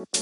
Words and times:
Hello 0.00 0.12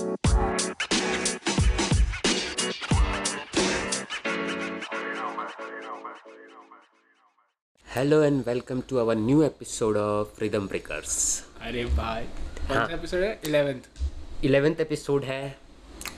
and 8.22 8.42
welcome 8.46 8.80
to 8.88 8.98
our 8.98 9.16
new 9.16 9.42
episode 9.42 9.96
of 9.96 10.40
rhythm 10.40 10.66
breakers 10.68 11.14
अरे 11.62 11.84
भाई 11.84 12.24
कौन 12.24 12.76
हाँ। 12.76 12.86
सा 12.88 12.94
एपिसोड 12.94 13.20
है? 13.20 13.40
इलेवेंथ 13.44 14.44
इलेवेंथ 14.44 14.80
एपिसोड 14.80 15.24
है 15.24 15.58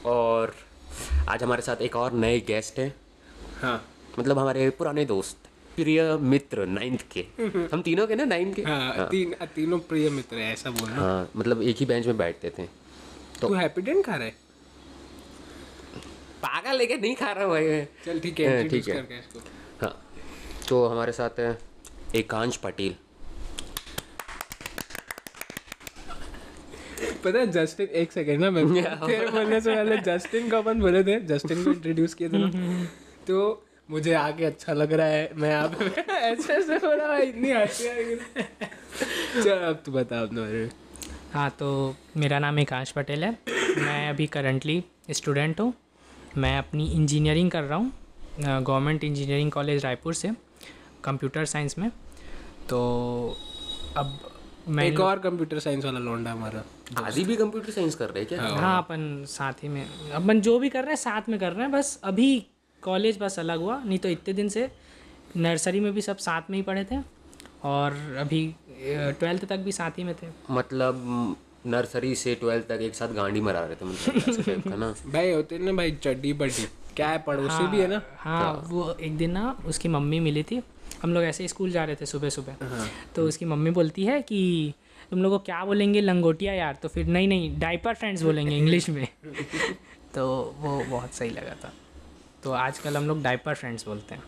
और 0.07 0.55
आज 1.29 1.43
हमारे 1.43 1.63
साथ 1.63 1.83
एक 1.83 1.97
और 1.97 2.13
नए 2.13 2.41
गेस्ट 2.41 2.79
हैं। 2.79 2.95
हाँ। 3.63 3.85
मतलब 4.19 4.39
हमारे 4.39 4.71
पुराने 4.71 5.05
दोस्त 5.05 5.49
प्रिय 5.77 6.17
मित्र 6.17 6.67
नाइन्थ 6.67 7.05
के। 7.17 7.27
हम 7.73 7.83
तीनों 7.83 8.07
के 8.07 8.15
ना 8.15 8.25
नाइन्थ 8.25 8.57
के? 8.57 8.63
हाँ 8.63 8.95
हाँ. 8.97 9.09
तीन 9.09 9.35
तीनों 9.55 9.79
प्रिय 9.79 10.11
मित्र 10.11 10.37
है 10.37 10.53
ऐसा 10.53 10.71
बोलना। 10.71 10.97
हाँ 10.97 11.31
मतलब 11.37 11.63
एक 11.63 11.77
ही 11.77 11.87
बेंच 11.87 12.07
में 12.07 12.17
बैठते 12.17 12.53
थे। 12.59 12.80
तू 13.41 13.53
हैप्पी 13.55 13.83
डेंट 13.83 14.05
खा 14.07 14.15
रहा 14.15 14.25
है? 14.25 14.35
पागल 16.43 16.77
लेके 16.79 16.97
नहीं 16.97 17.15
खा 17.17 17.31
रहा 17.33 17.47
भाई 17.47 17.83
चल 18.05 18.21
ठीक 18.21 18.41
है 18.41 18.57
हाँ, 18.57 18.69
ठीक 18.69 18.89
है। 18.89 19.23
हाँ 19.83 19.95
तो 20.69 20.87
हमारे 20.87 21.13
साथ 21.13 21.39
है 21.41 21.59
एकांश 22.17 22.57
पटेल। 22.57 22.95
पता 27.25 27.39
है 27.39 27.47
जस्टिन 27.53 27.87
एक 28.03 28.13
सेकंड 28.13 28.41
ना 28.41 28.51
मैं 28.51 28.65
तेरे 29.07 29.27
बोलने 29.31 29.61
से 29.61 29.75
पहले 29.75 29.97
जस्टिन 30.09 30.51
को 30.51 30.57
अपन 30.57 30.81
बोले 30.81 31.03
थे 31.05 31.21
जस्टिन 31.27 31.65
को 31.65 31.71
इंट्रोड्यूस 31.71 32.15
किए 32.15 32.29
थे 32.29 32.39
ना। 32.39 32.51
तो 33.27 33.41
मुझे 33.91 34.13
आके 34.15 34.45
अच्छा 34.45 34.73
लग 34.73 34.93
रहा 34.93 35.07
है 35.07 35.31
मैं 35.37 35.53
आप 35.55 35.81
ऐसे 36.09 36.53
ऐसे 36.53 36.75
हो 36.87 36.93
रहा 36.93 37.15
है 37.15 37.27
इतनी 37.29 37.51
हँसी 37.51 37.89
आ 37.89 37.93
रही 37.93 38.17
है। 38.37 38.49
चल 39.45 39.59
अब 39.69 39.83
तू 39.87 39.93
बता 39.93 40.21
अपने। 40.21 40.41
बारे 40.41 40.63
में 40.63 40.71
हाँ 41.33 41.49
तो 41.51 41.67
मेरा 42.17 42.39
नाम 42.39 42.59
एकांश 42.59 42.91
पटेल 42.91 43.25
है। 43.25 43.31
मैं 43.77 44.09
अभी 44.09 44.27
करंटली 44.27 44.83
स्टूडेंट 45.11 45.61
हूँ। 45.61 45.73
मैं 46.37 46.57
अपनी 46.59 46.87
इंजीनियरिंग 46.93 47.51
कर 47.51 47.63
रहा 47.63 47.79
हूँ 47.79 47.93
गवर्नमेंट 48.41 49.05
इंजीनियरिंग 49.05 49.51
कॉलेज 49.53 49.85
रायपुर 49.85 50.15
से 50.15 50.31
कंप्यूटर 51.05 51.45
साइंस 51.45 51.79
में। 51.79 51.89
तो 52.69 52.81
अब 53.97 54.19
मैं 54.69 54.85
एक 54.85 55.01
और 55.01 55.19
कंप्यूटर 55.19 55.59
साइंस 55.59 55.85
वाला 55.85 55.99
लौंडा 55.99 56.33
हमारा 56.33 56.65
आदि 57.05 57.25
भी 57.25 57.37
कंप्यूटर 57.37 57.71
साइंस 57.71 57.95
कर 57.95 58.11
रहे 58.11 58.19
हैं 58.19 58.29
क्या? 58.29 58.43
हाँ। 58.43 58.77
अपन 58.79 59.25
साथ 59.29 59.63
ही 59.63 59.69
में 59.69 59.85
अपन 60.13 60.41
जो 60.41 60.59
भी 60.59 60.69
कर 60.69 60.83
रहे 60.83 60.91
हैं 60.91 60.97
साथ 60.97 61.29
में 61.29 61.39
कर 61.41 61.53
रहे 61.53 61.63
हैं 61.63 61.73
बस 61.73 61.99
अभी 62.05 62.47
कॉलेज 62.83 63.19
बस 63.21 63.39
अलग 63.39 63.61
हुआ। 63.61 63.83
नहीं 63.85 63.99
तो 63.99 64.09
इतने 64.09 64.35
दिन 64.35 64.49
से 64.49 64.71
नर्सरी 65.37 65.81
में 65.81 65.93
भी 65.93 66.01
सब 66.03 66.17
साथ 66.19 66.51
में 66.51 66.59
ही 66.59 66.63
पढ़े 66.63 66.85
थे। 66.85 67.03
और 67.65 67.93
अभी 68.19 68.43
ट्वेल्थ 68.81 69.45
तक 69.45 69.57
भी 69.57 69.73
साथ 69.73 69.99
ही 69.99 70.05
में 70.05 70.15
थे। 70.15 70.27
मतलब 70.51 71.37
नर्सरी 71.67 72.15
से 72.15 72.35
ट्वेल्थ 72.35 72.67
तक 72.69 72.81
एक 72.83 72.95
साथ 72.95 73.09
गांडी 73.09 73.41
मरा 73.41 73.61
रहे 73.61 73.75
थे 73.77 73.85
मतलब 73.85 74.79
ना। 74.79 74.95
भाई 75.13 75.33
होते 75.33 75.59
ना 75.59 75.73
भाई 75.73 75.91
चड्डी 76.05 76.33
बड्डी 76.33 76.67
क्या 76.97 77.09
है 77.09 77.19
पड़ोसी 77.19 77.49
हाँ, 77.49 77.71
भी 77.71 77.81
है 77.81 77.87
ना? 77.87 78.01
हाँ 78.19 78.53
वो 78.69 78.93
एक 79.01 79.17
दिन 79.17 79.31
ना 79.31 79.57
उसकी 79.67 79.89
मम्मी 79.89 80.21
मिली 80.21 80.43
थी। 80.43 80.63
हम 81.03 81.15
लोग 81.15 81.25
ऐसे 81.25 81.49
स्कूल 81.49 81.71
जा 81.71 81.85
रहे 81.85 81.97
थे 81.97 82.07
सुबह 82.07 82.29
सुबह। 82.29 82.57
तो 83.17 83.25
उसकी 83.25 83.45
मम्मी 83.45 83.71
बोलती 83.71 84.05
है 84.05 84.21
कि 84.23 84.41
तुम 85.11 85.23
लोग 85.23 85.33
को 85.33 85.39
क्या 85.39 85.65
बोलेंगे 85.65 86.01
लंगोटिया 86.01 86.53
यार? 86.53 86.75
तो 86.83 86.89
फिर 86.89 87.07
नहीं 87.07 87.29
नहीं 87.29 87.59
डाइपर 87.61 87.95
फ्रेंड्स 87.95 88.23
बोलेंगे 88.23 88.57
इंग्लिश 88.59 88.89
में। 88.89 89.09
तो 90.15 90.27
वो 90.59 90.85
बहुत 90.85 91.15
सही 91.15 91.31
लगा 91.31 91.55
था। 91.65 91.73
तो 92.43 92.53
आजकल 92.53 92.97
हम 92.97 93.07
लोग 93.07 93.23
डाइपर 93.23 93.55
फ्रेंड्स 93.55 93.87
बोलते 93.87 94.15
हैं 94.15 94.23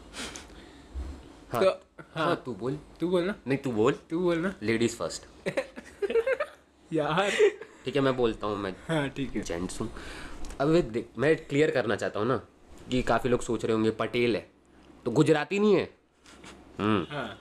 हाँ। 1.52 1.64
तो 1.64 1.70
हाँ 2.14 2.34
तू 2.46 2.54
बोल। 2.54 2.78
तू 3.00 3.08
बोल 3.08 3.24
ना। 3.24 3.34
नहीं 3.46 3.58
तू 3.58 3.70
बोल। 3.72 3.92
तू 4.10 4.20
बोल 4.20 4.38
ना। 4.38 4.54
लेडीज़ 4.62 4.96
फ़र्स्ट 4.96 5.26
यार। 6.92 7.30
ठीक 7.84 7.96
है 7.96 8.02
मैं 8.02 8.16
बोलता 8.16 8.46
हूँ 8.46 8.56
मैं 8.58 8.74
हाँ 8.88 9.08
ठीक 9.08 9.36
है। 9.36 9.42
जेंट्स 9.42 9.80
हूँ। 9.80 9.88
अब 10.60 10.74
देख 10.92 11.08
मैं 11.18 11.34
क्लियर 11.46 11.70
करना 11.70 11.96
चाहता 11.96 12.20
हूँ 12.20 12.28
ना 12.28 12.36
कि 12.90 13.02
काफ़ी 13.02 13.30
लोग 13.30 13.40
सोच 13.42 13.64
रहे 13.64 13.72
होंगे 13.74 13.90
पटेल 14.00 14.36
है। 14.36 14.46
तो 15.04 15.10
गुजराती 15.10 15.58
नहीं 15.58 15.74
है? 15.76 15.88
हम्म। 16.78 17.06
हाँ। 17.10 17.38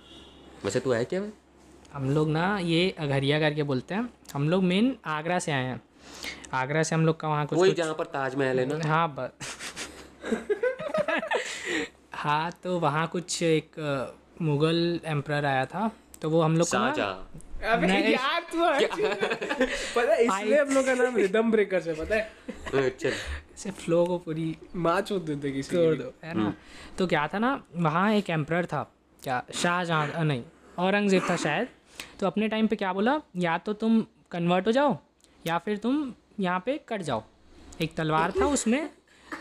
वैसे 0.65 0.79
तू 0.79 0.91
है 0.91 1.03
क्या 1.05 1.21
हम 1.93 2.09
लोग 2.09 2.29
ना 2.29 2.57
ये 2.59 2.89
अघरिया 2.99 3.39
करके 3.39 3.63
बोलते 3.63 3.95
हैं। 3.95 4.09
हम 4.33 4.49
लोग 4.49 4.63
मेन 4.63 4.95
आगरा 5.05 5.39
से 5.39 5.51
आए 5.51 5.63
हैं। 5.65 5.81
आगरा 6.53 6.83
से 6.83 6.95
हम 6.95 7.05
लोग 7.05 7.19
का 7.19 7.27
वहाँ 7.27 7.45
कुछ 7.47 7.59
वही 7.59 7.71
जहाँ 7.73 7.93
पर 7.93 8.05
ताजमहल 8.15 8.59
है 8.59 8.65
ना। 8.65 8.87
हाँ 8.89 9.07
बस 9.15 9.57
हाँ 12.13 12.51
तो 12.63 12.79
वहाँ 12.79 13.07
कुछ 13.07 13.41
एक 13.43 13.75
मुगल 14.49 14.99
एम्प्रर 15.05 15.45
आया 15.45 15.65
था 15.73 15.89
तो 16.21 16.29
वो 16.29 16.41
हम 16.41 16.57
लोग 16.57 16.67
को 16.69 16.77
ना- 16.77 16.95
शाहजहाँ 16.95 17.73
अबे 17.73 17.87
यार 18.11 18.41
तू 18.51 18.59
पता 19.95 20.13
है 20.13 20.23
इसलिए 20.25 20.59
हम 20.59 20.69
लोग 20.75 20.85
का 20.85 20.93
नाम 20.93 21.15
रिदम 21.15 21.51
ब्रेकर्स 21.51 21.87
है 21.87 21.93
पता 21.95 22.15
है? 22.15 22.21
हाँ, 22.73 23.71
फ्लो 23.71 24.05
को 24.05 24.17
पूरी 24.17 24.55
माँ 24.75 24.99
चोद 25.01 25.21
देते 25.21 25.51
किसी 25.51 25.75
तोड़ 25.75 25.95
दो 25.95 26.13
है 26.23 26.33
ना? 26.37 26.53
तो 26.97 27.07
क्या 27.07 27.27
था 27.33 27.39
ना 27.39 27.51
वहाँ 27.75 28.11
एक 28.13 28.29
एम्प्रर 28.29 28.65
था 28.73 28.81
क्या? 29.23 29.43
शाहजहाँ 29.53 30.23
नहीं 30.23 30.43
औरंगज़ेब 30.79 31.23
था 31.29 31.35
शायद। 31.37 31.67
तो 32.19 32.27
अपने 32.27 32.47
टाइम 32.47 32.67
पे 32.67 32.75
क्या 32.75 32.93
बोला 32.93 33.19
या 33.37 33.57
तो 33.65 33.73
तुम 33.83 34.01
कन्वर्ट 34.31 34.67
हो 34.67 34.71
जाओ 34.71 34.97
या 35.47 35.57
फिर 35.65 35.77
तुम 35.77 36.13
यहाँ 36.39 36.59
पे 36.65 36.79
कट 36.89 37.01
जाओ। 37.01 37.23
एक 37.81 37.95
तलवार 37.95 38.31
था 38.41 38.45
उसमें 38.45 38.89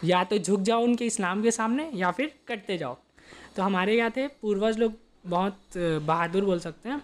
या 0.04 0.22
तो 0.24 0.38
झुक 0.38 0.60
जाओ 0.60 0.82
उनके 0.84 1.06
इस्लाम 1.06 1.42
के 1.42 1.50
सामने 1.50 1.90
या 1.94 2.10
फिर 2.10 2.32
कटते 2.48 2.76
जाओ। 2.78 2.96
तो 3.56 3.62
हमारे 3.62 3.96
यहाँ 3.96 4.10
थे 4.16 4.26
पूर्वज 4.42 4.78
लोग 4.78 4.92
बहुत 5.26 5.60
बहादुर 5.76 6.44
बोल 6.44 6.60
सकते 6.60 6.88
हैं। 6.88 7.02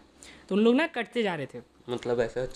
तो 0.48 0.54
उन 0.54 0.60
लोग 0.60 0.74
ना 0.74 0.86
कटते 0.86 1.22
जा 1.22 1.34
रहे 1.34 1.46
थे। 1.46 1.60
मतलब 1.88 2.20
ऐसा 2.20 2.46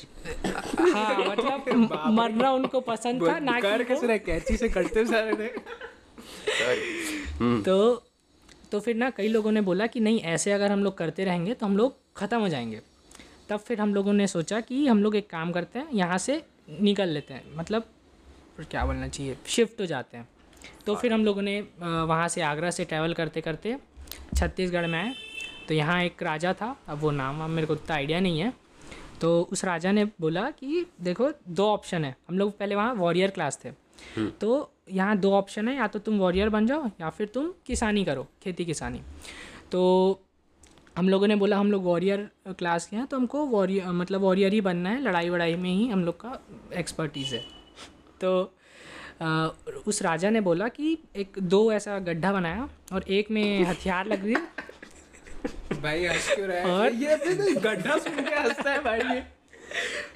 हाँ 0.81 1.25
मतलब 1.25 2.03
मरना 2.13 2.51
उनको 2.53 2.81
पसंद 2.81 3.29
था 3.29 3.39
ना 3.39 3.53
कि 3.53 3.61
कर 3.61 3.83
कैसे 3.85 4.07
रहे 4.07 4.19
कैची 4.19 4.57
से 4.57 4.69
कटते 4.69 5.05
सारे 5.07 5.35
थे। 5.37 5.51
हम्म। 7.41 7.63
तो 7.63 8.03
तो 8.73 8.81
फिर 8.81 8.97
ना 8.97 9.11
कई 9.11 9.29
लोगों 9.29 9.53
ने 9.53 9.61
बोला 9.61 9.87
कि 9.87 10.01
नहीं 10.01 10.21
ऐसे 10.21 10.53
अगर 10.53 10.73
हम 10.73 10.85
लोग 10.85 10.97
करते 10.99 11.25
रहेंगे 11.25 11.55
तो 11.55 11.67
हम 11.67 11.77
लोग 11.77 11.97
ख़त्म 12.17 12.41
हो 12.41 12.49
जाएँगे। 12.49 12.81
तब 13.49 13.59
फिर 13.59 13.81
हम 13.81 13.95
लोगों 13.95 14.13
ने 14.13 14.27
सोचा 14.27 14.61
कि 14.61 14.87
हम 14.87 15.03
लोग 15.03 15.17
एक 15.17 15.31
काम 15.31 15.53
करते 15.53 15.79
हैं 15.79 15.89
यहाँ 15.93 16.19
से 16.19 16.43
निकल 16.81 17.09
लेते 17.09 17.35
हैं। 17.35 17.57
मतलब 17.57 17.83
फिर 18.57 18.67
क्या 18.71 18.85
बोलना 18.87 19.09
चाहिए? 19.09 19.37
शिफ्ट 19.47 19.81
हो 19.81 19.87
जाते 19.87 20.17
हैं। 20.17 20.29
तो 20.87 20.95
फिर 20.95 21.13
हम 21.13 21.25
लोगों 21.25 21.43
ने 21.43 21.61
वहाँ 21.81 22.29
से 22.29 22.41
आगरा 22.43 22.71
से 22.71 22.85
ट्रैवल 22.85 23.13
करते 23.15 23.41
करते 23.41 23.77
छत्तीसगढ़ 24.37 24.87
में 24.87 24.99
आए। 24.99 25.15
तो 25.69 25.75
यहाँ 25.75 26.03
एक 26.05 26.23
राजा 26.23 26.53
था 26.53 26.75
अब 26.89 26.99
वो 26.99 27.11
नाम 27.13 27.39
वाम 27.39 27.51
मेरे 27.51 27.67
को 27.67 27.73
उतना 27.73 27.97
आइडिया 27.97 28.21
नहीं 28.21 28.41
है। 28.41 28.53
तो 29.21 29.41
उस 29.53 29.65
राजा 29.65 29.93
ने 29.93 30.05
बोला 30.21 30.51
कि 30.53 30.87
देखो 31.01 31.31
दो 31.49 31.67
ऑप्शन 31.67 32.05
है। 32.05 32.15
हम 32.29 32.39
लोग 32.39 32.57
पहले 32.59 32.75
वहाँ 32.75 32.95
वॉरियर 32.95 33.31
क्लास 33.31 33.59
थे। 33.65 33.71
तो 34.41 34.71
यहाँ 34.91 35.17
दो 35.19 35.33
ऑप्शन 35.33 35.69
है 35.69 35.77
या 35.77 35.87
तो 35.87 35.99
तुम 35.99 36.19
वॉरियर 36.19 36.49
बन 36.49 36.67
जाओ 36.67 36.87
या 37.01 37.11
फिर 37.11 37.27
तुम 37.35 37.53
किसानी 37.67 38.05
करो 38.05 38.27
खेती 38.43 38.65
किसानी। 38.65 39.01
तो 39.73 39.81
हम 40.97 41.09
लोगों 41.09 41.27
ने 41.27 41.37
बोला 41.37 41.57
हम 41.59 41.71
लोग 41.73 41.85
वॉरियर 41.85 42.29
क्लास 42.49 42.87
के 42.87 42.97
हैं 42.97 43.07
तो 43.07 43.17
हमको 43.17 43.45
वॉरियर 43.47 43.91
मतलब 43.93 44.21
वॉरियर 44.21 44.53
ही 44.53 44.61
बनना 44.61 44.91
है 44.91 45.03
लड़ाई 45.03 45.29
वड़ाई 45.31 45.55
में 45.57 45.71
ही 45.71 45.89
हम 45.89 46.05
लोग 46.05 46.21
का 46.21 46.39
एक्सपर्टीज़ 46.75 47.35
है। 47.35 47.45
तो 48.21 48.53
उस 49.87 50.03
राजा 50.03 50.31
ने 50.31 50.41
बोला 50.41 50.69
कि 50.69 50.99
एक 51.17 51.39
दो 51.55 51.61
ऐसा 51.73 51.99
गड्ढा 51.99 52.33
बनाया 52.33 52.69
और 52.93 53.03
एक 53.09 53.31
में 53.31 53.65
हथियार 53.65 54.07
लग 54.07 54.25
रही 54.25 54.35
भाई 55.81 56.05
हंस 56.07 56.31
क्यों 56.35 56.47
रहा 56.49 56.59
है? 56.59 56.65
और- 56.71 56.95
ये 57.03 57.17
तो 57.17 57.61
गड्ढा 57.61 57.97
सुन 57.99 58.23
के 58.25 58.35
हंसता 58.35 58.71
है 58.73 58.83
भाई 58.85 59.01
ये। 59.15 59.21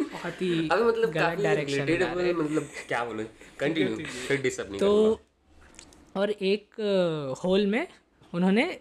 बहुत 0.03 0.42
ही 0.42 0.48
मतलब 0.66 1.10
गलत 1.10 1.38
डायरेक्शन 1.42 1.82
मतलब 2.38 2.69
क्या 2.88 3.04
बोले? 3.04 3.25
कंटिन्यू 3.60 3.97
फिर 4.28 4.41
डिस्टर्ब 4.42 4.70
नहीं 4.70 4.81
तो 4.81 5.21
और 6.16 6.31
एक 6.31 6.81
होल 7.44 7.66
में 7.66 7.86
उन्होंने 8.34 8.81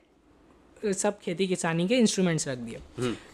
सब 0.94 1.20
खेती 1.20 1.48
किसानी 1.48 1.88
के 1.88 1.96
इंस्ट्रूमेंट्स 1.96 2.48
रख 2.48 2.58
दिए। 2.58 2.80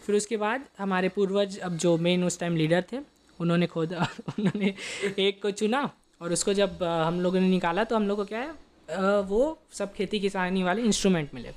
फिर 0.06 0.16
उसके 0.16 0.36
बाद 0.36 0.64
हमारे 0.78 1.08
पूर्वज 1.08 1.58
अब 1.58 1.76
जो 1.76 1.96
मेन 1.98 2.24
उस 2.24 2.38
टाइम 2.40 2.56
लीडर 2.56 2.84
थे 2.92 2.98
उन्होंने 3.40 3.66
खुद 3.66 3.92
उन्होंने 4.38 4.74
एक 5.18 5.42
को 5.42 5.50
चुना 5.50 5.90
और 6.20 6.32
उसको 6.32 6.52
जब 6.54 6.82
हम 6.82 7.20
लोगों 7.20 7.40
ने 7.40 7.48
निकाला 7.48 7.84
तो 7.84 7.96
हम 7.96 8.08
लोग 8.08 8.16
को 8.16 8.24
क्या 8.24 8.38
है 8.38 9.20
वो 9.22 9.58
सब 9.72 9.92
खेती 9.94 10.18
किसानी 10.20 10.62
वाले 10.62 10.82
इंस्ट्रूमेंट 10.82 11.34
मिले। 11.34 11.52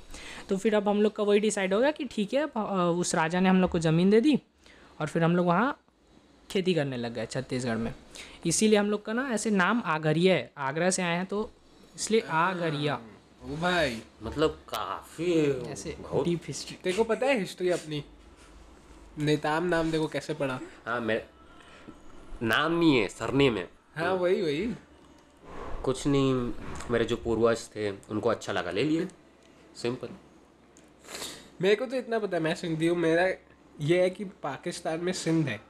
तो 0.48 0.56
फिर 0.56 0.74
अब 0.74 0.88
हम 0.88 1.02
लोग 1.02 1.14
का 1.16 1.22
वही 1.22 1.40
डिसाइड 1.40 1.74
हो 1.74 1.80
गया 1.80 1.90
कि 1.90 2.04
ठीक 2.04 2.34
है 2.34 2.44
उस 2.44 3.14
राजा 3.14 3.40
ने 3.40 3.48
हम 3.48 3.60
लोग 3.60 3.70
को 3.70 3.78
ज़मीन 3.78 4.10
दे 4.10 4.20
दी 4.20 4.38
और 5.00 5.06
फिर 5.06 5.24
हम 5.24 5.36
लोग 5.36 5.46
वहाँ 5.46 5.76
खेती 6.50 6.74
करने 6.74 6.96
लग 6.96 7.14
गए 7.14 7.26
छत्तीसगढ़ 7.26 7.76
में। 7.76 7.92
इसीलिए 8.46 8.78
हम 8.78 8.90
लोग 8.90 9.04
का 9.04 9.12
ना 9.12 9.28
ऐसे 9.32 9.50
नाम 9.50 9.82
आगरिया 9.86 10.34
है। 10.34 10.52
आगरा 10.58 10.90
से 10.90 11.02
आए 11.02 11.16
हैं 11.16 11.26
तो 11.26 11.50
इसलिए 11.96 12.20
आगरिया। 12.30 12.94
ओ 13.44 13.56
भाई। 13.56 14.00
मतलब 14.22 14.58
काफ़ी 14.68 15.32
ऐसे 15.72 15.96
बहुत 16.00 16.24
डीप 16.24 16.42
हिस्ट्री 16.48 16.92
को 16.92 17.04
पता 17.04 17.26
है 17.26 17.38
हिस्ट्री 17.38 17.70
अपनी? 17.70 18.02
नेताम 19.18 19.64
नाम 19.64 19.90
देखो 19.90 20.06
कैसे 20.08 20.34
पढ़ा। 20.34 20.58
हाँ 20.86 21.00
मैं 21.00 21.22
नाम 22.42 22.72
नहीं 22.72 22.96
है 22.96 23.08
सरनेम 23.10 23.56
है। 23.56 23.68
हाँ 23.96 24.12
वही 24.14 24.40
वही। 24.42 24.66
कुछ 25.84 26.06
नहीं 26.06 26.32
मेरे 26.90 27.04
जो 27.04 27.16
पूर्वज 27.16 27.68
थे 27.76 27.90
उनको 27.90 28.28
अच्छा 28.28 28.52
लगा। 28.52 28.70
ले 28.70 28.82
लिए। 28.84 29.06
सिंपल। 29.76 30.08
मेरे 31.62 31.74
को 31.76 31.86
तो 31.86 31.96
इतना 31.96 32.18
पता 32.18 32.36
है 32.36 32.42
मैं 32.42 32.54
सिंधी 32.54 32.86
हूँ 32.86 32.96
मेरा 32.98 33.26
ये 33.80 34.00
है 34.02 34.10
कि 34.10 34.24
पाकिस्तान 34.42 35.00
में 35.00 35.12
सिंध 35.12 35.48
है। 35.48 35.60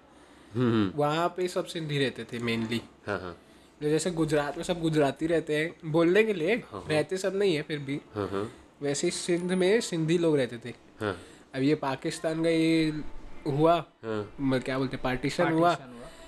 हम्म 0.55 0.91
वहाँ 0.97 1.29
पे 1.37 1.49
सब 1.49 1.67
सिंधी 1.67 1.99
रहते 1.99 2.25
थे 2.25 2.39
मेनली 2.39 2.81
हाँ 3.07 3.19
हाँ। 3.21 3.37
जैसे 3.83 4.11
गुजरात 4.11 4.57
में 4.57 4.65
सब 4.65 4.81
गुजराती 4.81 5.27
रहते 5.27 5.57
हैं 5.57 5.93
बोलने 5.93 6.23
के 6.25 6.35
लिए 6.35 6.55
हाँ। 6.71 6.85
रहते 6.91 7.17
सब 7.17 7.37
नहीं 7.37 7.55
है 7.57 7.63
फिर 7.63 7.79
भी। 7.79 8.01
हाँ 8.15 8.29
हाँ। 8.29 8.51
वैसे 8.83 9.07
ही 9.07 9.11
सिंध 9.11 9.53
में 9.53 9.81
सिंधी 9.81 10.19
लोग 10.19 10.37
रहते 10.37 10.59
थे। 10.65 10.75
हाँ। 11.01 11.17
अब 11.55 11.63
ये 11.63 11.75
पाकिस्तान 11.75 12.43
का 12.43 12.51
ये 12.51 13.03
हुआ 13.49 13.75
हाँ। 14.05 14.61
क्या 14.61 14.79
बोलते 14.79 14.97
पार्टीशन 14.97 15.53
हुआ। 15.53 15.75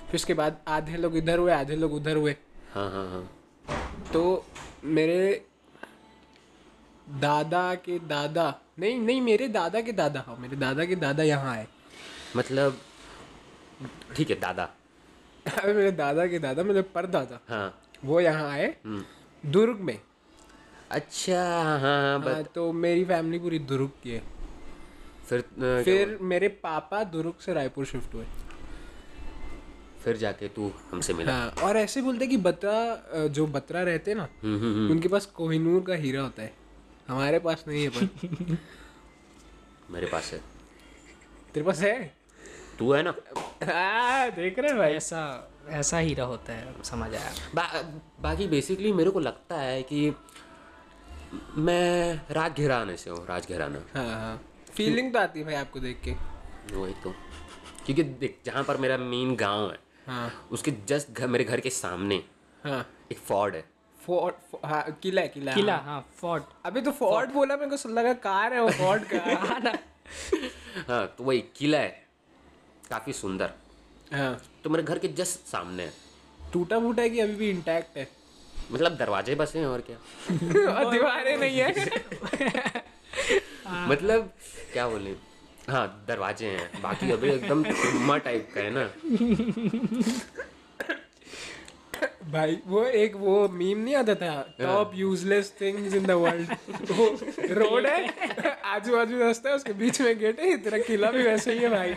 फिर 0.07 0.15
उसके 0.15 0.35
बाद 0.35 0.61
आधे 0.69 0.97
लोग 0.97 1.17
इधर 1.17 1.39
हुए 1.39 1.53
आधे 1.53 1.77
लोग 1.77 1.93
उधर 1.95 2.17
हुए। 2.17 2.37
हाँ 2.75 2.91
हाँ 2.91 3.09
हाँ। 3.11 3.29
तो 4.13 4.45
मेरे 4.85 5.47
दादा 7.21 7.75
के 7.75 7.99
दादा 8.09 8.55
नहीं 8.79 8.99
नहीं 9.01 9.21
मेरे 9.21 9.49
दादा 9.49 9.81
के 9.81 9.93
दादा 9.93 10.25
हाँ 10.27 10.37
मेरे 10.37 10.57
दादा 10.57 10.85
के 10.85 10.97
दादा 10.97 11.23
यहाँ 11.23 11.53
आए। 11.55 11.67
मतलब 12.37 12.79
ठीक 14.17 14.31
है 14.31 14.39
दादा। 14.41 14.69
अरे 15.47 15.73
मेरे 15.73 15.91
दादा 15.93 16.27
के 16.27 16.39
दादा 16.39 16.63
मेरे 16.63 16.83
परदादा 16.95 17.41
हाँ। 17.49 17.75
वो 18.05 18.21
यहाँ 18.21 18.49
आए 18.51 18.67
हम्म। 18.85 19.51
दुर्ग 19.51 19.81
में। 19.81 19.99
अच्छा 20.91 21.43
हाँ 21.43 21.79
हाँ 21.81 22.21
बट 22.21 22.33
हाँ, 22.33 22.43
तो 22.55 22.73
मेरी 22.73 23.05
फैमिली 23.05 23.39
पूरी 23.39 23.59
दुर्ग 23.59 23.91
की 24.03 24.11
है। 24.11 24.23
फिर 25.29 25.41
फिर 25.85 26.19
मेरे 26.23 26.49
पापा 26.63 27.03
दुर्ग 27.05 27.41
से 27.41 27.55
रायपुर 27.55 27.87
शिफ्ट 27.87 28.15
हुए। 28.15 28.25
फिर 30.07 30.17
जाके 30.17 30.49
तू 30.49 30.71
हमसे 30.91 31.15
मिला। 31.15 31.33
हाँ 31.33 31.49
और 31.63 31.77
ऐसे 31.77 32.03
बोलते 32.03 32.27
कि 32.27 32.37
बत्रा 32.37 33.29
जो 33.29 33.47
बत्रा 33.47 33.83
रहते 33.83 34.11
हैं 34.11 34.19
ना 34.19 34.29
हम्म 34.43 34.57
हम्म 34.57 34.75
हम्म। 34.75 34.91
उनके 34.91 35.09
पास 35.09 35.27
कोहिनूर 35.27 35.83
का 35.83 35.95
हीरा 35.95 36.23
होता 36.23 36.43
है। 36.43 36.53
हमारे 37.09 37.39
पास 37.39 37.65
नहीं 37.69 37.83
है 37.83 37.89
पर। 37.89 38.59
मेरे 39.91 40.07
पास 40.07 40.33
है। 40.33 40.39
तेरे 41.55 41.67
पास 41.67 41.81
है? 41.81 42.15
तू 42.79 42.93
है 42.93 43.03
ना? 43.03 43.15
हाँ 43.65 44.31
देख 44.31 44.59
रहे 44.59 44.75
भाई। 44.75 44.93
ऐसा 44.93 45.53
ऐसा 45.69 45.99
हीरा 45.99 46.25
होता 46.25 46.53
है 46.53 46.83
समझ 46.83 47.09
आया। 47.15 47.33
बा, 47.55 47.83
बाकी 48.21 48.47
बेसिकली 48.47 48.93
मेरे 48.93 49.11
को 49.11 49.21
लगता 49.21 49.57
है 49.57 49.83
कि 49.83 50.15
मैं 51.57 52.21
राज 52.31 52.61
घराने 52.61 52.97
से 52.97 53.11
हूँ 53.11 53.27
राज 53.27 53.49
घराना। 53.51 53.83
हाँ 53.95 54.07
हाँ। 54.21 54.37
फीलिंग 54.71 55.13
तो 55.13 55.19
आती 55.19 55.41
है 55.41 55.45
भाई 55.45 55.55
आपको 55.55 55.81
देख 55.81 56.01
के। 56.05 56.15
वही 56.77 56.95
तो। 57.05 57.15
क्योंकि 57.87 58.03
देख 58.03 58.39
जहाँ 58.47 58.65
पर 58.65 58.77
मेरा 58.77 58.97
मेन 58.99 59.35
गाँव 59.37 59.71
है 59.71 59.86
हाँ। 60.07 60.49
उसके 60.51 60.71
जस्ट 60.71 61.11
घर 61.11 61.27
मेरे 61.27 61.45
घर 61.45 61.61
के 61.61 61.71
सामने। 61.71 62.23
हाँ। 62.65 62.91
एक 63.13 63.19
फोर्ट 63.19 63.55
है। 63.55 63.65
फोर्ट 64.07 64.35
हाँ 64.65 64.99
किला 65.03 65.23
है 65.23 65.29
किला। 65.29 65.55
किला 65.55 65.77
हाँ। 65.77 65.85
हाँ 65.85 66.09
फोर्ट 66.17 66.43
अभी 66.65 66.81
तो 66.81 66.91
फोर्ट 66.91 67.31
बोला 67.31 67.57
मेरे 67.57 67.77
को 67.77 67.89
लगा 67.89 68.13
कार 68.13 68.53
है 68.53 68.63
वो 68.63 68.71
फोर्ट 68.71 69.03
का। 69.13 69.19
हाँ 70.93 71.15
तो 71.19 71.25
वही 71.25 71.45
किला 71.57 71.79
है। 71.79 72.07
काफ़ी 72.91 73.13
सुंदर। 73.13 73.51
हाँ। 74.13 74.43
तो 74.65 74.71
मेरे 74.71 74.83
घर 74.83 74.99
के 74.99 75.09
जस्ट 75.09 75.41
सामने 75.41 75.83
है। 75.83 75.93
टूटा 76.53 76.79
फूटा 76.81 77.03
है 77.03 77.11
कि 77.11 77.21
अभी 77.21 77.35
भी 77.35 77.51
इंटैक्ट 77.51 77.97
है? 77.97 78.09
मतलब 78.73 78.97
दरवाजे 78.97 79.35
बसे 79.35 79.59
हैं 79.59 79.67
और 79.67 79.81
क्या? 79.81 79.97
और 80.85 80.93
दीवारें 80.93 81.37
नहीं 81.37 81.59
है। 81.59 81.87
मतलब 83.89 84.33
क्या 84.73 84.89
बोले? 84.89 85.15
हाँ 85.69 86.05
दरवाजे 86.09 86.47
हैं। 86.47 86.83
बाकी 86.83 87.11
अभी 87.13 87.29
एकदम 87.31 87.63
टुम्मा 87.65 88.17
टाइप 88.19 88.49
का 88.55 88.61
है 88.61 88.71
ना। 88.71 88.85
भाई 92.33 92.57
वो 92.67 92.85
एक 92.85 93.17
वो 93.17 93.49
मीम 93.49 93.79
नहीं 93.79 93.95
आता 93.95 94.15
था? 94.15 94.31
Top 94.61 94.93
useless 94.95 95.53
things 95.61 95.95
in 95.95 96.07
the 96.07 96.11
world 96.11 96.53
वो 96.91 97.07
रोड 97.55 97.87
है 97.87 98.57
आजू 98.67 98.97
बाजू 98.97 99.19
रास्ता 99.19 99.51
है 99.51 99.57
उसके 99.57 99.73
बीच 99.73 100.01
में 100.01 100.19
गेट 100.19 100.41
है 100.41 100.57
तेरा 100.65 100.79
किला 100.79 101.11
भी 101.11 101.23
वैसे 101.23 101.53
ही 101.53 101.59
है 101.59 101.69
भाई। 101.71 101.93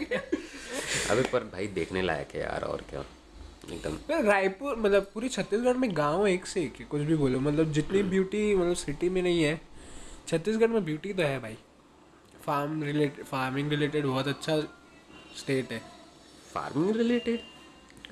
अभी 1.10 1.22
पर 1.24 1.44
भाई 1.54 1.68
देखने 1.78 2.02
लायक 2.02 2.36
है 2.36 2.42
यार 2.42 2.64
और 2.64 2.82
क्या? 2.90 3.04
एकदम। 3.74 3.96
पर 4.08 4.24
रायपुर 4.26 4.76
मतलब 4.76 5.10
पूरी 5.14 5.30
छत्तीसगढ़ 5.30 5.78
में 5.78 5.90
गाँव 5.98 6.28
एक 6.28 6.46
से 6.46 6.62
एक 6.62 6.80
है 6.80 6.86
कुछ 6.86 7.02
भी 7.02 7.16
बोलो। 7.16 7.40
मतलब 7.40 7.72
जितनी 7.72 8.04
ब्यूटी 8.04 8.56
मतलब 8.56 8.76
सिटी 8.76 9.10
में 9.10 9.22
नहीं 9.22 9.44
है 9.44 9.60
छत्तीसगढ़ 10.28 10.68
में 10.68 10.84
ब्यूटी 10.86 11.14
तो 11.14 11.24
है 11.24 11.40
भाई। 11.40 11.58
फार्म 12.50 12.84
रिलेटेड 12.84 13.26
फ़ार्मिंग 13.26 13.70
रिलेटेड 13.70 14.06
बहुत 14.06 14.28
अच्छा 14.28 14.60
स्टेट 15.38 15.72
है। 15.72 15.82
Farming 16.54 16.96
related? 16.96 17.40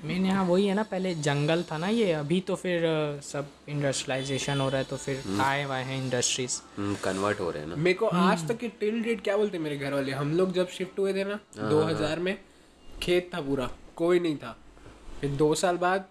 मेन 0.04 0.26
यहाँ 0.26 0.44
वही 0.44 0.66
है 0.66 0.74
ना 0.74 0.82
पहले 0.84 1.14
जंगल 1.16 1.62
था 1.70 1.76
ना 1.78 1.88
ये 1.88 2.12
अभी 2.14 2.40
तो 2.48 2.54
फिर 2.56 2.82
सब 3.24 3.46
इंडस्ट्रियलाइजेशन 3.68 4.60
हो 4.60 4.68
रहा 4.68 4.78
है 4.78 4.84
तो 4.84 4.96
फिर 4.96 5.22
आए 5.42 5.62
हुए 5.62 5.76
हैं 5.88 5.96
इंडस्ट्रीज़ 6.02 6.58
कन्वर्ट 7.04 7.40
हो 7.40 7.50
रहे 7.50 7.62
हैं 7.62 7.68
ना। 7.68 7.76
मेरे 7.76 7.94
को 7.98 8.06
आज 8.06 8.46
तक 8.48 8.58
के 8.58 8.68
टिल 8.80 9.02
डेट 9.02 9.22
क्या 9.24 9.36
बोलते 9.36 9.58
मेरे 9.58 9.76
घर 9.76 9.92
वाले 9.92 10.12
हम 10.12 10.36
लोग 10.36 10.52
जब 10.52 10.68
शिफ्ट 10.68 10.98
हुए 10.98 11.12
थे 11.14 11.24
ना 11.24 11.38
2000 11.70 12.18
में 12.18 12.38
खेत 13.00 13.30
था 13.34 13.40
पूरा 13.40 13.68
कोई 13.96 14.20
नहीं 14.20 14.36
था। 14.36 14.56
फिर 15.20 15.30
दो 15.34 15.54
साल 15.54 15.76
बाद 15.78 16.08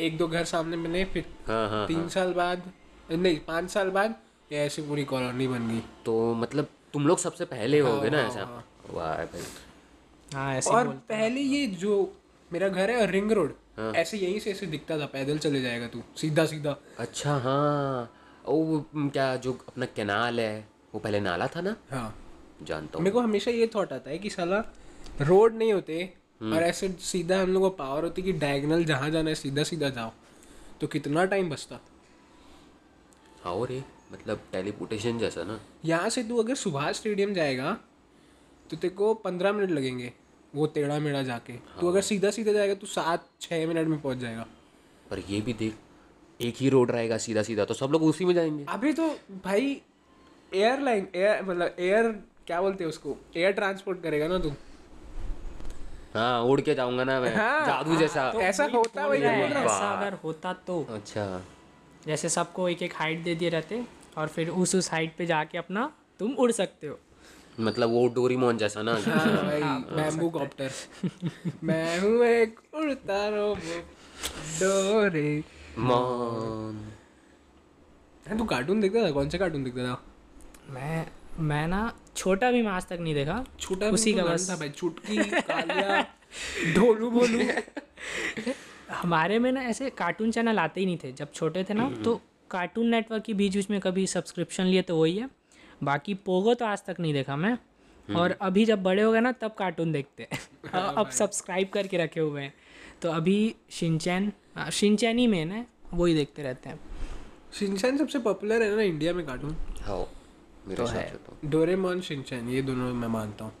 एक 0.00 0.18
दो 0.18 0.28
घर 0.28 0.44
सामने 0.44 0.76
बने 0.78 1.04
फिर 1.14 1.24
हाँ 1.48 1.68
हाँ 1.70 1.86
तीन 1.88 2.08
साल 2.10 2.32
बाद 2.32 2.70
नहीं 3.10 3.36
पाँच 3.48 3.70
साल 3.70 3.90
बाद 3.90 4.14
ये 4.52 4.58
ऐसी 4.60 4.82
पूरी 4.82 5.04
कॉलोनी 5.06 5.48
बन 5.48 5.68
गई। 5.68 5.82
तो 6.06 6.34
मतलब 6.34 6.68
तुम 6.94 7.06
लोग 7.06 7.18
सबसे 7.18 7.44
पहले 7.52 7.78
हो 7.80 8.00
गए 8.00 8.10
ना 8.10 8.20
ऐसा। 8.26 8.42
वाह 8.90 9.24
भाई। 9.32 9.42
हाँ 10.34 10.54
ऐसे 10.54 10.70
और 10.70 10.88
पहले 11.08 11.40
ये 11.40 11.66
जो 11.82 11.94
मेरा 12.50 12.68
घर 12.68 12.90
है 12.90 13.06
रिंग 13.10 13.32
रोड 13.32 13.54
ऐसे 13.96 14.18
यहीं 14.18 14.38
से 14.40 14.50
ऐसे 14.50 14.66
दिखता 14.74 14.98
था 15.00 15.06
पैदल 15.12 15.38
चले 15.38 15.60
जाएगा 15.62 15.86
तू 15.88 16.02
सीधा 16.20 16.44
सीधा 16.46 16.76
अच्छा 16.98 17.36
हाँ। 17.46 18.10
वो, 18.46 18.84
क्या 18.96 19.34
जो 19.36 19.52
अपना 19.68 19.86
कैनाल 19.96 20.40
है 20.40 20.68
वो 20.94 21.00
पहले 21.00 21.20
नाला 21.20 21.46
था 21.56 21.60
ना? 21.60 21.76
हाँ। 21.90 22.14
जानता 22.62 22.98
हूँ। 22.98 23.02
मेरे 23.04 23.12
को 23.14 23.20
हमेशा 23.20 23.50
ये 23.50 23.66
थॉट 23.74 23.92
आता 23.92 24.10
है 24.10 24.18
कि 24.18 24.30
साला 24.30 24.58
रोड 25.20 25.54
नहीं 25.54 25.72
होते 25.72 26.02
और 26.42 26.62
ऐसे 26.62 26.88
सीधा 27.00 27.40
हम 27.42 27.52
लोग 27.52 27.62
को 27.62 27.70
पावर 27.78 28.04
होती 28.04 28.22
कि 28.22 28.32
डायगनल 28.44 28.84
जहाँ 28.84 29.10
जाना 29.10 29.28
है 29.28 29.34
सीधा 29.34 29.62
सीधा 29.62 29.88
जाओ 29.88 30.12
तो 30.80 30.86
कितना 30.86 31.24
टाइम 31.24 31.50
बचता? 31.50 31.80
हाँ 33.44 33.66
रे 33.66 33.82
मतलब 34.14 34.40
टेलीपोर्टेशन 34.52 35.18
जैसा 35.18 35.44
ना? 35.44 35.58
यहाँ 35.84 36.08
से 36.08 36.22
तू 36.24 36.36
अगर 36.38 36.54
सुभाष 36.56 36.96
स्टेडियम 36.96 37.32
जाएगा 37.34 37.72
तो 38.70 38.76
तेरे 38.76 38.94
को 38.94 39.14
पंद्रह 39.20 39.52
मिनट 39.52 39.70
लगेंगे 39.70 40.12
वो 40.54 40.66
टेढ़ा 40.66 40.98
मेढ़ा 40.98 41.22
जाके। 41.22 41.52
हाँ। 41.52 41.80
तू 41.80 41.88
अगर 41.88 42.00
सीधा 42.02 42.30
सीधा 42.30 42.52
जाएगा 42.52 42.74
तो 42.74 42.86
सात 42.86 43.28
छः 43.40 43.66
मिनट 43.68 43.88
में 43.88 44.00
पहुँच 44.00 44.18
जाएगा। 44.18 44.46
पर 45.10 45.18
ये 45.28 45.40
भी 45.40 45.52
देख 45.52 45.74
एक 46.40 46.54
ही 46.56 46.68
रोड 46.68 46.90
रहेगा 46.90 47.18
सीधा 47.18 47.42
सीधा 47.42 47.64
तो 47.64 47.74
सब 47.74 47.90
लोग 47.92 48.02
उसी 48.04 48.24
में 48.24 48.34
जाएँगे। 48.34 48.64
अभी 48.68 48.92
तो 48.92 49.08
भाई 49.44 49.80
एयरलाइन 50.52 51.08
एयर 51.14 51.42
मतलब 51.44 51.76
एयर 51.78 52.10
क्या 52.46 52.60
बोलते 52.60 52.84
हैं 52.84 52.88
उसको? 52.88 53.16
एयर 53.36 53.52
ट्रांसपोर्ट 53.52 54.02
करेगा 54.02 54.28
ना 54.28 54.38
तू। 54.38 54.52
हाँ 56.14 56.42
उड़ 56.42 56.60
के 56.60 56.74
जाऊँगा 56.74 57.04
ना 57.04 57.20
मैं। 57.20 57.34
हाँ, 57.34 57.66
जादू 57.66 57.96
जैसा। 57.96 58.30
तो 58.32 58.40
ऐसा 58.40 58.64
होता 58.74 59.04
हूँ 59.04 59.14
ऐसा 59.14 59.90
अगर 59.90 60.18
होता 60.24 60.52
तो। 60.66 60.82
अच्छा। 60.90 61.42
जैसे 62.06 62.28
सबको 62.28 62.68
एक 62.68 62.82
एक 62.82 62.92
हाइट 62.96 63.22
दे 63.24 63.34
दिए 63.34 63.48
रहते। 63.48 63.82
और 64.18 64.28
फिर 64.28 64.48
उस 64.48 64.74
उस 64.74 64.90
हाइट 64.92 65.16
पे 65.18 65.26
जाके 65.26 65.58
अपना 65.58 65.92
तुम 66.18 66.32
उड़ 66.32 66.50
सकते 66.52 66.86
हो। 66.86 66.98
मतलब 67.60 67.90
वो 67.90 68.06
डोरीमोन 68.14 68.56
जैसा 68.58 68.82
ना? 68.82 68.92
हाँ 69.06 69.80
बैम्बू 69.90 70.28
कॉप्टर 70.30 70.70
मैं 71.64 71.98
हूँ 72.00 72.24
एक 72.26 72.60
उड़ता 72.74 73.28
रोबोट 73.28 73.84
डोरे। 74.60 75.42
मॉन। 75.78 76.80
हाँ, 78.28 78.38
तू 78.38 78.44
कार्टून 78.44 78.80
देखता 78.80 79.04
था? 79.06 79.10
कौन 79.10 79.28
से 79.28 79.38
कार्टून 79.38 79.64
देखता 79.64 79.84
था? 79.84 80.02
मैं 80.70 81.06
मैं 81.48 81.66
ना 81.68 81.92
छोटा 82.16 82.50
भी 82.50 82.62
मैं 82.62 82.70
आज 82.72 82.86
तक 82.86 82.98
नहीं 83.00 83.14
देखा। 83.14 83.44
छोटा 83.60 83.86
उसी 83.86 84.12
का 84.12 84.22
तो 84.22 84.28
बस। 84.28 84.50
था 84.50 84.56
भाई 84.56 84.68
चुटकी 84.68 85.18
ढोलू 86.74 87.10
बोलू। 87.10 87.38
हमारे 88.92 89.38
में 89.38 89.50
ना 89.52 89.62
ऐसे 89.62 89.90
कार्टून 89.90 90.30
चैनल 90.30 90.58
आते 90.58 90.80
ही 90.80 90.86
नहीं 90.86 90.98
थे। 91.04 91.12
जब 91.12 91.32
छोटे 91.32 91.64
थे 91.68 91.74
ना 91.74 91.90
तो 92.04 92.20
कार्टून 92.54 92.88
नेटवर्क 92.88 93.22
की 93.22 93.34
बीच 93.34 93.56
बीच 93.56 93.70
में 93.70 93.80
कभी 93.80 94.06
सब्सक्रिप्शन 94.06 94.64
लिए 94.64 94.82
तो 94.82 94.96
वही 94.96 95.16
है। 95.16 95.28
बाकी 95.82 96.14
पोगो 96.26 96.54
तो 96.54 96.64
आज 96.64 96.84
तक 96.84 96.96
नहीं 97.00 97.12
देखा 97.12 97.36
मैं। 97.36 97.56
और 98.08 98.30
अभी 98.42 98.64
जब 98.64 98.82
बड़े 98.82 99.02
हो 99.02 99.12
गए 99.12 99.20
ना 99.20 99.32
तब 99.32 99.54
कार्टून 99.58 99.92
देखते 99.92 100.22
हैं। 100.22 100.38
अब 100.96 101.10
सब्सक्राइब 101.10 101.68
करके 101.68 101.96
रखे 101.96 102.20
हुए 102.20 102.42
हैं। 102.42 102.52
तो 103.02 103.10
अभी 103.10 103.54
शिनचैन 103.70 104.32
हाँ, 104.56 104.70
शिनचैन 104.70 105.18
ही 105.18 105.26
मेन 105.26 105.52
है 105.52 105.66
वही 105.94 106.14
देखते 106.14 106.42
रहते 106.42 106.68
हैं। 106.68 106.78
शिनचैन 107.58 107.98
सबसे 107.98 108.18
पॉपुलर 108.18 108.62
है 108.62 108.76
ना 108.76 108.82
इंडिया 108.82 109.12
में 109.14 109.24
कार्टून 109.26 109.56
हाँ 109.80 109.98
मेरे 110.68 110.82
हिसाब 110.82 111.18
तो। 111.26 111.48
डोरेमोन 111.48 112.00
शिनचैन 112.00 112.48
ये 112.48 112.62
दोनों 112.62 112.92
मैं 112.94 113.08
मानता 113.08 113.44
हूँ। 113.44 113.52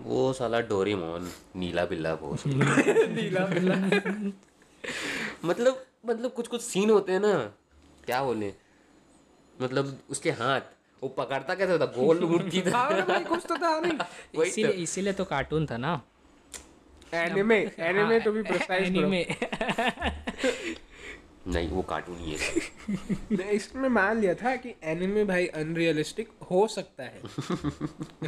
वो 0.00 0.32
साला 0.32 0.60
डोरीमोन 0.68 1.28
नीला 1.56 1.84
बिल्ला 1.84 2.12
वो 2.14 2.36
नीला 2.46 3.46
बिल्ला। 3.46 3.74
मतलब 5.44 5.82
मतलब 6.06 6.30
कुछ 6.32 6.48
कुछ 6.48 6.60
सीन 6.60 6.90
होते 6.90 7.12
हैं 7.12 7.20
ना 7.20 7.32
क्या 8.06 8.22
बोले? 8.22 8.54
मतलब 9.62 9.98
उसके 10.10 10.30
हाथ। 10.30 10.60
वो 11.02 11.08
पकड़ता 11.08 11.54
कैसे 11.54 11.78
था 11.78 11.86
गोल 11.86 12.20
मूर्ति 12.20 12.62
था 12.62 12.78
हाँ 12.78 12.90
मतलब 12.90 13.08
भाई 13.08 13.24
कुछ 13.24 13.46
तो 13.46 13.56
था 13.56 13.80
नहीं। 13.80 14.42
इसीलिए 14.44 14.72
इसीलिए 14.72 15.12
तो 15.12 15.24
कार्टून 15.24 15.66
था 15.66 15.76
ना। 15.76 16.00
एनिमे 17.14 17.56
एनिमे 17.78 18.20
तो 18.20 18.32
भी 18.32 18.42
प्रिसाइज 18.42 18.86
एनीमे 18.88 19.26
नहीं 21.46 21.68
वो 21.68 21.82
कार्टून 21.82 22.18
ही 22.18 22.36
है। 22.40 23.50
इसमें 23.54 23.88
मान 23.88 24.20
लिया 24.20 24.34
था 24.34 24.56
कि 24.56 24.74
एनिमे 24.82 25.24
भाई 25.24 25.46
अनरियलिस्टिक 25.46 26.28
हो 26.50 26.66
सकता 26.66 27.02
है। 27.02 27.22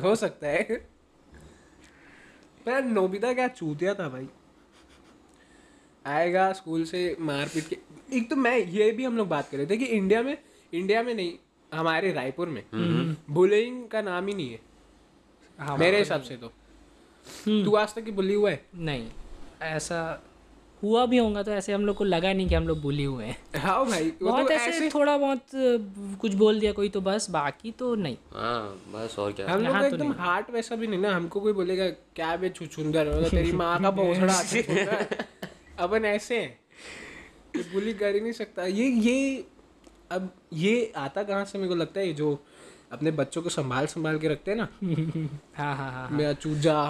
हो 0.02 0.14
सकता 0.16 0.47
है। 0.47 0.62
पर 2.66 2.85
नोबिता 2.85 3.33
क्या 3.33 3.49
चूतिया 3.49 3.95
था 3.95 4.09
भाई? 4.09 4.28
आएगा 6.07 6.52
स्कूल 6.52 6.85
से 6.85 7.16
मार 7.21 7.49
पीट 7.49 7.69
के 7.69 7.76
एक 8.14 8.28
तो 8.30 8.37
मैं 8.37 8.56
ये 8.59 8.90
भी 8.92 9.04
हम 9.04 9.16
लोग 9.16 9.28
बात 9.28 9.49
कर 9.50 9.56
रहे 9.56 9.66
थे 9.66 9.76
कि 9.76 9.85
इंडिया 9.85 10.23
में 10.23 10.37
इंडिया 10.73 11.02
में 11.02 11.14
नहीं 11.14 11.33
हमारे 11.73 12.12
रायपुर 12.12 12.49
में। 12.49 12.62
बुलिंग 13.30 13.87
का 13.88 14.02
नाम 14.02 14.26
ही 14.26 14.35
नहीं 14.35 14.50
है। 14.50 14.61
हाँ 15.59 15.76
मेरे 15.78 15.99
हिसाब 15.99 16.23
से 16.23 16.37
तो। 16.37 16.52
तू 17.64 17.75
आज 17.76 17.94
तक 17.94 18.11
बुली 18.12 18.35
हुआ 18.35 18.50
है? 18.50 18.64
नहीं 18.75 19.06
ऐसा 19.62 20.00
हुआ 20.83 21.04
भी 21.06 21.18
होगा 21.18 21.42
तो 21.42 21.50
ऐसे 21.52 21.73
हम 21.73 21.85
लोग 21.87 21.97
को 21.97 22.04
लगा 22.04 22.33
नहीं 22.33 22.49
कि 22.49 22.54
हम 22.54 22.66
लोग 22.68 22.80
बुली 22.80 23.04
हुए 23.04 23.25
हैं। 23.25 23.61
हाँ 23.61 23.85
भाई 23.87 24.09
वो 24.23 24.28
बहुत 24.28 24.47
तो 24.49 24.52
ऐसे, 24.54 24.71
ऐसे 24.71 24.88
थोड़ा 24.90 25.16
बहुत 25.18 25.47
कुछ 26.21 26.35
बोल 26.35 26.61
दिया 26.61 26.73
कोई 26.73 26.88
तो 26.88 27.00
बस 27.00 27.30
बाकी 27.30 27.71
तो 27.78 27.94
नहीं। 27.94 28.16
हाँ 28.33 28.83
बस 28.94 29.18
और 29.18 29.33
क्या। 29.33 29.47
हम 29.50 29.61
लोग 29.62 29.76
तो 29.78 29.85
एकदम 29.87 30.12
हार्ट 30.18 30.50
वैसा 30.50 30.76
भी 30.76 30.87
नहीं 30.87 31.00
ना 31.00 31.14
हमको 31.16 31.40
कोई 31.40 31.52
बोलेगा 31.52 31.88
क्या 32.16 32.37
बे 32.37 32.49
छुछुंदर 32.49 33.14
हो 33.14 33.28
तेरी 33.28 33.52
माँ 33.52 33.80
का 33.83 33.90
भोसड़ा 34.00 34.99
अपन 35.85 36.04
ऐसे 36.04 36.40
हैं। 36.40 36.59
बुली 37.56 37.92
कर 37.92 38.14
ही 38.14 38.20
नहीं 38.20 38.32
सकता। 38.32 38.64
ये 38.66 38.88
ये 38.88 39.44
अब 40.12 40.34
ये 40.52 40.92
आता 40.96 41.23
कहाँ 41.23 41.44
से 41.44 41.58
मेरे 41.58 41.68
को 41.68 41.75
लगता 41.75 42.00
है? 42.00 42.06
ये 42.06 42.12
जो 42.12 42.44
अपने 42.92 43.11
बच्चों 43.11 43.42
को 43.42 43.49
संभाल 43.49 43.87
संभाल 43.87 44.18
के 44.18 44.28
रखते 44.28 44.50
हैं 44.50 44.58
ना। 44.58 44.68
हाँ 45.54 45.76
हाँ 45.76 45.92
हाँ 45.92 46.08
मेरा 46.11 46.32
चूजा 46.32 46.82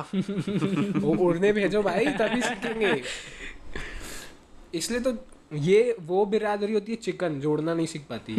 वो 0.97 1.16
उड़ने 1.16 1.52
भेजो 1.52 1.83
भाई 1.83 2.06
तभी 2.06 2.42
सीखेंगे। 2.42 3.02
इसलिए 4.75 5.00
तो 5.00 5.16
ये 5.52 5.97
वो 6.00 6.26
बिरादरी 6.26 6.73
होती 6.73 6.92
है 6.92 6.97
चिकन 6.97 7.40
जोड़ना 7.40 7.75
नहीं 7.75 7.87
सीख 7.87 8.02
पाती। 8.02 8.33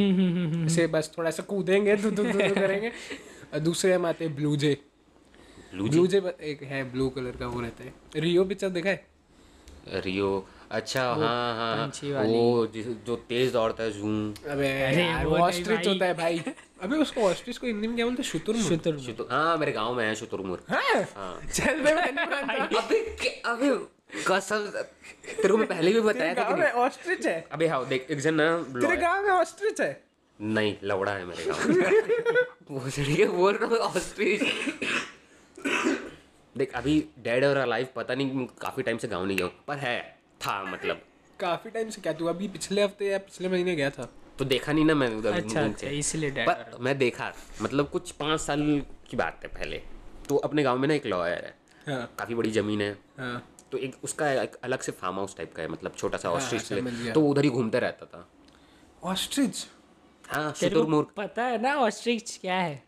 ऐसे 0.65 0.87
बस 0.87 1.11
थोड़ा 1.17 1.31
सा 1.31 1.43
कूदेंगे 1.43 1.95
दु, 1.95 2.11
दु, 2.11 2.23
दु, 2.23 2.31
दु 2.31 2.55
करेंगे। 2.55 2.91
और 3.53 3.59
दूसरे 3.59 3.93
हम 3.93 4.05
आते 4.05 4.25
हैं 4.25 4.35
blue 4.35 4.55
jay. 4.55 4.77
Blue 5.73 5.87
blue 5.89 6.07
jay 6.07 6.17
एक 6.41 6.63
है 6.63 6.91
ब्लू 6.91 7.09
कलर 7.09 7.31
का 7.31 7.47
वो 7.47 7.61
रहता 7.61 7.83
है। 7.83 7.93
रियो 8.15 8.45
पिक्चर 8.45 8.69
देखा 8.69 8.89
है? 8.89 9.07
रियो 9.93 10.47
अच्छा 10.71 11.01
हाँ 11.01 11.55
हाँ 11.55 11.75
हाँ। 11.77 12.23
वो 12.25 12.67
जो 13.05 13.15
तेज 13.29 13.51
दौड़ता 13.53 13.83
है 13.83 13.91
जूम 13.91 14.33
अबे 14.49 14.67
यार, 14.67 15.25
वो 15.25 15.31
वो 15.31 15.43
ऑस्ट्रिच 15.45 15.87
होता 15.87 16.05
है 16.05 16.13
भाई। 16.13 16.39
अबे 16.83 16.95
उसको 16.97 17.21
ऑस्ट्रिच 17.21 17.57
को 17.57 17.67
हिंदी 17.67 17.87
में 17.87 17.95
क्या 17.95 18.05
बोलते 18.05 18.21
हैं? 18.23 18.29
शुतुरमुर्ग। 18.29 18.99
शुतुर 19.05 19.27
हाँ 19.31 19.57
मेरे 19.57 19.71
गाँव 19.71 19.93
में 19.95 20.05
है 20.05 20.15
शुतुरमुर्ग। 20.15 20.71
हाँ? 20.71 21.39
चल 21.53 21.81
बे 21.81 21.93
मैं 21.93 22.03
अबे 22.77 22.99
अबे 23.45 23.75
कसम 24.27 24.65
तेरे 24.65 25.49
को 25.49 25.57
मैं 25.57 25.67
पहले 25.67 25.93
भी 25.93 26.01
बताया 26.01 26.33
था 26.35 26.43
कि 26.55 26.71
ऑस्ट्रिच 26.79 27.25
है? 27.27 27.47
अबे 27.51 27.67
हाँ 27.67 27.85
देख 27.87 28.07
एक 28.11 28.19
जन 28.19 28.33
ना 28.33 28.57
तेरे 28.73 28.95
गाँव 28.97 29.23
में 29.23 29.29
ऑस्ट्रिच 29.29 29.81
है? 29.81 30.01
नहीं 30.39 30.75
लवड़ा 30.83 31.11
है 31.11 31.25
मेरे 31.25 31.45
गाँव 31.45 31.69
में। 31.69 32.45
वो 32.71 32.89
चढ़िए 32.89 33.25
बोल 33.27 33.53
रहा 33.53 33.69
हूँ 33.69 33.77
ऑस्ट्रिच 33.77 34.41
देख 36.55 36.73
अभी 36.75 37.03
डेड 37.19 37.45
और 37.45 37.57
अलाइव 37.57 37.87
पता 37.95 38.15
नहीं 38.15 38.45
काफ़ी 38.61 38.83
टाइम 38.83 38.97
से 38.97 39.07
गाँव 39.07 39.25
नहीं 39.25 39.37
गया 39.37 39.45
हूँ 39.45 39.53
पर 39.67 39.77
है। 39.77 40.14
था 40.41 40.63
मतलब। 40.63 41.01
काफ़ी 41.39 41.69
टाइम 41.69 41.89
से 41.89 42.01
क्या 42.01 42.13
तू 42.13 42.25
अभी 42.25 42.47
पिछले 42.47 42.83
हफ़्ते 42.83 43.05
या 43.05 43.17
पिछले 43.17 43.49
महीने 43.49 43.75
गया 43.75 43.89
था? 43.89 44.09
तो 44.39 44.45
देखा 44.45 44.71
नहीं 44.71 44.85
ना 44.85 44.95
मैं 44.95 45.09
उधर 45.15 45.33
अच्छा 45.33 45.61
अच्छा। 45.61 45.87
इसलिए 45.87 46.31
पर 46.31 46.77
मैं 46.79 46.97
देखा 46.97 47.33
मतलब 47.61 47.89
कुछ 47.89 48.11
पाँच 48.11 48.39
साल 48.41 48.81
की 49.09 49.17
बात 49.17 49.39
है 49.43 49.49
पहले। 49.49 49.81
तो 50.29 50.35
अपने 50.35 50.63
गाँव 50.63 50.77
में 50.77 50.87
ना 50.87 50.93
एक 50.93 51.05
लॉयर 51.05 51.45
है। 51.45 51.55
हाँ। 51.87 52.15
काफ़ी 52.19 52.35
बड़ी 52.35 52.51
ज़मीन 52.51 52.81
है। 52.81 52.97
हाँ। 53.19 53.49
तो 53.71 53.77
एक 53.77 53.95
उसका 54.03 54.31
एक 54.31 54.55
अलग 54.63 54.79
से 54.79 54.91
फार्म 54.91 55.15
हाउस 55.15 55.37
टाइप 55.37 55.53
का 55.55 55.61
है 55.61 55.67
मतलब 55.67 55.93
छोटा 55.97 56.17
सा 56.17 56.29
ऑस्ट्रिच 56.29 56.73
गया। 56.73 57.13
तो 57.13 57.21
उधर 57.21 57.43
ही 57.43 57.49
घूमते 57.49 57.79
रहता 57.79 58.05
था। 58.05 58.29
ऑस्ट्रिच 59.03 59.67
हाँ 60.29 60.53
शुतुरमुर्ग 60.53 61.07
पता 61.17 61.43
है 61.43 61.61
ना 61.61 61.75
ऑस्ट्रिच 61.75 62.37
क्या 62.41 62.55
है? 62.55 62.83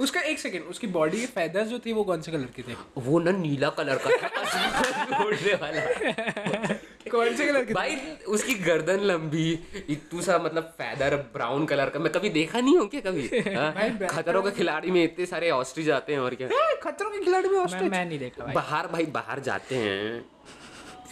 उसका 0.00 0.20
एक 0.20 0.38
सेकंड 0.38 0.62
उसकी 0.62 0.86
बॉडी 0.86 1.20
के 1.20 1.26
फेदर्स 1.26 1.68
जो 1.68 1.78
थे 1.78 1.92
वो 1.92 2.04
कौन 2.04 2.20
से 2.22 2.32
कलर 2.32 2.48
के 2.56 2.62
थे? 2.62 2.74
वो 2.98 3.18
ना 3.18 3.30
नीला 3.30 3.68
कलर 3.68 3.98
का 3.98 4.10
था। 4.10 4.28
वाला। 5.62 6.74
कौन 7.12 7.36
से 7.36 7.46
कलर 7.46 7.64
के 7.64 7.74
भाई 7.74 7.96
उसकी 8.28 8.54
गर्दन 8.54 9.00
लंबी 9.00 9.58
इतू 9.90 10.20
सा 10.22 10.38
मतलब 10.38 10.72
फैदर 10.78 11.16
ब्राउन 11.34 11.66
कलर 11.66 11.90
का 11.90 11.98
मैं 12.00 12.12
कभी 12.12 12.28
देखा 12.30 12.60
नहीं 12.60 12.76
हूँ 12.78 12.88
क्या 12.88 13.00
कभी? 13.00 13.26
हाँ? 13.56 14.06
खतरों 14.06 14.42
के 14.42 14.50
खिलाड़ी 14.50 14.90
में 14.90 15.02
इतने 15.04 15.26
सारे 15.26 15.50
ऑस्ट्रिच 15.50 15.88
आते 15.90 16.12
हैं 16.12 16.20
और 16.20 16.34
क्या? 16.34 16.48
खतरों 16.82 17.10
के 17.10 17.24
खिलाड़ी 17.24 17.48
में 17.48 17.58
ऑस्ट्रिच 17.58 17.90
मैं 17.90 18.04
नहीं 18.06 18.18
देखा 18.18 18.52
बाहर 18.52 18.86
भाई 18.86 19.06
बाहर 19.06 19.40
जाते 19.40 19.76
हैं 19.76 20.24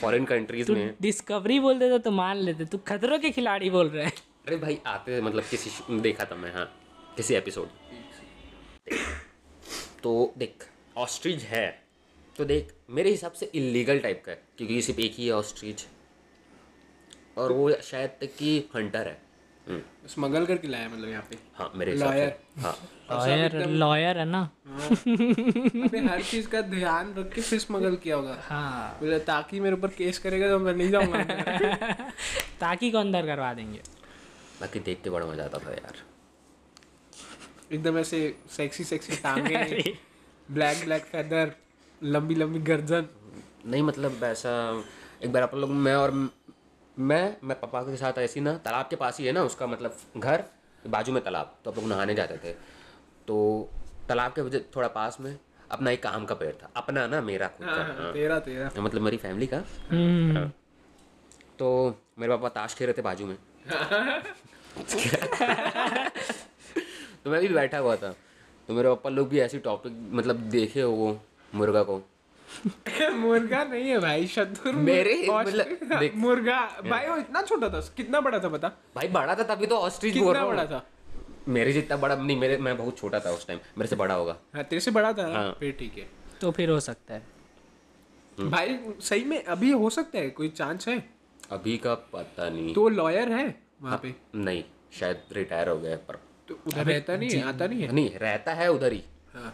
फॉरेन 0.00 0.24
कंट्रीज़ 0.24 0.72
में। 0.72 0.94
डिस्कवरी 1.02 1.60
बोल 1.60 1.78
देता 1.78 1.98
तो 1.98 2.10
मान 2.10 2.36
लेते 2.36 2.64
तू 2.64 2.78
खतरों 2.78 3.18
के 3.18 3.30
खिलाड़ी 3.30 3.70
बोल 3.70 3.88
रहे 3.88 4.04
है। 4.04 4.12
अरे 4.46 4.56
भाई 4.56 4.78
आते 4.86 5.20
मतलब 5.20 5.44
किसी 5.50 6.00
देखा 6.00 6.24
था 6.24 6.36
मैं 6.36 6.54
हाँ 6.54 6.64
किसी 7.16 7.34
एपिसोड 7.34 7.68
तो 10.02 10.32
देख 10.38 10.66
ऑस्ट्रिच 10.96 11.42
है। 11.42 11.79
तो 12.40 12.44
देख 12.44 12.68
मेरे 12.90 13.10
हिसाब 13.10 13.32
से 13.32 13.50
इलीगल 13.54 13.98
टाइप 13.98 14.22
का 14.26 14.32
है 14.32 14.42
क्योंकि 14.58 14.74
ये 14.74 14.82
सिर्फ़ 14.82 15.00
एक 15.00 15.14
ही 15.14 15.26
है 15.26 15.32
ऑस्ट्रिच 15.32 15.86
और 17.38 17.52
वो 17.52 17.72
शायद 17.82 18.10
तक 18.10 18.26
कि 18.38 18.68
हंटर 18.74 19.06
है। 19.08 19.22
हम्म, 19.68 20.08
स्मगल 20.08 20.46
करके 20.46 20.68
लाया 20.68 20.88
मतलब 20.88 21.08
यहाँ 21.08 21.26
पे। 21.30 21.36
हाँ 21.54 21.72
मेरे. 21.76 21.98
से 21.98 22.04
हाँ। 22.60 22.88
लॉयर 23.10 23.68
लॉयर 23.68 24.18
है 24.18 24.24
ना? 24.24 24.50
अबे 24.66 25.98
हर 25.98 26.22
चीज़ 26.22 26.48
का 26.48 26.60
ध्यान 26.60 27.14
रख 27.14 27.32
के 27.32 27.40
फिर 27.40 27.58
स्मगल 27.58 27.96
किया 27.96 28.16
होगा। 28.16 28.38
हाँ। 28.42 28.98
बोले 29.00 29.18
ताकि 29.18 29.60
मेरे 29.60 29.76
ऊपर 29.76 29.88
केस 29.88 30.18
करेगा 30.18 30.48
तो 30.48 30.58
मैं 30.58 30.74
नहीं 30.74 30.90
जाऊँगा। 30.90 31.22
ताकि 32.60 32.90
को 32.90 32.98
अंदर 32.98 33.26
करवा 33.26 33.54
देंगे? 33.54 33.80
बाकी 34.60 34.80
देख 34.80 35.02
के 35.04 35.10
बड़ा 35.10 35.26
मज़ा 35.26 35.44
आता 35.44 35.58
था 35.58 35.70
यार। 35.70 35.94
एकदम 37.72 37.98
ऐसे 37.98 38.36
सेक्सी 38.50 38.84
सेक्सी 38.84 39.16
टांगे। 39.16 39.94
ब्लैक 40.50 40.84
ब्लैक 40.84 41.02
फेदर 41.02 41.52
लंबी 42.02 42.34
लंबी 42.34 42.58
गर्दन। 42.58 43.06
नहीं 43.66 43.82
मतलब 43.82 44.24
ऐसा 44.24 44.84
एक 45.24 45.32
बार 45.32 45.42
अपन 45.42 45.58
लोग 45.58 45.70
मैं 45.70 45.94
और 45.94 46.30
मैं 46.98 47.36
मैं 47.44 47.60
पापा 47.60 47.82
के 47.82 47.96
साथ 47.96 48.18
ऐसी 48.18 48.40
ना 48.40 48.58
तालाब 48.58 48.86
के 48.90 48.96
पास 48.96 49.18
ही 49.18 49.26
है 49.26 49.32
ना 49.32 49.42
उसका 49.42 49.66
मतलब 49.66 49.96
घर 50.16 50.44
बाजू 50.86 51.12
में 51.12 51.24
तालाब 51.24 51.58
तो 51.64 51.70
आप 51.70 51.76
लोग 51.76 51.86
नहाने 51.86 52.14
जाते 52.14 52.36
थे। 52.36 52.52
तो 53.28 53.68
तालाब 54.08 54.32
के 54.32 54.40
वजह 54.40 54.60
थोड़ा 54.76 54.88
पास 54.88 55.16
में 55.20 55.38
अपना 55.70 55.90
एक 55.90 56.02
काम 56.02 56.24
का 56.24 56.34
पेड़ 56.34 56.52
था 56.52 56.70
अपना 56.76 57.06
ना 57.06 57.20
मेरा 57.20 57.48
खुद 57.48 57.66
का 57.66 57.72
हाँ, 57.72 57.94
हाँ। 57.94 58.12
तेरा 58.12 58.38
तेरा। 58.38 58.82
मतलब 58.82 59.02
मेरी 59.02 59.16
फैमिली 59.16 59.46
का। 59.46 59.62
हम्म, 59.90 60.36
हाँ। 60.36 60.52
तो 61.58 61.98
मेरे 62.18 62.36
पापा 62.36 62.48
ताश 62.48 62.74
खेल 62.74 62.86
रहे 62.86 62.94
थे 62.98 63.02
बाजू 63.02 63.26
में। 63.26 63.36
तो 67.24 67.30
मैं 67.30 67.40
भी 67.40 67.48
बैठा 67.48 67.78
हुआ 67.78 67.96
था। 67.96 68.14
तो 68.68 68.74
मेरे 68.74 68.88
पापा 68.88 69.10
लोग 69.10 69.28
भी 69.28 69.40
ऐसी 69.40 69.58
टॉपिक 69.58 70.08
मतलब 70.12 70.36
देखे 70.36 70.84
वो 70.84 71.20
मुर्गा 71.54 71.82
को 71.82 72.00
मुर्गा 73.12 73.62
नहीं 73.64 73.88
है 73.90 73.98
भाई 73.98 74.26
शत्रुर 74.26 74.74
मेरे 74.74 75.14
मतलब 75.30 76.10
मुर्गा। 76.14 76.60
भाई 76.88 77.06
वो 77.08 77.16
इतना 77.16 77.42
छोटा 77.42 77.68
था 77.68 77.80
कितना 77.96 78.20
बड़ा 78.20 78.38
था 78.38 78.48
बता? 78.48 78.68
भाई 78.96 79.08
बड़ा 79.08 79.34
था 79.34 79.42
तभी 79.54 79.66
तो 79.66 79.76
ऑस्ट्रिच 79.76 80.16
बोल 80.18 80.34
रहा 80.34 80.46
बड़ा 80.46 80.64
था? 80.66 80.84
मेरे 81.48 81.72
जितना 81.72 81.96
बड़ा 81.96 82.16
नहीं 82.16 82.36
मेरे 82.36 82.56
मैं 82.56 82.76
बहुत 82.76 82.98
छोटा 82.98 83.20
था 83.20 83.30
उस 83.30 83.46
टाइम 83.46 83.58
मेरे 83.78 83.88
से 83.88 83.96
बड़ा 83.96 84.14
होगा। 84.14 84.36
हाँ 84.54 84.64
तेरे 84.64 84.80
से 84.80 84.90
बड़ा 84.90 85.12
था? 85.12 85.26
ना? 85.28 85.38
हाँ। 85.38 85.56
फिर 85.60 85.76
ठीक 85.78 85.98
है। 85.98 86.06
तो 86.40 86.50
फिर 86.50 86.70
हो 86.70 86.80
सकता 86.80 87.14
है। 87.14 87.22
हम्म। 88.38 88.50
भाई 88.50 88.78
सही 89.00 89.24
में 89.24 89.44
अभी 89.44 89.70
हो 89.70 89.90
सकता 89.90 90.18
है? 90.18 90.30
कोई 90.30 90.48
चांस 90.48 90.88
है? 90.88 90.98
अभी 91.50 91.76
का 91.78 91.94
पता 91.94 92.48
नहीं। 92.50 92.74
तो 92.74 92.88
लॉयर 92.88 93.32
है 93.32 93.54
वहाँ 93.82 93.98
पे? 94.02 94.14
नहीं 94.34 94.64
शायद 95.00 95.22
रिटायर 95.32 95.68
हो 95.68 95.78
गया 95.78 95.96
पर। 95.96 96.18
तो 96.48 96.58
उधर 96.66 96.84
रहता 96.84 97.16
नहीं 97.16 97.42
आता 97.42 97.66
नहीं 97.66 97.82
है? 97.82 97.92
नहीं 97.92 98.18
रहता 98.18 98.54
है 98.54 98.68
उधर 98.72 98.92
ही। 98.92 99.02
हाँ। 99.34 99.52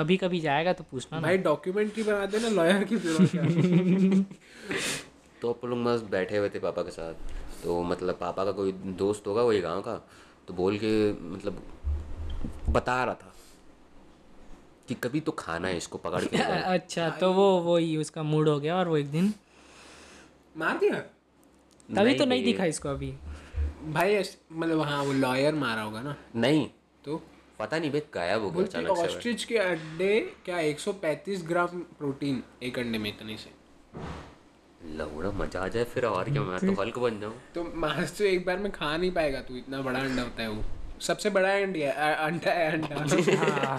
अभी 0.00 0.16
कभी 0.16 0.40
जाएगा 0.40 0.72
तो 0.72 0.84
पूछना 0.90 1.20
भाई 1.20 1.38
डॉक्यूमेंट्री 1.38 2.02
बना 2.02 2.26
देना 2.26 2.48
लॉयर 2.48 2.84
की। 2.84 2.96
तो 5.42 5.50
अपन 5.50 5.68
लोग 5.68 5.78
मस्त 5.78 6.04
बैठे 6.04 6.36
हुए 6.36 6.48
थे 6.48 6.58
पापा 6.58 6.82
के 6.82 6.90
साथ। 6.90 7.14
तो 7.64 7.82
मतलब 7.82 8.14
पापा 8.14 8.44
का 8.44 8.52
कोई 8.52 8.72
दोस्त 8.72 9.26
होगा 9.26 9.42
वही 9.42 9.60
गाँव 9.60 9.80
का 9.80 10.08
तो 10.48 10.54
बोल 10.54 10.78
के 10.78 11.12
मतलब 11.12 11.62
बता 12.68 13.04
रहा 13.04 13.14
था 13.14 13.32
कि 14.88 14.94
कभी 14.94 15.20
तो 15.20 15.32
खाना 15.32 15.68
है 15.68 15.76
इसको 15.76 15.98
पकड़ 15.98 16.24
के 16.24 16.36
अच्छा 16.76 17.10
तो 17.10 17.32
वो 17.32 17.60
वही 17.60 17.96
उसका 17.96 18.22
मूड 18.22 18.48
हो 18.48 18.60
गया 18.60 18.76
और 18.76 18.88
वो 18.88 18.96
एक 18.96 19.10
दिन। 19.10 19.34
मार 20.56 20.78
दिया? 20.78 21.02
तभी 21.88 22.14
तो 22.14 22.24
नहीं 22.24 22.44
दिखा 22.44 22.64
इसको 22.64 22.88
अभी। 22.88 23.14
भाई 23.92 24.24
मतलब 24.52 24.80
हाँ 24.80 25.02
वो 25.02 25.12
लॉयर 25.12 25.54
मारा 25.54 25.82
होगा 25.82 26.02
ना। 26.02 26.16
नहीं। 26.36 26.70
तो? 27.04 27.22
पता 27.58 27.78
नहीं 27.78 27.90
बे 27.90 28.02
गायब 28.14 28.42
हो 28.42 28.50
गया 28.50 28.64
अचानक 28.64 28.96
से 28.96 29.02
ऑस्ट्रिच 29.04 29.44
के 29.44 29.58
अंडे 29.58 30.18
क्या 30.44 30.58
135 30.60 31.42
ग्राम 31.48 31.80
प्रोटीन 31.98 32.42
एक 32.62 32.78
अंडे 32.78 32.98
में 32.98 33.08
इतने 33.10 33.36
से? 33.36 33.50
लौड़ा 34.96 35.30
मज़ा 35.32 35.60
आ 35.60 35.68
जाए 35.68 35.84
फिर 35.92 36.04
और 36.06 36.30
क्या 36.30 36.42
मैं 36.42 36.58
तो 36.60 36.80
हल्क 36.80 36.98
बन 36.98 37.20
जाऊँ। 37.20 37.34
तो 37.54 37.64
मांस 37.76 38.16
तो 38.18 38.24
एक 38.24 38.44
बार 38.46 38.58
में 38.58 38.70
खा 38.72 38.96
नहीं 38.96 39.10
पाएगा 39.12 39.40
तू 39.40 39.56
इतना 39.56 39.80
बड़ा 39.82 40.00
अंडा 40.00 40.22
होता 40.22 40.42
है 40.42 40.48
वो। 40.50 40.64
सबसे 41.02 41.30
बड़ा 41.30 41.52
अंडा 41.52 41.78
है 41.78 42.14
अंडा 42.16 42.50
है 42.50 42.72
अंडा। 42.72 43.36
हाँ। 43.44 43.78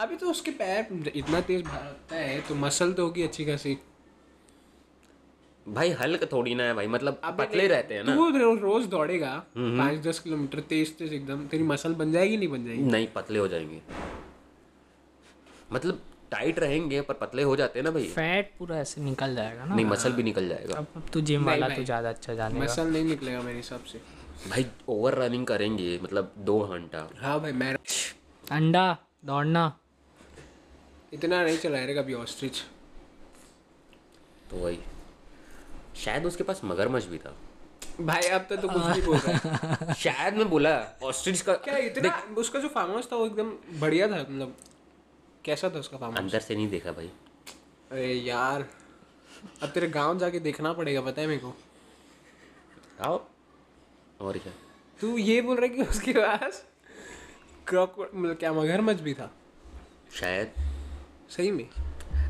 अभी 0.00 0.16
तो 0.16 0.30
उसके 0.30 0.50
पैर 0.50 1.12
इतना 1.14 1.40
तेज 1.40 1.64
भागता 1.64 2.16
है 2.16 2.40
तो 2.40 2.54
मसल 2.56 2.92
तो 2.92 3.04
होगी 3.04 3.22
अच्छी 3.22 3.44
खासी। 3.44 3.78
भाई 5.66 5.90
हल्क 5.92 6.24
थोड़ी 6.32 6.54
ना 6.54 6.64
है 6.64 6.74
भाई 6.74 6.86
मतलब 6.86 7.20
पतले 7.38 7.66
रहते 7.68 7.94
हैं 7.94 8.04
ना। 8.04 8.14
तू 8.14 8.28
रो, 8.30 8.54
रोज 8.54 8.86
दौड़ेगा 8.86 9.34
पाँच 9.56 9.98
दस 10.06 10.18
किलोमीटर 10.18 10.60
तेज 10.70 10.96
तेज 10.98 11.12
एकदम 11.12 11.46
तेरी 11.48 11.62
मसल 11.64 11.94
बन 11.94 12.12
जाएगी 12.12 12.36
नहीं 12.36 12.48
बन 12.48 12.64
जाएगी? 12.66 12.82
नहीं 12.82 13.06
पतले 13.06 13.38
हो 13.38 13.48
जाएँगे। 13.48 13.80
मतलब 15.72 16.00
टाइट 16.30 16.58
रहेंगे 16.58 17.00
पर 17.00 17.14
पतले 17.14 17.42
हो 17.42 17.54
जाते 17.56 17.78
हैं 17.78 17.84
ना 17.84 17.90
भाई। 17.90 18.08
फैट 18.08 18.52
पूरा 18.58 18.78
ऐसे 18.78 19.00
निकल 19.00 19.34
जाएगा 19.34 19.64
ना। 19.64 19.74
नहीं 19.74 19.86
मसल 19.86 20.12
भी 20.12 20.22
निकल 20.22 20.48
जाएगा। 20.48 20.74
अब 20.74 20.86
अब 20.96 21.08
तू 21.12 21.20
जिम 21.20 21.44
वाला 21.44 21.68
तू 21.68 21.84
ज़्यादा 21.84 22.08
अच्छा 22.08 22.34
जानेगा। 22.34 22.64
मसल 22.64 22.92
नहीं 22.92 23.04
निकलेगा 23.04 23.42
मेरे 23.42 23.56
हिसाब 23.56 23.84
से। 23.84 24.00
भाई 24.48 24.66
ओवर 24.88 25.14
रनिंग 25.14 25.46
करेंगे 25.46 25.98
मतलब 26.02 26.32
दो 26.38 26.58
घंटा। 26.60 27.08
हाँ 27.18 27.40
भाई 27.40 27.52
मैं 27.52 27.74
अंडा 28.44 28.86
दौड़ना। 29.24 29.72
इतना 31.12 31.42
नहीं 31.44 31.58
चलाया 31.58 31.86
रे 31.86 31.94
कभी 31.94 32.14
ऑस्ट्रिच 32.14 32.62
तो 34.50 34.56
वही। 34.56 34.78
शायद 35.96 36.26
उसके 36.26 36.44
पास 36.44 36.60
मगरमच्छ 36.64 37.06
भी 37.06 37.18
था। 37.18 37.34
भाई 38.00 38.22
अब 38.22 38.46
तो, 38.48 38.56
तो 38.56 38.68
कुछ 38.68 38.82
नहीं 38.82 39.02
बोल 39.02 39.16
रहा 39.16 39.92
शायद 39.98 40.34
मैं 40.34 40.48
बोला 40.50 40.98
ऑस्ट्रिच 41.02 41.40
का 41.40 41.54
क्या 41.54 41.76
इतना 41.76 42.34
उसका 42.38 42.58
जो 42.58 42.68
फार्म 42.68 42.90
हाउस 42.90 43.12
था 43.12 43.16
वो 43.16 43.26
एकदम 43.26 43.50
बढ़िया 43.80 44.08
था 44.08 44.20
मतलब 44.20 44.56
कैसा 45.44 45.70
था 45.70 45.78
उसका 45.78 45.96
फार्म 45.96 46.12
हाउस 46.12 46.24
अंदर 46.24 46.40
से 46.40 46.54
नहीं 46.54 46.68
देखा 46.68 46.92
भाई। 46.92 47.10
अरे 47.90 48.14
यार 48.14 48.66
अब 49.62 49.68
तेरे 49.68 49.88
गाँव 49.88 50.18
जाके 50.18 50.40
देखना 50.40 50.72
पड़ेगा 50.72 51.00
पता 51.00 51.20
है 51.20 51.26
मेरे 51.28 51.40
को। 51.40 51.54
आओ। 53.04 53.24
और 54.20 54.38
क्या? 54.38 54.52
तू 55.00 55.16
ये 55.18 55.40
बोल 55.42 55.56
रहा 55.56 55.66
है 55.66 55.68
कि 55.68 55.82
उसके 55.82 56.12
पास 56.12 56.64
क्रॉक 57.66 58.10
मतलब 58.14 58.36
क्या 58.36 58.52
मगरमच्छ 58.52 59.00
भी 59.00 59.14
था? 59.14 59.30
शायद। 60.14 60.52
सही 61.30 61.50
में। 61.50 61.68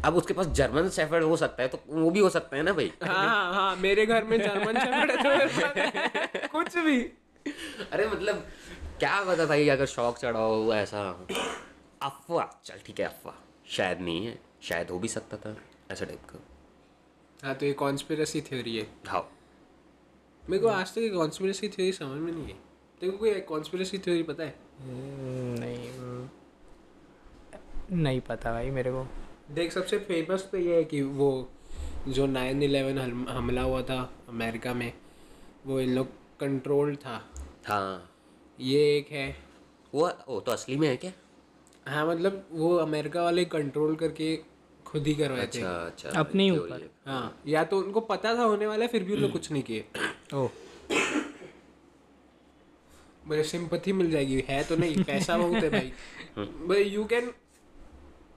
अब 0.05 0.17
उसके 0.17 0.35
पास 0.35 0.47
जर्मन 0.47 0.89
शेफर्ड 0.89 1.25
हो 1.25 1.37
सकता 1.37 1.63
है 1.63 1.69
तो 1.69 1.79
वो 1.89 2.11
भी 2.11 2.21
हो 2.21 2.29
सकता 2.29 2.57
है 2.57 2.63
ना 2.63 2.73
भाई? 2.73 2.93
हाँ 3.05 3.55
हाँ 3.55 3.77
मेरे 3.77 4.07
घर 4.07 4.25
में 4.25 4.39
जर्मन 4.41 4.79
शेफर्ड 4.81 5.11
है 5.11 6.17
तो 6.27 6.49
कुछ 6.53 6.79
भी। 6.79 7.01
अरे 7.93 8.09
मतलब 8.09 8.47
क्या 8.99 9.25
पता 9.25 9.47
भाई 9.47 9.69
अगर 9.69 9.87
शौक 9.87 10.19
चढ़ा 10.19 10.41
हो 10.41 10.75
ऐसा। 10.75 11.27
अफवाह 12.03 12.47
चल 12.65 12.75
ठीक 12.87 13.01
है 13.01 13.07
अफवाह। 13.07 13.35
शायद 13.71 14.01
नहीं 14.01 14.27
है 14.27 14.39
शायद 14.63 14.91
हो 14.91 14.99
भी 14.99 15.09
सकता 15.09 15.37
था 15.37 15.57
ऐसा 15.91 16.05
टाइप 16.05 16.21
का। 16.31 16.39
हाँ 17.47 17.55
तो 17.55 17.67
ये 17.67 17.73
कॉन्स्पिरसी 17.73 18.41
थ्योरी 18.41 18.77
है। 18.77 18.87
हाँ। 19.07 19.31
मेरे 20.51 20.63
को 20.63 20.69
आज 20.69 20.95
तक 20.95 21.11
कॉन्स्पिरसी 21.15 21.69
थ्योरी 21.69 21.93
समझ 21.93 22.21
में 22.21 22.33
नहीं 22.33 22.45
है। 22.45 22.55
तेरे 23.01 23.13
को 23.13 23.19
कोई 23.19 23.41
कॉन्स्पिरसी 23.41 23.99
थ्योरी 23.99 24.23
पता 24.23 24.43
है? 24.43 24.55
नहीं। 24.81 26.29
नहीं 28.03 28.21
पता 28.21 28.53
भाई 28.53 28.71
मेरे 28.71 28.91
को। 28.93 29.07
देख 29.51 29.73
सबसे 29.73 29.99
फ़ेमस 29.99 30.49
तो 30.53 30.59
ये 30.59 30.77
है 30.77 30.85
कि 30.85 31.03
वो 31.03 31.31
जो 32.09 32.27
नाइन 32.27 32.63
इलेवन 32.63 32.99
हमला 33.29 33.63
हुआ 33.63 33.83
था 33.83 34.01
अमेरिका 34.29 34.75
में 34.75 34.93
वो 35.67 35.81
इन 35.81 35.95
लोग 35.95 36.07
कंट्रोल 36.41 36.95
था। 36.97 37.17
हाँ। 37.67 38.11
ये 38.61 38.79
एक 38.97 39.11
है। 39.13 39.29
वो 39.95 40.09
वो 40.29 40.41
तो 40.41 40.53
असली 40.53 40.77
में 40.77 40.89
है 40.89 40.97
क्या? 40.97 41.13
हाँ 41.87 42.07
मतलब 42.07 42.47
वो 42.53 42.75
अमेरिका 42.77 43.23
वाले 43.23 43.45
कंट्रोल 43.45 43.95
करके 43.97 44.37
खुद 44.87 45.07
ही 45.07 45.15
करवाए 45.15 45.41
अच्छा, 45.41 45.61
थे। 45.61 45.65
अच्छा 45.87 46.09
अच्छा 46.09 46.21
अपने 46.21 46.43
ही 46.43 46.51
ऊपर। 46.51 46.91
हाँ 47.07 47.43
या 47.47 47.65
तो 47.65 47.79
उनको 47.79 48.01
पता 48.01 48.35
था 48.35 48.43
होने 48.43 48.67
वाला 48.67 48.87
फिर 48.87 49.05
भी 49.05 49.15
उन 49.15 49.21
लोग 49.21 49.33
कुछ 49.33 49.51
नहीं 49.53 49.63
किए। 49.63 49.85
ओह 50.35 50.51
मुझे 53.27 53.43
सिंपथी 53.45 53.93
मिल 53.93 54.11
जाएगी। 54.11 54.45
है 54.49 54.63
तो 54.65 54.77
नहीं 54.77 55.05
पैसा 55.05 55.37
बहुत 55.39 55.63
है 55.65 55.71
भाई। 55.71 55.93
भाई 56.39 56.83
यू 56.83 57.05
कैन 57.05 57.33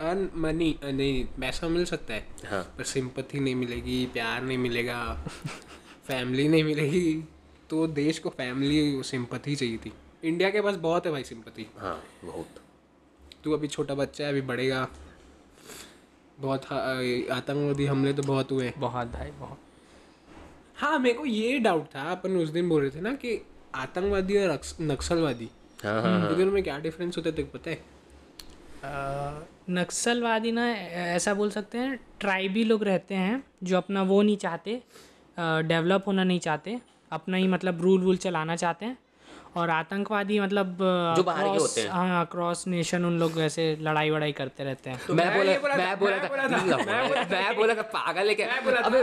अर्न 0.02 0.30
मनी 0.36 0.76
नहीं 0.84 1.26
पैसा 1.40 1.68
मिल 1.68 1.86
सकता 1.86 2.14
है 2.14 2.28
हाँ। 2.46 2.62
पर 2.78 2.84
सिंपथी 2.84 3.40
नहीं 3.40 3.56
मिलेगी 3.56 4.06
प्यार 4.14 4.42
नहीं 4.44 4.58
मिलेगा 4.58 4.98
फैमिली 6.08 6.48
नहीं 6.48 6.64
मिलेगी 6.64 7.24
तो 7.70 7.88
देश 7.88 8.20
को 8.20 8.30
फैमिली 8.30 9.04
सिंपथी 9.04 9.56
चाहिए 9.56 9.78
थी। 9.78 9.92
इंडिया 10.24 10.50
के 10.50 10.62
पास 10.62 10.76
बहुत 10.76 11.06
है 11.06 11.12
भाई 11.12 11.24
सिंपथी 11.24 11.68
हाँ 11.78 12.04
बहुत। 12.26 12.62
तू 13.44 13.52
अभी 13.52 13.68
छोटा 13.68 13.96
बच्चा 13.96 14.24
है 14.24 14.30
अभी 14.30 14.42
बढ़ेगा। 14.42 14.88
बहुत 16.40 16.66
आतंकवादी 17.32 17.86
हमले 17.86 18.14
तो 18.14 18.24
बहुत 18.24 18.52
हुए 18.52 18.74
बहुत 18.78 19.08
भाई 19.08 19.32
बहुत। 19.32 19.60
हाँ 20.76 21.00
मेरे 21.00 21.18
को 21.18 21.26
ये 21.26 21.58
डाउट 21.60 21.86
था 21.96 22.02
अपन 22.12 22.36
उस 22.38 22.50
दिन 22.50 22.70
बोल 22.70 22.82
रहे 22.82 22.92
थे 22.92 23.02
ना 23.02 23.14
कि 23.14 23.42
आतंकवादी 23.76 24.38
और 24.38 24.60
नक्सलवादी 24.82 25.50
हाँ 25.84 26.02
हाँ 26.02 26.36
दोनों 26.36 26.52
में 26.52 26.64
क्या 26.64 26.78
डिफरेंस 26.80 27.18
होता 27.18 27.30
है 27.30 27.36
तेरे 27.36 27.48
पता 27.54 27.70
है? 27.70 27.95
नक्सलवादी 29.70 30.52
ना 30.52 30.68
ऐसा 30.72 31.34
बोल 31.34 31.50
सकते 31.52 31.78
हैं 31.78 32.00
ट्राइबी 32.20 32.64
लोग 32.64 32.84
रहते 32.84 33.16
हैं 33.16 33.44
जो 33.64 33.78
अपना 33.78 34.02
वो 34.04 34.22
नहीं 34.22 34.38
चाहते 34.38 34.82
डेवलप 35.40 36.04
होना 36.08 36.24
नहीं 36.24 36.40
चाहते 36.40 36.80
अपना 37.12 37.38
ही 37.38 37.48
मतलब 37.48 37.82
रूल 37.82 38.02
वूल 38.02 38.18
चलाना 38.18 38.56
चाहते 38.56 38.86
हैं 38.86 38.98
और 39.58 39.70
आतंकवादी 39.70 40.40
मतलब 40.40 40.78
जो 41.18 41.24
बाहर 41.24 41.44
के 41.44 41.58
होते 41.58 41.82
हैं। 41.82 41.90
हाँ 41.90 42.26
क्रॉस 42.32 42.68
नेशन 42.68 43.06
उन 43.06 43.20
लोग 43.20 43.40
ऐसे 43.42 43.66
लड़ाई 43.82 44.10
वड़ाई 44.10 44.32
करते 44.32 44.64
रहते 44.64 44.90
हैं। 44.90 45.00
मैं 45.10 45.26
मैं 45.26 45.46
मैं 45.46 45.62
बोला 45.62 45.76
मैं 45.78 46.00
बोला 46.00 46.18
था 46.18 46.28
था, 46.28 46.78
मैं 47.32 47.56
बोला 47.56 47.74
था। 47.76 47.82
पागल 47.96 48.28
है 48.28 48.36
क्या? 48.36 48.48
अबे 48.84 49.02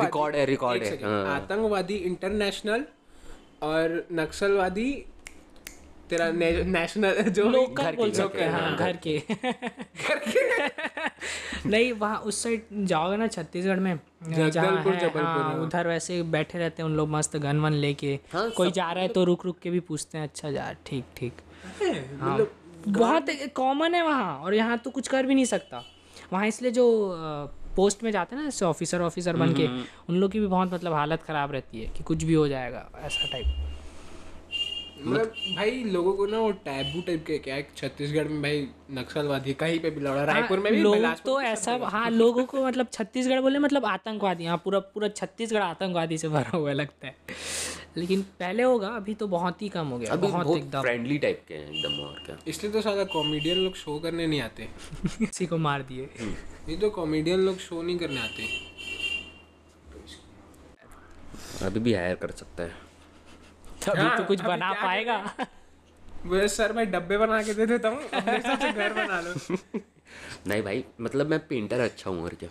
रिकॉर्ड 0.00 0.36
है 0.36 0.44
रिकॉर्ड 0.46 0.82
है। 0.82 0.96
हाँ। 1.02 1.24
आतंकवादी 1.34 1.94
इंटरनेशनल 2.10 2.84
और 3.62 4.06
नक्सलवादी 4.12 4.90
तेरा 6.14 6.30
नेशनल 6.70 7.22
जो 7.36 7.48
लोकल 7.50 7.82
घर 7.84 7.96
बोल 7.96 8.10
के, 8.10 8.16
सकते 8.16 8.44
हैं 8.44 8.76
घर 8.76 8.96
के, 9.06 9.18
घर 9.18 10.18
के 10.26 10.42
नहीं 11.68 11.92
वहाँ 11.92 12.18
उस 12.20 12.42
साइड 12.42 12.66
जाओगे 12.86 13.16
ना 13.16 13.26
छत्तीसगढ़ 13.26 13.80
में 13.80 13.90
है 13.90 14.50
जबलपुर, 14.50 14.94
हाँ, 14.94 15.42
हाँ। 15.42 15.54
उधर 15.62 15.88
वैसे 15.88 16.22
बैठे 16.34 16.58
रहते 16.58 16.82
हैं 16.82 16.88
उन 16.90 16.96
लोग 16.96 17.08
मस्त 17.10 17.36
गन 17.36 17.60
वन 17.60 17.72
लेके। 17.72 18.18
हाँ, 18.32 18.48
कोई 18.50 18.70
जा 18.70 18.90
रहा 18.92 19.02
है 19.02 19.08
तो 19.08 19.24
रुक 19.24 19.44
रुक 19.46 19.58
के 19.62 19.70
भी 19.70 19.80
पूछते 19.80 20.18
हैं 20.18 20.24
अच्छा 20.24 20.50
जा 20.50 20.72
ठीक 20.86 21.04
ठीक। 21.16 21.40
हाँ। 22.20 22.34
मतलब 22.34 22.52
बहुत 22.88 23.26
कॉमन 23.56 23.94
है 23.94 24.02
वहाँ 24.02 24.36
और 24.38 24.54
यहाँ 24.54 24.78
तो 24.78 24.90
कुछ 24.90 25.08
कर 25.08 25.26
भी 25.26 25.34
नहीं 25.34 25.44
सकता। 25.44 25.82
वहाँ 26.32 26.46
इसलिए 26.46 26.70
जो 26.70 26.86
पोस्ट 27.76 28.02
में 28.04 28.10
जाते 28.10 28.36
हैं 28.36 28.42
ना 28.42 28.48
जैसे 28.48 28.64
ऑफिसर 28.64 29.00
ऑफिसर 29.02 29.36
बन 29.36 29.54
के 29.54 29.66
उन 30.08 30.16
लोग 30.16 30.30
की 30.32 30.40
भी 30.40 30.46
बहुत 30.46 30.72
मतलब 30.74 30.92
हालत 30.92 31.22
ख़राब 31.22 31.52
रहती 31.52 31.80
है 31.80 31.86
कि 31.96 32.04
कुछ 32.04 32.22
भी 32.22 32.34
हो 32.34 32.48
जाएगा 32.48 32.88
ऐसा 32.98 33.30
टाइप 33.32 33.63
मतलब 35.06 35.32
भाई 35.56 35.82
लोगों 35.84 36.12
को 36.12 36.26
ना 36.26 36.38
वो 36.38 36.50
टैबू 36.66 37.00
टाइप 37.00 37.24
के 37.26 37.38
क्या 37.38 37.54
है 37.54 37.66
छत्तीसगढ़ 37.76 38.28
में 38.28 38.40
भाई 38.42 38.68
नक्सलवादी 38.90 39.52
कहीं 39.54 39.78
पे 39.80 39.90
भी 39.90 40.00
लड़ा 40.00 40.24
रायपुर 40.24 40.58
में 40.58 40.72
भी 40.72 40.78
लोग 40.80 41.04
तो 41.24 41.40
ऐसा 41.40 41.78
हाँ 41.82 42.10
लोगों 42.10 42.44
को 42.44 42.66
मतलब 42.66 42.86
छत्तीसगढ़ 42.92 43.40
बोले 43.40 43.58
मतलब 43.58 43.86
आतंकवादी 43.86 44.44
हाँ 44.44 44.56
पूरा 44.64 44.78
पूरा 44.94 45.08
छत्तीसगढ़ 45.08 45.62
आतंकवादी 45.62 46.18
से 46.18 46.28
भरा 46.28 46.56
हुआ 46.56 46.72
लगता 46.72 47.06
है। 47.06 47.16
लेकिन 47.96 48.22
पहले 48.22 48.62
होगा 48.62 48.88
अभी 48.88 49.14
तो 49.14 49.26
बहुत 49.28 49.62
ही 49.62 49.68
कम 49.68 49.86
हो 49.86 49.98
गया 49.98 50.12
अभी 50.12 50.26
बहुत 50.26 50.46
बहुत 50.46 50.58
एकदम। 50.58 50.80
फ्रेंडली 50.80 51.18
टाइप 51.18 51.42
के 51.48 51.54
हैं 51.54 51.70
एकदम 51.70 52.00
और 52.00 52.22
क्या। 52.26 52.36
इसलिए 52.48 52.72
तो 52.72 52.80
सारा 52.80 53.04
कॉमेडियन 53.04 53.58
लोग 53.58 53.74
शो 53.74 53.98
करने 53.98 54.26
नहीं 54.26 54.40
आते। 54.40 54.68
किसी 55.18 55.46
को 55.46 55.56
मार 55.58 55.82
दिए। 55.82 56.08
ये 56.68 56.76
तो 56.76 56.90
कॉमेडियन 56.90 57.40
लोग 57.40 57.58
शो 57.58 57.82
नहीं 57.82 57.98
करने 57.98 58.20
आते। 58.20 58.48
अभी 61.66 61.80
भी 61.80 61.94
हायर 61.94 62.14
कर 62.14 62.30
सकता 62.30 62.62
है। 62.62 62.83
तभी 63.86 64.00
हाँ, 64.00 64.16
तो 64.16 64.24
कुछ 64.24 64.40
बना 64.40 64.72
पाएगा। 64.72 65.16
वो 66.26 66.46
सर 66.48 66.72
भाई 66.72 66.86
डब्बे 66.86 67.18
बना 67.18 67.42
के 67.42 67.54
दे 67.54 67.66
देता 67.66 67.88
हूँ 67.88 68.02
अपने 68.12 68.36
हिसाब 68.36 68.58
से 68.60 68.72
घर 68.72 68.92
बना 68.92 69.20
लो। 69.20 69.58
नहीं 70.46 70.62
भाई 70.62 70.84
मतलब 71.00 71.26
मैं 71.26 71.38
पेंटर 71.48 71.80
अच्छा 71.80 72.10
हूँ 72.10 72.22
और 72.24 72.34
क्या? 72.34 72.48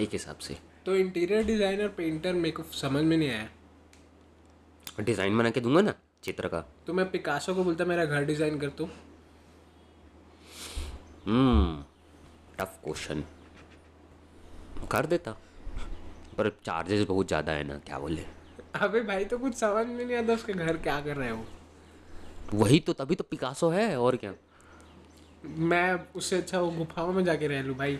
एक 0.00 0.10
हिसाब 0.12 0.38
से। 0.38 0.56
तो 0.86 0.96
इंटीरियर 0.96 1.44
डिज़ाइनर 1.46 1.88
पेंटर 1.96 2.32
मेरे 2.34 2.50
को 2.50 2.62
समझ 2.76 3.02
में 3.04 3.16
नहीं 3.16 3.30
आया। 3.30 3.48
डिज़ाइन 5.00 5.38
बना 5.38 5.50
के 5.50 5.60
दूँगा 5.60 5.80
ना 5.80 5.94
चित्र 6.24 6.48
का? 6.48 6.60
तो 6.86 6.92
मैं 6.92 7.10
पिकासो 7.10 7.54
को 7.54 7.64
बोलता 7.64 7.84
मेरा 7.84 8.04
घर 8.04 8.24
डिज़ाइन 8.24 8.58
कर 8.60 8.68
तू। 8.78 8.88
हम्म 11.26 11.84
टफ 12.58 12.78
क्वेश्चन 12.84 13.24
कर 14.90 15.06
देता। 15.06 15.32
पर 16.38 16.48
चार्जेस 16.64 17.06
बहुत 17.06 17.26
ज़्यादा 17.28 17.52
है 17.52 17.64
ना 17.64 17.78
क्या 17.86 17.98
बोले? 17.98 18.24
अबे 18.74 19.00
भाई 19.00 19.24
तो 19.24 19.38
कुछ 19.38 19.54
समझ 19.54 19.86
में 19.86 20.04
नहीं 20.04 20.16
आता 20.16 20.32
उसके 20.32 20.52
घर 20.52 20.76
क्या 20.76 21.00
कर 21.00 21.16
रहे 21.16 21.26
हैं 21.28 21.34
वो। 21.34 21.44
वही 22.54 22.80
तो 22.80 22.92
तभी 22.92 23.14
तो 23.14 23.24
पिकासो 23.24 23.70
है 23.70 23.98
और 24.00 24.16
क्या? 24.16 24.32
मैं 25.44 26.12
उससे 26.16 26.36
अच्छा 26.36 26.60
वो 26.60 26.70
गुफाओं 26.70 27.12
में 27.12 27.24
जाके 27.24 27.46
रह 27.48 27.62
लूँ 27.62 27.76
भाई। 27.76 27.98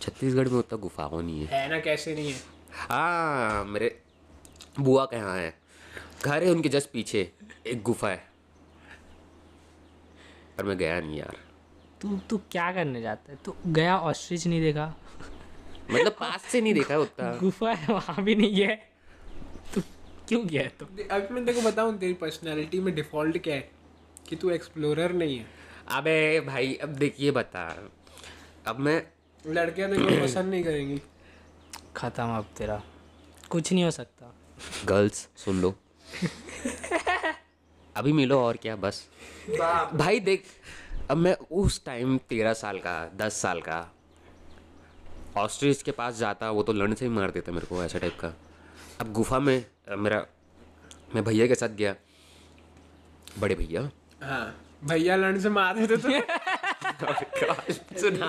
छत्तीसगढ़ 0.00 0.48
में 0.48 0.58
उतना 0.58 0.78
गुफाओं 0.78 1.22
नहीं 1.22 1.46
है। 1.46 1.62
है 1.62 1.68
ना 1.70 1.78
कैसे 1.80 2.14
नहीं 2.14 2.32
है? 2.32 2.40
हाँ 2.72 3.64
मेरे 3.64 4.02
बुआ 4.80 5.04
के 5.04 5.16
यहाँ 5.16 5.36
है। 5.38 5.58
घर 6.24 6.42
है 6.42 6.50
उनके 6.50 6.68
जस्ट 6.68 6.90
पीछे 6.90 7.32
एक 7.66 7.82
गुफा 7.82 8.08
है। 8.08 8.28
पर 10.58 10.64
मैं 10.64 10.78
गया 10.78 11.00
नहीं 11.00 11.18
यार। 11.18 11.36
तू 12.00 12.16
तू 12.30 12.40
क्या 12.50 12.72
करने 12.72 13.02
जाता 13.02 13.32
है? 13.32 13.38
तू 13.44 13.54
गया 13.66 13.98
ऑस्ट्रिच 13.98 14.46
नहीं 14.46 14.60
देखा? 14.60 14.94
मतलब 15.90 16.12
पास 16.12 16.42
से 16.42 16.60
नहीं 16.60 16.74
देखा 16.74 16.98
उतना। 16.98 17.34
गुफा 17.34 17.72
है 17.72 17.94
वहाँ 17.94 18.24
भी 18.24 18.34
नहीं 18.34 18.60
है। 18.62 18.76
तू 18.76 18.93
क्यों 20.28 20.46
गया 20.46 20.62
है 20.62 20.68
तू? 20.68 20.84
अब 20.86 21.28
मैं 21.30 21.44
तेरे 21.46 21.60
को 21.60 21.70
बताऊँ 21.70 21.98
तेरी 21.98 22.14
पर्सनैलिटी 22.14 22.80
में 22.80 22.94
डिफ़ॉल्ट 22.94 23.38
क्या 23.38 23.54
है? 23.54 23.70
कि 24.28 24.36
तू 24.36 24.50
एक्सप्लोरर 24.50 25.12
नहीं 25.12 25.38
है। 25.38 25.46
अबे 25.90 26.40
भाई 26.40 26.74
अब 26.74 26.88
देखिए 26.88 27.30
बता। 27.30 27.90
अब 28.66 28.78
मैं 28.78 29.02
लड़कियाँ 29.46 29.90
देखो 29.90 30.22
पसंद 30.24 30.50
नहीं 30.50 30.64
करेंगी। 30.64 31.02
खत्म 31.96 32.24
अब 32.24 32.46
तेरा। 32.58 32.82
कुछ 33.50 33.72
नहीं 33.72 33.84
हो 33.84 33.90
सकता। 33.90 34.34
गर्ल्स 34.84 35.28
सुन 35.36 35.60
लो। 35.60 35.74
अभी 37.96 38.12
मिलो 38.12 38.40
और 38.40 38.56
क्या 38.56 38.76
बस। 38.76 39.08
भाई 39.94 40.20
देख 40.20 40.44
अब 41.10 41.16
मैं 41.16 41.34
उस 41.34 41.84
टाइम 41.84 42.18
तेरह 42.18 42.52
साल 42.52 42.78
का 42.78 43.10
दस 43.16 43.34
साल 43.34 43.60
का 43.60 43.94
ऑस्ट्रिच 45.36 45.82
के 45.82 45.90
पास 45.90 46.16
जाता 46.16 46.50
वो 46.50 46.62
तो 46.62 46.72
लड़ 46.72 46.94
से 46.94 47.04
ही 47.04 47.10
मार 47.10 47.30
देता 47.30 47.52
मेरे 47.52 47.66
को 47.66 47.84
ऐसा 47.84 47.98
टाइप 47.98 48.18
का। 48.20 48.34
अब 49.00 49.12
गुफा 49.12 49.38
में 49.38 49.66
मेरा 49.86 50.24
मैं 51.14 51.22
भैया 51.24 51.46
के 51.46 51.54
साथ 51.54 51.68
गया। 51.78 51.94
बड़े 53.40 53.54
भैया। 53.54 53.80
हाँ 54.22 54.44
भैया 54.88 55.16
लड़ने 55.16 55.40
से 55.40 55.48
मार 55.50 55.78
देते 55.78 55.96
तो। 55.96 56.08
सुना 58.00 58.26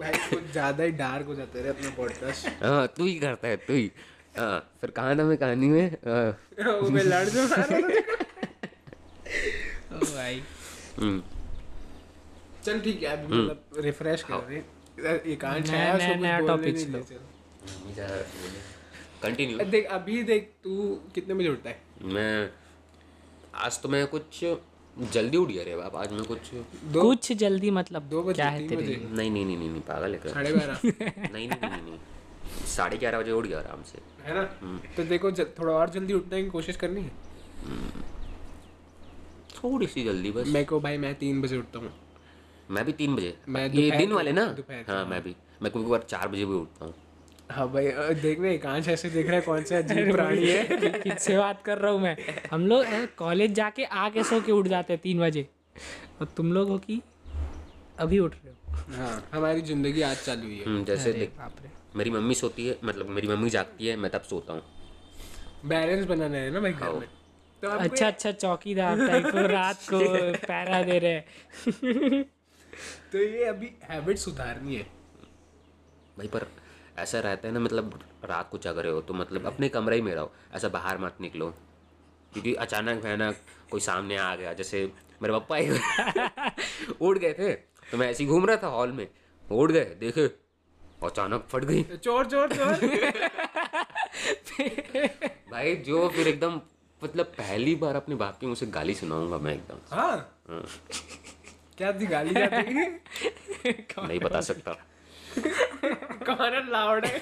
भाई 0.00 0.12
कुछ 0.30 0.50
ज़्यादा 0.52 0.84
ही 0.84 0.90
डार्क 0.98 1.26
हो 1.26 1.34
जाते 1.34 1.60
रहे 1.60 1.70
अपना 1.70 1.90
पॉडकास्ट 1.96 2.62
हाँ 2.64 2.86
तू 2.96 3.04
ही 3.06 3.14
करता 3.18 3.48
है 3.48 3.56
तू 3.56 3.72
ही। 3.72 3.90
हाँ 4.38 4.58
फिर 4.80 4.90
कहा 4.90 5.14
था 5.14 5.24
मैं 5.24 5.36
कहानी 5.38 5.68
में? 5.68 5.90
वो 6.80 6.90
मैं 6.90 7.02
लड़ 7.04 7.28
ओ 9.88 9.98
भाई। 10.00 10.42
हम्म, 10.98 11.22
चल 12.64 12.80
ठीक 12.80 13.02
है 13.02 13.08
अभी 13.16 13.26
मतलब 13.26 13.64
रिफ्रेश 13.84 14.22
कर 14.22 14.34
रहे 14.34 14.56
हैं। 14.56 14.64
है। 15.04 15.18
कंटिन्यू 19.22 19.58
देख 19.70 19.86
अभी 19.90 20.22
देख 20.22 20.52
तू 20.64 21.00
कितने 21.14 21.34
बजे 21.34 21.48
उठता 21.48 21.70
है? 21.70 21.80
मैं 22.02 22.50
आज 23.54 23.80
तो 23.82 23.88
मैं 23.88 24.06
कुछ 24.06 24.44
जल्दी 25.14 25.36
उठ 25.36 25.48
गया 25.48 25.64
रे 25.64 25.76
बाप 25.76 25.96
आज 25.96 26.12
मैं 26.12 26.24
कुछ 26.24 26.50
दो 26.84 27.02
कुछ 27.02 27.32
जल्दी 27.32 27.70
मतलब 27.70 28.02
दो 28.08 28.22
बजे, 28.22 28.34
क्या 28.34 28.48
है 28.48 28.68
तेरे 28.68 28.82
नहीं 28.86 29.30
नहीं 29.30 29.44
नहीं 29.46 29.56
नहीं, 29.56 29.70
नहीं 29.70 29.80
पागल 29.80 30.14
है 30.14 30.28
साढ़े 30.28 30.52
बारह। 30.52 30.80
नहीं 30.84 30.92
नहीं 31.32 31.48
नहीं 31.48 31.70
नहीं, 31.70 31.82
नहीं 31.82 31.98
साढ़े 32.66 32.96
ग्यारह 32.96 33.18
बजे 33.20 33.32
उठ 33.32 33.46
गया 33.46 33.58
आराम 33.58 33.82
से। 33.82 33.98
है 34.22 34.34
ना? 34.34 34.42
तो 34.96 35.04
देखो 35.04 35.32
थोड़ा 35.32 35.72
और 35.72 35.90
जल्दी 35.90 36.12
उठने 36.14 36.42
की 36.42 36.48
कोशिश 36.48 36.76
करनी 36.76 37.02
है? 37.02 37.10
थोड़ी 39.56 39.86
सी 39.86 40.04
जल्दी 40.04 40.30
बस। 40.30 40.46
मैं 40.46 40.64
को 40.66 40.80
भाई 40.80 40.98
मैं 40.98 41.14
तीन 41.14 41.40
बजे 41.42 41.56
उठता 41.56 41.78
हूँ। 41.78 41.92
मैं 42.70 42.84
भी 42.84 42.92
तीन 42.92 43.14
बजे। 43.16 43.34
मैं 43.48 43.68
ये 43.70 43.90
दिन 43.90 44.12
वाले 44.12 44.32
ना? 44.32 44.44
हाँ 44.88 45.04
मैं 45.06 45.22
भी। 45.22 45.34
मैं 45.62 45.70
कभी 45.72 45.84
बार 45.90 46.02
चार 46.08 46.28
बजे 46.28 46.44
भी 46.44 46.54
उठता 46.54 46.84
हूँ। 46.84 46.94
हाँ 47.50 47.68
भाई 47.72 47.90
देख 48.22 48.40
रहे 48.40 48.54
एकांश 48.54 48.88
ऐसे 48.88 49.10
देख 49.10 49.26
रहा 49.26 49.36
है 49.36 49.40
कौन 49.42 49.62
सा 49.64 49.76
अजीब 49.82 50.12
प्राणी 50.12 50.48
है। 50.48 50.78
किससे 51.02 51.38
बात 51.38 51.62
कर 51.62 51.78
रहा 51.78 51.92
हूँ 51.92 52.00
मैं? 52.00 52.16
हम 52.50 52.66
लोग 52.66 52.84
कॉलेज 53.18 53.52
जाके 53.54 53.84
आके 53.84 54.24
सो 54.24 54.40
के 54.40 54.52
उठ 54.52 54.68
जाते 54.68 54.92
हैं 54.92 55.00
तीन 55.02 55.20
बजे। 55.20 55.48
और 56.20 56.26
तुम 56.36 56.52
लोग 56.52 56.68
हो 56.68 56.78
कि 56.78 57.00
अभी 58.00 58.18
उठ 58.18 58.34
रहे 58.34 58.52
हो। 58.52 58.92
हाँ 58.96 59.28
हमारी 59.34 59.60
ज़िंदगी 59.60 60.02
आज 60.02 60.16
चालू 60.16 60.42
हुई 60.42 60.58
है। 60.58 60.64
हम्म, 60.64 60.84
जैसे 60.84 61.12
देख 61.12 61.30
मेरी 61.96 62.10
मम्मी 62.10 62.34
सोती 62.34 62.66
है 62.66 62.78
मतलब 62.84 63.08
मेरी 63.08 63.28
मम्मी 63.28 63.50
जागती 63.50 63.86
है 63.86 63.96
मैं 63.96 64.10
तब 64.10 64.22
सोता 64.22 64.52
हूँ। 64.52 64.62
बैलेंस 65.64 66.04
बनाना 66.06 66.36
है 66.36 66.50
ना 66.50 66.60
भाई 66.60 66.72
घर 66.72 66.92
में? 66.92 67.08
तो 67.62 67.68
अच्छा 67.68 68.06
अच्छा 68.06 68.32
चौकीदार 68.32 69.06
टाइप 69.06 69.26
को 69.26 69.46
रात 69.46 69.78
को 69.92 69.98
पैरा 70.46 70.82
दे 70.82 70.98
रहे 70.98 71.12
हैं। 71.12 72.24
तो 73.12 73.18
ये 73.18 73.44
अभी 73.44 73.72
हैबिट 73.84 74.18
सुधारनी 74.18 74.76
है। 74.76 74.82
भाई 76.18 76.28
पर 76.28 76.46
ऐसा 76.98 77.20
रहता 77.20 77.48
है 77.48 77.54
ना 77.54 77.60
मतलब 77.60 78.00
रात 78.24 78.50
को 78.50 78.58
जग 78.58 78.78
रहे 78.78 78.92
हो 78.92 79.00
तो 79.00 79.14
मतलब 79.14 79.46
अपने 79.46 79.68
कमरे 79.68 79.96
ही 79.96 80.02
में 80.02 80.14
रहो 80.14 80.32
ऐसा 80.54 80.68
बाहर 80.68 80.98
मत 80.98 81.16
निकलो। 81.20 81.54
क्योंकि 82.32 82.54
अचानक 82.54 83.02
भयानक 83.02 83.36
कोई 83.70 83.80
सामने 83.80 84.16
आ 84.16 84.34
गया 84.36 84.52
जैसे 84.52 84.92
मेरे 85.22 85.34
पप्पा 85.34 85.56
ही 85.56 85.70
उड़ 87.00 87.18
गए 87.18 87.32
थे 87.32 87.52
तो 87.90 87.96
मैं 87.98 88.10
ऐसे 88.10 88.24
ही 88.24 88.30
घूम 88.30 88.46
रहा 88.46 88.56
था 88.62 88.66
हॉल 88.66 88.92
में 88.92 89.08
उड़ 89.44 89.72
गए 89.72 89.84
देखे 90.00 90.26
अचानक 91.06 91.46
फट 91.50 91.64
गई। 91.64 91.82
चोर 91.82 92.26
चोर 92.26 92.52
चोर। 92.54 92.74
भाई 95.52 95.74
जो 95.86 96.08
फिर 96.08 96.28
एकदम 96.28 96.60
मतलब 97.02 97.26
पहली 97.38 97.74
बार 97.74 97.96
अपने 97.96 98.14
बाप 98.14 98.38
के 98.40 98.46
मुझे 98.46 98.66
गाली 98.66 98.94
सुनाऊँगा 98.94 99.38
मैं 99.38 99.54
एकदम 99.54 99.96
हाँ। 99.96 100.40
हाँ, 100.48 100.62
क्या 101.78 101.90
गाली 101.92 102.34
थी 102.34 102.86
नहीं 103.98 104.18
बता 104.20 104.40
सकता। 104.40 104.72
कौन 106.28 106.52
है 106.54 106.70
लाउड 106.70 107.04
है? 107.04 107.18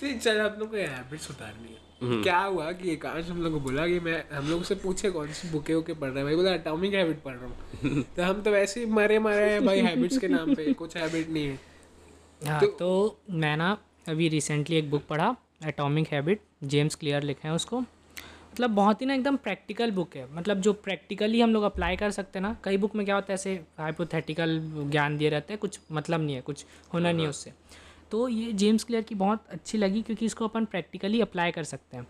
ठीक 0.00 0.20
चल 0.22 0.40
हम 0.40 0.58
लोग 0.60 0.70
को 0.70 0.76
हैबिट 0.76 1.20
सुधारनी 1.20 1.68
है। 1.68 2.22
क्या 2.22 2.38
हुआ 2.38 2.70
कि 2.72 2.90
एकांश 2.92 3.28
हम 3.28 3.42
लोग 3.42 3.52
को 3.52 3.60
बोला 3.60 3.86
कि 3.86 4.00
मैं 4.00 4.22
हम 4.32 4.48
लोग 4.50 4.62
से 4.64 4.74
पूछे 4.74 5.10
कौन 5.10 5.32
सी 5.32 5.48
बुके 5.50 5.74
वुके 5.74 5.94
पढ़ 5.94 6.08
रहे 6.08 6.16
हैं? 6.16 6.24
भाई 6.24 6.36
बोला 6.36 6.54
एटॉमिक 6.54 6.94
हैबिट 6.94 7.22
पढ़ 7.22 7.34
रहा 7.34 7.46
हूँ। 7.46 8.02
तो 8.16 8.22
हम 8.22 8.42
तो 8.42 8.50
वैसे 8.50 8.80
ही 8.80 8.86
मरे 8.86 9.18
मरे 9.18 9.50
हैं 9.50 9.64
भाई 9.66 9.80
हैबिट्स 9.80 10.18
के 10.18 10.28
नाम 10.28 10.54
पे 10.54 10.72
कुछ 10.72 10.96
हैबिट 10.96 11.28
नहीं 11.28 11.46
है। 11.46 11.58
हाँ 12.46 12.60
तो 12.78 12.90
मैं 13.30 13.56
ना 13.56 13.76
अभी 14.08 14.28
रिसेंटली 14.28 14.76
एक 14.76 14.90
बुक 14.90 15.06
पढ़ा 15.06 15.34
एटॉमिक 15.66 16.08
हैबिट 16.12 16.40
जेम्स 16.64 16.94
क्लियर 16.94 17.22
लिखे 17.22 17.48
हैं 17.48 17.54
उसको। 17.54 17.84
मतलब 18.58 18.70
बहुत 18.70 19.00
ही 19.00 19.06
ना 19.06 19.14
एकदम 19.14 19.36
प्रैक्टिकल 19.36 19.90
बुक 19.90 20.14
है। 20.16 20.26
मतलब 20.34 20.60
जो 20.60 20.72
प्रैक्टिकली 20.74 21.40
हम 21.40 21.52
लोग 21.52 21.62
अप्लाई 21.64 21.96
कर 21.96 22.10
सकते 22.10 22.38
हैं 22.38 22.42
ना 22.42 22.56
कई 22.64 22.76
बुक 22.76 22.94
में 22.96 23.04
क्या 23.06 23.14
होता 23.14 23.32
है 23.32 23.34
ऐसे 23.34 23.52
हाइपोथेटिकल 23.78 24.58
ज्ञान 24.90 25.18
दिए 25.18 25.28
रहते 25.30 25.52
हैं 25.52 25.58
कुछ 25.60 25.78
मतलब 25.92 26.20
नहीं 26.20 26.34
है 26.34 26.40
कुछ 26.40 26.64
होना 26.94 27.12
नहीं 27.12 27.24
है 27.24 27.30
उससे। 27.30 27.52
तो 28.10 28.26
ये 28.28 28.52
जेम्स 28.52 28.84
क्लियर 28.84 29.02
की 29.02 29.14
बहुत 29.14 29.44
अच्छी 29.50 29.78
लगी 29.78 30.02
क्योंकि 30.02 30.26
इसको 30.26 30.44
अपन 30.44 30.64
प्रैक्टिकली 30.64 31.20
अप्लाई 31.20 31.50
कर 31.50 31.64
सकते 31.64 31.96
हैं। 31.96 32.06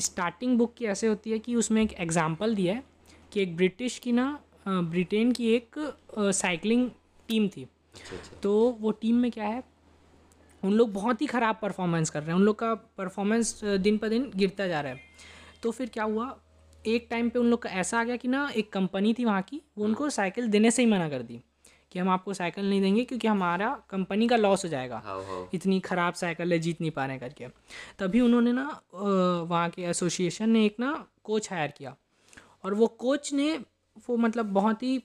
स्टार्टिंग 0.00 0.56
बुक 0.58 0.74
की 0.74 0.84
ऐसे 0.86 1.06
होती 1.06 1.30
है 1.30 1.38
कि 1.38 1.54
उसमें 1.54 1.82
एक 1.82 1.92
एग्ज़ाम्पल 1.94 2.54
दिया 2.54 2.74
है 2.74 2.82
कि 3.32 3.42
एक 3.42 3.56
ब्रिटिश 3.56 3.98
की 3.98 4.12
ना 4.12 4.26
ब्रिटेन 4.68 5.32
की 5.32 5.52
एक 5.54 5.78
साइकिलिंग 6.16 6.88
टीम 7.28 7.48
थी। 7.48 7.62
अच्छा 7.62 8.16
अच्छा। 8.16 8.40
तो 8.42 8.54
वो 8.80 8.90
टीम 8.92 9.16
में 9.16 9.30
क्या 9.30 9.44
है 9.44 9.62
उन 10.62 10.72
लोग 10.72 10.92
बहुत 10.92 11.22
ही 11.22 11.26
ख़राब 11.26 11.58
परफॉर्मेंस 11.62 12.10
कर 12.10 12.20
रहे 12.20 12.30
हैं। 12.30 12.36
उन 12.36 12.42
लोग 12.42 12.58
का 12.58 12.74
परफॉर्मेंस 12.98 13.60
दिन 13.64 13.96
पर 13.98 14.08
दिन 14.08 14.30
गिरता 14.36 14.66
जा 14.66 14.80
रहा 14.80 14.92
है। 14.92 15.30
तो 15.62 15.70
फिर 15.70 15.88
क्या 15.88 16.04
हुआ? 16.04 16.34
एक 16.84 17.06
टाइम 17.10 17.28
पे 17.30 17.38
उन 17.38 17.46
लोग 17.46 17.62
का 17.62 17.70
ऐसा 17.70 18.00
आ 18.00 18.04
गया 18.04 18.16
कि 18.16 18.28
ना 18.28 18.48
एक 18.56 18.72
कंपनी 18.72 19.12
थी 19.14 19.24
वहाँ 19.24 19.42
की 19.42 19.60
वो 19.78 19.84
उनको 19.84 20.08
साइकिल 20.10 20.48
देने 20.50 20.70
से 20.70 20.82
ही 20.82 20.90
मना 20.90 21.08
कर 21.08 21.22
दी 21.22 21.40
कि 21.92 21.98
हम 21.98 22.08
आपको 22.08 22.34
साइकिल 22.34 22.68
नहीं 22.70 22.80
देंगे 22.80 23.04
क्योंकि 23.04 23.28
हमारा 23.28 23.68
कंपनी 23.90 24.28
का 24.28 24.36
लॉस 24.36 24.64
हो 24.64 24.68
जाएगा। 24.68 25.00
हाँ 25.04 25.16
हाँ। 25.24 25.48
इतनी 25.54 25.78
ख़राब 25.80 26.14
साइकिल 26.14 26.52
है 26.52 26.58
जीत 26.58 26.80
नहीं 26.80 26.90
पा 26.90 27.04
रहे 27.06 27.18
करके। 27.18 27.48
तभी 27.98 28.20
उन्होंने 28.20 28.52
ना 28.52 28.64
वहाँ 28.94 29.68
के 29.70 29.82
एसोसिएशन 29.82 30.50
ने 30.50 30.64
एक 30.66 30.80
ना 30.80 30.92
कोच 31.24 31.50
हायर 31.52 31.70
किया। 31.70 31.94
और 32.64 32.74
वो 32.74 32.86
कोच 32.86 33.32
ने 33.32 33.56
वो 34.08 34.16
मतलब 34.16 34.52
बहुत 34.52 34.82
ही 34.82 35.02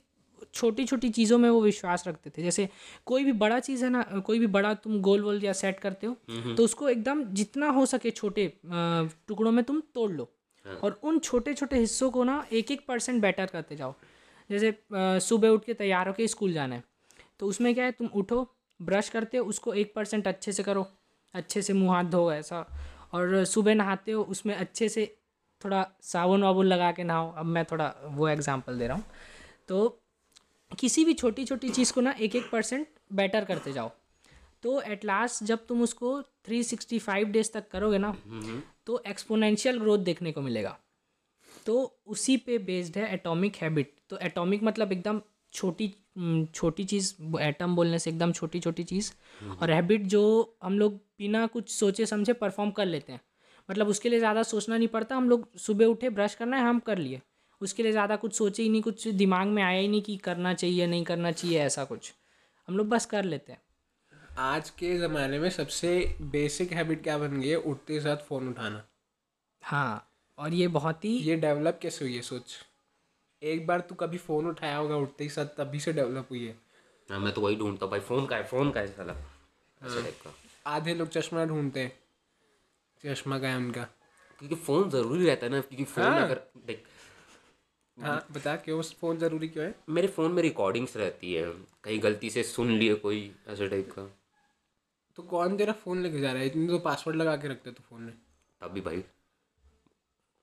छोटी 0.54 0.86
छोटी 0.86 1.10
चीज़ों 1.10 1.38
में 1.38 1.50
वो 1.50 1.62
विश्वास 1.62 2.04
रखते 2.08 2.30
थे। 2.30 2.44
जैसे 2.44 2.68
कोई 3.06 3.24
भी 3.24 3.32
बड़ा 3.36 3.60
चीज़ 3.60 3.84
है 3.86 3.90
ना 3.90 4.02
कोई 4.26 4.40
भी 4.40 4.48
बड़ा 4.48 4.74
तुम 4.74 5.00
गोल 5.02 5.22
वोल 5.22 5.44
या 5.44 5.54
सेट 5.54 5.80
करते 5.80 6.08
हो 6.08 6.16
तो 6.56 6.64
उसको 6.64 6.90
एकदम 6.90 7.24
जितना 7.34 7.70
हो 7.70 7.86
सके 7.86 8.12
छोटे 8.12 8.52
टुकड़ों 8.66 9.52
में 9.52 9.64
तुम 9.64 9.82
तोड़ 9.96 10.12
लो। 10.12 10.30
और 10.74 11.00
उन 11.04 11.20
छोटे 11.20 11.54
छोटे 11.54 11.80
हिस्सों 11.80 12.10
को 12.12 12.24
ना 12.24 12.46
एक 12.52 12.72
एक 12.72 12.86
परसेंट 12.88 13.22
बेटर 13.22 13.46
करते 13.46 13.76
जाओ। 13.76 13.94
जैसे 14.50 14.74
सुबह 15.22 15.50
उठ 15.50 15.66
के 15.66 15.74
तैयार 15.74 16.08
होकर 16.08 16.28
स्कूल 16.28 16.54
जाना 16.54 16.76
है 16.76 16.84
तो 17.40 17.48
उसमें 17.48 17.74
क्या 17.74 17.86
है 17.86 17.92
तुम 17.92 18.08
उठो 18.16 18.48
ब्रश 18.80 19.10
करते 19.10 19.38
हो 19.38 19.46
उसको 19.46 19.74
एक 19.74 19.94
परसेंट 19.96 20.28
अच्छे 20.28 20.52
से 20.52 20.64
करो 20.64 20.86
अच्छे 21.34 21.62
से 21.62 21.74
मुँह 21.74 21.94
हाथ 21.94 22.04
धो 22.12 22.32
ऐसा 22.34 22.66
और 23.14 23.44
सुबह 23.46 23.76
नहाते 23.76 24.12
हो 24.12 24.24
उसमें 24.26 24.54
अच्छे 24.56 24.90
से 24.90 25.06
थोड़ा 25.62 25.86
साबुन 26.04 26.44
वाबुन 26.44 26.66
लगा 26.66 26.92
के 26.92 27.04
नहाओ। 27.04 27.32
अब 27.34 27.46
मैं 27.46 27.64
थोड़ा 27.66 27.94
वो 28.06 28.28
एग्जांपल 28.28 28.78
दे 28.80 28.88
रहा 28.88 28.98
हूँ। 28.98 29.04
तो 29.68 29.88
किसी 30.72 31.06
भी 31.06 31.14
छोटी 31.14 31.46
छोटी 31.46 31.70
चीज़ 31.70 31.94
को 31.94 32.02
ना 32.02 32.12
एक 32.12 32.36
एक 32.36 32.50
परसेंट 32.52 32.88
बेटर 33.14 33.46
करते 33.46 33.74
जाओ। 33.74 33.92
तो 34.64 34.80
एट 34.82 35.06
लास्ट 35.06 35.44
जब 35.44 35.66
तुम 35.68 35.82
उसको 35.82 36.22
थ्री 36.22 36.64
सिक्सटी 36.64 37.00
फाइव 37.00 37.28
डेज़ 37.28 37.52
तक 37.54 37.68
करोगे 37.72 37.98
ना 37.98 38.16
तो 38.88 39.02
एक्सपोनेंशियल 39.08 39.78
ग्रोथ 39.80 40.00
देखने 40.00 40.32
को 40.32 40.42
मिलेगा। 40.42 40.78
तो 41.66 42.02
उसी 42.08 42.36
पे 42.38 42.58
बेस्ड 42.58 42.98
है 42.98 43.14
एटॉमिक 43.14 43.56
हैबिट 43.56 43.94
तो 44.10 44.18
एटॉमिक 44.18 44.64
मतलब 44.64 44.92
एकदम 44.92 45.22
छोटी 45.54 45.94
हम्म, 46.18 46.46
छोटी 46.46 46.84
चीज़ 46.84 47.14
एटम 47.42 47.76
बोलने 47.76 48.00
से 48.00 48.10
एकदम 48.10 48.32
छोटी 48.32 48.60
छोटी 48.60 48.84
चीज़। 48.84 49.12
और 49.62 49.72
हैबिट 49.72 50.04
जो 50.06 50.22
हम 50.64 50.80
लोग 50.80 50.94
बिना 51.20 51.46
कुछ 51.48 51.70
सोचे 51.70 52.06
समझे 52.06 52.34
परफॉर्म 52.34 52.72
कर 52.72 52.86
लेते 52.86 53.14
हैं। 53.14 53.22
मतलब 53.70 53.88
उसके 53.88 54.10
लिए 54.10 54.20
ज़्यादा 54.20 54.44
सोचना 54.44 54.78
नहीं 54.78 54.88
पड़ता 54.88 55.16
हम 55.16 55.30
लोग 55.30 55.48
सुबह 55.58 55.86
उठे 55.86 56.10
ब्रश 56.10 56.36
करना 56.36 56.58
है 56.58 56.64
हम 56.64 56.80
कर 56.80 56.98
लिए। 56.98 57.22
उसके 57.62 57.84
लिए 57.84 57.92
ज़्यादा 57.92 58.16
कुछ 58.16 58.34
सोचे 58.34 58.64
ही 58.64 58.70
नहीं 58.70 58.82
कुछ 58.82 59.08
दिमाग 59.08 59.48
में 59.48 59.62
आया 59.64 59.80
ही 59.80 59.88
नहीं 59.88 60.02
कि 60.02 60.18
करना 60.18 60.54
चाहिए 60.54 60.88
नहीं 60.88 61.04
करना 61.04 61.32
चाहिए 61.32 61.60
ऐसा 61.60 61.84
कुछ। 61.84 62.14
हम 62.68 62.78
लोग 62.78 62.88
बस 62.90 63.06
कर 63.06 63.24
लेते 63.24 63.52
हैं। 63.52 63.62
आज 64.38 64.70
के 64.70 64.98
ज़माने 64.98 65.40
में 65.40 65.50
सबसे 65.50 66.16
बेसिक 66.22 66.72
हैबिट 66.72 67.04
क्या 67.04 67.18
बन 67.18 67.42
गई 67.42 67.50
है? 67.50 67.56
उठते 67.56 68.00
साथ 68.00 68.18
फ़ोन 68.18 68.50
उठाना। 68.50 68.84
हाँ 69.64 70.12
और 70.38 70.54
ये 70.54 70.68
बहुत 70.68 71.06
ही 71.06 71.10
ये 71.10 71.36
डेवलप 71.36 71.80
कैसे 71.82 72.06
हुई 72.06 72.16
है? 72.16 72.22
सोच। 72.22 72.58
एक 73.44 73.68
बार 73.68 73.80
तू 73.80 73.96
कभी 73.96 74.18
फ़ोन 74.18 74.48
उठाया 74.48 74.78
होगा 74.78 74.96
उठते 74.96 75.24
ही 75.24 75.30
साथ 75.30 75.46
तभी 75.46 75.80
से 75.80 75.94
डेवलप 75.94 76.28
हुई 76.32 76.46
है। 76.46 76.58
हाँ 77.12 77.20
मैं 77.20 77.34
तो 77.34 77.42
वही 77.42 77.56
ढूंढता 77.56 77.86
हूँ 77.86 77.92
भाई। 77.92 78.00
फ़ोन 78.00 78.26
का 78.26 78.36
है 78.36 78.44
फ़ोन 78.44 78.72
का 78.72 78.80
है 78.80 78.88
साला। 78.88 79.14
ऐसे 79.86 80.02
टाइप 80.02 80.20
का। 80.24 80.34
आधे 80.68 80.94
लोग 80.94 81.10
चश्मा 81.10 81.46
ढूंढते 81.46 81.80
हैं। 81.80 82.00
चश्मा 83.06 83.40
का 83.40 83.48
है 83.48 83.58
उनका। 83.58 83.84
क्योंकि 84.40 84.56
फ़ोन 84.56 84.90
ज़रूरी 84.90 85.26
रहता 85.26 85.46
है 85.46 85.52
ना 85.52 85.62
क्योंकि 85.62 85.84
फ़ोन 85.84 86.06
हाँ। 86.06 86.26
अगर 86.26 86.42
देख। 86.58 86.84
हाँ 88.00 88.28
बता 88.32 88.56
क्यों 88.56 88.82
फ़ोन 88.82 89.18
ज़रूरी 89.18 89.48
क्यों 89.48 89.66
है? 89.66 89.76
मेरे 89.90 90.08
फ़ोन 90.08 90.32
में 90.32 90.44
रिकॉर्डिंग्स 90.44 90.98
रहती 90.98 91.34
है। 91.34 91.54
कहीं 91.84 92.04
गलती 92.04 92.30
से 92.30 92.44
सुन 92.44 92.72
लिए 92.72 92.94
कोई 92.96 93.36
ऐसे 93.48 93.68
टाइप 93.68 93.92
का। 93.92 94.17
तो 95.18 95.24
कौन 95.24 95.58
तेरा 95.58 95.74
फ़ोन 95.74 96.02
लेके 96.04 96.20
जा 96.20 96.32
रहा 96.32 96.42
है? 96.42 96.48
इतनी 96.48 96.68
तो 96.68 96.80
पासवर्ड 96.80 97.18
लगा 97.18 97.36
के 97.36 97.48
रखते 97.48 97.72
तो 97.72 97.84
फ़ोन 97.90 98.02
में। 98.02 98.14
तब 98.62 98.72
भी 98.72 98.82
भाई 98.82 99.04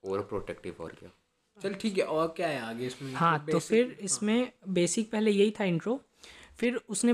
ओवर 0.03 0.21
प्रोटेक्टिव 0.21 0.75
और 0.81 0.91
क्या? 0.91 1.09
चल 1.61 1.73
ठीक 1.73 1.97
है 1.97 2.03
और 2.03 2.27
क्या 2.27 2.47
है 2.47 2.59
आगे 2.61 2.85
इसमें? 2.87 3.13
हाँ 3.13 3.45
तो 3.51 3.59
फिर 3.59 3.97
इसमें 4.01 4.51
बेसिक 4.67 5.11
पहले 5.11 5.31
यही 5.31 5.51
था 5.59 5.63
इंट्रो 5.63 6.01
फिर 6.57 6.75
उसने 6.89 7.13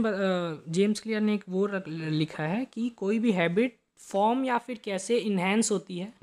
जेम्स 0.72 1.00
क्लियर 1.00 1.22
ने 1.22 1.34
एक 1.36 1.44
वो 1.50 1.66
रख- 1.66 1.88
लिखा 1.88 2.44
है 2.44 2.66
कि 2.66 2.90
कोई 2.90 3.20
भी 3.20 3.32
हैबिट 3.32 3.80
फॉर्म 3.98 4.46
या 4.46 4.58
फिर 4.58 4.78
कैसे 4.78 5.18
इन्हेंस 5.18 5.72
होती 5.72 5.98
है 5.98 6.14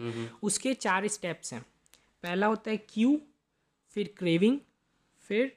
उसके 0.42 0.74
चार 0.74 1.08
स्टेप्स 1.08 1.52
हैं। 1.52 1.62
पहला 2.22 2.46
होता 2.46 2.70
है 2.70 2.76
क्यू 2.76 3.20
फिर 3.88 4.14
क्रेविंग 4.18 4.58
फिर 5.18 5.56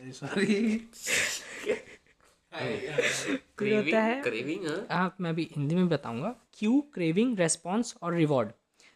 सॉरी 0.00 0.76
होता 2.60 4.00
है। 4.00 4.20
क्रेविंग 4.22 4.66
हाँ। 4.90 5.14
मैं 5.20 5.34
भी 5.34 5.48
हिंदी 5.56 5.74
में 5.74 5.88
बताऊँगा। 5.88 6.34
क्यू 6.58 6.80
क्रेविंग 6.94 7.38
रेस्पॉन्स 7.38 7.94
और 8.02 8.14
रिवॉर्ड 8.14 8.52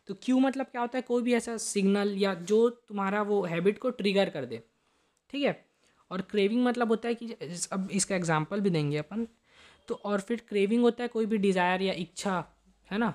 तो 0.09 0.15
क्यू 0.23 0.39
मतलब 0.39 0.67
क्या 0.67 0.81
होता 0.81 0.99
है? 0.99 1.03
कोई 1.03 1.23
भी 1.23 1.35
ऐसा 1.35 1.57
सिग्नल 1.57 2.15
या 2.19 2.33
जो 2.35 2.69
तुम्हारा 2.69 3.23
वो 3.23 3.43
हैबिट 3.45 3.79
को 3.79 3.91
ट्रिगर 3.91 4.31
कर 4.31 4.45
दे। 4.45 4.63
ठीक 5.31 5.45
है? 5.45 5.65
और 6.11 6.21
क्रेविंग 6.21 6.65
मतलब 6.65 6.89
होता 6.89 7.09
है 7.09 7.15
कि 7.15 7.37
अब 7.73 7.89
इसका 7.93 8.17
एग्जांपल 8.17 8.61
भी 8.61 8.71
देंगे 8.71 8.97
अपन। 8.97 9.27
तो 9.89 9.95
और 10.05 10.21
फिर 10.21 10.43
क्रेविंग 10.49 10.83
होता 10.83 11.03
है 11.03 11.09
कोई 11.09 11.27
भी 11.27 11.39
डिज़ायर 11.39 11.83
या 11.83 11.93
इच्छा 11.93 12.45
है 12.91 12.99
ना? 12.99 13.11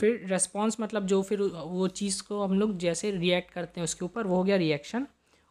फिर 0.00 0.26
रेस्पॉन्स 0.26 0.80
मतलब 0.80 1.06
जो 1.06 1.22
फिर 1.22 1.40
वो 1.42 1.88
चीज़ 1.88 2.22
को 2.22 2.42
हम 2.42 2.58
लोग 2.60 2.76
जैसे 2.78 3.10
रिएक्ट 3.10 3.50
करते 3.50 3.80
हैं 3.80 3.84
उसके 3.84 4.04
ऊपर 4.04 4.26
वो 4.26 4.36
हो 4.36 4.44
गया 4.44 4.56
रिएक्शन 4.56 5.06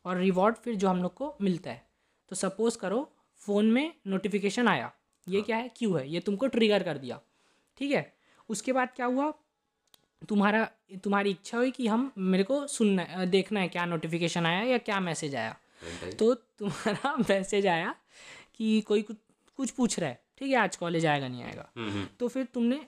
और 0.05 0.17
रिवॉर्ड 0.17 0.55
फिर 0.55 0.75
जो 0.75 0.87
हम 0.87 1.01
लोग 1.01 1.13
को 1.13 1.33
मिलता 1.41 1.71
है। 1.71 1.85
तो 2.31 2.35
सपोज़ 2.35 2.77
करो 2.77 3.09
फ़ोन 3.41 3.71
में 3.71 3.93
नोटिफिकेशन 4.07 4.67
आया। 4.67 4.91
ये 5.29 5.37
हाँ। 5.37 5.45
क्या 5.45 5.57
है? 5.57 5.71
क्यों 5.75 5.99
है। 5.99 6.09
ये 6.09 6.19
तुमको 6.19 6.47
ट्रिगर 6.47 6.83
कर 6.83 6.97
दिया। 6.97 7.19
ठीक 7.77 7.91
है? 7.91 8.13
उसके 8.49 8.73
बाद 8.73 8.89
क्या 8.95 9.05
हुआ? 9.05 9.33
तुम्हारा 10.29 10.71
तुम्हारी 11.03 11.29
इच्छा 11.29 11.57
हुई 11.57 11.71
कि 11.71 11.87
हम 11.87 12.11
मेरे 12.17 12.43
को 12.43 12.67
सुनना 12.67 13.01
है 13.01 13.25
देखना 13.25 13.59
है 13.59 13.67
क्या 13.67 13.85
नोटिफिकेशन 13.85 14.45
आया 14.45 14.63
या 14.63 14.77
क्या 14.77 14.99
मैसेज 14.99 15.35
आया। 15.35 15.57
तो 16.19 16.33
तुम्हारा 16.33 17.15
मैसेज 17.29 17.67
आया 17.67 17.95
कि 18.55 18.81
कोई 18.81 19.01
कुछ 19.01 19.17
कुछ 19.57 19.71
पूछ 19.71 19.99
रहा 19.99 20.09
है। 20.09 20.23
ठीक 20.37 20.49
है? 20.49 20.55
आज 20.55 20.75
कॉलेज 20.75 21.05
आएगा 21.05 21.27
नहीं 21.27 21.43
आएगा। 21.43 21.71
तो 22.19 22.27
फिर 22.27 22.45
तुमने 22.45 22.87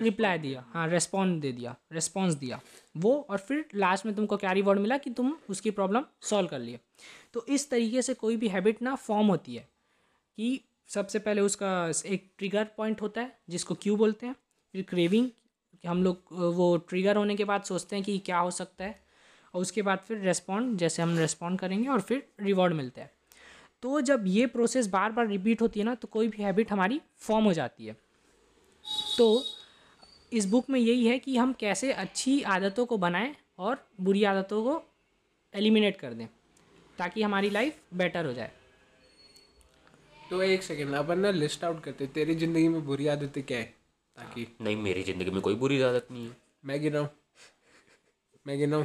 रिप्लाई 0.00 0.38
दिया। 0.38 0.64
हाँ 0.68 0.86
रेस्पॉन्ड 0.88 1.40
दे 1.42 1.52
दिया। 1.52 1.74
रेस्पॉन्स 1.92 2.34
दिया। 2.34 2.60
वो 2.96 3.14
और 3.30 3.38
फिर 3.38 3.64
लास्ट 3.74 4.06
में 4.06 4.14
तुमको 4.14 4.36
क्या 4.36 4.52
रिवॉर्ड 4.52 4.80
मिला 4.80 4.98
कि 4.98 5.10
तुम 5.10 5.36
उसकी 5.50 5.70
प्रॉब्लम 5.70 6.04
सॉल्व 6.20 6.48
कर 6.48 6.58
लिए। 6.58 6.78
तो 7.34 7.44
इस 7.48 7.70
तरीके 7.70 8.02
से 8.02 8.14
कोई 8.14 8.36
भी 8.36 8.48
हैबिट 8.48 8.82
ना 8.82 8.94
फॉर्म 8.94 9.26
होती 9.26 9.54
है 9.54 9.68
कि 10.38 10.60
सबसे 10.88 11.18
पहले 11.18 11.40
उसका 11.40 11.90
एक 12.06 12.30
ट्रिगर 12.38 12.64
पॉइंट 12.76 13.02
होता 13.02 13.20
है, 13.20 13.38
जिसको 13.48 13.74
क्यू 13.74 13.96
बोलते 13.96 14.26
हैं। 14.26 14.34
फिर 14.74 14.82
क्रेविंग 14.82 15.30
हम 15.86 16.02
लोग, 16.04 16.22
वो 16.32 16.76
ट्रिगर 16.76 17.16
होने 17.16 17.36
के 17.36 17.44
बाद 17.44 17.62
सोचते 17.62 17.96
हैं 17.96 18.04
कि 18.04 18.18
क्या 18.18 18.38
हो 18.38 18.50
सकता 18.50 18.84
है। 18.84 19.00
और 19.54 19.62
उसके 19.62 19.82
बाद 19.82 19.98
फिर 19.98 20.18
रेस्पॉन्ड 20.18 20.78
जैसे 20.78 21.02
हम 21.02 21.16
रेस्पॉन्ड 21.18 21.58
करेंगे 21.60 21.88
और 21.88 22.00
फिर 22.00 22.26
रिवॉर्ड 22.40 22.74
मिलता 22.74 23.02
है। 23.02 23.10
तो 23.82 24.00
जब 24.00 24.24
ये 24.26 24.46
प्रोसेस 24.46 24.86
बार 24.86 25.12
बार 25.12 25.26
रिपीट 25.26 25.62
होती 25.62 25.80
है 25.80 25.86
ना 25.86 25.94
तो 25.94 26.08
कोई 26.08 26.28
भी 26.28 26.42
हैबिट 26.42 26.72
हमारी 26.72 27.00
फॉर्म 27.18 27.44
हो 27.44 27.52
जाती 27.52 27.86
है। 27.86 27.96
तो 29.18 29.44
इस 30.32 30.46
बुक 30.46 30.70
में 30.70 30.78
यही 30.80 31.06
है 31.06 31.18
कि 31.18 31.36
हम 31.36 31.52
कैसे 31.52 31.92
अच्छी 31.92 32.42
आदतों 32.42 32.86
को 32.86 32.98
बनाएँ 32.98 33.34
और 33.58 33.84
बुरी 34.00 34.24
आदतों 34.24 34.62
को 34.64 34.82
एलिमिनेट 35.54 35.96
कर 35.96 36.14
दें 36.14 36.26
ताकि 36.98 37.22
हमारी 37.22 37.50
लाइफ 37.50 37.78
बेटर 37.94 38.26
हो 38.26 38.32
जाए। 38.32 38.50
तो 40.30 40.42
एक 40.42 40.62
सेकेंड 40.62 40.94
अपन 40.94 41.18
ना 41.18 41.30
लिस्ट 41.30 41.64
आउट 41.64 41.82
करते 41.84 42.06
तेरी 42.06 42.34
ज़िंदगी 42.34 42.68
में 42.68 42.84
बुरी 42.84 43.06
आदतें 43.06 43.42
क्या 43.42 43.58
है? 43.58 43.64
ताकि 44.16 44.46
नहीं 44.60 44.76
मेरी 44.76 45.02
ज़िंदगी 45.02 45.30
में 45.30 45.40
कोई 45.40 45.54
बुरी 45.54 45.80
आदत 45.82 46.06
नहीं 46.10 46.26
है। 46.26 46.36
मैं 46.64 46.80
गिनाऊं? 46.82 47.06
मैं 48.46 48.58
गिनाऊं? 48.58 48.84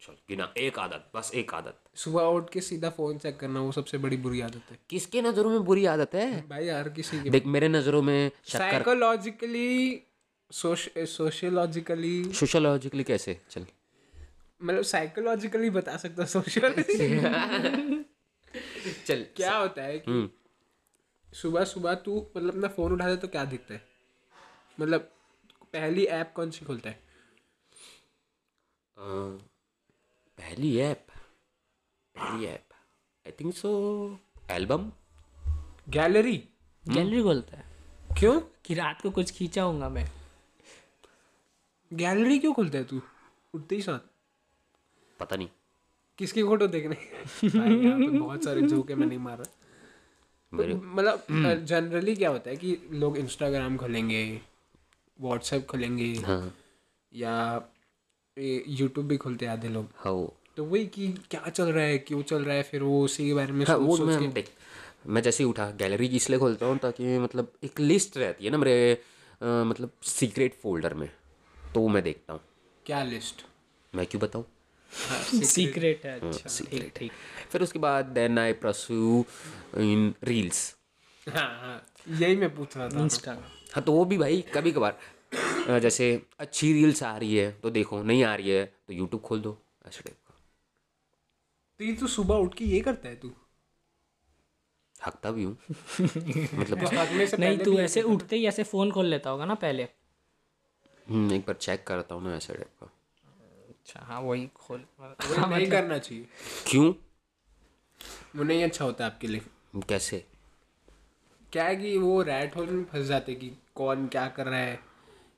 चल 0.00 0.12
गिना 0.28 0.52
एक 0.58 0.78
आदत 0.78 1.10
बस 1.14 1.30
एक 1.34 1.54
आदत। 1.54 1.80
सुबह 1.96 2.22
उठ 2.22 2.50
के 2.50 2.60
सीधा 2.60 2.90
फ़ोन 2.90 3.18
चेक 3.18 3.36
करना 3.36 3.60
वो 3.60 3.72
सबसे 3.72 3.98
बड़ी 3.98 4.16
बुरी 4.16 4.40
आदत 4.40 4.70
है। 4.70 4.78
किसके 4.90 5.22
नज़रों 5.22 5.50
में 5.50 5.64
बुरी 5.64 5.84
आदत 5.86 6.14
है? 6.14 6.48
भाई 6.48 6.66
यार 6.66 6.88
किसी 6.88 7.22
की 7.22 7.30
देख 7.30 7.46
मेरे 7.46 7.68
नज़रों 7.68 8.02
में 8.02 8.30
शक्कर 8.44 8.58
साइकोलॉजिकली 8.58 10.02
सोशियोलॉजिकली 10.50 12.32
सोशोलॉजिकली 12.32 13.04
कैसे? 13.04 13.40
चल। 13.50 13.66
मतलब 14.62 14.82
साइकोलॉजिकली 14.82 15.70
बता 15.70 15.96
सकता 15.96 16.24
सोशियोलॉजी 16.24 17.08
चल। 19.06 19.26
क्या 19.36 19.56
होता 19.56 19.82
है 19.82 19.98
कि 19.98 20.10
हम्म। 20.10 20.30
सुबह 21.34 21.64
सुबह 21.64 21.94
तू 21.94 22.30
मतलब 22.36 22.50
अपना 22.50 22.68
फ़ोन 22.68 22.92
उठाता 22.92 23.10
है 23.10 23.16
तो 23.16 23.28
क्या 23.28 23.44
दिखता 23.44 23.74
है? 23.74 23.88
मतलब 24.80 25.00
पहली 25.72 26.04
ऐप 26.04 26.32
कौन 26.36 26.50
सी 26.50 26.64
खोलता 26.64 26.90
है? 26.90 27.00
पहली 30.38 30.78
ऐप 30.78 31.06
पहली 32.14 32.46
app 32.46 32.68
I 33.26 33.32
think 33.40 33.54
so 33.54 33.70
album 34.50 34.92
gallery 35.88 36.48
gallery 36.88 37.22
खोलता 37.22 37.56
है। 37.56 37.64
क्यों? 38.18 38.40
कि 38.64 38.74
रात 38.74 39.00
को 39.02 39.10
कुछ 39.10 39.30
खींचा 39.30 39.62
होऊँगा 39.62 39.88
मैं। 39.88 40.17
गैलरी 41.92 42.38
क्यों 42.38 42.52
खोलता 42.54 42.78
है 42.78 42.84
तू? 42.84 43.00
उठते 43.54 43.74
ही 43.74 43.82
साथ। 43.82 43.98
पता 45.20 45.36
नहीं। 45.36 45.48
किसकी 46.18 46.42
फ़ोटो 46.42 46.66
देखने? 46.66 46.96
बहुत 48.18 48.44
सारे 48.44 48.62
जोक 48.62 48.90
है 48.90 48.96
मैं 48.96 49.06
नहीं 49.06 49.18
मार 49.18 49.38
रहा। 49.38 49.46
मतलब 50.52 51.64
जनरली 51.64 52.14
क्या 52.16 52.30
होता 52.30 52.50
है 52.50 52.56
कि 52.56 52.76
लोग 52.92 53.16
इंस्टाग्राम 53.18 53.76
खोलेंगे 53.76 54.22
व्हाट्सएप 55.18 55.66
खोलेंगे 55.66 56.12
हाँ। 56.26 56.54
या 57.12 57.34
यूट्यूब 58.36 59.06
भी 59.06 59.16
खोलते 59.16 59.46
हैं 59.46 59.52
आधे 59.52 59.68
लोग। 59.68 59.88
हाँ 59.96 60.16
तो 60.56 60.64
वही 60.64 60.86
कि 60.86 61.08
क्या 61.30 61.48
चल 61.48 61.72
रहा 61.72 61.84
है 61.84 61.98
क्यों 61.98 62.22
चल 62.22 62.44
रहा 62.44 62.54
है 62.54 62.62
फिर 62.62 62.82
वो 62.82 63.02
उसी 63.04 63.26
के 63.26 63.34
बारे 63.34 63.52
में 63.52 63.64
हाँ 63.66 63.76
सोच 63.76 63.86
वो 63.86 63.96
सोच 63.96 64.08
मैं 64.08 64.32
के 64.32 64.44
मैं 65.06 65.22
जैसे 65.22 65.44
ही 65.44 65.50
उठा 65.50 65.70
गैलरी 65.70 66.06
इसलिए 66.16 66.38
खोलता 66.38 66.66
हूँ 66.66 66.78
ताकि 66.78 67.18
मतलब 67.18 67.52
एक 67.64 67.80
लिस्ट 67.80 68.16
रहती 68.16 68.44
है 68.44 68.50
ना 68.50 68.58
मेरे 68.58 69.02
मतलब 69.42 69.90
सीक्रेट 70.02 70.54
फोल्डर 70.54 70.94
में। 70.94 71.10
तो 71.74 71.86
मैं 71.88 72.02
देखता 72.02 72.32
हूँ। 72.32 72.40
क्या 72.86 73.02
लिस्ट 73.02 73.44
मैं 73.92 74.06
क्यों 74.06 74.22
बताऊँ? 74.22 74.44
सीक्रेट 75.44 76.04
है 76.06 76.14
अच्छा 76.20 76.50
secret 76.50 76.70
ठीक 76.70 76.92
ठीक। 76.98 77.12
फिर 77.50 77.62
उसके 77.62 77.78
बाद 77.78 78.04
देन 78.04 78.38
आई 78.38 78.52
प्रसू 78.52 79.24
इन 79.78 80.14
रील्स 80.24 80.60
हाँ 81.26 81.48
हाँ 81.60 81.76
यही 82.08 82.36
मैं 82.36 82.54
पूछ 82.54 82.76
रहा 82.76 82.88
था। 82.88 83.02
इंस्टाग्राम 83.02 83.44
हाँ 83.74 83.82
तो 83.84 83.92
वो 83.92 84.04
भी 84.04 84.18
भाई 84.18 84.40
कभी 84.54 84.72
कभार 84.72 85.80
जैसे 85.80 86.06
अच्छी 86.40 86.72
रील्स 86.72 87.02
आ 87.02 87.16
रही 87.16 87.36
है 87.36 87.50
तो 87.52 87.70
देखो 87.70 88.02
नहीं 88.02 88.24
आ 88.24 88.34
रही 88.34 88.50
है 88.50 88.64
तो 88.64 88.92
यूट्यूब 88.92 89.22
खोल 89.22 89.40
दो 89.40 89.56
ऐसे 89.88 90.02
टाइप 90.02 90.16
का। 90.28 90.34
तो 91.80 91.84
ये 91.84 91.92
तू 91.92 92.06
सुबह 92.06 92.34
उठ 92.34 92.54
के 92.54 92.64
ये 92.64 92.80
करता 92.80 93.08
है 93.08 93.16
तू? 93.16 93.30
हकता 95.06 95.30
भी 95.32 95.44
हूँ। 95.44 95.56
मतलब 96.58 97.38
नहीं 97.40 97.58
तू 97.58 97.78
ऐसे 97.78 98.02
उठते 98.02 98.36
ही 98.36 98.46
ऐसे 98.46 98.62
फ़ोन 98.62 98.90
खोल 98.90 99.06
लेता 99.06 99.30
होगा 99.30 99.44
ना 99.44 99.54
पहले। 99.54 99.88
एक 101.10 101.40
बार 101.40 101.54
चेक 101.54 101.84
करता 101.86 102.14
हूँ 102.14 102.24
ना 102.24 102.36
ऐसे 102.36 102.54
टाइप 102.54 102.70
का। 102.80 102.92
अच्छा 103.68 104.00
हाँ 104.00 104.20
वही 104.20 104.46
खोल। 104.46 104.84
वो 105.00 105.46
नहीं 105.46 105.70
करना 105.70 105.98
चाहिए। 105.98 106.26
क्यों? 106.66 106.94
वो 108.36 108.42
नहीं 108.42 108.64
अच्छा 108.64 108.84
होता 108.84 109.06
आपके 109.06 109.26
लिए। 109.26 109.40
कैसे? 109.88 110.24
क्या 111.52 111.64
है 111.64 111.76
कि 111.76 111.98
वो 111.98 112.22
रैट 112.22 112.56
होल 112.56 112.66
में 112.66 112.84
फंस 112.84 113.06
जाते 113.06 113.34
कि 113.34 113.50
कौन 113.74 114.06
क्या 114.08 114.28
कर 114.28 114.46
रहा 114.46 114.60
है। 114.60 114.80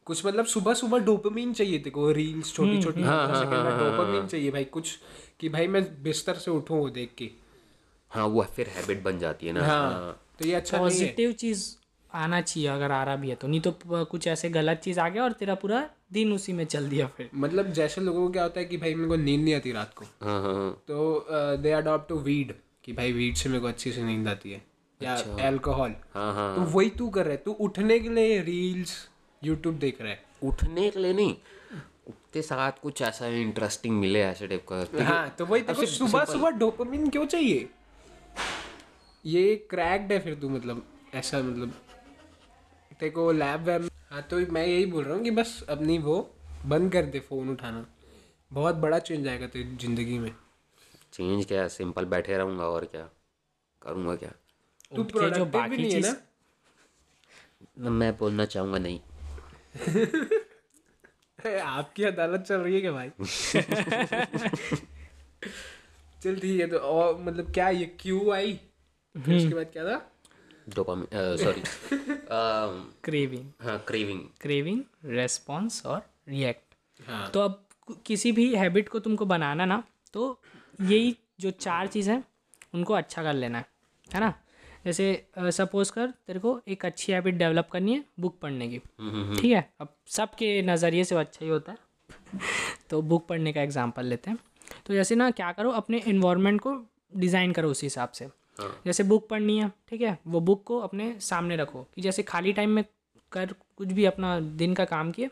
कुछ 0.05 0.27
मतलब 0.27 0.47
सुबह 0.47 0.75
सुबह 0.75 0.99
डोपामीन 0.99 1.53
चाहिए 1.53 1.79
तेरे 1.79 1.91
को 1.91 2.13
रील्स 2.13 2.55
छोटी 2.55 2.83
छोटी 2.83 3.01
सेकंड 3.01 3.65
में 3.65 3.79
डोपामीन 3.79 4.27
चाहिए 4.27 4.51
भाई 4.51 4.65
कुछ 4.65 4.99
कि 5.41 5.49
भाई 5.49 5.67
मैं 5.67 6.03
बिस्तर 6.03 6.35
से 6.35 6.51
उठूं 6.51 6.79
वो 6.79 6.91
देख 6.91 7.15
के। 7.19 7.31
हाँ 8.11 8.27
वो 8.27 8.43
फिर 8.43 8.69
हैबिट 8.69 9.03
बन 9.03 9.19
जाती 9.19 9.47
है 9.47 9.53
ना। 9.53 9.67
हाँ 9.67 10.23
तो 10.39 10.45
ये 10.45 10.55
अच्छा 10.55 10.79
पॉजिटिव 10.79 11.33
चीज़ 11.33 11.77
आना 12.15 12.41
चाहिए 12.41 12.69
अगर 12.69 12.93
आ 12.93 13.03
रहा 13.05 13.17
भी 13.17 13.29
है 13.29 13.35
तो। 13.35 13.49
नहीं 13.49 13.61
तो 13.61 13.75
कुछ 13.83 14.27
ऐसे 14.27 14.49
गलत 14.51 14.81
चीज़ 14.85 15.01
आ 15.01 15.09
गया 15.09 15.23
और 15.25 15.33
तेरा 15.33 15.55
पूरा 15.55 15.89
दिन 16.13 16.33
उसी 16.33 16.53
में 16.53 16.65
चल 16.65 16.89
दिया 16.89 17.07
फिर। 17.07 17.31
मतलब 17.35 17.73
जैसे 17.73 18.01
लोगों 18.01 18.27
को 18.27 18.33
क्या 18.33 18.43
होता 18.43 18.61
है 18.61 18.67
कि 18.67 18.77
भाई 18.77 18.95
मेरे 18.95 19.09
को 19.09 19.17
नींद 19.17 19.45
नहीं 19.45 19.55
आती 19.55 19.73
रात 19.73 19.95
को। 19.95 20.05
हाँ 20.23 20.41
हाँ 20.43 20.55
हाँ। 20.55 20.73
तो 20.89 21.27
दे 21.57 21.73
अडॉप्ट 21.73 22.09
टू 22.09 22.19
वीड 22.21 22.53
कि 22.85 22.93
भाई 22.93 23.13
वीड 23.13 23.35
से 23.35 23.49
मेरे 23.49 23.61
को 23.61 23.67
अच्छी 23.67 23.93
से 23.93 24.03
नींद 24.03 24.29
आती 24.29 24.53
है। 24.53 24.63
या 25.01 25.15
अल्कोहल 25.47 25.95
हाँ 26.15 26.33
हाँ 26.35 26.55
तो 26.57 26.63
वही 26.71 26.91
तू 26.91 27.09
कर 27.09 27.25
रहा 27.25 27.31
है 27.31 27.37
तू 27.37 27.53
उठने 27.61 27.99
के 27.99 28.09
लिए 28.09 28.41
रील्स 28.43 28.97
यूट्यूब 29.43 29.79
देख 29.79 30.01
रहा 30.03 30.11
है। 30.11 30.23
उठने 30.43 30.89
के 30.91 31.01
लिए 31.01 31.13
नहीं 31.13 31.35
उठते 32.09 32.43
साथ 32.43 32.81
कुछ 32.83 33.03
ऐसा 33.03 33.27
इंटरेस्टिंग 33.29 33.99
मिले 34.01 34.23
ऐसे 34.23 34.47
टाइप 34.49 34.67
का। 34.73 35.05
हाँ? 35.05 35.29
तो 35.39 35.47
वही 35.47 35.63
को 35.63 35.87
सुबह 35.87 36.25
सुबह 36.25 36.51
डोपामिन 36.59 37.09
क्यों 37.11 37.25
चाहिए? 37.27 37.69
ये 39.25 39.55
क्रैक्ड 39.71 40.13
है 40.13 40.19
फिर 40.19 40.35
तू 40.35 40.49
मतलब 40.49 40.85
ऐसा 41.15 41.39
मतलब 41.39 41.73
तेरे 43.01 43.11
को 43.11 43.33
लैब 43.33 43.61
वैब 43.61 43.91
हाँ 44.11 44.23
तो 44.23 44.39
मैं 44.53 44.67
यही 44.67 44.87
बोल 44.87 45.05
रहा 45.05 45.15
हूँ 45.15 45.23
कि 45.25 45.31
बस 45.31 45.65
अपनी 45.69 45.99
वो 45.99 46.35
बंद 46.67 46.93
कर 46.93 47.05
दे 47.05 47.21
फ़ोन 47.21 47.49
उठाना। 47.49 47.87
बहुत 48.53 48.75
बड़ा 48.75 48.99
चेंज 48.99 49.29
आएगा 49.29 49.47
तेरी 49.47 49.77
ज़िंदगी 49.77 50.19
में। 50.19 50.35
चेंज 51.13 51.47
क्या? 51.47 51.69
सिंपल 51.69 52.05
बैठे 52.05 52.37
रहूँगा 52.39 52.65
और 52.65 52.85
क्या? 52.85 53.09
करूँगा 53.83 54.15
क्या? 54.17 54.31
तू 54.97 55.05
जो 55.05 55.45
भी 55.45 55.51
बाकी 55.59 55.77
नहीं 55.77 55.93
है 55.93 56.01
चीज़ 56.01 56.17
ना 57.79 57.91
मैं 57.91 58.17
बोलना 58.17 58.45
चाहूँगा 58.45 58.79
नहीं। 58.79 59.01
आपकी 61.63 62.05
अदालत 62.05 62.41
चल 62.41 62.57
रही 62.57 62.75
है 62.75 62.81
क्या 62.81 62.93
भाई? 62.93 63.09
चल 66.23 66.37
ठीक 66.41 66.61
है 66.61 66.67
तो 66.67 66.79
और 66.79 67.21
मतलब 67.23 67.53
क्या 67.53 67.69
ये 67.69 67.87
क्यू 68.01 68.31
आई 68.31 68.53
फिर 69.15 69.37
उसके 69.37 69.55
बाद 69.55 69.67
क्या 69.73 69.85
था? 69.85 70.11
डोपामिन 70.69 71.07
सॉरी 71.15 71.63
क्रेविंग 73.05 73.51
हाँ 73.63 73.85
क्रेविंग 73.89 74.21
क्रेविंग 74.41 74.83
रेस्पॉन्स 75.05 75.87
और 75.87 76.03
रिएक्ट 76.29 76.75
हाँ। 77.09 77.31
तो 77.31 77.41
अब 77.41 77.67
किसी 78.07 78.33
भी 78.33 78.55
हैबिट 78.55 78.89
को 78.89 78.99
तुमको 78.99 79.27
बनाना 79.27 79.65
ना 79.65 79.83
तो 80.13 80.41
यही 80.81 81.17
जो 81.41 81.51
चार 81.51 81.87
चीज़ 81.87 82.11
हैं 82.11 82.25
उनको 82.75 82.95
अच्छा 82.95 83.23
कर 83.23 83.35
लेना 83.35 83.59
है 83.59 83.67
है 84.15 84.21
ना? 84.21 84.35
जैसे 84.85 85.27
सपोज़ 85.39 85.93
कर 85.93 86.07
तेरे 86.07 86.39
को 86.39 86.61
एक 86.69 86.85
अच्छी 86.85 87.13
हैबिट 87.13 87.35
डेवलप 87.35 87.69
करनी 87.73 87.93
है 87.93 88.05
बुक 88.21 88.39
पढ़ने 88.39 88.69
की। 88.69 88.79
ठीक 89.41 89.53
है? 89.53 89.73
अब 89.81 89.97
सबके 90.07 90.63
नज़रिए 90.63 91.05
से 91.05 91.15
वो 91.15 91.21
अच्छा 91.21 91.45
ही 91.45 91.51
होता 91.51 91.73
है। 91.73 91.79
तो 92.91 93.03
बुक 93.03 93.27
पढ़ने 93.27 93.53
का 93.53 93.63
एग्जांपल 93.63 94.05
लेते 94.05 94.31
हैं। 94.31 94.39
तो 94.87 94.95
जैसे 94.95 95.15
ना 95.15 95.31
क्या 95.31 95.53
करो 95.53 95.71
अपने 95.71 95.99
इन्वायरमेंट 95.99 96.61
को 96.61 96.87
डिज़ाइन 97.17 97.53
करो 97.53 97.71
उस 97.71 97.83
हिसाब 97.83 98.09
से। 98.09 98.29
जैसे 98.87 99.03
बुक 99.03 99.29
पढ़नी 99.29 99.59
है 99.59 99.71
ठीक 99.89 100.01
है? 100.01 100.19
वो 100.27 100.41
बुक 100.41 100.63
को 100.67 100.79
अपने 100.81 101.15
सामने 101.21 101.57
रखो 101.57 101.87
कि 101.95 102.03
जैसे 102.03 102.23
खाली 102.23 102.53
टाइम 102.53 102.71
में 102.71 102.85
कर 103.33 103.55
कुछ 103.77 103.89
भी 103.89 104.05
अपना 104.05 104.39
दिन 104.41 104.75
का 104.75 104.85
काम 104.85 105.11
किए 105.13 105.29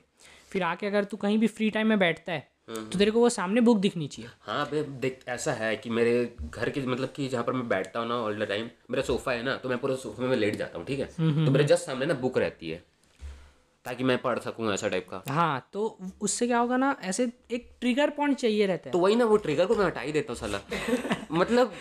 फिर 0.50 0.62
आके 0.62 0.86
अगर 0.86 1.04
तू 1.04 1.16
कहीं 1.16 1.38
भी 1.38 1.46
फ्री 1.46 1.70
टाइम 1.70 1.86
में 1.86 1.98
बैठता 1.98 2.32
है 2.32 2.46
तो 2.68 2.98
तेरे 2.98 3.10
को 3.10 3.20
वो 3.20 3.28
सामने 3.28 3.60
बुक 3.60 3.78
दिखनी 3.78 4.06
चाहिए। 4.08 4.30
हाँ 4.40 4.68
बे 4.70 4.82
देख 5.02 5.20
ऐसा 5.28 5.52
है 5.52 5.76
कि 5.76 5.90
मेरे 5.90 6.12
घर 6.50 6.70
के 6.70 6.80
मतलब 6.80 7.12
कि 7.16 7.28
जहाँ 7.28 7.44
पर 7.44 7.52
मैं 7.52 7.68
बैठता 7.68 8.00
हूँ 8.00 8.08
ना 8.08 8.14
ऑल 8.14 8.38
द 8.38 8.48
टाइम 8.48 8.68
मेरा 8.90 9.02
सोफा 9.02 9.32
है 9.32 9.42
ना 9.42 9.56
तो 9.56 9.68
मैं 9.68 9.78
पूरे 9.78 9.96
सोफे 9.96 10.22
में 10.22 10.36
लेट 10.36 10.56
जाता 10.56 10.78
हूँ 10.78 10.86
ठीक 10.86 11.00
है? 11.00 11.06
तो 11.44 11.50
मेरे 11.50 11.64
जस्ट 11.64 11.86
सामने 11.86 12.06
ना 12.06 12.14
बुक 12.14 12.38
रहती 12.38 12.70
है 12.70 12.82
ताकि 13.84 14.04
मैं 14.04 14.18
पढ़ 14.18 14.38
सकूँ 14.38 14.72
ऐसा 14.72 14.88
टाइप 14.88 15.06
का। 15.10 15.22
हाँ 15.28 15.68
तो 15.72 15.98
उससे 16.20 16.46
क्या 16.46 16.58
होगा 16.58 16.76
ना 16.76 16.96
ऐसे 17.02 17.30
एक 17.50 17.70
ट्रिगर 17.80 18.10
पॉइंट 18.10 18.36
चाहिए 18.36 18.66
रहता 18.66 18.88
है। 18.88 18.92
तो 18.92 18.98
वही 18.98 19.16
ना 19.16 19.24
वो 19.24 19.36
ट्रिगर 19.36 19.66
को 19.66 19.76
मैं 19.76 19.84
हटा 19.86 20.00
ही 20.00 20.12
देता 20.12 20.32
हूँ 20.32 20.40
साला। 20.40 20.60
मतलब 21.32 21.72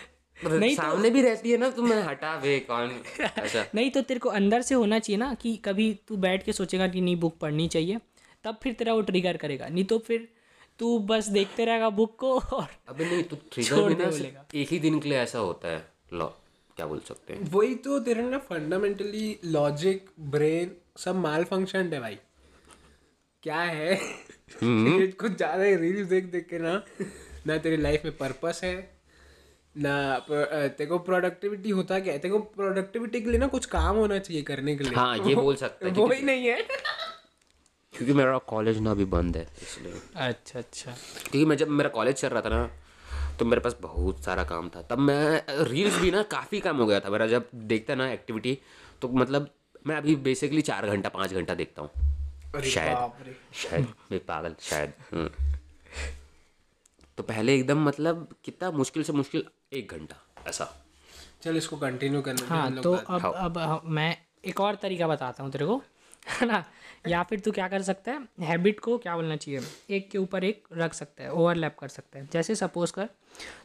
सामने 0.44 1.10
तो... 1.10 1.14
भी 1.14 1.22
रहती 1.22 1.52
है 1.52 1.58
ना 1.58 1.70
तो 1.70 1.82
मैं 1.82 2.02
हटा 2.04 2.36
वे 2.36 2.60
कौन? 2.60 2.92
ऐसा 3.20 3.66
नहीं 3.76 3.92
तो 3.92 4.02
तेरे 4.02 4.20
को 4.20 4.30
अंदर 4.30 4.62
से 4.62 4.76
होना 4.76 5.00
चाहिए 5.00 5.18
ना 5.18 5.34
कि 5.34 5.56
कभी 5.56 5.94
तू 6.08 6.18
बैठ 6.18 6.44
के 6.44 6.54
सोचेगा 6.54 6.88
कि 6.88 7.02
नहीं 7.02 7.16
बुक 7.16 7.38
पढ़नी 7.38 7.68
चाहिए 7.68 8.00
तब 8.44 8.60
फिर 8.64 8.74
तेरा 8.74 8.94
वो 8.94 9.02
ट्रिगर 9.02 9.38
करेगा। 9.38 9.68
नहीं 9.68 9.84
तो 9.84 9.98
फिर 10.00 10.28
तू 10.80 11.00
बस 11.00 11.28
देखते 11.28 11.66
रहेगा 11.66 11.90
बुक 11.90 12.16
को 12.20 12.40
और 12.40 12.68
अबे 12.90 13.06
नहीं 13.06 13.24
तो 13.24 13.36
ट्रिगर 13.54 13.84
भी 13.84 13.96
ना 13.96 14.46
एक 14.56 14.72
ही 14.72 14.80
दिन 14.80 15.00
के 15.00 15.10
लिए 15.10 15.18
ऐसा 15.20 15.40
होता 15.40 15.68
है। 15.68 15.86
लॉ 16.14 16.28
क्या 16.78 16.86
बोल 16.86 17.00
सकते 17.00 17.34
हैं? 17.34 17.50
वही 17.52 17.76
तो 17.76 18.00
तेरा 18.00 18.22
ना 18.22 18.38
फंडामेंटली 18.38 19.40
लॉजिक 19.46 20.10
ब्रेन 20.20 20.72
सब 20.98 21.16
माल 21.16 21.44
फ़ंक्शन 21.44 21.94
है 21.94 22.00
भाई। 22.00 22.18
क्या 23.44 23.62
है? 23.62 23.96
कुछ 24.62 25.32
ज़्यादा 25.32 25.64
रील्स 25.64 26.08
देख 26.08 26.26
देख 26.26 26.48
के 26.50 26.60
ना 26.60 26.82
ना 27.48 27.58
तेरी 27.58 27.78
लाइफ 27.78 28.06
में 28.06 28.18
पर्पस 28.18 28.62
है 28.64 28.97
ना 29.78 29.94
तेरे 30.30 30.86
को 30.86 30.98
प्रोडक्टिविटी 31.00 31.70
होता 31.70 32.00
क्या 32.00 32.14
है? 32.14 32.20
तेरे 32.20 32.32
को 32.34 32.40
प्रोडक्टिविटी 32.56 33.22
के 33.22 33.30
लिए 33.30 33.40
ना 33.40 33.48
कुछ 33.48 33.66
काम 33.66 33.96
होना 33.96 34.18
चाहिए 34.20 34.42
करने 34.44 34.76
के 34.76 34.84
लिए। 34.84 34.96
हाँ 34.96 35.18
ये 35.18 35.36
बोल 35.36 35.56
सकते 35.56 35.86
है 35.86 35.92
वो 35.94 36.08
ही 36.08 36.22
नहीं 36.22 36.48
है। 36.48 36.62
क्योंकि 37.94 38.14
मेरा 38.14 38.38
कॉलेज 38.48 38.80
ना 38.80 38.92
अभी 38.92 39.06
बंद 39.08 39.38
है 39.38 39.48
इसलिए। 39.62 40.02
अच्छा 40.28 40.60
अच्छा। 40.60 40.92
क्योंकि 40.92 41.46
मैं 41.46 41.58
जब 41.58 41.70
मेरा 41.70 41.90
कॉलेज 41.90 42.16
चल 42.16 42.30
रहा 42.30 42.42
था 42.42 42.50
ना 42.50 42.70
तो 43.40 43.46
मेरे 43.46 43.62
पास 43.62 43.76
बहुत 43.82 44.24
सारा 44.24 44.44
काम 44.44 44.70
था। 44.70 44.82
तब 44.82 45.00
मैं 45.00 45.64
रील्स 45.64 45.98
भी 46.02 46.12
ना 46.12 46.24
काफ़ी 46.32 46.60
काम 46.60 46.78
हो 46.78 46.86
गया 46.86 47.00
था 47.00 47.10
मेरा 47.10 47.28
जब 47.28 47.50
देखता 47.66 47.96
ना 47.96 48.12
एक्टिविटी 48.12 48.58
तो 49.02 49.10
मतलब 49.14 49.50
मैं 49.88 49.96
अभी 49.96 50.16
बेसिकली 50.24 50.62
चार 50.62 50.88
घंटा 50.88 51.10
पाँच 51.10 51.34
घंटा 51.34 51.54
देखता 51.56 51.82
हूँ। 51.82 52.62
शायद 52.66 53.34
शायद 53.56 53.88
मैं 54.12 54.20
पागल 54.26 54.56
शायद 54.62 54.94
हम्म। 55.12 55.30
तो 57.18 57.24
पहले 57.24 57.56
एकदम 57.56 57.84
मतलब 57.84 58.28
कितना 58.46 58.72
मुश्किल 58.72 59.04
से 59.04 59.14
मुश्किल 59.14 59.44
एक 59.72 59.92
घंटा 59.92 60.16
ऐसा। 60.48 60.66
चल 61.42 61.58
इसको 61.58 61.78
कंटिन्यू 61.78 62.22
करना 62.22 62.48
हाँ 62.48 62.82
तो 62.82 62.94
बात- 62.94 63.36
अब 63.36 63.58
अब 63.58 63.82
मैं 63.86 64.18
एक 64.46 64.60
और 64.62 64.76
तरीका 64.76 65.08
बताता 65.08 65.44
हूँ 65.44 65.52
तेरे 65.52 65.66
को 65.66 65.82
है 66.28 66.48
ना? 66.48 66.64
या 67.08 67.24
फिर 67.24 67.40
तू 67.40 67.52
क्या 67.52 67.68
कर 67.68 67.82
सकता 67.82 68.12
है 68.12 68.28
हैबिट 68.40 68.80
को 68.80 68.98
क्या 68.98 69.16
बोलना 69.16 69.36
चाहिए? 69.36 69.62
एक 69.90 70.10
के 70.12 70.18
ऊपर 70.18 70.44
एक 70.44 70.68
रख 70.74 70.94
सकता 70.94 71.24
है 71.24 71.32
ओवरलैप 71.32 71.78
कर 71.80 71.88
सकता 71.88 72.20
है। 72.20 72.28
जैसे 72.34 72.56
सपोज़ 72.56 72.94
कर 72.94 73.10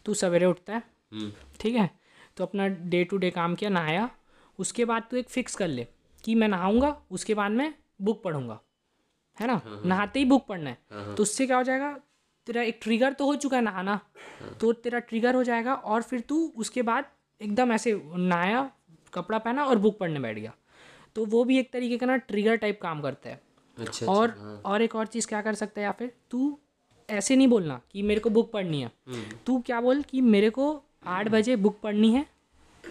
तू 0.05 0.15
सवेरे 0.15 0.47
उठता 0.47 0.73
है 0.73 0.83
हम्म। 1.13 1.33
ठीक 1.61 1.75
है? 1.75 1.91
तो 2.37 2.45
अपना 2.45 2.67
डे 2.69 3.05
टू 3.05 3.17
डे 3.17 3.31
काम 3.31 3.55
किया 3.55 3.71
नहाया 3.71 4.11
उसके 4.59 4.85
बाद 4.85 5.03
तू 5.11 5.17
एक 5.17 5.29
फिक्स 5.29 5.55
कर 5.55 5.69
ले 5.69 5.87
कि 6.25 6.35
मैं 6.35 6.49
नहाऊँगा 6.49 6.97
उसके 7.11 7.35
बाद 7.35 7.51
मैं 7.51 7.75
बुक 8.03 8.23
पढ़ूँगा 8.23 8.61
है 9.41 9.47
ना? 9.47 9.61
नहाते 9.85 10.19
ही 10.19 10.25
बुक 10.25 10.47
पढ़ना 10.47 10.71
है। 10.71 11.15
तो 11.15 11.23
उससे 11.23 11.47
क्या 11.47 11.57
हो 11.57 11.63
जाएगा 11.63 11.97
तेरा 12.47 12.63
एक 12.63 12.79
ट्रिगर 12.83 13.13
तो 13.13 13.27
हो 13.27 13.35
चुका 13.35 13.57
है 13.57 13.63
नहाना। 13.63 14.01
तो 14.61 14.73
तेरा 14.73 14.99
ट्रिगर 14.99 15.35
हो 15.35 15.45
जाएगा 15.45 15.75
और 15.75 16.03
फिर 16.03 16.21
तू 16.21 16.53
उसके 16.57 16.83
बाद 16.83 17.05
एकदम 17.41 17.73
ऐसे 17.73 18.01
नहाया 18.07 18.71
कपड़ा 19.15 19.39
पहना 19.39 19.65
और 19.65 19.79
बुक 19.79 19.99
पढ़ने 19.99 20.21
बैठ 20.21 20.39
गया। 20.39 20.53
तो 21.15 21.25
वो 21.25 21.45
भी 21.45 21.59
एक 21.59 21.73
तरीके 21.73 21.97
का 21.99 22.07
ना 22.07 22.17
ट्रिगर 22.17 22.57
टाइप 22.57 22.81
काम 22.83 23.01
करता 23.03 23.29
है। 23.29 23.41
अच्छा 23.77 24.07
और 24.07 24.31
हाँ। 24.31 24.61
और 24.65 24.83
एक 24.83 24.95
और 24.97 25.07
चीज़ 25.07 25.27
क्या 25.27 25.41
कर 25.43 25.55
सकता 25.55 25.81
है 25.81 25.85
या 25.85 25.93
फिर 25.93 26.13
तू 26.31 26.59
ऐसे 27.09 27.37
नहीं 27.37 27.49
बोलना 27.49 27.81
कि 27.93 28.03
मेरे 28.03 28.21
को 28.21 28.31
बुक 28.31 28.51
पढ़नी 28.53 28.83
है। 28.83 28.91
तू 29.47 29.59
क्या 29.61 29.81
बोल 29.81 30.03
कि 30.03 30.21
मेरे 30.21 30.51
को 30.51 30.83
आठ 31.07 31.29
बजे 31.29 31.57
बुक 31.57 31.79
पढ़नी 31.83 32.13
है 32.13 32.27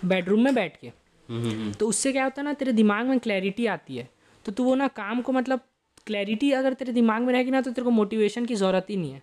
बेडरूम 0.05 0.43
में 0.43 0.53
बैठ 0.55 0.79
के। 0.81 0.87
हम्म, 1.29 1.71
तो 1.73 1.87
उससे 1.87 2.11
क्या 2.11 2.23
होता 2.23 2.41
है 2.41 2.45
ना 2.45 2.53
तेरे 2.53 2.71
दिमाग 2.71 3.05
में 3.05 3.19
क्लैरिटी 3.19 3.65
आती 3.65 3.97
है। 3.97 4.09
तो 4.45 4.51
तू 4.51 4.63
वो 4.63 4.75
ना 4.75 4.87
काम 4.87 5.21
को 5.21 5.31
मतलब 5.31 5.59
क्लैरिटी 6.07 6.51
अगर 6.51 6.73
तेरे 6.73 6.91
दिमाग 6.91 7.21
में 7.21 7.33
रहेगी 7.33 7.51
ना 7.51 7.61
तो 7.61 7.71
तेरे 7.71 7.85
को 7.85 7.91
मोटिवेशन 7.91 8.45
की 8.45 8.55
ज़रूरत 8.55 8.87
ही 8.89 8.95
नहीं 8.97 9.11
है। 9.11 9.21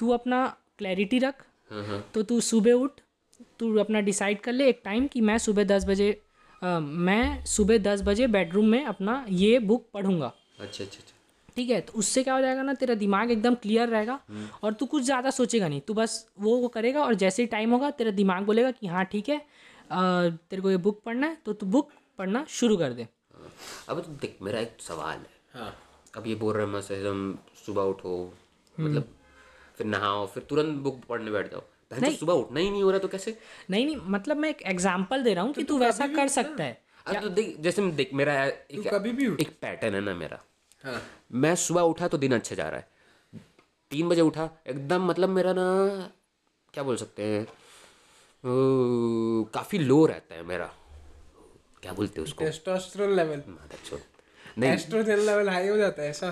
तू 0.00 0.10
अपना 0.10 0.46
क्लैरिटी 0.78 1.18
रख। 1.18 1.44
हाँ 1.70 1.84
हाँ। 1.86 2.04
तो 2.14 2.22
तू 2.22 2.40
सुबह 2.42 2.72
उठ 2.74 3.00
तू 3.60 3.76
अपना 3.78 4.00
डिसाइड 4.00 4.40
कर 4.40 4.52
ले 4.52 4.68
एक 4.68 4.80
टाइम 4.84 5.06
कि 5.06 5.20
मैं 5.20 5.36
सुबह 5.38 5.64
दस 5.64 5.84
बजे 5.88 6.10
अ, 6.62 6.78
मैं 6.78 7.44
सुबह 7.46 7.78
दस 7.78 8.02
बजे 8.02 8.26
बेडरूम 8.26 8.66
में 8.66 8.84
अपना 8.84 9.24
ये 9.30 9.58
बुक 9.60 9.86
पढ़ूँगा। 9.94 10.26
अच्छा 10.60 10.84
अच्छा 10.84 10.98
अच्छा। 10.98 11.14
ठीक 11.56 11.70
है? 11.70 11.80
तो 11.80 11.92
उससे 11.92 12.22
क्या 12.22 12.34
हो 12.34 12.40
जाएगा 12.40 12.62
ना 12.62 12.74
तेरा 12.74 12.94
दिमाग 12.94 13.30
एकदम 13.30 13.54
क्लियर 13.54 13.88
रहेगा 13.88 14.18
और 14.64 14.72
तू 14.72 14.86
कुछ 14.86 15.02
ज़्यादा 15.02 15.30
सोचेगा 15.30 15.68
नहीं। 15.68 15.80
तू 15.80 15.94
बस 15.94 16.14
वो 16.38 16.56
वो 16.56 16.68
करेगा 16.68 17.02
और 17.04 17.14
जैसे 17.14 17.42
ही 17.42 17.46
टाइम 17.48 17.70
होगा 17.72 17.90
तेरा 17.90 18.10
दिमाग 18.10 18.44
बोलेगा 18.46 18.70
कि 18.70 18.86
हाँ 18.86 19.04
ठीक 19.04 19.28
है 19.28 19.38
अ, 19.38 19.42
तेरे 19.90 20.62
को 20.62 20.70
ये 20.70 20.76
बुक 20.78 21.00
पढ़ना 21.04 21.26
है 21.26 21.36
तो 21.44 21.52
तू 21.52 21.66
बुक 21.66 21.90
पढ़ना 22.18 22.44
शुरू 22.50 22.76
कर 22.76 22.92
दे। 22.92 23.02
हाँ। 23.02 23.50
अब 23.88 24.00
तो 24.00 24.12
देख 24.22 24.38
मेरा 24.42 24.60
एक 24.60 24.76
सवाल 24.80 25.16
है। 25.18 25.60
हाँ। 25.60 25.74
अब 26.16 26.26
ये 26.26 26.34
बोल 26.34 26.54
रहे 26.54 26.66
हैं 26.66 26.72
मैं 26.72 27.34
सुबह 27.66 27.82
उठो 27.84 28.14
मतलब 28.74 29.08
फिर 29.78 29.86
नहाओ 29.86 30.26
फिर 30.26 30.42
तुरंत 30.48 30.78
बुक 30.82 31.00
पढ़ने 31.08 31.30
बैठ 31.30 31.50
जाओ। 31.50 31.60
पहले 31.90 32.06
तो 32.06 32.16
सुबह 32.16 32.32
उठना 32.34 32.60
ही 32.60 32.70
नहीं 32.70 32.82
हो 32.82 32.90
रहा 32.90 32.98
तो 32.98 33.08
कैसे? 33.08 33.36
नहीं 33.70 33.84
नहीं 33.86 33.96
मतलब 34.08 34.36
मैं 34.36 34.48
एक 34.50 34.62
एग्ज़ाम्पल 34.66 35.22
दे 35.22 35.34
रहा 35.34 35.44
हूँ 35.44 35.52
कि 35.54 35.64
तू 35.64 35.78
वैसा 35.78 36.06
कर 36.08 36.28
सकता 36.30 36.64
है। 36.64 37.20
तो 37.20 37.28
देख 37.30 37.56
जैसे 37.60 37.82
मैं 37.82 37.94
देख 37.96 38.10
मेरा 38.14 38.44
एक 38.44 38.88
कभी 38.88 39.12
भी 39.12 39.26
एक 39.42 39.50
पैटर्न 39.62 39.94
है 39.94 40.00
ना 40.00 40.14
मेरा। 40.16 40.38
हाँ। 40.84 41.00
मैं 41.34 41.54
सुबह 41.58 41.82
उठा 41.92 42.08
तो 42.08 42.18
दिन 42.18 42.34
अच्छा 42.34 42.54
जा 42.56 42.68
रहा 42.68 42.78
है। 42.78 42.86
तीन 43.90 44.08
बजे 44.08 44.20
उठा 44.22 44.48
एकदम 44.66 45.06
मतलब 45.06 45.28
मेरा 45.30 45.52
ना 45.52 45.66
क्या 46.74 46.84
बोल 46.84 46.96
सकते 46.96 47.22
हैं 47.24 47.46
काफ़ी 49.54 49.78
लो 49.78 50.04
रहता 50.06 50.34
है 50.34 50.42
मेरा। 50.46 50.66
क्या 51.82 51.92
बोलते 51.92 52.20
हैं 52.20 52.26
उसको? 52.26 52.44
टेस्टोस्टेरोन 52.44 53.16
लेवल 53.16 53.42
नहीं। 54.58 54.70
एस्ट्रोजन 54.70 55.18
लेवल 55.20 55.48
हाई 55.48 55.68
हो 55.68 55.76
जाता 55.76 56.02
है 56.02 56.08
ऐसा। 56.10 56.28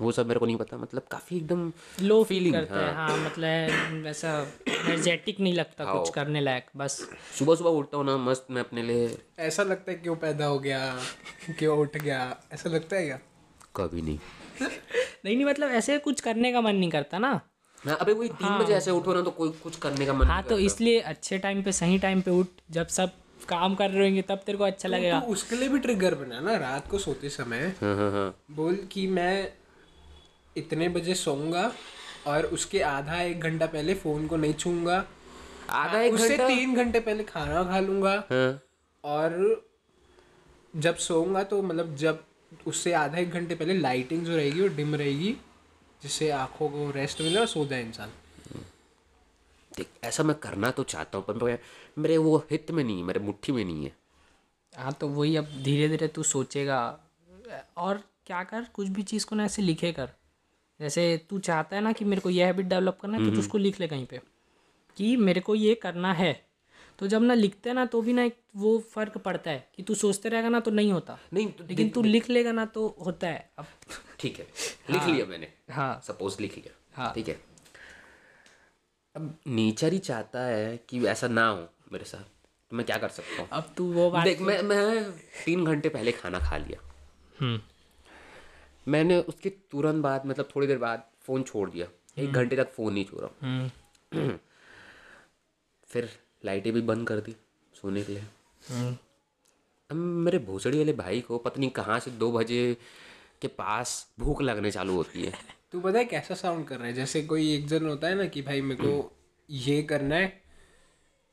वो 0.00 0.12
सब 0.12 0.26
मेरे 0.26 0.40
को 0.40 0.46
नहीं 0.46 0.56
पता 0.56 0.76
मतलब 0.76 1.02
काफ़ी 1.10 1.36
एकदम 1.36 1.72
लो 2.02 2.22
फीलिंग 2.24 2.54
करता 2.54 2.80
है 2.80 2.94
हाँ 2.94 3.16
मतलब 3.24 4.02
वैसा 4.04 4.30
एनर्जेटिक 4.68 5.40
नहीं 5.40 5.54
लगता 5.54 5.84
कुछ 5.84 6.10
करने 6.14 6.40
लायक 6.40 6.66
बस। 6.76 6.98
सुबह 7.38 7.54
सुबह 7.54 7.70
उठता 7.70 7.96
हूँ 7.96 8.04
ना 8.06 8.16
मस्त 8.16 8.46
मैं 8.50 8.60
अपने 8.62 8.82
लिए। 8.82 9.16
ऐसा 9.38 9.62
लगता 9.62 9.92
है 9.92 9.98
क्यों 9.98 10.16
पैदा 10.16 10.46
हो 10.46 10.58
गया 10.58 10.80
क्यों 11.58 11.78
उठ 11.78 11.96
गया 11.96 12.20
ऐसा 12.52 12.70
लगता 12.70 12.96
है 12.96 13.04
क्या? 13.04 13.18
कभी 13.76 14.02
नहीं। 14.02 14.18
नहीं 15.24 15.36
नहीं 15.36 15.44
मतलब 15.44 15.70
ऐसे 15.70 15.98
कुछ 15.98 16.20
करने 16.20 16.52
का 16.52 16.60
मन 16.60 16.76
नहीं 16.76 16.90
करता 16.90 17.18
ना। 17.18 17.40
हाँ 17.86 17.96
अबे 18.00 18.12
वही 18.12 18.28
तीन 18.28 18.58
बजे 18.58 18.74
ऐसे 18.74 18.90
उठो 18.90 19.14
ना 19.14 19.22
तो 19.22 19.30
कोई 19.30 19.50
कुछ 19.50 19.76
करने 19.76 20.06
का 20.06 20.12
मन 20.12 20.26
हाँ 20.26 20.42
तो 20.42 20.58
इसलिए 20.58 21.00
अच्छे 21.00 21.38
टाइम 21.38 21.62
पे 21.62 21.72
सही 21.72 21.98
टाइम 21.98 22.20
पे 22.20 22.30
उठ 22.30 22.46
जब 22.70 22.86
सब 22.86 23.10
काम 23.48 23.74
कर 23.74 23.90
रहे 23.90 24.08
होंगे 24.08 24.22
तब 24.22 24.42
तेरे 24.46 24.58
को 24.58 24.64
अच्छा 24.64 24.88
लगेगा। 24.88 25.20
तो 25.20 25.26
उसके 25.26 25.56
लिए 25.56 25.68
भी 25.68 25.78
ट्रिगर 25.78 26.14
बना 26.14 26.40
ना 26.40 26.56
रात 26.56 26.88
को 26.88 26.98
सोते 26.98 27.28
समय। 27.28 27.74
हाँ 27.80 27.96
हाँ 27.96 28.10
हाँ। 28.12 28.34
बोल 28.50 28.76
कि 28.92 29.06
मैं 29.06 29.52
इतने 30.56 30.88
बजे 30.88 31.14
सोऊँगा 31.14 31.72
और 32.26 32.46
उसके 32.46 32.80
आधा 32.82 33.20
एक 33.22 33.40
घंटा 33.40 33.66
पहले 33.66 33.94
फ़ोन 33.94 34.26
को 34.26 34.36
नहीं 34.36 34.54
छूँगा 34.54 35.04
आधा 35.70 36.00
एक 36.00 36.12
उससे 36.12 36.28
घंटा? 36.28 36.48
तीन 36.48 36.74
घंटे 36.74 37.00
पहले 37.00 37.24
खाना 37.24 37.62
खा 37.64 37.80
लूँगा। 37.80 38.12
हाँ। 38.30 38.60
और 39.04 39.70
जब 40.74 40.96
सोऊँगा 40.96 41.42
तो 41.44 41.62
मतलब 41.62 41.94
जब 41.96 42.24
उससे 42.66 42.92
आधा 42.92 43.18
एक 43.18 43.30
घंटे 43.30 43.54
पहले 43.54 43.74
लाइटिंग 43.74 44.24
जो 44.26 44.36
रहेगी 44.36 44.60
वो 44.60 44.68
डिम 44.76 44.94
रहेगी 44.94 45.32
जिससे 46.02 46.30
आँखों 46.30 46.68
को 46.68 46.90
रेस्ट 46.90 47.20
मिले 47.20 47.40
और 47.40 47.46
सो 47.46 47.64
जाए 47.66 47.82
इंसान। 47.82 48.10
देख 49.72 49.88
ऐसा 50.04 50.22
मैं 50.22 50.36
करना 50.36 50.70
तो 50.70 50.84
चाहता 50.84 51.18
हूँ 51.18 51.24
पर 51.28 51.58
मेरे 51.98 52.16
वो 52.18 52.36
हित 52.50 52.70
में 52.70 52.82
नहीं 52.84 52.96
है 52.98 53.02
मेरे 53.02 53.20
मुट्ठी 53.20 53.52
में 53.52 53.64
नहीं 53.64 53.84
है। 53.84 53.92
हाँ 54.72 54.92
तो 54.92 55.08
वही 55.08 55.36
अब 55.36 55.48
धीरे 55.62 55.88
धीरे 55.88 56.08
तू 56.08 56.22
सोचेगा। 56.22 56.80
और 57.76 58.02
क्या 58.26 58.42
कर 58.44 58.66
कुछ 58.74 58.88
भी 58.88 59.02
चीज़ 59.02 59.26
को 59.26 59.36
ना 59.36 59.44
ऐसे 59.44 59.62
लिखे 59.62 59.92
कर। 59.92 60.10
जैसे 60.82 61.26
तू 61.30 61.38
चाहता 61.38 61.76
है 61.76 61.82
ना 61.82 61.92
कि 61.92 62.04
मेरे 62.04 62.20
को 62.20 62.30
ये 62.30 62.44
हैबिट 62.44 62.66
डेवलप 62.66 62.98
करना 63.02 63.18
है 63.18 63.34
तो 63.34 63.40
उसको 63.40 63.58
लिख 63.58 63.80
ले 63.80 63.88
कहीं 63.88 64.06
पे 64.06 64.20
कि 64.96 65.16
मेरे 65.16 65.40
को 65.40 65.54
ये 65.54 65.74
करना 65.74 66.12
है। 66.12 66.46
तो 66.98 67.06
जब 67.06 67.22
ना 67.22 67.34
लिखते 67.34 67.70
हैं 67.70 67.74
ना 67.74 67.84
तो 67.84 68.02
भी 68.02 68.12
ना 68.12 68.22
एक 68.22 68.36
वो 68.56 68.78
फ़र्क 68.78 69.18
पड़ता 69.18 69.50
है 69.50 69.68
कि 69.74 69.82
तू 69.82 69.94
सोचते 69.94 70.28
रहेगा 70.28 70.48
ना 70.48 70.60
तो 70.60 70.70
नहीं 70.70 70.92
होता। 70.92 71.18
नहीं 71.32 71.46
तो 71.52 71.64
लेकिन 71.64 71.88
तू 71.88 72.02
लिख 72.02 72.30
लेगा 72.30 72.52
ना 72.52 72.64
तो 72.64 72.96
होता 73.04 73.26
है। 73.26 73.50
अब 73.58 73.66
ठीक 74.20 74.38
है 74.38 74.46
लिख 74.90 75.06
लिया 75.06 75.26
मैंने। 75.26 75.48
हाँ। 75.70 76.00
सपोज़ 76.06 76.36
लिख 76.40 76.56
लिया 76.56 77.02
हाँ। 77.02 77.12
ठीक 77.14 77.28
है। 77.28 77.40
अब 79.16 79.38
नेचर 79.46 79.92
ही 79.92 79.98
चाहता 79.98 80.44
है 80.44 80.76
कि 80.88 81.06
ऐसा 81.06 81.28
ना 81.28 81.48
हो 81.48 81.68
मेरे 81.92 82.04
साथ 82.04 82.24
तो 82.70 82.76
मैं 82.76 82.86
क्या 82.86 82.98
कर 82.98 83.08
सकता 83.08 83.40
हूँ? 83.42 83.48
अब 83.52 83.74
तू 83.76 83.92
वो 83.92 84.10
बात 84.10 84.24
देख 84.24 84.40
मैं 84.40 84.62
मैं 84.62 85.10
तीन 85.44 85.64
घंटे 85.64 85.88
पहले 85.88 86.12
खाना 86.12 86.38
खा 86.38 86.56
लिया। 86.56 86.80
हम्म। 87.40 87.60
मैंने 88.88 89.18
उसके 89.20 89.50
तुरंत 89.70 90.02
बाद 90.02 90.26
मतलब 90.26 90.48
थोड़ी 90.56 90.66
देर 90.66 90.78
बाद 90.78 91.04
फ़ोन 91.22 91.42
छोड़ 91.42 91.68
दिया। 91.70 91.86
एक 92.18 92.32
घंटे 92.32 92.56
तक 92.56 92.72
फ़ोन 92.72 92.92
नहीं 92.94 93.04
छोड़ा 93.04 93.28
हम्म। 93.42 94.36
फिर 95.88 96.08
लाइटें 96.44 96.72
भी 96.72 96.80
बंद 96.80 97.06
कर 97.08 97.20
दी 97.20 97.36
सोने 97.74 98.02
के 98.02 98.12
लिए। 98.12 98.22
हम्म। 98.68 98.96
अब 99.90 99.96
मेरे 99.96 100.38
भोसड़ी 100.38 100.78
वाले 100.78 100.92
भाई 100.92 101.20
को 101.20 101.38
पता 101.38 101.60
नहीं 101.60 101.70
कहाँ 101.70 101.98
से 102.00 102.10
दो 102.10 102.30
बजे 102.32 102.76
के 103.42 103.48
पास 103.48 103.94
भूख 104.20 104.42
लगने 104.42 104.70
चालू 104.70 104.94
होती 104.94 105.22
है। 105.22 105.32
तू 105.72 105.80
पता 105.80 105.98
है 105.98 106.04
कैसा 106.04 106.34
साउंड 106.34 106.66
कर 106.66 106.76
रहा 106.76 106.86
है? 106.86 106.92
जैसे 106.92 107.22
कोई 107.22 107.54
एक 107.54 107.66
जन 107.66 107.86
होता 107.86 108.08
है 108.08 108.14
ना 108.14 108.26
कि 108.26 108.42
भाई 108.42 108.60
मेरे 108.60 108.84
को 108.84 109.12
ये 109.50 109.82
करना 109.82 110.16
है। 110.16 110.26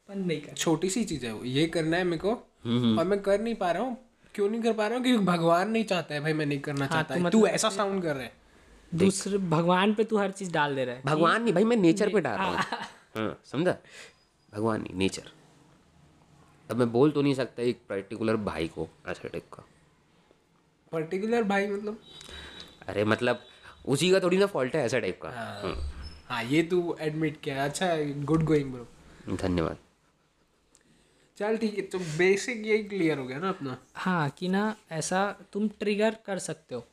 बंद 0.09 0.25
नहीं 0.25 0.41
कर 0.41 0.53
छोटी 0.53 0.89
सी 0.89 1.03
चीज़ 1.05 1.25
है 1.25 1.33
वो 1.33 1.43
ये 1.45 1.65
करना 1.67 1.97
है 1.97 2.03
मेरे 2.03 2.17
को 2.17 2.31
और 2.99 3.05
मैं 3.05 3.21
कर 3.21 3.41
नहीं 3.41 3.55
पा 3.55 3.71
रहा 3.71 3.83
हूँ। 3.83 3.97
क्यों 4.39 4.49
नहीं 4.49 4.61
कर 4.61 4.73
पा 4.73 4.87
रहा 4.87 4.97
हूँ? 4.97 5.03
क्योंकि 5.03 5.25
भगवान 5.25 5.69
नहीं 5.71 5.83
चाहता 5.85 6.13
है 6.15 6.21
भाई 6.21 6.33
मैं 6.33 6.45
नहीं 6.45 6.59
करना 6.59 6.87
चाहता 6.87 7.15
है। 7.15 7.29
तू 7.29 7.45
ऐसा 7.47 7.69
साउंड 7.69 8.03
कर 8.03 8.15
रहा 8.15 8.23
है। 8.23 8.31
दूसरे 8.91 9.37
भगवान 9.49 9.93
पे 9.93 10.03
तू 10.03 10.17
हर 10.17 10.31
चीज़ 10.31 10.51
डाल 10.51 10.75
दे 10.75 10.85
रहा 10.85 10.95
है। 10.95 11.01
भगवान 11.05 11.43
नहीं 11.43 11.53
भाई 11.53 11.63
मैं 11.63 11.77
नेचर 11.77 12.09
पे 12.09 12.21
डाल 12.21 12.37
रहा 12.37 12.47
हूँ। 12.47 12.57
हाँ। 13.15 13.41
समझा? 13.45 13.75
भगवान 14.53 14.81
नहीं 14.81 14.95
नेचर 14.95 15.31
अब 16.69 16.77
मैं 16.77 16.91
बोल 16.91 17.11
तो 17.11 17.21
नहीं 17.21 17.33
सकता 17.33 17.63
एक 17.63 17.81
पर्टिकुलर 17.89 18.35
भाई 18.47 18.67
को 18.67 18.87
ऐसा 19.07 19.27
टाइप 19.27 19.45
का। 19.53 19.63
पर्टिकुलर 20.91 21.43
भाई 21.43 21.67
मतलब? 21.67 21.97
अरे 22.87 23.03
मतलब 23.05 23.39
उसी 23.85 24.09
का 24.11 24.19
थोड़ी 24.19 24.37
ना 24.37 24.45
फॉल्ट 24.45 24.75
है 24.75 24.85
ऐसा 24.85 24.99
टाइप 24.99 25.19
का 25.21 25.29
हम्म, 25.63 25.75
हाँ 26.29 26.43
ये 26.43 26.63
तू 26.63 26.95
एडमिट 27.01 27.39
किया 27.41 27.63
अच्छा 27.65 27.95
गुड 28.23 28.43
गोइंग 28.45 28.71
ब्रो 28.73 29.35
धन्यवाद। 29.35 29.77
चल 31.39 31.57
ठीक 31.57 31.77
है 31.77 31.81
तो 31.81 31.99
बेसिक 31.99 32.65
यही 32.65 32.83
क्लियर 32.83 33.17
हो 33.17 33.25
गया 33.27 33.37
ना 33.39 33.49
अपना। 33.49 33.77
हाँ 33.95 34.29
कि 34.29 34.47
ना 34.47 34.75
ऐसा 34.91 35.21
तुम 35.53 35.67
ट्रिगर 35.79 36.15
कर 36.25 36.39
सकते 36.39 36.75
हो। 36.75 36.85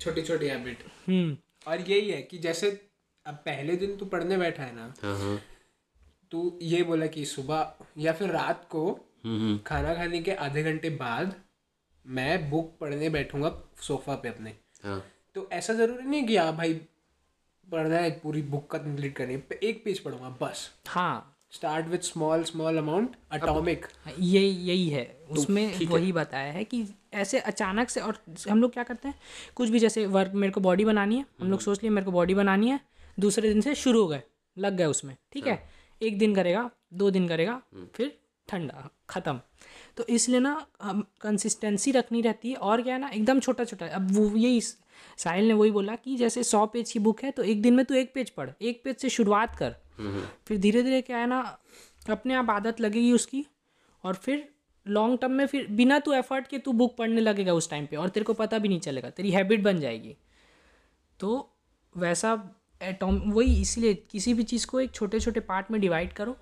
छोटी 0.00 0.22
छोटी 0.22 0.46
हैबिट 0.46 0.84
हम्म। 1.08 1.36
और 1.70 1.80
यही 1.90 2.10
है 2.10 2.22
कि 2.22 2.38
जैसे 2.38 2.70
अब 3.26 3.34
पहले 3.34 3.76
दिन 3.76 3.96
तू 3.96 4.06
पढ़ने 4.06 4.36
बैठा 4.38 4.62
है 4.62 4.74
ना 4.76 4.92
हाँ 5.02 5.18
हाँ। 5.18 5.38
तू 6.32 6.58
ये 6.62 6.82
बोला 6.82 7.06
कि 7.06 7.24
सुबह 7.24 7.72
या 7.98 8.12
फिर 8.12 8.30
रात 8.30 8.66
को 8.70 8.86
हम्म, 9.24 9.36
हम्म, 9.40 9.58
खाना 9.66 9.94
खाने 9.94 10.22
के 10.22 10.32
आधे 10.46 10.62
घंटे 10.62 10.90
बाद 10.90 11.34
मैं 12.06 12.50
बुक 12.50 12.76
पढ़ने 12.80 13.08
बैठूँगा 13.10 13.52
सोफा 13.82 14.14
पे 14.14 14.28
अपने। 14.28 14.54
हाँ। 14.84 15.02
तो 15.34 15.48
ऐसा 15.52 15.72
ज़रूरी 15.74 16.04
नहीं 16.04 16.26
कि 16.26 16.36
हाँ 16.36 16.56
भाई 16.56 16.74
पढ़ना 17.68 17.96
है 17.96 18.10
पूरी 18.20 18.42
बुक 18.42 18.70
का 18.70 18.78
कंप्लीट 18.78 19.16
करनी 19.16 19.42
एक 19.68 19.82
पेज 19.84 19.98
पढ़ूँगा 19.98 20.28
बस। 20.42 20.68
हाँ 20.86 21.34
start 21.52 21.86
with 21.86 21.98
small 21.98 22.42
small 22.44 22.78
amount 22.78 23.14
atomic 23.32 23.86
ये 24.18 24.40
यही 24.40 24.88
है। 24.88 25.04
उसमें 25.30 25.86
वही 25.86 26.12
बताया 26.12 26.52
है 26.52 26.64
कि 26.64 26.84
ऐसे 27.14 27.38
अचानक 27.40 27.90
से 27.90 28.00
और 28.00 28.18
हम 28.50 28.60
लोग 28.60 28.72
क्या 28.72 28.82
करते 28.82 29.08
हैं? 29.08 29.14
कुछ 29.54 29.68
भी 29.68 29.78
जैसे 29.78 30.06
वर्क 30.06 30.32
मेरे 30.34 30.52
को 30.52 30.60
बॉडी 30.60 30.84
बनानी 30.84 31.16
है। 31.16 31.24
हम 31.40 31.50
लोग 31.50 31.60
सोच 31.60 31.82
लिए 31.82 31.90
मेरे 31.90 32.04
को 32.04 32.12
बॉडी 32.12 32.34
बनानी 32.34 32.70
है। 32.70 32.80
दूसरे 33.20 33.48
दिन 33.48 33.60
से 33.60 33.74
शुरू 33.74 34.02
हो 34.02 34.08
गए। 34.08 34.22
लग 34.56 34.76
गए 34.76 34.84
उसमें। 34.84 35.16
ठीक 35.32 35.46
है? 35.46 35.62
एक 36.00 36.18
दिन 36.18 36.34
करेगा 36.34 36.70
दो 36.94 37.10
दिन 37.10 37.28
करेगा 37.28 37.60
फिर 37.94 38.16
ठंडा 38.48 38.88
ख़त्म। 39.10 39.40
तो 39.96 40.04
इसलिए 40.06 40.40
ना 40.40 40.66
हम 40.82 41.04
कंसिस्टेंसी 41.20 41.92
रखनी 41.92 42.20
रहती 42.22 42.50
है। 42.50 42.56
और 42.56 42.82
क्या 42.82 42.94
है 42.94 43.00
ना 43.00 43.08
एकदम 43.08 43.40
छोटा 43.40 43.64
छोटा 43.64 43.86
अब 43.86 44.10
वो 44.12 44.30
यही 44.36 44.60
साहिल 44.60 45.48
ने 45.48 45.54
वही 45.54 45.70
बोला 45.70 45.96
कि 45.96 46.16
जैसे 46.16 46.42
सौ 46.44 46.64
पेज 46.66 46.92
की 46.92 46.98
बुक 46.98 47.22
है 47.24 47.30
तो 47.30 47.42
एक 47.42 47.62
दिन 47.62 47.74
में 47.74 47.84
तू 47.84 47.94
एक 47.94 48.12
पेज 48.14 48.30
पढ़। 48.30 48.50
एक 48.62 48.82
पेज 48.84 48.96
से 48.96 49.08
शुरुआत 49.08 49.56
कर। 49.58 49.74
फिर 50.46 50.58
धीरे 50.58 50.82
धीरे 50.82 51.00
क्या 51.02 51.18
है 51.18 51.26
ना 51.26 51.58
अपने 52.10 52.34
आप 52.34 52.50
आदत 52.50 52.80
लगेगी 52.80 53.12
उसकी 53.12 53.46
और 54.04 54.14
फिर 54.14 54.48
लॉन्ग 54.86 55.18
टर्म 55.20 55.32
में 55.32 55.46
फिर 55.46 55.66
बिना 55.66 55.98
तू 55.98 56.12
एफर्ट 56.12 56.46
के 56.46 56.58
तू 56.58 56.72
बुक 56.72 56.96
पढ़ने 56.96 57.20
लगेगा 57.20 57.52
उस 57.52 57.70
टाइम 57.70 57.86
पे 57.86 57.96
और 57.96 58.08
तेरे 58.08 58.24
को 58.24 58.34
पता 58.34 58.58
भी 58.58 58.68
नहीं 58.68 58.80
चलेगा 58.80 59.10
तेरी 59.10 59.30
हैबिट 59.30 59.62
बन 59.62 59.80
जाएगी। 59.80 60.16
तो 61.20 61.56
वैसा 61.96 62.32
एटॉम 62.82 63.18
वही 63.32 63.60
इसीलिए 63.60 63.94
किसी 63.94 64.34
भी 64.34 64.42
चीज़ 64.42 64.66
को 64.66 64.80
एक 64.80 64.90
छोटे 64.90 65.20
छोटे 65.20 65.40
पार्ट 65.40 65.70
में 65.70 65.80
डिवाइड 65.80 66.12
करो 66.12 66.36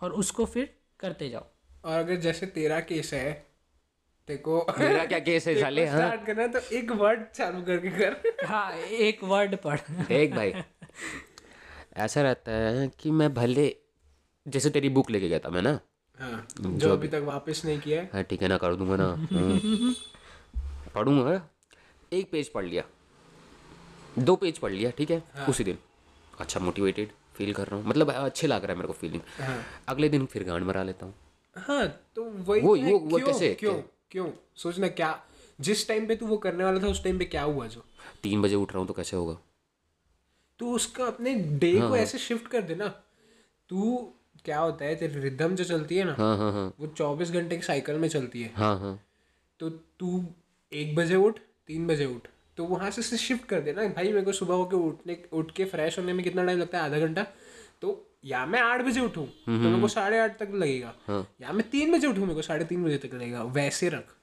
और 0.00 0.12
उसको 0.12 0.44
फिर 0.44 0.74
करते 1.00 1.28
जाओ। 1.28 1.46
और 1.84 1.98
अगर 1.98 2.16
जैसे 2.16 2.46
तेरा 2.46 2.80
केस 2.80 3.12
है 3.14 3.32
देखो 4.28 4.66
मेरा 4.78 5.04
क्या 5.04 5.18
केस 5.18 5.48
है 5.48 5.60
साले 5.60 5.86
हाँ? 5.86 5.98
स्टार्ट 5.98 6.26
करना 6.26 6.46
तो 6.46 6.58
एक 6.76 6.92
वर्ड 6.92 7.24
चालू 7.34 7.62
करके 7.62 7.90
कर। 7.90 8.46
हाँ 8.46 8.72
एक 8.76 9.24
वर्ड 9.24 9.56
पढ़। 9.56 9.80
देख 9.90 10.34
भाई। 10.34 10.52
ऐसा 11.96 12.22
रहता 12.22 12.52
है 12.52 12.88
कि 12.88 13.10
मैं 13.10 13.34
भले 13.34 13.76
जैसे 14.48 14.70
तेरी 14.70 14.88
बुक 14.88 15.10
लेके 15.10 15.28
गया 15.28 15.38
था 15.38 15.48
मैं 15.48 15.62
ना? 15.62 15.80
हाँ 16.18 16.46
जो 16.60 16.92
अभी 16.92 17.08
तक 17.08 17.22
वापस 17.24 17.62
नहीं 17.64 17.80
किया 17.80 18.00
है। 18.02 18.10
हाँ 18.12 18.22
ठीक 18.22 18.42
है 18.42 18.48
ना 18.48 18.56
कर 18.56 18.74
दूँगा 18.76 18.96
ना। 18.96 19.04
हम्म। 19.32 19.94
पढ़ूँगा? 20.94 21.48
एक 22.12 22.30
पेज 22.30 22.48
पढ़ 22.48 22.64
लिया। 22.64 22.82
दो 24.18 24.36
पेज 24.36 24.58
पढ़ 24.58 24.72
लिया 24.72 24.90
ठीक 24.90 25.10
है? 25.10 25.22
हाँ। 25.34 25.46
उसी 25.46 25.64
दिन। 25.64 25.78
अच्छा 26.40 26.60
मोटिवेटेड 26.60 27.10
फील 27.34 27.52
कर 27.54 27.66
रहा 27.66 27.76
हूँ। 27.76 27.86
मतलब 27.86 28.10
अच्छे 28.10 28.46
लग 28.46 28.62
रहा 28.62 28.72
है 28.72 28.76
मेरे 28.76 28.86
को 28.86 28.92
फीलिंग 28.92 29.22
हाँ। 29.40 29.64
अगले 29.88 30.08
दिन 30.08 30.26
फिर 30.26 30.44
गांड 30.44 30.64
मरा 30.64 30.82
लेता 30.82 31.06
हूँ। 31.06 31.14
हाँ 31.56 31.86
तो 32.16 32.24
वही 32.24 32.60
वो- 32.60 32.78
है, 32.78 32.92
वो- 32.92 33.12
वो 33.12 33.18
कैसे? 33.26 33.54
क्यों? 33.54 33.74
क्यों? 34.10 34.28
सोचना 34.56 34.88
क्या 34.88 35.24
जिस 35.60 35.88
टाइम 35.88 36.06
पे 36.06 36.16
तू 36.16 36.26
वो 36.26 36.36
करने 36.36 36.64
वाला 36.64 36.80
था 36.80 36.86
उस 36.86 37.04
टाइम 37.04 37.18
पे 37.18 37.24
क्या 37.24 37.42
हुआ 37.42 37.66
जो? 37.66 37.84
तीन 38.22 38.42
बजे 38.42 38.54
उठ 38.54 38.70
रहा 38.70 38.78
हूँ 38.78 38.86
तो 38.88 38.94
कैसे 38.94 39.16
होगा? 39.16 39.36
तू 40.58 40.74
उसका 40.74 41.04
अपने 41.04 41.34
डे 41.34 41.78
हाँ, 41.78 41.88
को 41.88 41.96
ऐसे 41.96 42.18
शिफ्ट 42.18 42.46
कर 42.48 42.62
देना 42.62 42.88
तू 43.70 43.96
क्या 44.44 44.58
होता 44.58 44.84
है 44.84 44.94
तेरी 44.96 45.20
रिदम 45.20 45.54
जो 45.56 45.64
चलती 45.64 45.96
है 45.96 46.04
ना 46.04 46.14
हाँ 46.18 46.36
हाँ 46.38 46.52
हाँ। 46.52 46.72
वो 46.80 46.86
चौबीस 46.86 47.30
घंटे 47.30 47.56
की 47.56 47.62
साइकिल 47.62 47.96
में 47.96 48.08
चलती 48.08 48.42
है। 48.42 48.52
हाँ 48.56 48.78
हाँ। 48.78 48.98
तो 49.60 49.70
तू 49.70 50.24
एक 50.72 50.94
बजे 50.96 51.16
उठ 51.16 51.38
तीन 51.66 51.86
बजे 51.86 52.06
उठ। 52.06 52.26
तो 52.56 52.64
वहाँ 52.64 52.90
से 52.90 53.02
से 53.02 53.16
शिफ्ट 53.16 53.44
कर 53.48 53.60
देना 53.60 53.86
भाई 53.88 54.08
मेरे 54.08 54.22
को 54.22 54.32
सुबह 54.32 54.54
होके 54.54 54.76
उठने 54.76 55.16
उठ 55.32 55.52
के 55.52 55.64
फ्रेश 55.64 55.98
होने 55.98 56.12
में 56.12 56.24
कितना 56.24 56.44
टाइम 56.44 56.58
लगता 56.58 56.78
है 56.78 56.84
आधा 56.84 56.98
घंटा? 56.98 57.26
तो 57.82 58.08
या 58.24 58.44
मैं 58.46 58.60
आठ 58.60 58.82
बजे 58.82 59.00
उठूं 59.00 59.24
तो 59.26 59.52
मेरे 59.52 59.80
को 59.80 59.88
साढ़े 59.88 60.18
आठ 60.18 60.38
तक 60.38 60.50
लगेगा। 60.54 60.94
हाँ. 61.06 61.26
या 61.40 61.52
मैं 61.52 61.68
तीन 61.70 61.92
बजे 61.92 62.06
उठूं 62.06 62.22
मेरे 62.22 62.34
को 62.34 62.42
साढ़े 62.42 62.64
तीन 62.64 62.84
बजे 62.84 62.98
तक 62.98 63.14
लगेगा। 63.14 63.42
वैसे 63.42 63.88
रख। 63.88 64.14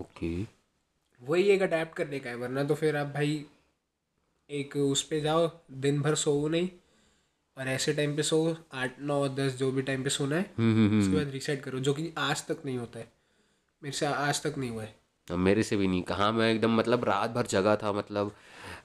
ओके। 0.00 0.30
वही 1.22 1.42
एक 1.42 1.62
अडेप्ट 1.62 1.96
करने 1.96 2.18
का 2.18 2.30
है 2.30 2.36
वरना 2.36 2.64
तो 2.64 2.74
फिर 2.74 2.96
आप 2.96 3.06
भाई 3.06 3.44
एक 4.50 4.76
उस 4.76 5.02
पर 5.02 5.20
जाओ 5.20 5.50
दिन 5.70 6.00
भर 6.02 6.14
सो 6.14 6.48
नहीं 6.48 6.68
और 7.56 7.68
ऐसे 7.68 7.92
टाइम 7.94 8.16
पे 8.16 8.22
सो 8.22 8.56
आठ 8.74 9.00
नौ 9.00 9.28
दस 9.28 9.56
जो 9.56 9.70
भी 9.72 9.82
टाइम 9.82 10.04
पे 10.04 10.10
सोना 10.10 10.36
है 10.36 10.42
उसके 10.42 11.16
बाद 11.16 11.30
रिसेट 11.30 11.62
करो 11.62 11.78
जो 11.78 11.94
कि 11.94 12.12
आज 12.18 12.46
तक 12.46 12.62
नहीं 12.66 12.78
होता 12.78 12.98
है। 12.98 13.08
मेरे 13.82 13.96
से 13.96 14.06
आज 14.06 14.42
तक 14.42 14.58
नहीं 14.58 14.70
हुआ 14.70 14.82
है। 14.82 14.94
अब 15.28 15.38
मेरे 15.38 15.62
से 15.62 15.76
भी 15.76 15.88
नहीं 15.88 16.02
कहाँ 16.02 16.32
मैं 16.32 16.50
एकदम 16.52 16.76
मतलब 16.76 17.04
रात 17.04 17.30
भर 17.30 17.46
जगा 17.46 17.76
था 17.76 17.92
मतलब 17.92 18.34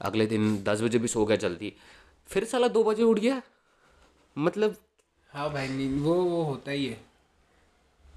अगले 0.00 0.26
दिन 0.26 0.62
दस 0.64 0.82
बजे 0.82 0.98
भी 0.98 1.08
सो 1.08 1.24
गया 1.24 1.36
जल्दी। 1.36 1.72
फिर 2.28 2.44
साला 2.44 2.68
दो 2.68 2.84
बजे 2.84 3.02
उठ 3.02 3.18
गया 3.18 3.42
मतलब 4.36 4.76
हाँ 5.32 5.52
भाई 5.52 5.68
नहीं 5.68 6.00
वो 6.00 6.14
वो 6.14 6.42
होता 6.42 6.70
ही 6.70 6.86
है। 6.86 7.00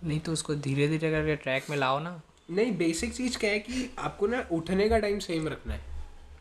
नहीं 0.04 0.20
तो 0.20 0.32
उसको 0.32 0.56
धीरे 0.56 0.88
धीरे 0.88 1.12
करके 1.12 1.36
ट्रैक 1.36 1.70
में 1.70 1.78
लाओ 1.78 2.00
ना। 2.00 2.22
नहीं 2.50 2.78
बेसिक 2.78 3.14
चीज़ 3.14 3.38
क्या 3.38 3.52
है 3.52 3.60
कि 3.60 3.90
आपको 4.00 4.28
ना 4.28 4.48
उठने 4.52 4.90
का 4.90 5.00
टाइम 5.00 5.20
सेम 5.20 5.48
रखना 5.48 5.74
है। 5.74 5.97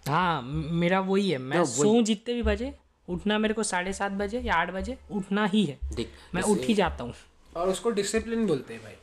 हाँ 0.09 0.43
मेरा 0.43 1.01
वही 1.01 1.31
है। 1.31 1.39
मैं 1.39 1.65
सोऊं 1.65 2.03
जितने 2.05 2.35
भी 2.35 2.43
बजे 2.43 2.73
उठना 3.09 3.39
मेरे 3.39 3.55
को 3.55 3.63
साढ़े 3.63 3.93
सात 3.93 4.13
बजे 4.13 4.41
या 4.41 4.55
आठ 4.55 4.71
बजे 4.71 4.97
उठना 5.11 5.47
ही 5.47 5.65
है। 5.65 5.79
देख 5.95 6.11
मैं 6.35 6.43
उठ 6.43 6.59
ही 6.59 6.75
जाता 6.75 7.05
हूँ। 7.05 7.15
और 7.57 7.69
उसको 7.69 7.91
डिसिप्लिन 7.91 8.47
बोलते 8.47 8.75
हैं 8.75 8.83
भाई 8.83 8.95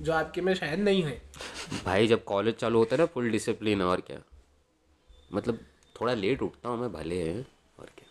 जो 0.00 0.12
आपके 0.12 0.40
में 0.40 0.54
शायद 0.54 0.80
नहीं 0.80 1.02
है। 1.02 1.20
भाई 1.84 2.06
जब 2.06 2.24
कॉलेज 2.24 2.54
चालू 2.54 2.78
होता 2.78 2.96
है 2.96 3.02
ना 3.02 3.06
फुल 3.06 3.30
डिसिप्लिन 3.30 3.82
और 3.82 4.00
क्या? 4.00 4.18
मतलब 5.34 5.58
थोड़ा 6.00 6.14
लेट 6.14 6.42
उठता 6.42 6.68
हूँ 6.68 6.80
मैं 6.80 6.92
भले 6.92 7.22
है 7.22 7.38
और 7.78 7.90
क्या? 7.96 8.08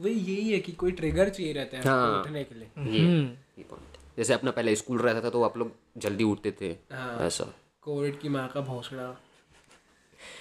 वही 0.00 0.14
यही 0.14 0.52
है 0.52 0.58
कि 0.60 0.72
कोई 0.72 0.92
ट्रिगर 0.92 1.28
चाहिए 1.28 1.52
रहता 1.52 1.76
है 1.76 1.84
हाँ। 1.84 2.20
उठने 2.20 2.44
के 2.44 2.54
लिए। 2.54 2.68
ये 2.90 3.02
ये 3.58 3.64
point 3.72 3.98
जैसे 4.16 4.34
अपना 4.34 4.50
पहले 4.50 4.76
स्कूल 4.76 4.98
रहता 4.98 5.20
था 5.20 5.30
तो 5.30 5.42
आप 5.42 5.56
लोग 5.56 5.72
जल्दी 5.96 6.24
उठते 6.24 6.52
थे। 6.60 6.70
हाँ। 6.92 7.18
ऐसा। 7.18 7.44
कोविड 7.82 8.20
की 8.20 8.28
माँ 8.28 8.48
का 8.48 8.60
भौसड़ा। 8.60 9.16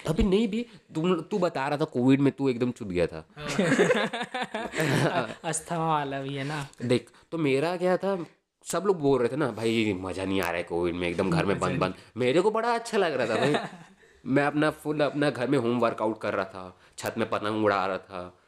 अभी 0.07 0.23
नहीं 0.23 0.47
भी 0.47 0.65
तुम 0.95 1.15
तू 1.31 1.39
बता 1.39 1.67
रहा 1.67 1.77
था 1.77 1.85
कोविड 1.93 2.21
में 2.21 2.31
तू 2.31 2.49
एकदम 2.49 2.71
चुप 2.71 2.87
गया 2.89 3.07
था। 3.07 3.25
अस्थमा 5.43 5.87
वाला 5.87 6.21
भी 6.21 6.35
है 6.35 6.43
ना। 6.43 6.67
देख 6.81 7.09
तो 7.31 7.37
मेरा 7.39 7.75
क्या 7.77 7.97
था 7.97 8.25
सब 8.65 8.83
लोग 8.87 8.99
बोल 9.01 9.19
रहे 9.19 9.29
थे 9.29 9.35
ना 9.35 9.51
भाई 9.51 9.93
मज़ा 10.01 10.25
नहीं 10.25 10.41
आ 10.41 10.45
रहा 10.45 10.57
है 10.57 10.63
कोविड 10.63 10.95
में 10.95 11.07
एकदम 11.07 11.29
घर 11.29 11.45
में 11.45 11.59
बंद 11.59 11.79
बंद। 11.79 11.93
मेरे 12.17 12.41
को 12.41 12.51
बड़ा 12.51 12.73
अच्छा 12.75 12.97
लग 12.97 13.13
रहा 13.13 13.27
था 13.27 13.35
भाई। 13.41 13.55
मैं 14.25 14.45
अपना 14.45 14.69
फुल 14.83 15.01
अपना 15.01 15.29
घर 15.29 15.47
में 15.47 15.57
होम 15.57 15.79
वर्कआउट 15.79 16.21
कर 16.21 16.33
रहा 16.33 16.45
था 16.45 16.77
छत 16.97 17.15
में 17.17 17.29
पतंग 17.29 17.65
उड़ा 17.65 17.85
रहा 17.85 17.97
था 17.99 18.39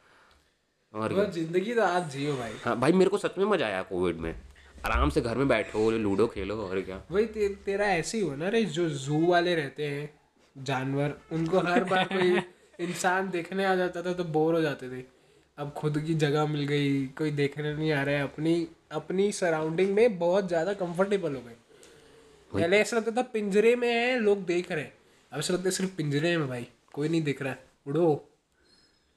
और 0.94 1.30
ज़िंदगी 1.32 1.74
तो 1.74 1.82
आप 1.82 2.08
जियो 2.10 2.36
भाई। 2.36 2.52
हाँ 2.64 2.78
भाई 2.80 2.92
मेरे 2.92 3.10
को 3.10 3.18
सच 3.18 3.38
में 3.38 3.44
मज़ा 3.44 3.66
आया 3.66 3.82
कोविड 3.82 4.16
में। 4.16 4.34
आराम 4.86 5.10
से 5.10 5.20
घर 5.20 5.36
में 5.36 5.48
बैठो 5.48 5.90
लूडो 5.90 6.26
खेलो 6.26 6.56
और 6.62 6.80
क्या। 6.80 7.00
वही 7.10 7.26
ते, 7.26 7.48
तेरा 7.64 7.86
ऐसे 7.86 8.18
ही 8.18 8.24
हो 8.24 8.36
ना 8.36 8.48
रे 8.48 8.64
जो 8.64 8.88
जू 8.88 9.26
वाले 9.26 9.54
रहते 9.54 9.86
हैं। 9.86 10.10
जानवर 10.56 11.14
उनको 11.32 11.60
हर 11.60 11.84
बार 11.84 12.04
कोई 12.12 12.40
इंसान 12.80 13.30
देखने 13.30 13.64
आ 13.64 13.74
जाता 13.74 14.02
था 14.02 14.12
तो 14.12 14.24
बोर 14.24 14.54
हो 14.54 14.60
जाते 14.60 14.88
थे। 14.90 15.04
अब 15.58 15.72
खुद 15.72 15.98
की 16.00 16.14
जगह 16.14 16.46
मिल 16.46 16.64
गई 16.66 17.06
कोई 17.18 17.30
देखने 17.32 17.74
नहीं 17.74 17.92
आ 17.92 18.02
रहा 18.02 18.14
है 18.14 18.22
अपनी 18.22 18.66
अपनी 18.92 19.30
सराउंडिंग 19.32 19.94
में 19.94 20.18
बहुत 20.18 20.48
ज़्यादा 20.48 20.72
कंफर्टेबल 20.74 21.34
हो 21.34 21.40
गए। 21.40 21.56
पहले 22.50 22.78
ऐसा 22.78 22.96
लगता 22.96 23.10
था 23.12 23.22
पिंजरे 23.32 23.74
में 23.76 23.88
है 23.88 24.18
लोग 24.20 24.44
देख 24.46 24.70
रहे 24.72 24.84
हैं। 24.84 24.92
अब 25.32 25.38
ऐसा 25.38 25.54
लगता 25.54 25.64
है 25.64 25.70
सिर्फ़ 25.70 25.94
पिंजरे 25.96 26.36
में 26.38 26.48
भाई 26.48 26.66
कोई 26.92 27.08
नहीं 27.08 27.22
दिख 27.22 27.42
रहा 27.42 27.52
है। 27.52 27.64
उड़ो। 27.86 28.28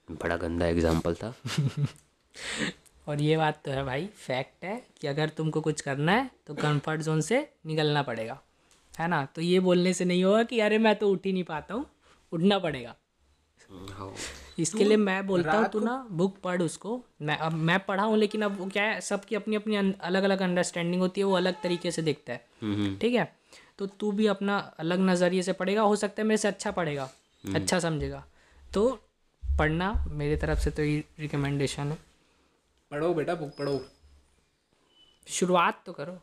बड़ा 0.08 0.38
गंदा 0.38 0.68
एग्ज़ाम्पल 0.68 1.16
था। 1.16 1.34
और 3.08 3.22
ये 3.22 3.38
बात 3.38 3.62
तो 3.66 3.72
है 3.72 3.84
भाई 3.86 4.06
फैक्ट 4.18 4.66
है 4.66 4.82
कि 5.02 5.08
अगर 5.08 5.30
तुमको 5.30 5.62
कुछ 5.62 5.82
करना 5.82 6.12
है 6.12 6.30
तो 6.48 6.54
कंफर्ट 6.54 7.02
जोन 7.02 7.22
से 7.22 7.48
निकलना 7.66 8.02
पड़ेगा। 8.04 8.40
है 8.94 9.08
ना? 9.08 9.26
तो 9.26 9.42
ये 9.42 9.60
बोलने 9.60 9.94
से 9.94 10.06
नहीं 10.06 10.24
होगा 10.24 10.44
कि 10.44 10.60
अरे 10.60 10.78
मैं 10.78 10.96
तो 10.96 11.10
उठ 11.10 11.26
ही 11.26 11.34
नहीं 11.34 11.44
पाता 11.44 11.74
हूँ 11.74 11.86
उठना 12.32 12.60
पड़ेगा। 12.60 12.96
इसके 14.60 14.84
लिए 14.84 14.98
मैं 14.98 15.26
बोलता 15.28 15.52
हूँ 15.52 15.68
तू 15.70 15.80
ना 15.80 15.96
बुक 16.12 16.38
पढ़ 16.44 16.62
उसको। 16.62 17.02
मैं 17.22 17.38
अब 17.38 17.54
मैं 17.54 17.80
पढ़ा 17.80 18.04
हूँ 18.04 18.18
लेकिन 18.18 18.42
अब 18.42 18.58
वो 18.60 18.66
क्या 18.68 18.84
है 18.84 19.02
सबकी 19.02 19.36
अपनी 19.36 19.56
अपनी 19.56 19.76
अलग 19.76 20.24
अलग 20.24 20.42
अंडरस्टैंडिंग 20.42 21.02
होती 21.02 21.22
है 21.22 21.26
वो 21.26 21.36
अलग 21.36 21.62
तरीके 21.64 21.92
से 21.92 22.02
देखता 22.02 22.34
है। 22.34 22.98
ठीक 22.98 23.14
है? 23.14 23.34
तो 23.78 23.86
तू 23.90 24.12
भी 24.12 24.28
अपना 24.28 24.58
अलग 24.80 25.00
नज़रिए 25.00 25.42
से 25.42 25.54
पढ़ेगा 25.54 25.82
हो 25.82 25.96
सकता 25.96 26.22
है 26.22 26.28
मेरे 26.28 26.38
से 26.38 26.48
अच्छा 26.48 26.72
पढ़ेगा 26.72 27.10
अच्छा 27.44 27.80
समझेगा। 27.80 28.24
तो 28.74 28.90
पढ़ना 29.60 29.94
मेरी 30.10 30.36
तरफ़ 30.36 30.60
से 30.60 30.72
तो 30.72 30.84
ये 30.84 31.04
रिकमेंडेशन 31.20 31.92
है। 31.92 31.98
पढ़ो 32.92 33.14
बेटा 33.14 33.36
बुक 33.36 33.50
पढ़ो। 33.50 33.80
शुरुआत 35.28 35.82
तो 35.86 35.94
करो। 35.94 36.18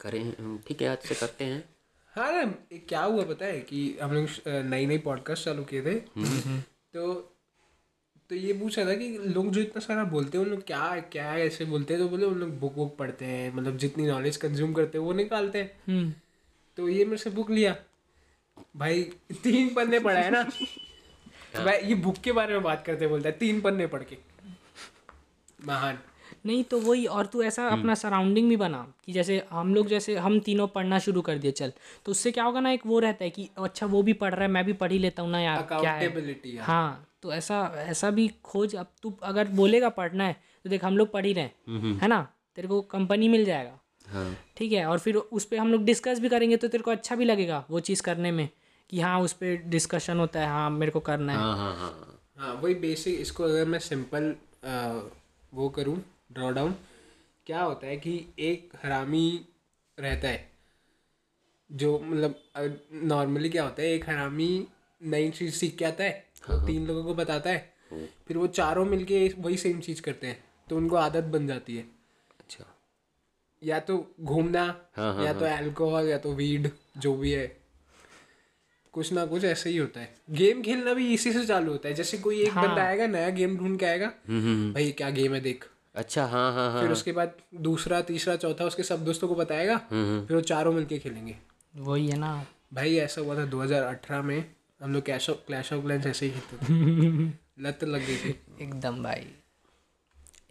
करें 0.00 0.58
ठीक 0.58 0.82
है 0.82 0.88
आज 0.88 0.98
से 0.98 1.14
करते 1.14 1.44
हैं। 1.44 1.64
हाँ 2.14 2.32
ना 2.32 2.54
एक 2.72 2.86
क्या 2.88 3.02
हुआ 3.02 3.24
पता 3.24 3.46
है 3.46 3.60
कि 3.60 3.98
हम 4.02 4.12
लोग 4.12 4.28
नई 4.48 4.86
नई 4.86 4.98
पॉडकास्ट 4.98 5.44
चालू 5.44 5.64
किए 5.64 5.82
थे। 5.82 5.94
तो 6.94 7.12
तो 8.30 8.34
ये 8.34 8.52
पूछा 8.52 8.84
था 8.84 8.94
कि 8.94 9.08
लोग 9.18 9.50
जो 9.50 9.60
इतना 9.60 9.80
सारा 9.80 10.04
बोलते 10.04 10.38
हैं 10.38 10.44
उन 10.44 10.50
लोग 10.50 10.66
क्या 10.66 11.00
क्या 11.12 11.36
ऐसे 11.36 11.64
बोलते 11.64 11.94
हैं? 11.94 12.02
तो 12.02 12.08
बोले 12.08 12.26
उन 12.26 12.38
लोग 12.38 12.58
बुक 12.60 12.74
बुक 12.74 12.96
पढ़ते 12.96 13.24
हैं 13.24 13.54
मतलब 13.54 13.76
जितनी 13.76 14.06
नॉलेज 14.06 14.36
कंज्यूम 14.36 14.72
करते 14.72 14.98
हैं 14.98 15.04
वो 15.04 15.12
निकालते 15.12 15.58
हैं। 15.58 15.80
हम्म। 15.88 16.12
तो 16.76 16.88
ये 16.88 17.04
मेरे 17.04 17.16
से 17.16 17.30
बुक 17.30 17.50
लिया। 17.50 17.76
भाई 18.76 19.02
तीन 19.42 19.74
पन्ने 19.74 20.00
पढ़ा 20.00 20.20
है 20.20 20.30
ना? 20.30 20.42
तो 20.42 21.64
भाई 21.64 21.78
ये 21.78 21.94
बुक 21.94 22.18
के 22.18 22.32
बारे 22.32 22.54
में 22.54 22.62
बात 22.62 22.84
करते 22.86 23.06
बोलता 23.06 23.28
है 23.28 23.38
तीन 23.38 23.60
पन्ने 23.60 23.86
पढ़ 23.86 24.02
के। 24.02 24.18
महान। 25.66 25.98
नहीं 26.44 26.62
तो 26.64 26.80
वही 26.80 27.04
और 27.06 27.26
तू 27.26 27.42
ऐसा 27.42 27.66
अपना 27.68 27.94
सराउंडिंग 27.94 28.48
भी 28.48 28.56
बना 28.56 28.86
कि 29.06 29.12
जैसे 29.12 29.42
हम 29.50 29.74
लोग 29.74 29.88
जैसे 29.88 30.16
हम 30.16 30.38
तीनों 30.40 30.66
पढ़ना 30.66 30.98
शुरू 30.98 31.20
कर 31.22 31.38
दिए 31.38 31.50
चल। 31.50 31.72
तो 32.06 32.10
उससे 32.12 32.30
क्या 32.32 32.44
होगा 32.44 32.60
ना 32.60 32.70
एक 32.70 32.86
वो 32.86 32.98
रहता 32.98 33.24
है 33.24 33.30
कि 33.30 33.48
अच्छा 33.58 33.86
वो 33.86 34.02
भी 34.02 34.12
पढ़ 34.12 34.34
रहा 34.34 34.44
है 34.44 34.50
मैं 34.50 34.64
भी 34.64 34.72
पढ़ 34.72 34.92
ही 34.92 34.98
लेता 34.98 35.22
हूँ 35.22 35.30
ना 35.30 35.40
यार 35.40 35.56
क्या 35.80 35.92
है? 35.92 36.00
हाँ। 36.64 37.06
तो 37.22 37.32
ऐसा 37.32 37.60
ऐसा 37.78 38.10
भी 38.10 38.28
खोज। 38.44 38.74
अब 38.76 38.86
तू 39.02 39.12
अगर 39.22 39.48
बोलेगा 39.48 39.88
पढ़ना 39.88 40.24
है 40.24 40.36
तो 40.64 40.70
देख 40.70 40.84
हम 40.84 40.96
लोग 40.98 41.10
पढ़ 41.12 41.26
ही 41.26 41.32
रहे 41.32 41.44
हैं 41.44 41.52
है 42.00 42.08
ना? 42.08 42.20
तेरे 42.56 42.68
को 42.68 42.80
कंपनी 42.82 43.28
मिल 43.28 43.44
जाएगा। 43.44 43.78
हाँ। 44.06 44.36
ठीक 44.56 44.72
है 44.72 44.84
और 44.86 44.98
फिर 44.98 45.16
उस 45.16 45.44
पर 45.44 45.56
हम 45.56 45.72
लोग 45.72 45.84
डिस्कस 45.84 46.20
भी 46.20 46.28
करेंगे 46.28 46.56
तो 46.56 46.68
तेरे 46.68 46.82
को 46.82 46.90
अच्छा 46.90 47.16
भी 47.16 47.24
लगेगा 47.24 47.64
वो 47.70 47.80
चीज़ 47.80 48.02
करने 48.02 48.30
में 48.30 48.48
कि 48.90 49.00
हाँ 49.00 49.20
उस 49.20 49.32
पर 49.32 49.56
डिस्कशन 49.66 50.18
होता 50.18 50.40
है 50.40 50.46
हाँ 50.46 50.70
मेरे 50.70 50.92
को 50.92 51.00
करना 51.00 51.32
है। 51.32 51.38
हाँ 51.38 51.56
हाँ 51.56 51.74
हाँ। 51.76 52.16
हाँ 52.36 52.54
वही 52.54 52.74
बेसिक 52.74 53.20
इसको 53.20 53.44
अगर 53.44 53.64
मैं 53.64 53.78
सिंपल 53.78 54.34
वो 55.52 55.68
करूँ 55.68 55.96
ड्रॉ 56.30 56.50
डाउन 56.50 56.74
क्या 57.46 57.62
होता 57.62 57.86
है 57.86 57.96
कि 57.96 58.12
एक 58.38 58.72
हरामी 58.82 59.40
रहता 59.98 60.28
है। 60.28 60.48
जो 61.70 61.98
मतलब 61.98 62.34
नॉर्मली 63.04 63.48
क्या 63.48 63.62
होता 63.64 63.82
है 63.82 63.88
एक 63.88 64.08
हरामी 64.08 64.66
नई 65.00 65.30
चीज़ 65.30 65.54
सीख 65.54 65.76
के 65.76 65.84
आता 65.84 66.04
है 66.04 66.12
तो 66.46 66.66
तीन 66.66 66.86
लोगों 66.86 67.04
को 67.04 67.14
बताता 67.14 67.50
है 67.50 67.72
फिर 68.28 68.36
वो 68.36 68.46
चारों 68.46 68.84
मिलके 68.84 69.28
वही 69.38 69.56
सेम 69.56 69.80
चीज़ 69.80 70.02
करते 70.02 70.26
हैं 70.26 70.42
तो 70.68 70.76
उनको 70.76 70.96
आदत 70.96 71.24
बन 71.24 71.46
जाती 71.46 71.76
है। 71.76 71.82
अच्छा। 72.40 72.64
या 73.62 73.78
तो 73.80 73.96
घूमना 74.20 74.62
हाँ, 74.96 75.14
हाँ, 75.14 75.24
या 75.24 75.32
तो 75.32 75.44
अल्कोहल 75.46 76.08
या 76.08 76.18
तो 76.18 76.32
वीड 76.32 76.70
जो 76.98 77.14
भी 77.16 77.32
है। 77.32 77.46
कुछ 78.94 79.12
ना 79.12 79.24
कुछ 79.26 79.44
ऐसे 79.44 79.70
ही 79.70 79.76
होता 79.76 80.00
है। 80.00 80.14
गेम 80.30 80.62
खेलना 80.62 80.94
भी 80.94 81.12
इसी 81.14 81.32
से 81.32 81.44
चालू 81.46 81.72
होता 81.72 81.88
है 81.88 81.94
जैसे 81.94 82.18
कोई 82.18 82.40
एक 82.42 82.52
हाँ. 82.52 82.68
बंदा 82.68 82.82
आएगा 82.82 83.06
नया 83.06 83.28
गेम 83.30 83.56
ढूंढ 83.58 83.78
के 83.78 83.86
आएगा 83.86 84.06
भाई 84.74 84.90
क्या 84.92 85.10
गेम 85.10 85.34
है 85.34 85.40
देख। 85.40 85.64
अच्छा 85.94 86.26
हाँ 86.26 86.52
हाँ 86.54 86.72
हाँ 86.72 86.82
फिर 86.82 86.90
उसके 86.90 87.12
बाद 87.12 87.34
दूसरा 87.54 88.00
तीसरा 88.00 88.36
चौथा 88.36 88.64
उसके 88.64 88.82
सब 88.82 89.04
दोस्तों 89.04 89.28
को 89.28 89.34
बताएगा। 89.34 89.76
फिर 89.76 90.34
वो 90.34 90.40
चारों 90.40 90.72
मिलके 90.72 90.98
खेलेंगे। 90.98 91.36
वही 91.76 92.08
है 92.08 92.18
ना। 92.18 92.46
भाई 92.74 92.96
ऐसा 92.96 93.20
हुआ 93.20 93.36
था 93.36 93.46
2018 93.46 94.22
में। 94.22 94.54
हम 94.82 94.92
लोग 94.92 95.02
cash 95.02 95.30
of 95.30 95.38
Clash 95.46 95.72
of 95.72 95.82
Clans 95.82 96.06
ऐसे 96.06 96.26
ही 96.26 96.32
खेलते 96.32 96.56
थे। 96.56 97.32
लत 97.62 97.84
लग 97.84 98.00
गई 98.00 98.16
थी। 98.16 98.40
एकदम 98.60 99.02
भाई। 99.02 99.26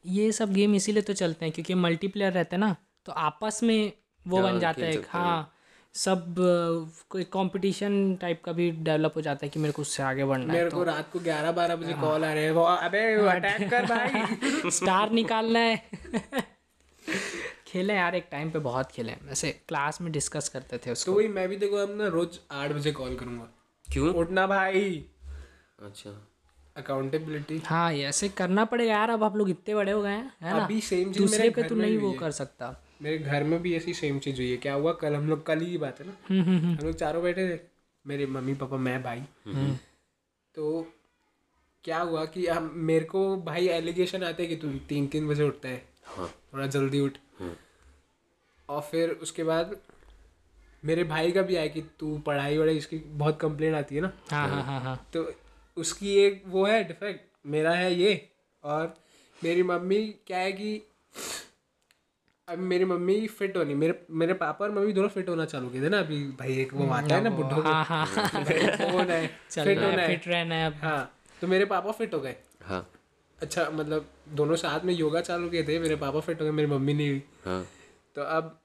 ये 0.05 0.31
सब 0.31 0.53
गेम 0.53 0.75
इसीलिए 0.75 1.01
तो 1.01 1.13
चलते 1.13 1.45
हैं 1.45 1.53
क्योंकि 1.53 1.73
मल्टीप्लेयर 1.73 2.33
रहते 2.33 2.55
हैं 2.55 2.59
ना 2.59 2.75
तो 3.05 3.11
आपस 3.11 3.59
में 3.63 3.93
वो 4.27 4.41
बन 4.41 4.59
जाता 4.59 4.85
है? 4.85 5.03
हाँ। 5.09 5.53
सब 5.93 6.35
कोई 7.09 7.23
कंपटीशन 7.23 8.15
टाइप 8.15 8.41
का 8.43 8.51
भी 8.51 8.71
डेवलप 8.71 9.13
हो 9.15 9.21
जाता 9.21 9.45
है 9.45 9.49
कि 9.49 9.59
मेरे 9.59 9.71
को 9.71 9.81
उससे 9.81 10.03
आगे 10.03 10.25
बढ़ना 10.25 10.45
मेरे 10.45 10.57
है 10.57 10.63
मेरे 10.63 10.75
को 10.75 10.83
रात 10.83 11.09
को 11.13 11.19
11 11.19 11.51
12 11.51 11.75
बजे 11.75 11.93
कॉल 11.93 12.25
आ 12.25 12.33
रहे 12.33 12.43
हैं 12.43 12.51
वो 12.51 12.61
अबे 12.61 13.29
अटैक 13.29 13.69
कर 13.69 13.85
भाई. 13.85 14.69
स्टार 14.71 15.11
निकालना 15.11 15.59
है। 15.59 15.83
खेले 17.67 17.93
यार 17.93 18.15
एक 18.15 18.27
टाइम 18.31 18.51
पे 18.51 18.59
बहुत 18.59 18.91
खेले। 18.91 19.11
वैसे 19.11 19.51
क्लास 19.67 20.01
में 20.01 20.11
डिस्कस 20.11 20.49
करते 20.49 20.77
थे 20.77 20.85
तो 20.85 20.91
उसको 20.91 21.13
वही 21.13 21.27
मैं 21.27 21.49
भी 21.49 21.55
देखो 21.55 21.75
अब 21.75 21.97
ना 21.97 22.07
रोज 22.07 22.39
आठ 22.51 22.71
बजे 22.71 22.91
कॉल 22.91 23.15
करूँगा। 23.15 23.47
क्यों? 23.91 24.13
उठना 24.13 24.47
भाई। 24.47 25.05
अच्छा। 25.83 26.27
अकाउंटेबिलिटी 26.77 27.61
हाँ 27.65 27.93
ऐसे 27.93 28.29
करना 28.29 28.65
पड़ेगा 28.65 28.93
यार 28.93 29.09
अब 29.09 29.23
आप 29.23 29.35
लोग 29.35 29.49
इतने 29.49 29.75
बड़े 29.75 29.91
हो 29.91 30.01
गए 30.01 30.09
हैं 30.09 30.33
है 30.41 30.57
ना? 30.57 30.63
अभी 30.63 30.81
सेम 30.81 31.07
चीज़ 31.07 31.17
दूसरे 31.17 31.37
मेरे 31.37 31.49
पे 31.49 31.61
घर 31.61 31.69
तू 31.69 31.75
नहीं 31.75 31.97
वो 31.97 32.11
कर 32.11 32.31
सकता। 32.31 32.83
मेरे 33.01 33.17
घर 33.17 33.43
में 33.43 33.61
भी 33.61 33.75
ऐसी 33.75 33.93
सेम 33.93 34.19
चीज़ 34.19 34.37
हुई 34.37 34.51
है। 34.51 34.57
क्या 34.57 34.73
हुआ? 34.73 34.93
कल 34.93 35.15
हम 35.15 35.29
लोग 35.29 35.45
कल 35.45 35.59
ही 35.59 35.77
बात 35.77 35.99
है 35.99 36.07
ना। 36.07 36.13
हम्म 36.29 36.43
हम्म 36.43 36.57
हम्म। 36.57 36.77
हम 36.77 36.85
लोग 36.85 36.95
चारों 36.95 37.23
बैठे 37.23 37.57
थे। 37.57 37.59
मेरे 38.07 38.25
मम्मी 38.25 38.53
पापा 38.53 38.77
मैं 38.77 39.03
भाई। 39.03 39.21
तो 40.55 40.93
क्या 41.83 41.99
हुआ 41.99 42.25
कि 42.25 42.47
हम 42.47 42.71
मेरे 42.75 43.05
को 43.05 43.37
भाई 43.37 43.67
एलिगेशन 43.67 44.23
आते 44.23 44.43
हैं 44.43 44.49
कि 44.49 44.55
तू 44.55 44.71
तीन 44.73 45.07
तीन 45.07 45.27
बजे 45.27 45.43
उठता 45.43 45.69
है। 45.69 45.85
हाँ। 46.05 46.33
थोड़ा 46.53 46.67
जल्दी 46.67 46.99
उठ। 46.99 47.17
और 48.69 48.81
फिर 48.81 49.09
उसके 49.09 49.43
बाद 49.43 49.77
मेरे 50.85 51.03
भाई 51.03 51.31
का 51.31 51.41
भी 51.41 51.55
आया 51.55 51.67
कि 51.67 51.81
तू 51.99 52.17
पढ़ाई 52.17 52.57
वढ़ाई 52.57 52.77
इसकी 52.77 52.97
बहुत 52.97 53.39
कंप्लेन 53.39 53.75
आती 53.75 53.95
है 53.95 54.01
ना। 54.01 54.11
हाँ 54.31 54.47
हाँ 54.49 54.63
हाँ 54.63 54.81
हाँ। 54.81 55.09
तो 55.13 55.33
उसकी 55.77 56.15
एक 56.15 56.43
वो 56.47 56.65
है 56.65 56.83
डिफेक्ट 56.83 57.21
मेरा 57.45 57.71
है 57.71 57.93
ये। 57.95 58.29
और 58.63 58.95
मेरी 59.43 59.63
मम्मी 59.63 60.15
क्या 60.27 60.37
है 60.37 60.51
कि 60.51 60.81
अब 62.49 62.59
मेरी 62.59 62.85
मम्मी 62.85 63.27
फिट 63.27 63.57
होनी 63.57 63.73
मेरे 63.73 64.05
मेरे 64.11 64.33
पापा 64.33 64.65
और 64.65 64.71
मम्मी 64.71 64.93
दोनों 64.93 65.09
फिट 65.09 65.29
होना 65.29 65.45
चालू 65.45 65.69
किए 65.69 65.81
थे 65.81 65.89
ना 65.89 65.99
अभी। 65.99 66.23
भाई 66.23 66.57
एक 66.57 66.73
वो 66.73 66.87
आता 66.87 67.15
है 67.15 67.23
ना 67.23 67.29
बुढ़ो 67.29 67.61
हाँ 67.61 67.85
हाँ 67.85 68.05
हाँ। 68.05 68.29
होना 68.91 69.13
है? 69.13 69.27
फिट 69.27 69.77
होना 69.77 70.01
है। 70.01 70.07
फिट 70.07 70.27
रहना 70.27 70.55
है 70.55 70.65
अब। 70.65 70.73
हाँ 70.73 71.11
तो 71.41 71.47
मेरे 71.47 71.65
पापा 71.65 71.91
फिट 71.91 72.13
हो 72.13 72.19
गए। 72.19 72.35
हाँ। 72.61 72.89
अच्छा 73.41 73.69
मतलब 73.69 74.09
दोनों 74.29 74.55
साथ 74.55 74.85
में 74.85 74.93
योगा 74.93 75.21
चालू 75.21 75.49
किए 75.49 75.63
थे 75.63 75.79
मेरे 75.79 75.95
पापा 75.95 76.19
फिट 76.19 76.41
हो 76.41 76.45
गए 76.45 76.51
मेरी 76.51 76.67
मम्मी 76.67 76.93
नहीं 76.93 77.09
हुई। 77.09 77.23
हाँ। 77.45 77.67
तो 78.15 78.21
अब 78.21 78.59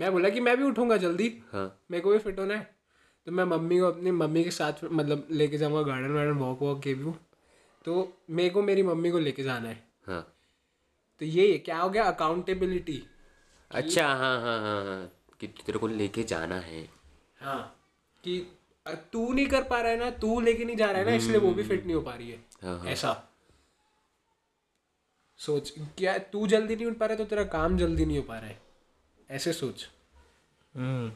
मैं 0.00 0.12
बोला 0.12 0.28
कि 0.28 0.40
मैं 0.40 0.56
भी 0.56 0.64
उठूँगा 0.64 0.96
जल्दी। 0.96 1.42
हाँ। 1.52 1.80
मेरे 1.90 2.00
को 2.02 2.10
भी 2.10 2.18
फिट 2.18 2.38
होना 2.38 2.54
है। 2.54 2.74
तो 3.26 3.32
मैं 3.32 3.44
मम्मी 3.44 3.78
को 3.78 3.86
अपनी 3.86 4.10
मम्मी 4.10 4.44
के 4.44 4.50
साथ 4.50 4.72
मतलब 4.84 5.26
लेके 5.30 5.58
जाऊँगा 5.58 5.82
गार्डन 5.82 6.10
वार्डन 6.10 6.32
वॉक 6.32 6.62
वॉक 6.62 6.82
के 6.82 6.94
भी 6.94 7.12
तो 7.84 8.18
मेरे 8.30 8.50
को 8.50 8.62
मेरी 8.62 8.82
मम्मी 8.82 9.10
को 9.10 9.18
लेके 9.18 9.42
जाना 9.42 9.68
है। 9.68 9.84
हाँ। 10.06 10.37
तो 11.20 11.26
ये 11.26 11.58
क्या 11.58 11.78
हो 11.78 11.88
गया? 11.90 12.04
अकाउंटेबिलिटी 12.04 13.02
अच्छा 13.70 14.06
हाँ 14.06 14.40
हाँ 14.40 14.60
हाँ 14.60 14.84
हाँ 14.84 15.10
कि 15.40 15.46
तेरे 15.46 15.78
को 15.78 15.86
लेके 15.86 16.22
जाना 16.24 16.58
है। 16.60 16.88
हाँ 17.40 17.60
कि 18.24 18.38
तू 19.12 19.32
नहीं 19.32 19.46
कर 19.46 19.62
पा 19.62 19.80
रहा 19.80 19.92
है 19.92 19.98
ना 19.98 20.10
तू 20.10 20.40
लेके 20.40 20.64
नहीं 20.64 20.76
जा 20.76 20.90
रहा 20.90 21.00
है 21.00 21.06
ना 21.06 21.14
इसलिए 21.14 21.38
वो 21.38 21.50
भी 21.54 21.62
फिट 21.62 21.84
नहीं 21.84 21.94
हो 21.94 22.00
पा 22.02 22.14
रही 22.14 22.30
है। 22.30 22.38
हाँ, 22.62 22.84
ऐसा। 22.86 23.12
सोच 25.40 25.72
क्या 25.98 26.16
तू 26.32 26.46
जल्दी 26.46 26.76
नहीं 26.76 26.86
उठ 26.86 26.96
पा 26.98 27.06
रहा 27.06 27.12
है 27.12 27.18
तो 27.18 27.24
तेरा 27.24 27.44
काम 27.52 27.76
जल्दी 27.78 28.06
नहीं 28.06 28.16
हो 28.16 28.22
पा 28.22 28.38
रहा 28.38 28.46
है। 28.46 28.58
ऐसे 29.30 29.52
सोच। 29.52 29.88
हम्म। 30.74 31.12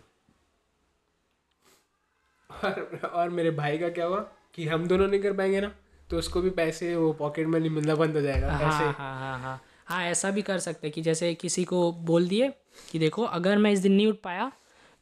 और 2.50 3.10
और 3.14 3.30
मेरे 3.30 3.50
भाई 3.50 3.78
का 3.78 3.88
क्या 3.88 4.06
हुआ? 4.06 4.20
कि 4.54 4.66
हम 4.68 4.86
दोनों 4.88 5.06
नहीं 5.08 5.20
कर 5.22 5.32
पाएँगे 5.32 5.60
ना 5.60 5.72
तो 6.10 6.18
उसको 6.18 6.40
भी 6.40 6.50
पैसे 6.50 6.94
वो 6.96 7.12
पॉकेट 7.12 7.46
मनी 7.46 7.68
मिलना 7.68 7.94
बंद 7.94 8.16
हो 8.16 8.22
जाएगा 8.22 8.52
हाँ 8.52 8.68
ऐसे। 8.68 8.84
हाँ 8.84 9.14
हाँ 9.18 9.38
हाँ। 9.38 9.60
हाँ 9.92 10.04
ऐसा 10.04 10.30
भी 10.30 10.42
कर 10.42 10.58
सकते 10.58 10.86
हैं 10.86 10.92
कि 10.94 11.02
जैसे 11.02 11.34
किसी 11.34 11.64
को 11.64 11.92
बोल 11.92 12.28
दिए 12.28 12.48
कि 12.90 12.98
देखो 12.98 13.22
अगर 13.22 13.58
मैं 13.58 13.70
इस 13.72 13.78
दिन 13.78 13.92
नहीं 13.92 14.06
उठ 14.06 14.16
पाया 14.16 14.50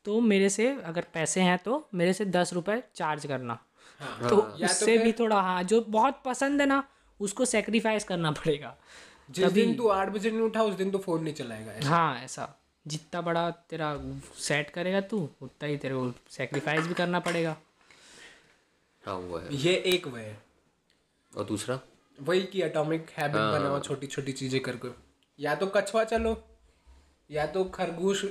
तो 0.04 0.20
मेरे 0.20 0.48
से 0.50 0.68
अगर 0.84 1.04
पैसे 1.14 1.40
हैं 1.40 1.58
तो 1.58 1.88
मेरे 1.94 2.12
से 2.12 2.24
दस 2.24 2.52
रुपए 2.52 2.82
चार्ज 2.94 3.26
करना। 3.26 3.58
हाँ। 4.00 4.28
तो 4.30 4.36
उससे 4.36 4.96
तो 4.98 5.04
भी 5.04 5.12
थोड़ा 5.12 5.40
हाँ 5.40 5.62
जो 5.62 5.80
बहुत 5.88 6.22
पसंद 6.24 6.60
है 6.60 6.66
ना 6.66 6.82
उसको 7.20 7.44
सेक्रीफाइस 7.44 8.04
करना 8.04 8.30
पड़ेगा। 8.30 8.74
जिस 9.30 9.52
दिन 9.52 9.74
तू 9.76 9.88
आठ 9.88 10.08
बजे 10.08 10.30
नहीं 10.30 10.40
उठा 10.40 10.62
उस 10.62 10.74
दिन 10.74 10.90
तो 10.90 10.98
फ़ोन 10.98 11.22
नहीं 11.24 11.34
चलाएगा 11.34 11.72
ऐसा। 11.72 11.88
हाँ 11.88 12.20
ऐसा। 12.24 12.48
जितना 12.86 13.20
बड़ा 13.20 13.50
तेरा 13.70 13.94
सेट 14.38 14.70
करेगा 14.70 15.00
तू 15.00 15.18
उतना 15.42 15.68
ही 15.68 15.76
तेरे 15.76 15.94
को 15.94 16.12
सेक्रीफाइस 16.30 16.86
भी 16.86 16.94
करना 16.94 17.20
पड़ेगा। 17.20 17.56
हाँ 19.04 19.14
वो 19.14 19.38
है। 19.38 19.56
ये 19.56 19.74
एक 19.86 20.06
वे 20.06 20.20
है। 20.20 20.38
और 21.32 21.44
दूसरा? 21.44 21.78
वही 22.20 22.42
की 22.42 22.60
एटॉमिक 22.62 23.06
हैबिट 23.18 23.40
हाँ। 23.40 23.52
बनाओ 23.52 23.78
छोटी 23.80 24.06
छोटी 24.06 24.32
चीज़ें 24.32 24.60
करके 24.62 24.88
या 25.38 25.54
तो 25.54 25.66
कछुआ 25.66 26.04
चलो 26.04 26.36
या 27.30 27.46
तो 27.46 27.64
खरगोश 27.74 28.24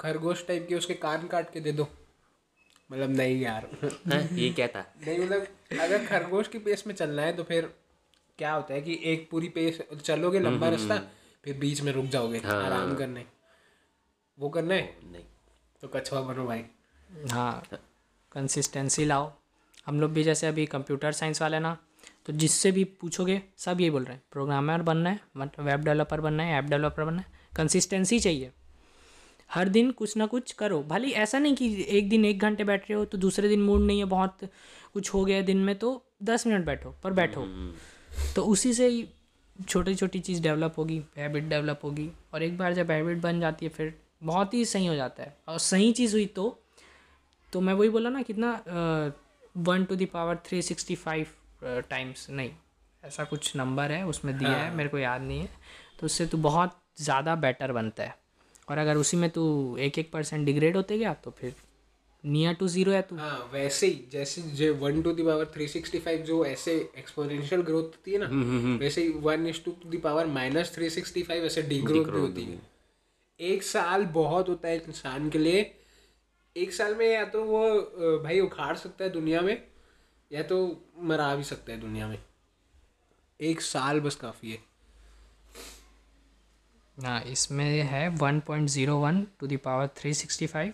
खरगोश 0.00 0.46
टाइप 0.46 0.66
के 0.68 0.74
उसके 0.74 0.94
कान 0.94 1.26
काट 1.28 1.50
के 1.52 1.60
दे 1.60 1.72
दो। 1.72 1.86
मतलब 2.90 3.10
नहीं 3.10 3.40
यार। 3.40 3.66
हैं? 4.12 4.36
ये 4.36 4.50
क्या 4.50 4.66
था? 4.68 4.80
नहीं 5.06 5.18
मतलब 5.18 5.46
अगर 5.80 6.06
खरगोश 6.06 6.48
की 6.48 6.58
पेस 6.58 6.84
में 6.86 6.94
चलना 6.94 7.22
है 7.22 7.32
तो 7.36 7.42
फिर 7.44 7.70
क्या 8.38 8.52
होता 8.52 8.74
है 8.74 8.80
कि 8.82 8.98
एक 9.04 9.28
पूरी 9.30 9.48
पेस 9.48 9.78
चलोगे 10.04 10.40
लंबा 10.40 10.68
रास्ता 10.68 10.96
फिर 11.44 11.56
बीच 11.58 11.80
में 11.82 11.92
रुक 11.92 12.04
जाओगे 12.04 12.38
आराम 12.38 12.94
करने। 12.96 13.24
वो 14.38 14.48
करना 14.48 14.74
है? 14.74 14.96
नहीं। 15.12 15.24
तो 15.82 15.88
कछुआ 15.88 16.20
बनो 16.20 16.46
भाई। 16.46 16.64
हाँ 17.30 17.62
कंसिस्टेंसी 18.32 19.04
लाओ। 19.04 19.32
हम 19.86 20.00
लोग 20.00 20.12
भी 20.12 20.22
जैसे 20.24 20.46
अभी 20.46 20.66
कंप्यूटर 20.66 21.12
साइंस 21.12 21.42
वाले 21.42 21.58
ना 21.58 21.76
तो 22.30 22.36
जिससे 22.36 22.70
भी 22.72 22.82
पूछोगे 23.00 23.40
सब 23.58 23.80
यही 23.80 23.90
बोल 23.90 24.04
रहे 24.04 24.14
हैं। 24.14 24.22
प्रोग्रामर 24.32 24.82
बनना 24.82 25.10
है 25.10 25.20
मतलब 25.36 25.66
वेब 25.66 25.84
डेवलपर 25.84 26.20
बनना 26.20 26.42
है 26.42 26.58
ऐप 26.58 26.64
डेवलपर 26.64 27.04
बनना 27.04 27.20
है 27.20 27.38
कंसिस्टेंसी 27.56 28.18
चाहिए। 28.20 28.50
हर 29.50 29.68
दिन 29.68 29.90
कुछ 29.90 30.16
ना 30.16 30.26
कुछ 30.26 30.52
करो। 30.52 30.82
भले 30.82 31.08
ऐसा 31.12 31.38
नहीं 31.38 31.54
कि 31.54 31.84
एक 31.88 32.08
दिन 32.08 32.24
एक 32.24 32.38
घंटे 32.38 32.64
बैठ 32.64 32.88
रहे 32.90 32.98
हो 32.98 33.04
तो 33.04 33.18
दूसरे 33.18 33.48
दिन 33.48 33.62
मूड 33.62 33.80
नहीं 33.80 33.98
है 33.98 34.04
बहुत 34.04 34.38
कुछ 34.92 35.12
हो 35.14 35.24
गया 35.24 35.40
दिन 35.42 35.56
में 35.56 35.74
तो 35.78 35.90
दस 36.22 36.46
मिनट 36.46 36.66
बैठो 36.66 36.94
पर 37.04 37.12
बैठो। 37.12 37.44
तो 38.34 38.42
उसी 38.44 38.72
से 38.74 38.88
ही 38.88 39.08
छोटी 39.68 39.94
छोटी 39.94 40.20
चीज़ 40.20 40.42
डेवलप 40.42 40.74
होगी 40.78 41.02
हैबिट 41.16 41.44
डेवलप 41.44 41.80
होगी 41.84 42.10
और 42.34 42.42
एक 42.42 42.56
बार 42.58 42.74
जब 42.74 42.90
हैबिट 42.90 43.18
बन 43.18 43.40
जाती 43.40 43.66
है 43.66 43.72
फिर 43.72 43.94
बहुत 44.22 44.54
ही 44.54 44.64
सही 44.64 44.86
हो 44.86 44.94
जाता 44.94 45.22
है। 45.22 45.36
और 45.48 45.58
सही 45.58 45.92
चीज़ 45.92 46.14
हुई 46.14 46.26
तो 46.26 46.56
तो 47.52 47.60
मैं 47.60 47.74
वही 47.74 47.88
बोला 47.88 48.10
ना 48.10 48.22
कितना 48.22 48.52
one 49.56 49.84
to 49.84 49.96
the 49.96 50.06
power 50.12 50.36
three 50.46 50.62
sixty 50.62 50.94
five 50.94 51.26
times 51.62 52.28
नहीं 52.30 52.50
ऐसा 53.02 53.24
कुछ 53.24 53.54
नंबर 53.56 53.92
है 53.92 54.04
उसमें 54.06 54.36
दिया 54.38 54.50
हाँ। 54.50 54.58
है। 54.58 54.74
मेरे 54.74 54.88
को 54.88 54.98
याद 54.98 55.22
नहीं 55.22 55.40
है। 55.40 55.48
तो 56.00 56.06
उससे 56.06 56.26
तू 56.26 56.38
बहुत 56.38 56.78
ज़्यादा 57.00 57.34
बेटर 57.36 57.72
बनता 57.72 58.02
है। 58.02 58.14
और 58.68 58.78
अगर 58.78 58.96
उसी 58.96 59.16
में 59.16 59.28
तू 59.30 59.76
एक 59.80 59.98
एक 59.98 60.10
परसेंट 60.12 60.44
डिग्रेड 60.46 60.76
होते 60.76 60.98
गया 60.98 61.14
तो 61.14 61.30
फिर 61.30 61.54
नियर 62.24 62.54
टू 62.54 62.68
ज़ीरो 62.68 62.92
है 62.92 63.00
तू। 63.02 63.16
हाँ 63.16 63.50
वैसे 63.52 63.86
ही 63.86 64.04
जैसे 64.12 64.42
जो 64.42 64.74
one 64.76 65.00
to 65.02 65.12
the power 65.12 65.50
three 65.54 65.68
sixty 65.68 65.98
five 65.98 66.22
जो 66.22 66.44
ऐसे 66.44 66.74
एक्सपोनेंशियल 66.98 67.62
ग्रोथ 67.62 67.82
होती 67.84 68.12
है 68.12 68.18
ना 68.18 68.76
वैसे 68.78 69.02
ही 69.02 69.08
one 69.20 69.46
is 69.46 69.60
to 69.64 69.74
the 69.86 69.98
power 69.98 70.26
minus 70.28 70.74
three 70.74 70.90
sixty 70.90 71.22
five 71.22 71.44
ऐसे 71.44 71.62
डी 71.62 71.80
ग्रोथ 71.80 72.04
भी 72.06 72.20
होती 72.20 72.44
है। 72.44 72.58
एक 73.40 73.62
साल 73.62 74.04
बहुत 74.14 74.48
होता 74.48 74.68
है 74.68 74.76
इंसान 74.78 75.28
के 75.30 75.38
लिए। 75.38 75.60
एक 76.56 76.72
साल 76.72 76.94
में 76.94 77.06
या 77.06 77.24
तो 77.26 77.42
वो 77.44 78.20
भाई 78.24 78.40
उखाड़ 78.40 78.76
सकता 78.76 79.04
है 79.04 79.10
दुनिया 79.10 79.40
में 79.40 79.56
या 80.30 80.42
तो 80.42 80.58
मरा 81.02 81.34
भी 81.36 81.44
सकता 81.44 81.72
है 81.72 81.80
दुनिया 81.80 82.08
में। 82.08 82.18
एक 83.40 83.60
साल 83.62 84.00
बस 84.00 84.14
काफ़ी 84.16 84.50
है। 84.50 84.58
हाँ 86.98 87.20
इसमें 87.22 87.82
है 87.82 88.08
one 88.16 88.40
point 88.46 88.68
zero 88.68 88.96
one 88.98 89.26
to 89.40 89.46
the 89.46 89.58
power 89.64 89.88
three 89.96 90.12
sixty 90.14 90.46
five 90.46 90.72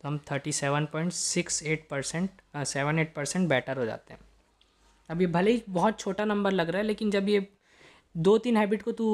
तो 0.00 0.08
हम 0.08 0.18
thirty 0.30 0.52
seven 0.52 0.86
point 0.86 1.12
six 1.12 1.62
eight 1.62 1.86
percent 1.88 2.30
seven 2.66 2.98
eight 2.98 3.14
percent 3.14 3.48
better 3.48 3.78
हो 3.78 3.84
जाते 3.84 4.14
हैं। 4.14 4.20
अब 5.08 5.20
ये 5.20 5.26
भले 5.28 5.50
ही 5.52 5.62
बहुत 5.68 5.98
छोटा 6.00 6.24
नंबर 6.24 6.52
लग 6.52 6.68
रहा 6.68 6.80
है 6.80 6.86
लेकिन 6.86 7.10
जब 7.10 7.28
ये 7.28 7.46
दो 8.14 8.36
तीन 8.38 8.56
हैबिट 8.56 8.82
को 8.82 8.92
तू 8.92 9.06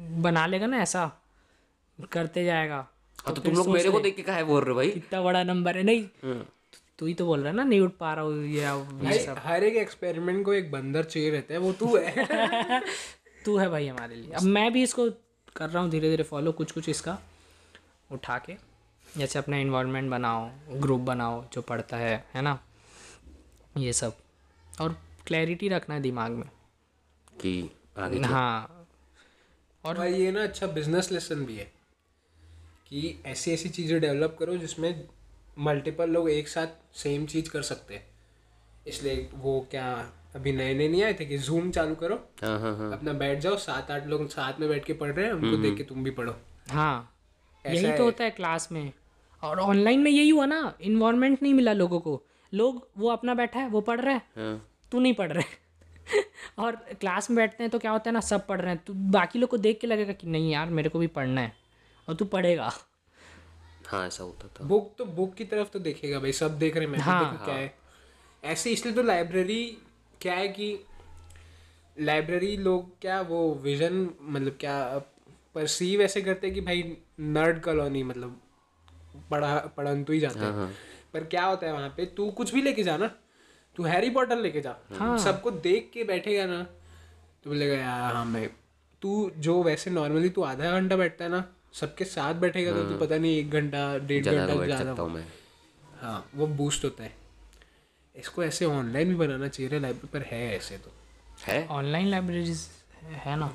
बना 0.00 0.46
लेगा 0.46 0.66
ना 0.66 0.78
ऐसा 0.82 1.10
करते 2.12 2.44
जाएगा 2.44 2.86
हाँ 3.18 3.34
तो 3.34 3.40
तुम 3.40 3.54
लोग 3.54 3.68
मेरे 3.68 3.90
को 3.90 4.00
देख 4.00 4.16
के 4.16 4.22
काहे 4.22 4.44
बोल 4.44 4.64
रहे 4.64 4.74
भाई। 4.74 4.90
कितना 4.90 5.20
बड़ा 5.22 5.42
नंबर 5.44 5.76
है। 5.76 5.82
नहीं 5.82 6.34
तू 7.00 7.06
ही 7.06 7.14
तो 7.14 7.26
बोल 7.26 7.40
रहा 7.40 7.48
है 7.50 7.56
ना 7.56 7.62
नहीं 7.64 7.80
उठ 7.80 7.92
पा 7.96 8.12
रहा 8.14 8.24
हूँ 8.24 8.44
ये 8.46 9.18
सब। 9.18 9.36
हर 9.38 9.64
एक 9.64 9.76
एक्सपेरिमेंट 9.76 10.44
को 10.44 10.52
एक 10.54 10.70
बंदर 10.70 11.04
चाहिए 11.04 11.30
रहता 11.30 11.54
है 11.54 11.60
वो 11.60 11.72
तू 11.72 11.96
है। 11.96 12.82
तू 13.44 13.56
है 13.56 13.68
भाई 13.68 13.86
हमारे 13.86 14.14
लिए। 14.14 14.32
अब 14.32 14.42
मैं 14.42 14.72
भी 14.72 14.82
इसको 14.82 15.08
कर 15.56 15.70
रहा 15.70 15.82
हूँ 15.82 15.90
धीरे 15.90 16.10
धीरे 16.10 16.22
फॉलो 16.22 16.52
कुछ 16.52 16.72
कुछ 16.72 16.88
इसका 16.88 17.18
उठा 18.12 18.38
के। 18.38 18.56
जैसे 19.18 19.38
अपना 19.38 19.56
इन्वायरमेंट 19.56 20.10
बनाओ 20.10 20.50
ग्रुप 20.70 21.00
बनाओ 21.00 21.44
जो 21.52 21.62
पढ़ता 21.62 21.96
है 21.96 22.24
है 22.34 22.42
ना? 22.42 22.58
ये 23.78 23.92
सब। 23.92 24.16
और 24.80 24.96
क्लैरिटी 25.26 25.68
रखना 25.68 25.94
है 25.94 26.00
दिमाग 26.00 26.30
में। 26.30 26.48
कि 27.40 27.70
आगे 27.98 28.20
हाँ। 28.20 28.86
और 29.84 29.98
भाई 29.98 30.14
ये 30.14 30.30
ना 30.32 30.42
अच्छा 30.42 30.66
बिज़नेस 30.66 31.10
लेसन 31.12 31.44
भी 31.44 31.56
है 31.56 31.64
कि 32.88 33.22
ऐसी 33.26 33.52
ऐसी 33.52 33.68
चीज़ें 33.68 34.00
डेवलप 34.00 34.36
करो 34.38 34.56
जिसमें 34.56 35.08
मल्टीपल 35.60 36.10
लोग 36.10 36.30
एक 36.30 36.48
साथ 36.48 36.66
सेम 36.94 37.26
चीज़ 37.26 37.50
कर 37.50 37.62
सकते 37.62 37.94
हैं। 37.94 38.06
इसलिए 38.86 39.28
वो 39.34 39.66
क्या 39.70 40.12
अभी 40.36 40.52
नए 40.52 40.74
नए 40.74 40.88
नहीं 40.88 41.02
आए 41.02 41.14
थे 41.14 41.24
कि 41.24 41.38
जूम 41.38 41.70
चालू 41.70 41.94
करो 41.94 42.14
हाँ 42.42 42.58
हाँ 42.60 42.76
हाँ। 42.76 42.92
अपना 42.92 43.12
बैठ 43.12 43.38
जाओ 43.38 43.56
सात 43.56 43.90
आठ 43.90 44.06
लोग 44.06 44.28
साथ 44.28 44.60
में 44.60 44.68
बैठ 44.68 44.84
के 44.84 44.92
पढ़ 44.92 45.10
रहे 45.10 45.26
हैं 45.26 45.32
उनको 45.32 45.56
देख 45.56 45.76
के 45.76 45.82
तुम 45.82 46.04
भी 46.04 46.10
पढ़ो। 46.10 46.34
हाँ 46.70 47.14
यही 47.64 47.96
तो 47.96 48.04
होता 48.04 48.24
है 48.24 48.30
क्लास 48.30 48.68
में। 48.72 48.92
और 49.42 49.60
ऑनलाइन 49.60 50.00
में 50.00 50.10
यही 50.10 50.28
हुआ 50.30 50.46
ना 50.46 50.74
इन्वायरमेंट 50.80 51.42
नहीं 51.42 51.54
मिला 51.54 51.72
लोगों 51.72 52.00
को। 52.00 52.22
लोग 52.54 52.88
वो 52.98 53.10
अपना 53.10 53.34
बैठा 53.34 53.60
है 53.60 53.68
वो 53.68 53.80
पढ़ 53.80 54.00
रहा 54.00 54.14
है। 54.14 54.22
हाँ। 54.36 54.68
तू 54.92 55.00
नहीं 55.00 55.14
पढ़ 55.14 55.32
रहे 55.32 56.22
और 56.58 56.76
क्लास 56.76 57.30
में 57.30 57.36
बैठते 57.36 57.64
हैं 57.64 57.70
तो 57.70 57.78
क्या 57.78 57.90
होता 57.90 58.10
है 58.10 58.14
ना 58.14 58.20
सब 58.20 58.46
पढ़ 58.46 58.60
रहे 58.60 58.74
हैं। 58.74 58.84
तू 58.86 58.94
बाकी 58.94 59.38
लोग 59.38 59.50
को 59.50 59.56
देख 59.56 59.80
के 59.80 59.86
लगेगा 59.86 60.12
कि 60.12 60.26
नहीं 60.26 60.50
यार 60.52 60.70
मेरे 60.70 60.88
को 60.88 60.98
भी 60.98 61.06
पढ़ना 61.06 61.40
है। 61.40 61.52
और 62.08 62.14
तू 62.14 62.24
पढ़ेगा। 62.24 62.72
हाँ 63.90 64.06
ऐसा 64.06 64.24
होता 64.24 64.48
था। 64.48 64.64
बुक 64.64 64.92
तो 64.98 65.04
बुक 65.04 65.34
की 65.34 65.44
तरफ़ 65.44 65.68
तो 65.68 65.78
देखेगा 65.78 66.18
भाई 66.20 66.32
सब 66.32 66.58
देख 66.58 66.76
रहे 66.76 66.84
हैं 66.84 66.90
मैं 66.92 67.00
भी 67.00 67.04
हाँ, 67.04 67.42
क्या 67.44 67.54
है। 67.54 67.74
ऐसे 68.44 68.70
इसलिए 68.70 68.94
तो 68.94 69.02
लाइब्रेरी 69.02 69.62
क्या 70.20 70.34
है 70.34 70.48
कि 70.48 70.68
लाइब्रेरी 72.00 72.56
लोग 72.56 72.90
क्या 73.00 73.20
वो 73.20 73.54
विजन 73.62 74.08
मतलब 74.22 74.56
क्या 74.60 74.76
परसीव 75.54 76.02
ऐसे 76.02 76.22
करते 76.22 76.46
हैं 76.46 76.54
कि 76.54 76.60
भाई 76.60 76.96
नर्ड 77.20 77.60
कॉलोनी 77.62 78.02
मतलब 78.02 78.40
पढ़ा 79.30 79.56
पढ़न 79.76 80.04
तो 80.04 80.12
ही 80.12 80.20
जाते 80.20 80.38
हैं। 80.38 80.70
पर 81.14 81.24
क्या 81.24 81.44
होता 81.44 81.66
है 81.66 81.72
वहाँ 81.72 81.88
पे 81.96 82.04
तू 82.16 82.30
कुछ 82.30 82.54
भी 82.54 82.62
लेके 82.62 82.82
जा 82.82 82.96
ना 82.96 83.10
तू 83.76 83.82
हैरी 83.82 84.10
पॉटर 84.10 84.38
लेके 84.38 84.60
जा 84.60 84.76
हाँ। 84.92 85.18
सबको 85.18 85.50
देख 85.50 85.90
के 85.94 86.04
बैठेगा 86.04 86.46
ना 86.46 86.62
तो 87.44 87.50
बोलेगा 87.50 87.74
यार 87.74 88.14
हाँ 88.14 88.24
मैं 88.24 88.48
तू 89.02 89.30
जो 89.38 89.62
वैसे 89.62 89.90
नॉर्मली 89.90 90.28
तू 90.28 90.42
आधा 90.42 90.70
घंटा 90.80 90.96
बैठता 90.96 91.24
है 91.24 91.30
ना 91.30 91.44
सबके 91.74 92.04
साथ 92.04 92.34
बैठेगा 92.36 92.72
तो 92.72 92.84
तू 92.84 92.96
पता 92.98 93.16
नहीं 93.16 93.38
एक 93.38 93.50
घंटा 93.50 93.82
डेढ़ 93.98 94.24
घंटा 94.24 94.64
ज़्यादा 94.66 94.90
हूँ 94.92 95.10
मैं। 95.10 95.24
हाँ 96.00 96.30
वो 96.34 96.46
बूस्ट 96.58 96.84
होता 96.84 97.04
है। 97.04 97.14
इसको 98.14 98.44
ऐसे 98.44 98.64
ऑनलाइन 98.66 99.08
भी 99.08 99.14
बनाना 99.14 99.48
चाहिए 99.48 99.78
लाइब्रेरी 99.78 100.08
पर 100.12 100.26
है 100.26 100.56
ऐसे 100.56 100.78
तो। 100.78 100.92
है? 101.46 101.66
ऑनलाइन 101.68 102.06
लाइब्रेरीज 102.06 102.68
है 103.02 103.36
ना? 103.38 103.54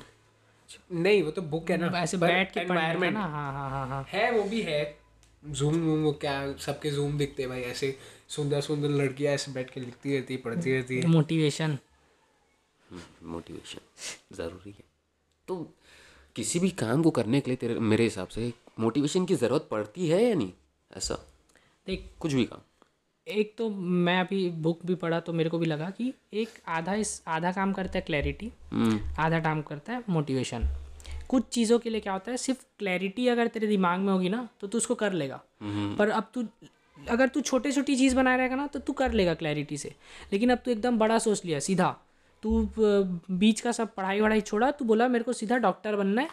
नहीं 0.92 1.22
वो 1.22 1.30
तो 1.30 1.42
बुक 1.44 1.70
है 1.70 1.76
ना। 1.76 1.86
ऐसे 1.98 2.16
बैठ 2.16 2.52
के 2.52 2.64
पढ़ना 2.66 3.10
ना? 3.10 3.20
हाँ 3.20 3.52
हाँ 3.52 3.70
हाँ 3.70 3.86
हाँ। 3.88 4.04
है 4.08 4.30
वो 4.32 4.42
भी 4.44 4.62
है। 4.62 4.98
जूम 5.42 5.74
वूम 5.80 6.02
वो 6.02 6.12
क्या 6.12 6.34
सबके 6.56 6.90
जूम 6.90 7.18
दिखते 7.18 7.42
हैं 7.42 7.50
भाई 7.50 7.60
ऐसे 7.62 7.96
सुंदर 8.28 8.60
सुंदर 8.60 8.88
लड़कियाँ 8.90 9.34
ऐसे 9.34 9.52
बैठ 9.52 9.70
के 9.70 9.80
लिखती 9.80 10.14
रहती 10.14 10.34
है 10.34 10.40
पढ़ती 10.42 10.72
रहती 10.72 10.98
है। 10.98 11.06
मोटिवेशन 11.08 11.78
मोटिवेशन 13.24 14.36
ज़रूरी 14.36 14.70
है। 14.70 14.84
तो 15.48 15.54
किसी 16.36 16.58
भी 16.58 16.70
काम 16.70 17.02
को 17.02 17.10
करने 17.10 17.40
के 17.40 17.50
लिए 17.50 17.56
तेरे 17.56 17.78
मेरे 17.80 18.04
हिसाब 18.04 18.28
से 18.28 18.52
मोटिवेशन 18.80 19.24
की 19.26 19.34
ज़रूरत 19.34 19.68
पड़ती 19.70 20.08
है 20.08 20.22
या 20.24 20.34
नहीं? 20.34 20.52
ऐसा? 20.96 21.14
देख 21.86 22.10
कुछ 22.20 22.32
भी 22.32 22.44
काम। 22.44 22.60
एक 23.26 23.54
तो 23.58 23.68
मैं 23.70 24.18
अभी 24.20 24.48
बुक 24.50 24.80
भी 24.86 24.94
पढ़ा 24.94 25.20
तो 25.20 25.32
मेरे 25.32 25.50
को 25.50 25.58
भी 25.58 25.66
लगा 25.66 25.90
कि 25.90 26.12
एक 26.34 26.48
आधा 26.68 26.94
इस 26.94 27.22
आधा 27.28 27.52
काम 27.52 27.72
करता 27.72 27.92
है 27.94 28.00
क्लैरिटी 28.00 28.50
हम्म, 28.72 29.00
आधा 29.18 29.40
काम 29.40 29.62
करता 29.62 29.92
है 29.92 30.02
मोटिवेशन 30.08 30.68
कुछ 31.28 31.48
चीज़ों 31.48 31.78
के 31.78 31.90
लिए 31.90 32.00
क्या 32.00 32.12
होता 32.12 32.30
है 32.30 32.36
सिर्फ़ 32.36 32.60
क्लैरिटी 32.78 33.28
अगर 33.28 33.46
तेरे 33.46 33.66
दिमाग 33.66 34.00
में 34.00 34.12
होगी 34.12 34.28
ना 34.28 34.48
तो 34.60 34.66
तू 34.66 34.78
उसको 34.78 34.94
कर 34.94 35.12
लेगा। 35.12 35.40
पर 35.98 36.08
अब 36.08 36.30
तू 36.34 36.46
अगर 37.08 37.28
तू 37.28 37.40
छोटी 37.40 37.72
छोटी 37.72 37.96
चीज़ 37.96 38.16
बनाए 38.16 38.36
रहेगा 38.36 38.56
ना 38.56 38.66
तो 38.66 38.78
तू 38.78 38.92
कर 38.92 39.12
लेगा 39.12 39.34
क्लैरिटी 39.34 39.76
से। 39.76 39.94
लेकिन 40.32 40.50
अब 40.50 40.58
तू 40.58 40.70
एकदम 40.70 40.98
बड़ा 40.98 41.18
सोच 41.18 41.44
लिया 41.44 41.58
सीधा। 41.60 41.96
तू 42.46 42.66
बीच 43.34 43.60
का 43.60 43.72
सब 43.72 43.94
पढ़ाई 43.94 44.20
वढ़ाई 44.20 44.40
छोड़ा 44.40 44.70
तू 44.70 44.84
बोला 44.84 45.06
मेरे 45.08 45.24
को 45.24 45.32
सीधा 45.32 45.56
डॉक्टर 45.58 45.96
बनना 45.96 46.22
है 46.22 46.28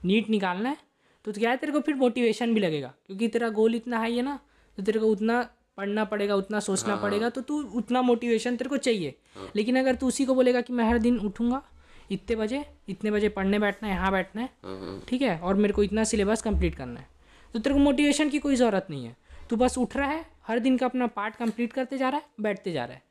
नीट 0.00 0.30
निकालना 0.30 0.68
है 0.68 0.76
तो 1.24 1.32
क्या 1.32 1.50
है 1.50 1.56
तेरे 1.56 1.72
को 1.72 1.80
फिर 1.80 1.94
मोटिवेशन 1.94 2.54
भी 2.54 2.60
लगेगा? 2.60 2.92
क्योंकि 3.06 3.28
तेरा 3.28 3.48
गोल 3.50 3.74
इतना 3.74 3.98
हाई 3.98 4.16
है 4.16 4.22
ना 4.22 4.38
तो 4.78 4.82
तेरे 4.82 5.00
को 5.00 5.06
उतना 5.08 5.42
पढ़ना 5.76 6.04
पड़ेगा 6.04 6.34
उतना 6.34 6.60
सोचना 6.60 6.94
हाँ। 6.94 7.02
पड़ेगा 7.02 7.28
तो 7.28 7.40
तू 7.40 7.62
उतना 7.74 8.02
मोटिवेशन 8.02 8.56
तेरे 8.56 8.70
को 8.70 8.76
चाहिए। 8.78 9.14
हाँ। 9.36 9.50
लेकिन 9.56 9.78
अगर 9.78 9.94
तू 9.94 10.06
उसी 10.06 10.24
को 10.24 10.34
बोलेगा 10.34 10.60
कि 10.60 10.72
मैं 10.72 10.84
हर 10.84 10.98
दिन 10.98 11.18
उठूँगा 11.20 11.62
इतने 12.10 12.36
बजे 12.36 12.64
इतने 12.88 13.10
बजे 13.10 13.28
पढ़ने 13.28 13.58
बैठना 13.58 13.88
है 13.88 13.94
यहाँ 13.94 14.10
बैठना 14.12 14.42
है 14.42 15.00
ठीक 15.08 15.22
है 15.22 15.38
और 15.38 15.54
मेरे 15.54 15.74
को 15.74 15.82
इतना 15.82 16.04
सिलेबस 16.04 16.42
कंप्लीट 16.42 16.74
करना 16.74 17.00
है 17.00 17.08
तो 17.54 17.58
तेरे 17.58 17.74
को 17.74 17.80
मोटिवेशन 17.80 18.28
की 18.28 18.38
कोई 18.38 18.56
ज़रूरत 18.56 18.86
नहीं 18.90 19.04
है। 19.04 19.16
तू 19.50 19.56
बस 19.56 19.78
उठ 19.78 19.96
रहा 19.96 20.10
है 20.10 20.24
हर 20.46 20.58
दिन 20.58 20.76
का 20.76 20.86
अपना 20.86 21.06
पार्ट 21.16 21.36
कंप्लीट 21.36 21.72
करते 21.72 21.98
जा 21.98 22.08
रहा 22.08 22.20
है 22.20 22.26
बैठते 22.40 22.72
जा 22.72 22.84
रहा 22.84 22.94
है। 22.94 23.02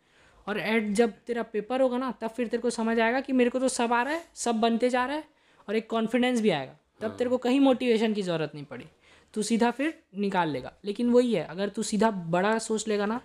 और 0.47 0.59
एट 0.59 0.91
जब 0.93 1.13
तेरा 1.27 1.43
पेपर 1.43 1.81
होगा 1.81 1.97
ना 1.97 2.11
तब 2.11 2.29
फिर 2.29 2.47
तेरे 2.47 2.61
को 2.61 2.69
समझ 2.69 2.99
आएगा 2.99 3.19
कि 3.21 3.33
मेरे 3.33 3.49
को 3.49 3.59
तो 3.59 3.67
सब 3.67 3.93
आ 3.93 4.01
रहा 4.03 4.13
है 4.13 4.23
सब 4.35 4.55
बनते 4.55 4.89
जा 4.89 5.05
रहा 5.05 5.15
है 5.15 5.23
और 5.67 5.75
एक 5.75 5.89
कॉन्फिडेंस 5.89 6.41
भी 6.41 6.49
आएगा। 6.49 6.75
तब 7.01 7.15
तेरे 7.17 7.29
को 7.29 7.37
कहीं 7.37 7.59
मोटिवेशन 7.59 8.13
की 8.13 8.21
ज़रूरत 8.21 8.51
नहीं 8.55 8.65
पड़ी। 8.65 8.85
तू 9.33 9.43
सीधा 9.43 9.71
फिर 9.71 9.93
निकाल 10.17 10.49
लेगा। 10.49 10.73
लेकिन 10.85 11.09
वही 11.09 11.33
है 11.33 11.43
अगर 11.43 11.69
तू 11.69 11.83
सीधा 11.83 12.11
बड़ा 12.11 12.57
सोच 12.59 12.87
लेगा 12.87 13.05
ना 13.05 13.21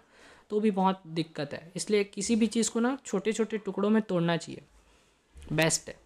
तो 0.50 0.60
भी 0.60 0.70
बहुत 0.70 1.02
दिक्कत 1.06 1.52
है। 1.52 1.72
इसलिए 1.76 2.04
किसी 2.04 2.36
भी 2.36 2.46
चीज़ 2.46 2.70
को 2.70 2.80
ना 2.80 2.96
छोटे 3.06 3.32
छोटे 3.32 3.58
टुकड़ों 3.58 3.90
में 3.90 4.02
तोड़ना 4.02 4.36
चाहिए। 4.36 4.62
बेस्ट 5.52 5.88
है। 5.88 5.96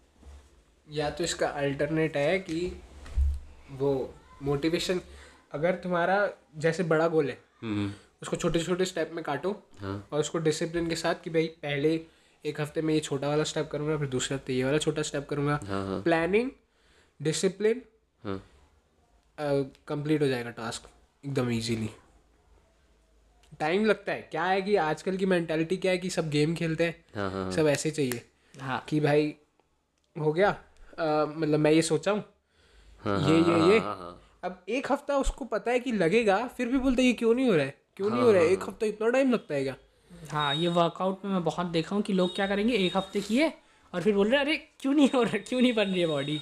या 0.89 1.09
तो 1.09 1.23
इसका 1.23 1.47
अल्टरनेट 1.47 2.17
है 2.17 2.39
कि 2.39 2.81
वो 3.71 4.13
मोटिवेशन 4.43 5.01
अगर 5.51 5.75
तुम्हारा 5.75 6.29
जैसे 6.57 6.83
बड़ा 6.83 7.07
गोल 7.07 7.29
है 7.29 7.37
हम्म। 7.61 7.91
उसको 8.21 8.35
छोटे 8.35 8.59
छोटे 8.59 8.85
स्टेप 8.85 9.11
में 9.13 9.23
काटो 9.23 9.51
हाँ। 9.79 10.07
और 10.11 10.19
उसको 10.19 10.37
डिसिप्लिन 10.39 10.89
के 10.89 10.95
साथ 10.95 11.23
कि 11.23 11.29
भाई 11.29 11.47
पहले 11.61 11.93
एक 12.45 12.61
हफ़्ते 12.61 12.81
में 12.81 12.93
ये 12.93 12.99
छोटा 12.99 13.27
वाला 13.27 13.43
स्टेप 13.43 13.69
करूँगा 13.71 13.97
फिर 13.97 14.07
दूसरे 14.09 14.35
हफ़्ते 14.35 14.53
ये 14.53 14.63
वाला 14.63 14.77
छोटा 14.77 15.01
स्टेप 15.01 15.27
करूँगा। 15.29 15.59
हाँ 15.67 15.85
हाँ। 15.87 16.01
प्लानिंग 16.01 16.49
डिसिप्लिन 17.19 17.81
हाँ। 18.23 18.41
कंप्लीट 19.87 20.21
हो 20.21 20.27
जाएगा 20.27 20.49
टास्क 20.51 20.89
एकदम 21.23 21.49
इजीली 21.49 21.89
टाइम 23.59 23.85
लगता 23.85 24.11
है। 24.11 24.21
क्या 24.21 24.43
है 24.43 24.61
कि 24.61 24.75
आजकल 24.75 25.17
की 25.17 25.25
मेंटालिटी 25.25 25.77
क्या 25.77 25.91
है 25.91 25.97
कि 25.97 26.09
सब 26.09 26.29
गेम 26.29 26.55
खेलते 26.55 26.83
हैं 26.83 27.03
हाँ 27.15 27.29
हाँ 27.31 27.51
सब 27.51 27.67
ऐसे 27.67 27.91
चाहिए 27.91 28.21
हाँ। 28.55 28.83
कि 28.89 28.99
भाई 28.99 29.35
हो 30.15 30.33
गया। 30.33 30.49
मतलब 30.99 31.59
मैं 31.59 31.71
ये 31.71 31.81
सोचा 31.81 32.11
हूँ। 32.11 32.23
हाँ, 33.01 33.19
ये 33.21 33.35
ये 33.35 33.71
ये। 33.71 33.79
हाँ, 33.79 33.95
हाँ। 33.97 34.19
अब 34.43 34.63
एक 34.69 34.91
हफ़्ता 34.91 35.17
उसको 35.17 35.45
पता 35.45 35.71
है 35.71 35.79
कि 35.79 35.91
लगेगा 35.91 36.45
फिर 36.47 36.67
भी 36.67 36.77
बोलते 36.77 37.03
ये 37.03 37.13
क्यों 37.13 37.33
नहीं 37.35 37.49
हो 37.49 37.55
रहा 37.55 37.65
है? 37.65 37.80
क्यों 38.01 38.09
नहीं 38.09 38.21
हो 38.21 38.31
रहा? 38.31 38.41
है। 38.41 38.49
एक 38.49 38.63
हफ़्ता 38.63 38.85
इतना 38.85 39.09
टाइम 39.09 39.31
लगता 39.31 39.55
है 39.55 39.63
क्या? 39.63 39.75
हाँ 40.31 40.53
ये 40.55 40.67
वर्कआउट 40.69 41.25
में 41.25 41.31
मैं 41.31 41.43
बहुत 41.43 41.65
देखा 41.67 41.95
हूँ 41.95 42.03
कि 42.03 42.13
लोग 42.13 42.33
क्या 42.35 42.47
करेंगे 42.47 42.73
एक 42.75 42.97
हफ़्ते 42.97 43.21
किए 43.21 43.51
और 43.93 44.01
फिर 44.01 44.13
बोल 44.15 44.29
रहे 44.29 44.39
अरे 44.39 44.55
क्यों 44.79 44.93
नहीं 44.93 45.09
हो 45.15 45.21
रहा 45.23 45.37
क्यों 45.39 45.61
नहीं 45.61 45.73
बन 45.73 45.87
रही 45.87 46.01
है 46.01 46.07
बॉडी 46.07 46.39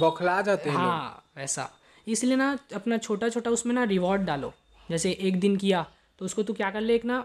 बौखला 0.00 0.40
जाते 0.42 0.70
हैं 0.70 0.76
हाँ 0.76 1.24
वैसा। 1.36 1.68
इसलिए 2.06 2.36
ना 2.36 2.50
अपना 2.74 2.98
छोटा 2.98 3.28
छोटा 3.28 3.50
उसमें 3.50 3.74
ना 3.74 3.84
रिवॉर्ड 3.84 4.22
डालो। 4.22 4.52
जैसे 4.88 5.10
एक 5.10 5.38
दिन 5.40 5.56
किया 5.56 5.86
तो 6.20 6.24
उसको 6.24 6.42
तू 6.42 6.52
क्या 6.54 6.70
कर 6.70 6.80
ले 6.80 6.94
एक 6.94 7.04
ना 7.04 7.24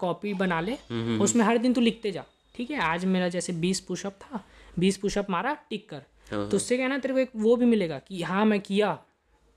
कॉपी 0.00 0.34
बना 0.34 0.60
ले। 0.60 0.76
उसमें 1.18 1.44
हर 1.44 1.58
दिन 1.58 1.72
तू 1.72 1.80
लिखते 1.80 2.12
जा 2.12 2.24
ठीक 2.54 2.70
है? 2.70 2.80
आज 2.80 3.04
मेरा 3.04 3.28
जैसे 3.28 3.52
बीस 3.54 3.80
पुशअप 3.80 4.18
था 4.22 4.44
बीस 4.78 4.96
पुशअप 4.96 5.30
मारा 5.30 5.54
टिक 5.70 5.88
कर। 5.88 6.02
तो 6.30 6.56
उससे 6.56 6.76
क्या 6.76 6.88
ना 6.88 6.98
तेरे 6.98 7.14
को 7.14 7.20
एक 7.20 7.30
वो 7.36 7.56
भी 7.56 7.66
मिलेगा 7.66 7.98
कि 7.98 8.22
हाँ 8.22 8.44
मैं 8.44 8.60
किया 8.60 8.98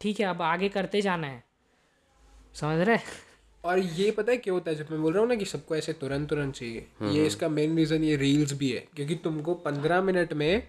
ठीक 0.02 0.20
है 0.20 0.26
अब 0.26 0.42
आगे 0.42 0.70
करते 0.70 1.02
जाना 1.02 1.28
है। 1.28 1.44
समझ 2.56 2.88
रहे? 2.88 2.98
और 3.64 3.80
ये 3.80 4.10
पता 4.12 4.32
है 4.32 4.38
क्या 4.38 4.54
होता 4.54 4.72
है? 4.72 4.78
जब 4.78 4.92
मैं 4.92 5.02
बोल 5.02 5.14
रहा 5.14 5.22
हूँ 5.22 5.30
ना 5.30 5.36
कि 5.36 5.46
सबको 5.46 5.76
ऐसे 5.76 5.94
तुरंत 5.94 6.30
तुरंत 6.30 6.56
चाहिए 6.56 6.86
ये 7.14 7.26
इसका 7.28 7.50
मेन 7.50 7.76
रीज़न 7.78 8.04
ये 8.04 8.16
रील्स 8.16 8.54
भी 8.54 8.70
है 8.72 8.86
क्योंकि 8.96 9.16
तुमको 9.16 9.54
पंद्रह 9.66 10.02
मिनट 10.02 10.34
में 10.34 10.64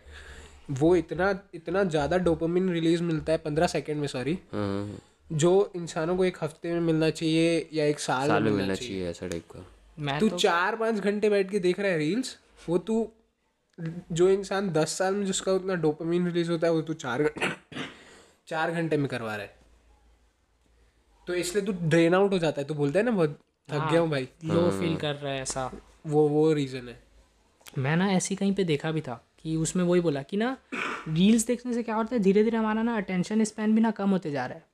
वो 0.81 0.95
इतना 0.97 1.31
इतना 1.55 1.85
ज़्यादा 1.85 2.17
डोपामिन 2.19 2.69
रिलीज़ 2.73 3.03
मिलता 3.03 3.33
है 3.33 3.39
पंद्रह 3.39 3.67
सेकंड 3.67 4.01
में 4.01 4.07
सॉरी 4.07 4.33
हाँ, 4.53 4.67
हाँ। 4.67 5.39
जो 5.39 5.73
इंसानों 5.77 6.17
को 6.17 6.25
एक 6.25 6.37
हफ़्ते 6.43 6.73
में 6.73 6.81
मिलना 6.81 7.11
चाहिए 7.11 7.69
या 7.73 7.85
एक 7.85 8.01
साल 8.01 8.29
साल 8.29 8.43
में 8.43 8.51
मिलना 8.53 8.75
चाहिए। 8.75 9.09
ऐसा 9.11 9.29
टाइप 9.29 9.45
का। 9.53 10.19
तू 10.19 10.29
तो 10.29 10.39
चार 10.39 10.77
पाँच 10.77 11.01
घंटे 11.01 11.31
बैठ 11.31 11.51
के 11.51 11.59
देख 11.59 11.81
रहा 11.81 11.91
है 11.93 11.99
रील्स 11.99 12.37
वो 12.69 12.79
तू 12.81 13.07
जो 14.13 14.29
इंसान 14.29 14.71
दस 14.73 14.99
साल 14.99 15.15
में 15.15 15.25
जिसका 15.27 15.53
उतना 15.53 15.75
डोपामिन 15.85 16.27
रिलीज़ 16.27 16.51
होता 16.51 16.67
है 16.67 16.73
वो 16.73 16.83
तू 16.83 16.95
चार 16.97 17.23
घंटे 17.23 17.49
चार 18.49 18.73
घंटे 18.73 18.97
में 18.97 19.09
करवा 19.09 19.35
रहा 19.37 19.45
है। 19.45 19.59
तो 21.31 21.35
इसलिए 21.35 21.65
तू 21.65 21.73
ड्रेन 21.89 22.15
आउट 22.15 22.33
हो 22.33 22.39
जाता 22.39 22.61
है। 22.61 22.67
तू 22.67 22.75
बोलता 22.75 22.99
है 22.99 23.05
ना 23.05 23.11
बहुत 23.11 23.39
थक 23.69 23.91
गया 23.91 24.01
हूँ 24.01 24.09
भाई। 24.11 24.29
लो 24.45 24.71
फील 24.71 24.97
कर 24.97 25.15
रहा 25.15 25.33
है 25.33 25.43
ऐसा। 25.43 25.71
वो 26.07 26.27
वो 26.29 26.53
रीज़न 26.53 26.89
है। 26.89 26.99
मैं 27.79 27.97
ना 27.97 28.11
ऐसी 28.13 28.37
कहीं 28.37 28.55
पे 28.55 28.65
देखा 28.65 28.91
भी 28.93 29.01
था 29.01 29.15
कि 29.43 29.55
उसमें 29.57 29.85
वही 29.85 30.01
बोला 30.01 30.23
कि 30.23 30.37
ना 30.37 30.57
रील्स 31.09 31.47
देखने 31.47 31.75
से 31.75 31.83
क्या 31.83 31.95
होता 31.95 32.15
है 32.17 32.23
धीरे 32.23 32.45
धीरे 32.45 32.57
हमारा 32.57 32.83
ना 32.83 32.97
अटेंशन 32.97 33.45
स्पैन 33.45 33.75
भी 33.75 33.81
ना 33.81 33.91
कम 33.91 34.11
होते 34.11 34.31
जा 34.31 34.47
रहा 34.47 34.59
है। 34.59 34.65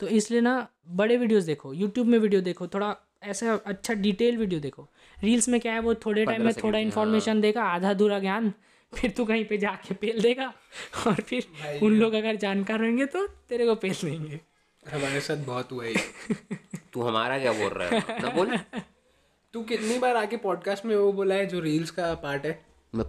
तो 0.00 0.08
इसलिए 0.08 0.40
ना 0.40 0.56
बड़े 0.96 1.16
वीडियोस 1.16 1.44
देखो 1.44 1.72
यूट्यूब 1.74 2.06
में 2.06 2.18
वीडियो 2.18 2.40
देखो 2.40 2.66
थोड़ा 2.66 2.94
ऐसा 3.22 3.54
अच्छा 3.66 3.94
डिटेल 3.94 4.36
वीडियो 4.36 4.60
देखो। 4.60 4.88
रील्स 5.22 5.48
में 5.48 5.60
क्या 5.60 5.72
है 5.72 5.80
वो 5.80 5.94
थोड़े 6.06 6.24
टाइम 6.26 6.44
में 6.44 6.52
थोड़ा 6.54 6.78
इन्फॉर्मेशन 6.78 7.40
देगा 7.40 7.64
आधा 7.68 7.90
अधूरा 7.90 8.18
ज्ञान 8.18 8.52
फिर 8.92 9.10
तू 9.10 9.24
कहीं 9.24 9.44
पे 9.44 9.58
जाके 9.58 9.94
पेल 9.94 10.20
देगा 10.20 10.52
और 11.06 11.20
फिर 11.22 11.78
उन 11.82 11.98
लोग 11.98 12.14
अगर 12.14 12.36
जानकार 12.36 12.78
रहेंगे 12.80 13.06
तो 13.06 13.26
तेरे 13.48 13.66
को 13.66 13.74
पेल 13.74 13.94
देंगे। 13.94 14.40
हमारे 14.86 15.20
साथ 15.20 15.36
बहुत 15.36 15.72
हुआ 15.72 15.84
है 15.84 15.94
तू 16.92 17.02
हमारा 17.02 17.38
क्या 17.38 17.52
बोल 17.52 17.68
रहा 17.68 17.88
है? 17.88 18.22
ना 18.22 18.28
बोल। 18.28 18.56
तू 19.52 19.62
कितनी 19.62 19.98
बार 19.98 20.16
आके 20.16 20.36
पॉडकास्ट 20.36 20.84
में 20.84 20.96
वो 20.96 21.12
बोला 21.12 21.34
है 21.34 21.46
जो 21.46 21.60
रील्स 21.60 21.90
का 21.90 22.14
पार्ट 22.14 22.46
है? 22.46 22.64
मैं 22.94 23.06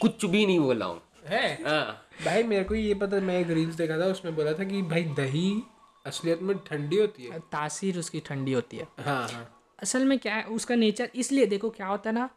कुछ 0.00 0.24
भी 0.24 0.46
नहीं 0.46 0.60
बोला 0.60 0.86
हूँ। 0.86 1.00
है? 1.26 1.62
हाँ। 1.64 2.06
भाई 2.24 2.42
मेरे 2.42 2.64
को 2.64 2.74
ये 2.74 2.94
पता 2.94 3.20
मैं 3.20 3.38
एक 3.40 3.50
रील्स 3.50 3.74
देखा 3.74 3.98
था 3.98 4.04
उसमें 4.04 4.34
बोला 4.36 4.52
था 4.52 4.64
कि 4.64 4.82
भाई 4.82 5.02
दही 5.04 5.62
असलियत 6.06 6.42
में 6.42 6.56
ठंडी 6.58 6.96
होती 6.96 7.22
है। 7.22 7.38
तासीर 7.38 7.98
उसकी 7.98 8.20
ठंडी 8.20 8.52
होती 8.52 8.76
है। 8.76 8.86
हाँ 9.00 9.28
हाँ। 9.28 9.58
असल 9.82 10.04
में 10.04 10.18
क्या 10.18 10.34
है 10.34 10.44
उसका 10.44 10.74
नेचर 10.74 11.08
इसलिए 11.14 11.46
देखो 11.46 11.70
क्या 11.70 11.86
होता 11.86 12.10
है 12.10 12.14
ना 12.16 12.30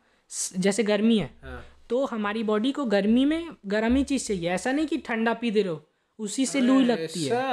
जैसे 0.57 0.83
गर्मी 0.83 1.17
है 1.17 1.33
हाँ। 1.43 1.63
तो 1.89 2.05
हमारी 2.05 2.43
बॉडी 2.43 2.71
को 2.71 2.85
गर्मी 2.85 3.25
में 3.25 3.49
गर्म 3.65 3.95
ही 3.95 4.03
चीज़ 4.03 4.27
चाहिए। 4.27 4.49
ऐसा 4.49 4.71
नहीं 4.71 4.87
कि 4.87 4.97
ठंडा 4.97 5.33
पी 5.33 5.51
दे 5.51 5.61
रहो 5.61 5.83
उसी 6.19 6.45
से 6.45 6.59
लू 6.61 6.79
लगती 6.81 7.23
है। 7.25 7.43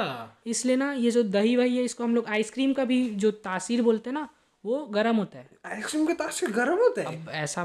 इसलिए 0.47 0.75
ना 0.75 0.91
ये 0.95 1.11
जो 1.11 1.23
दही 1.25 1.55
वही 1.55 1.77
है 1.77 1.83
इसको 1.83 2.03
हम 2.03 2.15
लोग 2.15 2.27
आइसक्रीम 2.29 2.73
का 2.73 2.85
भी 2.85 3.03
जो 3.17 3.31
तासीर 3.43 3.81
बोलते 3.81 4.09
हैं 4.09 4.13
ना 4.13 4.27
वो 4.63 4.85
गर्म 4.87 5.15
होता 5.17 5.39
है। 5.39 5.47
आइसक्रीम 5.65 6.05
का 6.05 6.13
तासीर 6.15 6.51
गर्म 6.51 6.77
होता 6.79 7.01
है? 7.01 7.15
अब 7.15 7.29
ऐसा 7.31 7.61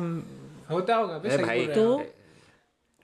होता 0.70 0.96
होगा 0.96 1.18
भाई। 1.18 1.66
तो 1.68 1.96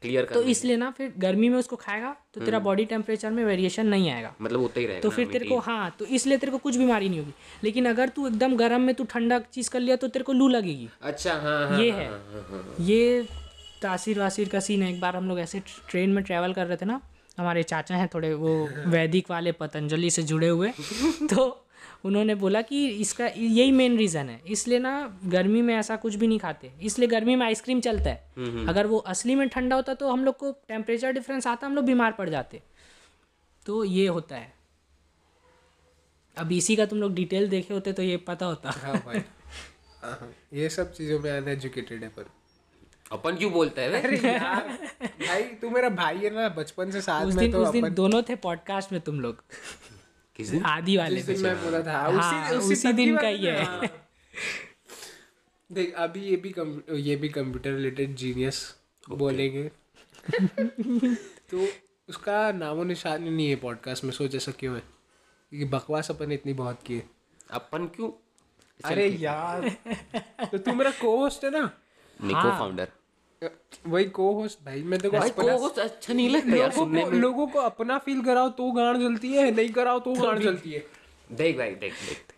क्लियर 0.02 0.24
तो 0.32 0.42
इसलिए 0.44 0.76
ना 0.76 0.90
फिर 0.90 1.12
गर्मी 1.18 1.48
में 1.48 1.56
उसको 1.58 1.76
खाएगा 1.76 2.14
तो 2.34 2.40
तेरा 2.40 2.58
बॉडी 2.58 2.84
टेम्परेचर 2.84 3.30
में 3.30 3.44
वेरिएशन 3.44 3.86
नहीं 3.86 4.10
आएगा। 4.10 4.34
मतलब 4.40 4.60
उतना 4.60 4.80
ही 4.80 4.86
रहेगा 4.86 5.00
तो 5.02 5.10
फिर 5.10 5.28
तेरे 5.28 5.46
को 5.48 5.58
हाँ 5.60 5.94
तो 5.98 6.04
इसलिए 6.08 6.38
तेरे 6.38 6.52
को 6.52 6.58
कुछ 6.58 6.76
बीमारी 6.76 7.08
नहीं 7.08 7.18
होगी। 7.18 7.32
लेकिन 7.64 7.86
अगर 7.88 8.08
तू 8.08 8.26
एकदम 8.26 8.56
गर्म 8.56 8.80
में 8.80 8.94
तू 8.94 9.04
ठंडा 9.04 9.38
चीज़ 9.54 9.70
कर 9.70 9.80
लिया 9.80 9.96
तो 9.96 10.08
तेरे 10.08 10.24
को 10.24 10.32
लू 10.32 10.48
लगेगी। 10.48 10.88
अच्छा 11.02 11.34
हाँ 11.34 11.68
हाँ 11.68 11.80
ये 11.80 11.90
हाँ, 11.90 12.00
है। 12.00 12.08
हाँ, 12.08 12.18
हाँ, 12.50 12.62
हाँ। 12.62 12.86
ये 12.86 13.22
तासीर 13.82 14.18
वासीर 14.18 14.48
का 14.48 14.60
सीन 14.60 14.82
है। 14.82 14.92
एक 14.92 15.00
बार 15.00 15.16
हम 15.16 15.28
लोग 15.28 15.40
ऐसे 15.40 15.60
ट्रेन 15.88 16.10
में 16.10 16.22
ट्रैवल 16.24 16.52
कर 16.52 16.66
रहे 16.66 16.76
थे 16.76 16.86
ना 16.86 17.00
हमारे 17.38 17.62
चाचा 17.62 17.96
हैं 17.96 18.08
थोड़े 18.14 18.34
वो 18.34 18.68
वैदिक 18.86 19.30
वाले 19.30 19.52
पतंजलि 19.52 20.10
से 20.10 20.22
जुड़े 20.22 20.48
हुए। 20.48 20.72
तो 21.34 21.66
उन्होंने 22.04 22.34
बोला 22.34 22.62
कि 22.62 22.88
इसका 22.88 23.26
यही 23.26 23.72
मेन 23.72 23.96
रीज़न 23.96 24.28
है। 24.28 24.40
इसलिए 24.48 24.78
ना 24.78 25.18
गर्मी 25.24 25.62
में 25.62 25.74
ऐसा 25.76 25.96
कुछ 25.96 26.14
भी 26.14 26.26
नहीं 26.26 26.38
खाते। 26.38 26.72
इसलिए 26.82 27.08
गर्मी 27.08 27.36
में 27.36 27.46
आइसक्रीम 27.46 27.80
चलता 27.80 28.10
है। 28.10 28.66
अगर 28.66 28.86
वो 28.86 28.98
असली 28.98 29.34
में 29.34 29.48
ठंडा 29.48 29.76
होता 29.76 29.94
तो 29.94 30.10
हम 30.10 30.24
लोग 30.24 30.36
को 30.36 30.50
टेम्परेचर 30.68 31.12
डिफरेंस 31.12 31.46
आता 31.46 31.66
हम 31.66 31.74
लोग 31.74 31.84
बीमार 31.84 32.12
पड़ 32.12 32.28
जाते। 32.30 32.62
तो 33.66 33.84
ये 33.84 34.06
होता 34.06 34.36
है। 34.36 34.52
अब 36.38 36.52
इसी 36.52 36.76
का 36.76 36.86
तुम 36.86 36.98
लोग 36.98 37.14
डिटेल 37.14 37.48
देखे 37.48 37.74
होते 37.74 37.92
तो 37.92 38.02
ये 38.02 38.16
पता 38.16 38.46
होता। 38.46 38.70
हाँ 38.70 38.96
भाई। 38.96 39.22
ये 40.60 40.68
सब 40.68 40.92
चीज़ों 40.92 41.20
में 41.20 41.30
अनएजुकेटेड 41.30 42.02
है 42.02 42.08
पर। 42.08 42.24
अपन 43.12 43.36
क्यों 43.36 43.52
बोलते 43.52 43.80
है? 43.80 44.02
अरे 44.02 44.16
यार 44.16 44.88
भाई 45.04 45.42
तू 45.42 45.70
मेरा 45.70 45.88
भाई 45.88 46.18
है 46.18 46.34
ना 46.34 46.48
बचपन 46.48 46.90
से 46.90 47.00
साथ 47.00 47.24
उस 47.24 47.34
दिन, 47.34 47.42
में 47.42 47.52
तो 47.52 47.62
उस 47.62 47.68
दिन 47.68 47.84
अपन 47.84 47.94
दोनों 47.94 48.22
थे 48.22 48.34
पॉडकास्ट 48.34 48.92
में 48.92 49.00
तुम 49.00 49.20
लोग। 49.20 49.44
किस 50.36 50.48
दिन? 50.48 50.62
आदि 50.62 50.96
वाले 50.96 51.16
जिस 51.16 51.26
दिन 51.26 51.40
मैं 51.40 51.64
बोला 51.64 51.82
था 51.82 51.98
हाँ, 51.98 52.52
उसी 52.52 52.56
उसी 52.56 52.74
तक 52.74 52.88
की 52.88 52.92
दिन 52.92 53.16
का 53.16 53.28
ही 53.28 53.46
है। 53.46 53.80
देख 55.72 55.94
अभी 55.94 56.20
ये 56.20 56.36
भी 56.36 56.50
कम- 56.50 56.94
ये 56.94 57.16
भी 57.16 57.28
कंप्यूटर 57.28 57.72
रिलेटेड 57.72 58.14
जीनियस 58.14 58.76
बोलेंगे। 59.10 59.70
तो 61.50 61.66
उसका 62.08 62.52
नामो 62.52 62.84
निशान 62.84 63.22
नहीं 63.22 63.48
है 63.48 63.56
पॉडकास्ट 63.56 64.04
में 64.04 64.10
सोच 64.10 64.34
ऐसा 64.34 64.52
क्यों 64.52 64.74
है? 64.74 64.82
क्योंकि 65.50 65.64
बकवास 65.64 66.10
अपन 66.10 66.28
ने 66.28 66.34
इतनी 66.34 66.52
बहुत 66.52 66.82
की 66.86 66.94
है। 66.94 67.10
अपन 67.50 67.86
क्यों? 67.86 68.10
अरे 68.84 69.08
यार 69.08 69.68
तो 70.44 70.58
तू 70.58 70.72
मेरा 70.72 70.90
को 70.90 71.18
होस्ट 71.18 71.44
है 71.44 71.50
ना? 71.50 71.70
निको 72.20 72.50
फाउंडर 72.50 72.88
वही 73.86 74.04
को 74.16 74.32
होस्ट 74.34 74.58
भाई 74.64 74.82
मैं 74.82 74.98
तेरे 74.98 75.10
को 75.10 75.18
भाई 75.18 75.30
को 75.30 75.68
अच्छा 75.68 76.12
नहीं 76.12 76.28
लगता 76.30 76.56
यार 76.56 76.70
सुनने 76.72 77.04
में। 77.04 77.18
लोगों 77.20 77.46
को 77.46 77.58
अपना 77.60 77.98
फील 78.04 78.22
कराओ 78.24 78.48
तो 78.60 78.70
गांड 78.72 78.98
जलती 79.00 79.32
है 79.32 79.50
नहीं 79.50 79.70
कराओ 79.70 79.98
तो 80.00 80.12
गांड 80.14 80.40
जलती 80.48 80.72
है। 80.72 80.84
देख 81.30 81.56
भाई 81.58 81.74
देख 81.74 81.92
देख 82.08 82.32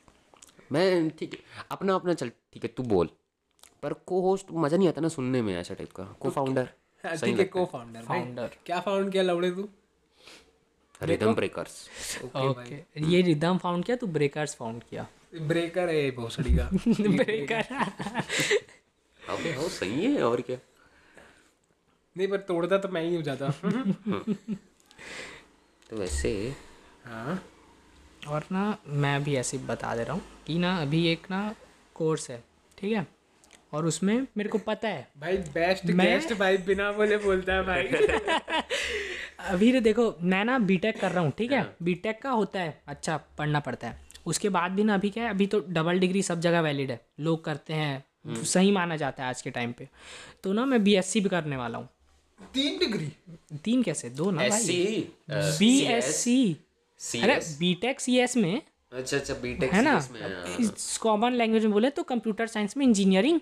मैं 0.72 1.10
ठीक 1.18 1.34
है 1.34 1.40
अपना 1.70 1.94
अपना 1.94 2.14
चल 2.14 2.28
ठीक 2.52 2.64
है 2.64 2.70
तू 2.76 2.82
बोल। 2.94 3.10
पर 3.82 3.92
को 4.06 4.20
होस्ट 4.20 4.46
मज़ा 4.52 4.76
नहीं 4.76 4.88
आता 4.88 5.00
ना 5.00 5.08
सुनने 5.08 5.42
में 5.42 5.54
ऐसा 5.56 5.74
टाइप 5.74 5.92
का। 5.92 6.04
को 6.20 6.30
फाउंडर 6.30 6.68
हाँ, 7.06 7.16
ठीक 7.16 7.38
है 7.38 7.44
को 7.44 7.64
फाउंडर 7.72 8.02
Founder. 8.04 8.48
क्या 8.66 8.80
फाउंड 8.80 9.12
किया 9.12 9.22
लवड़े 9.22 9.50
तू? 9.50 9.68
रिदम 11.02 11.34
ब्रेकर्स 11.34 12.26
ओके 12.36 12.82
ये 13.12 13.20
रिदम 13.22 13.58
फाउंड 13.58 13.84
किया 13.84 13.96
तू 13.96 14.06
ब्रेकर्स 14.16 14.54
फाउंड 14.54 14.82
किया? 14.90 15.06
ब्रेकर 15.42 15.88
है 15.88 16.10
भोसड़ी 16.16 16.56
का। 16.56 16.68
ब्रेकर 17.16 17.64
अबे 19.30 19.52
हो 19.54 19.68
सही 19.68 20.04
है 20.04 20.22
और 20.22 20.40
क्या? 20.40 20.56
नहीं 22.16 22.28
पर 22.28 22.36
तोड़ता 22.48 22.78
तो 22.78 22.88
मैं 22.88 23.02
ही 23.02 23.14
हो 23.16 23.22
जाता 23.22 23.48
तो 25.90 25.96
वैसे 25.96 26.30
हाँ। 27.04 27.42
और 28.28 28.44
ना 28.52 28.62
मैं 29.02 29.22
भी 29.24 29.34
ऐसे 29.36 29.58
बता 29.66 29.94
दे 29.96 30.04
रहा 30.04 30.12
हूँ 30.12 30.22
कि 30.46 30.58
ना 30.58 30.76
अभी 30.82 31.06
एक 31.08 31.26
ना 31.30 31.40
कोर्स 31.94 32.30
है 32.30 32.42
ठीक 32.78 32.92
है? 32.92 33.06
और 33.72 33.86
उसमें 33.86 34.26
मेरे 34.36 34.48
को 34.50 34.58
पता 34.58 34.88
है। 34.88 35.06
भाई 35.18 35.36
बेस्ट 35.54 35.84
मैं- 35.86 36.06
गेस्ट 36.08 36.32
भाई 36.34 36.56
बिना 36.66 36.90
बोले 36.92 37.16
बोलता 37.16 37.52
है 37.52 37.62
भाई। 37.62 37.82
अभी 39.50 39.72
तो 39.72 39.80
देखो 39.80 40.14
मैं 40.22 40.44
ना 40.44 40.58
बीटेक 40.58 41.00
कर 41.00 41.12
रहा 41.12 41.22
हूँ 41.24 41.32
ठीक 41.38 41.52
है? 41.52 41.62
बीटेक 41.82 42.20
का 42.22 42.30
होता 42.30 42.60
है 42.60 42.80
अच्छा 42.86 43.16
पढ़ना 43.38 43.60
पड़ता 43.60 43.88
है। 43.88 44.04
उसके 44.26 44.48
बाद 44.48 44.70
भी 44.72 44.84
ना 44.84 44.94
अभी 44.94 45.10
क्या 45.10 45.24
है 45.24 45.30
अभी 45.30 45.46
तो 45.46 45.60
डबल 45.68 45.98
डिग्री 45.98 46.22
सब 46.22 46.40
जगह 46.40 46.60
वैलिड 46.60 46.90
है। 46.90 47.00
लोग 47.20 47.44
करते 47.44 47.74
हैं 47.74 48.04
सही 48.26 48.70
माना 48.72 48.96
जाता 48.96 49.22
है 49.22 49.28
आज 49.28 49.42
के 49.42 49.50
टाइम 49.50 49.72
पे। 49.72 49.88
तो 50.44 50.52
ना 50.52 50.64
मैं 50.64 50.82
बीएससी 50.84 51.20
भी 51.20 51.28
करने 51.28 51.56
वाला 51.56 51.78
हूँ। 51.78 51.88
तीन 52.54 52.78
डिग्री? 52.78 53.10
तीन 53.64 53.82
कैसे? 53.82 54.10
दो 54.10 54.30
ना 54.30 54.48
भाई। 54.48 55.08
बी 55.30 55.78
एस 55.82 56.14
सी 56.16 56.56
सी 57.00 57.20
अरे 57.20 57.34
बीटेक 57.58 58.00
सी 58.00 58.18
एस 58.18 58.36
में? 58.36 58.62
अच्छा 58.92 59.16
अच्छा 59.16 59.34
बीटेक 59.34 59.72
है 59.72 59.82
ना? 59.82 59.92
हाँ। 59.92 60.56
इस 60.60 60.96
कॉमन 61.02 61.32
लैंग्वेज 61.32 61.64
में 61.64 61.72
बोले 61.72 61.90
तो 61.90 62.02
कंप्यूटर 62.02 62.46
साइंस 62.46 62.76
में 62.76 62.86
इंजीनियरिंग 62.86 63.40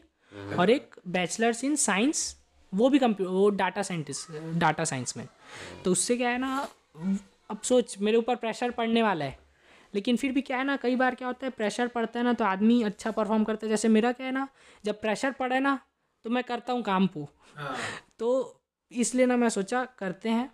और 0.59 0.70
एक 0.70 0.95
बैचलर्स 1.09 1.64
इन 1.64 1.76
साइंस 1.76 2.35
वो 2.72 2.89
भी 2.89 2.99
कंप्यू 2.99 3.28
वो 3.28 3.49
डाटा 3.51 3.82
साइंटिस्ट 3.82 4.32
डाटा 4.59 4.85
साइंस 4.85 5.16
में। 5.16 5.26
तो 5.85 5.93
उससे 5.93 6.16
क्या 6.16 6.28
है 6.28 6.39
ना 6.39 6.68
अब 7.51 7.61
सोच 7.64 7.97
मेरे 8.01 8.16
ऊपर 8.16 8.37
प्रेशर 8.37 8.70
पड़ने 8.70 9.03
वाला 9.03 9.24
है। 9.24 9.39
लेकिन 9.95 10.16
फिर 10.16 10.32
भी 10.32 10.42
क्या 10.42 10.59
है 10.59 10.64
ना 10.64 10.76
कई 10.76 10.97
बार 10.97 11.14
क्या 11.14 11.28
होता 11.28 11.47
है 11.47 11.51
प्रेशर 11.53 11.88
पड़ता 11.88 12.18
है 12.18 12.24
ना 12.24 12.32
तो 12.32 12.45
आदमी 12.45 12.82
अच्छा 12.82 13.11
परफॉर्म 13.11 13.45
करता 13.45 13.66
है। 13.66 13.70
जैसे 13.70 13.88
मेरा 13.88 14.12
क्या 14.12 14.26
है 14.26 14.32
ना 14.32 14.49
जब 14.84 15.01
प्रेशर 15.01 15.32
पड़े 15.32 15.61
ना 15.61 15.78
तो 16.24 16.30
मैं 16.30 16.42
करता 16.45 16.72
हूँ 16.72 16.82
काम 16.82 17.07
को। 17.07 17.28
हाँ। 17.57 17.76
तो 18.18 18.61
इसलिए 18.90 19.26
ना 19.26 19.36
मैं 19.36 19.49
सोचा 19.51 19.84
करते 19.99 20.28
हैं 20.28 20.51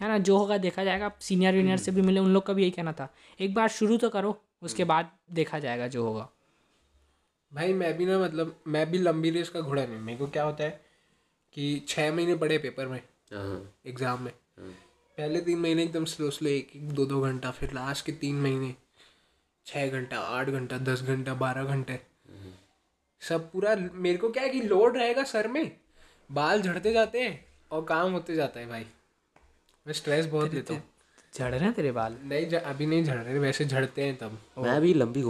है 0.00 0.08
ना 0.08 0.18
जो 0.20 0.36
होगा 0.36 0.58
देखा 0.58 0.84
जाएगा। 0.84 1.06
आप 1.06 1.18
सीनियर 1.20 1.54
वीनियर 1.54 1.76
से 1.78 1.92
भी 1.92 2.02
मिले 2.02 2.20
उन 2.20 2.30
लोग 2.30 2.46
का 2.46 2.52
भी 2.52 2.62
यही 2.62 2.70
कहना 2.70 2.92
था 2.92 3.08
एक 3.40 3.54
बार 3.54 3.68
शुरू 3.70 3.96
तो 3.96 4.08
करो 4.10 4.36
उसके 4.62 4.84
बाद 4.84 5.10
देखा 5.32 5.58
जाएगा 5.58 5.88
जो 5.88 6.04
होगा। 6.04 6.28
भाई 7.52 7.72
मैं 7.72 7.96
भी 7.96 8.06
ना 8.06 8.18
मतलब 8.18 8.54
मैं 8.66 8.90
भी 8.90 8.98
लंबी 8.98 9.30
रेस 9.30 9.48
का 9.48 9.60
घोड़ा 9.60 9.84
नहीं 9.84 9.98
मेरे 9.98 10.18
को 10.18 10.26
क्या 10.28 10.44
होता 10.44 10.64
है 10.64 10.80
कि 11.54 11.84
छः 11.88 12.12
महीने 12.12 12.34
पड़े 12.36 12.58
पेपर 12.58 12.86
में 12.86 13.00
हाँ, 13.32 13.74
एग्ज़ाम 13.86 14.22
में। 14.22 14.32
पहले 14.58 15.40
तीन 15.40 15.58
महीने 15.58 15.82
एकदम 15.82 16.04
स्लो 16.06 16.30
स्लो 16.30 16.48
एक 16.50 16.72
एक 16.76 16.88
दो 16.92 17.04
दो 17.06 17.20
घंटा 17.20 17.50
फिर 17.50 17.72
लास्ट 17.72 18.06
के 18.06 18.12
तीन 18.14 18.40
महीने 18.42 18.74
छः 19.66 19.90
घंटा 19.90 20.18
आठ 20.18 20.48
घंटा 20.50 20.78
दस 20.78 21.02
घंटा 21.02 21.34
बारह 21.34 21.64
घंटे। 21.64 21.98
सब 23.22 23.50
पूरा 23.50 23.74
मेरे 23.76 24.18
को 24.18 24.28
क्या 24.30 24.42
है 24.42 24.48
कि 24.48 24.60
लोड 24.62 24.96
रहेगा 24.96 25.22
सर 25.24 25.48
में 25.48 25.70
बाल 26.30 26.62
झड़ते 26.62 26.92
जाते 26.92 27.20
हैं 27.20 27.44
और 27.70 27.84
काम 27.84 28.12
होते 28.12 28.34
जाता 28.34 28.60
है 28.60 28.66
भाई। 28.68 28.86
मैं 29.86 29.92
स्ट्रेस 29.92 30.26
बहुत 30.26 30.54
लेता 30.54 30.74
हूँ। 30.74 30.82
झड़ 31.34 31.50
रहे 31.50 31.60
हैं 31.60 31.72
तेरे 31.74 31.92
बाल? 31.92 32.16
नहीं 32.22 32.46
अभी 32.46 32.86
नहीं 32.86 33.04
झड़ 33.04 33.16
रहे 33.16 33.38
वैसे 33.38 33.64
झड़ते 33.64 34.02
हैं 34.02 34.16
तब। 34.16 34.38
मैं 34.58 34.80
भी 34.80 34.92
लंबी 34.94 35.22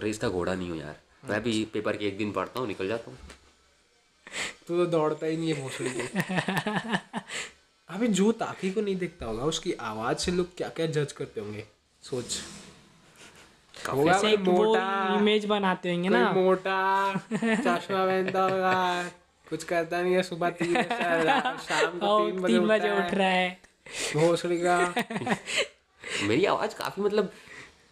रेस 0.00 0.18
का 0.18 0.28
घोड़ा 0.28 0.54
नहीं 0.54 0.70
हूँ 0.70 0.78
यार। 0.78 0.96
मैं 1.30 1.42
भी 1.42 1.64
पेपर 1.72 1.96
के 1.96 2.06
एक 2.06 2.16
दिन 2.18 2.32
पढ़ता 2.32 2.60
हूँ 2.60 2.68
निकल 2.68 2.88
जाता 2.88 3.10
हूँ। 3.10 3.18
तू 4.66 4.76
तो 4.76 4.86
दौड़ता 4.86 5.26
ही 5.26 5.36
नहीं 5.36 5.52
है 5.54 5.62
भोसड़ी 5.62 5.90
के 5.90 7.18
अभी 7.94 8.08
जो 8.08 8.30
ताकि 8.32 8.70
को 8.70 8.80
नहीं 8.80 8.96
देखता 8.96 9.26
होगा 9.26 9.44
उसकी 9.44 9.72
आवाज़ 9.84 10.18
से 10.18 10.32
लोग 10.32 10.56
क्या 10.56 10.68
क्या 10.68 10.86
जज 10.86 11.12
करते 11.12 11.40
होंगे 11.40 11.64
सोच। 12.02 12.38
एक 13.84 14.40
मोटा 14.40 15.16
इमेज 15.16 15.44
बनाते 15.44 15.92
होंगे 15.92 16.08
ना। 16.08 16.30
मोटा 16.32 16.80
चश्मा 17.34 18.04
पहनता 18.06 18.42
होगा 18.50 18.74
कुछ 19.50 19.64
करता 19.64 20.02
नहीं 20.02 20.14
है 20.14 20.22
सुबह 20.22 20.50
तीन 20.50 20.74
बजे 20.74 21.28
शाम 21.66 21.98
को 21.98 22.46
तीन 22.46 22.66
बजे 22.68 22.90
उठ 22.90 23.14
रहा 23.14 23.28
है। 23.28 23.58
भोसड़ी 24.16 24.58
का। 24.58 24.76
मेरी 26.28 26.44
आवाज़ 26.44 26.74
काफ़ी 26.74 27.02
मतलब 27.02 27.32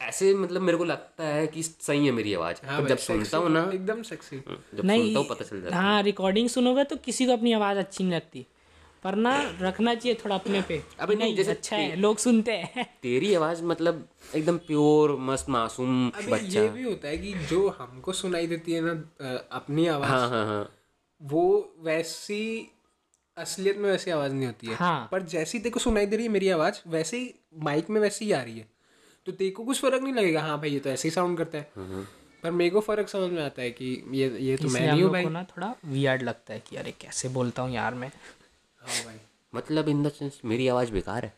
ऐसे 0.02 0.34
मतलब 0.34 0.62
मेरे 0.62 0.78
को 0.78 0.84
लगता 0.84 1.24
है 1.24 1.46
कि 1.46 1.62
सही 1.62 2.06
है 2.06 2.12
मेरी 2.12 2.34
आवाज़। 2.34 2.56
हाँ 2.66 2.82
जब 2.86 2.98
सुनता 2.98 3.38
हूँ 3.38 3.50
ना 3.50 3.70
एकदम 3.74 4.02
सेक्सी 4.02 4.36
जब 4.74 4.84
नहीं 4.84 5.02
सुनता 5.04 5.18
हूँ 5.20 5.28
पता 5.28 5.44
चल 5.44 5.60
जाता 5.62 5.76
है 5.76 5.82
हाँ। 5.82 6.02
रिकॉर्डिंग 6.02 6.48
सुनोगे 6.48 6.84
तो 6.84 6.96
किसी 6.96 7.26
को 7.26 7.32
अपनी 7.32 7.52
आवाज़ 7.52 7.78
अच्छी 7.78 8.04
नहीं 8.04 8.14
लगती। 8.14 8.46
पर 9.04 9.14
ना 9.14 9.32
रखना 9.60 9.94
चाहिए 9.94 10.18
थोड़ा 10.24 10.34
अपने 10.36 10.62
पे। 10.62 10.82
अबे 11.00 11.14
नहीं, 11.14 11.34
जैसे 11.36 11.50
अच्छा 11.50 11.76
है 11.76 11.96
लोग 11.96 12.16
सुनते 12.18 12.52
हैं। 12.52 12.84
तेरी 13.02 13.34
आवाज़ 13.34 13.62
मतलब 13.64 14.08
एकदम 14.34 14.56
प्योर 14.58 15.16
मस्त 15.20 15.48
मासूम 15.48 16.08
बच्चा 16.08 16.60
ये 16.60 16.68
भी 16.68 16.82
होता 16.82 17.08
है 17.08 17.18
कि 17.18 17.32
जो 17.50 17.68
हमको 17.68 18.12
सुनाई 18.12 18.46
देती 18.46 18.72
है 18.72 18.80
ना 18.84 19.36
अपनी 19.52 19.86
आवाज़ 19.86 20.10
हाँ 20.10 20.28
हाँ 20.30 20.46
हाँ। 20.46 20.68
वो 21.20 21.44
वैसी 21.80 22.42
असलियत 23.36 23.76
में 23.78 23.90
वैसी 23.90 24.10
आवाज़ 24.10 24.32
नहीं 24.32 24.46
होती 24.46 24.66
है। 24.66 24.74
हाँ। 24.74 25.08
पर 25.12 25.22
जैसी 25.22 25.58
तेको 25.58 25.80
सुनाई 25.80 26.06
दे 26.06 26.16
रही 26.16 26.26
है 26.26 26.32
मेरी 26.32 26.48
आवाज़ 26.48 26.80
वैसे 26.88 27.18
ही 27.18 27.34
माइक 27.62 27.90
में 27.90 28.00
वैसे 28.00 28.24
ही 28.24 28.32
आ 28.32 28.42
रही 28.42 28.58
है। 28.58 28.68
तो 29.26 29.32
तेको 29.32 29.64
कुछ 29.64 29.80
फ़र्क 29.80 30.02
नहीं 30.02 30.14
लगेगा? 30.14 30.42
हाँ 30.42 30.58
भाई 30.58 30.70
ये 30.70 30.78
तो 30.78 30.90
ऐसे 30.90 31.08
ही 31.08 31.12
साउंड 31.12 31.38
करता 31.38 31.58
है। 31.58 31.70
पर 32.42 32.50
मेरे 32.50 32.70
को 32.70 32.80
फ़र्क 32.80 33.08
समझ 33.08 33.30
में 33.32 33.42
आता 33.42 33.62
है 33.62 33.70
कि 33.70 34.04
ये 34.10 34.28
ये 34.40 34.56
तो 34.56 34.68
मैं 34.68 34.80
नहीं 34.86 35.02
हूँ 35.02 35.10
भाई। 35.12 35.24
ना 35.28 35.42
थोड़ा 35.44 35.74
वियर्ड 35.84 36.22
लगता 36.22 36.54
है 36.54 36.60
कि 36.60 36.76
अरे 36.76 36.92
कैसे 37.00 37.28
बोलता 37.28 37.62
हूँ 37.62 37.72
यार 37.74 37.94
मैं? 37.94 38.10
हाँ 38.88 39.04
भाई। 39.04 39.14
मतलब 39.54 39.88
इन 39.88 40.02
द 40.02 40.12
सेंस 40.12 40.40
मेरी 40.44 40.68
आवाज़ 40.68 40.92
बेकार 40.92 41.24
है। 41.24 41.32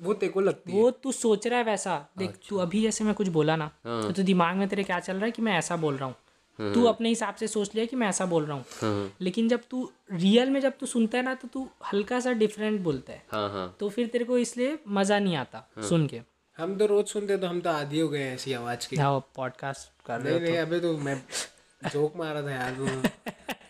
वो 0.00 0.14
तेको 0.14 0.40
लगती 0.40 0.72
है। 0.72 0.82
वो 0.82 0.90
तू 0.90 1.12
सोच 1.12 1.46
रहा 1.46 1.58
है 1.58 1.64
वैसा। 1.64 1.96
देख 2.18 2.28
अच्छा। 2.30 2.46
तू 2.48 2.56
अभी 2.56 2.82
जैसे 2.82 3.04
मैं 3.04 3.14
कुछ 3.14 3.28
बोला 3.28 3.56
ना 3.56 3.70
हाँ। 3.84 4.02
तो 4.02 4.12
तू 4.12 4.22
दिमाग 4.22 4.56
में 4.56 4.68
तेरे 4.68 4.84
क्या 4.84 4.98
चल 5.00 5.16
रहा 5.16 5.24
है 5.24 5.30
कि 5.30 5.42
मैं 5.42 5.58
ऐसा 5.58 5.76
बोल 5.76 5.96
रहा 5.96 6.04
हूँ? 6.04 6.14
तू 6.58 6.84
अपने 6.84 7.08
हिसाब 7.08 7.34
से 7.34 7.46
सोच 7.48 7.74
लिया 7.74 7.84
कि 7.86 7.96
मैं 7.96 8.08
ऐसा 8.08 8.26
बोल 8.26 8.44
रहा 8.46 8.56
हूँ। 8.56 8.64
हाँ। 8.82 9.12
लेकिन 9.20 9.48
जब 9.48 9.60
तू 9.70 9.90
रियल 10.12 10.50
में 10.50 10.60
जब 10.60 10.72
तू 10.80 10.86
सुनता 10.86 11.18
है 11.18 11.24
ना 11.24 11.34
तो 11.34 11.48
तू 11.48 11.68
हल्का 11.92 12.20
सा 12.20 12.32
डिफरेंट 12.32 12.80
बोलता 12.80 13.12
है। 13.12 13.22
हाँ 13.32 13.48
हाँ। 13.50 13.76
तो 13.80 13.88
फिर 13.88 14.06
तेरे 14.06 14.24
को 14.24 14.38
इसलिए 14.38 14.78
मज़ा 14.88 15.18
नहीं 15.18 15.36
आता 15.36 15.66
सुन 15.88 16.06
के। 16.06 16.20
हम 16.58 16.76
तो 16.78 16.86
रोज 16.86 17.06
सुनते 17.06 17.36
तो 17.36 17.46
हम 17.46 17.60
तो 17.60 17.70
आदि 17.70 18.00
हो 18.00 18.08
गए 18.08 18.24
ऐसी 18.24 18.52
आवाज़ 18.52 18.88
के। 18.88 18.96
हाँ 18.96 19.18
पॉडकास्ट 19.36 20.06
कर 20.06 20.20
रहे 20.20 20.34
नहीं 20.34 20.48
नहीं 20.48 20.58
अबे 20.58 20.80
तो 20.80 20.96
मैं 20.98 21.20
जोक 21.92 22.16
मारा 22.16 22.42
था 22.42 22.50
यार 22.50 22.74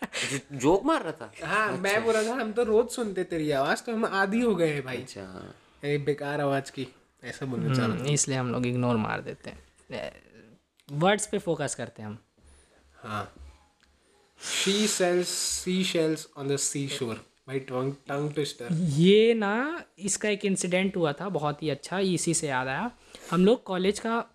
जोक 0.53 0.83
मार 0.85 1.01
रहा 1.03 1.11
था? 1.11 1.31
हाँ 1.43 1.67
अच्छा। 1.67 1.81
मैं 1.81 2.03
बोल 2.03 2.13
रहा 2.13 2.23
था 2.23 2.41
हम 2.41 2.51
तो 2.53 2.63
रोज 2.63 2.89
सुनते 2.89 3.23
तेरी 3.23 3.49
आवाज़ 3.51 3.83
तो 3.83 3.93
हम 3.93 4.05
आदि 4.05 4.41
हो 4.41 4.55
गए 4.55 4.69
हैं 4.73 4.83
भाई। 4.85 4.97
अच्छा। 4.97 5.21
ये 5.83 5.97
बेकार 6.05 6.41
आवाज़ 6.41 6.71
की। 6.71 6.87
ऐसा 7.23 7.45
बोलना 7.45 7.73
चाह 7.75 7.85
रहा 7.85 8.11
इसलिए 8.11 8.37
हम 8.37 8.51
लोग 8.51 8.65
इग्नोर 8.65 8.97
मार 8.97 9.21
देते 9.21 9.49
हैं। 9.49 10.11
वर्ड्स 10.89 11.25
पे 11.27 11.37
फोकस 11.37 11.75
करते 11.75 12.01
हैं 12.01 12.09
हम। 12.09 12.17
हाँ। 13.03 13.31
She 14.39 14.87
sells 14.87 15.27
sea 15.29 15.83
shells 15.83 16.27
on 16.37 16.47
the 16.47 16.55
sea 16.57 16.87
shore 16.87 17.15
भाई 17.47 17.59
टंग 17.59 17.93
टंग 18.07 18.31
ट्विस्टर 18.33 18.73
ये 18.97 19.33
ना 19.33 19.83
इसका 19.99 20.29
एक 20.29 20.45
इंसिडेंट 20.45 20.97
हुआ 20.97 21.11
था 21.13 21.29
बहुत 21.29 21.63
ही 21.63 21.69
अच्छा 21.69 21.99
इसी 21.99 22.33
से 22.33 22.47
याद 22.47 22.67
आया। 22.67 22.91
हम 23.31 23.45
लोग 23.45 23.63
कॉलेज 23.63 23.99
का 23.99 24.17
अ, 24.17 24.25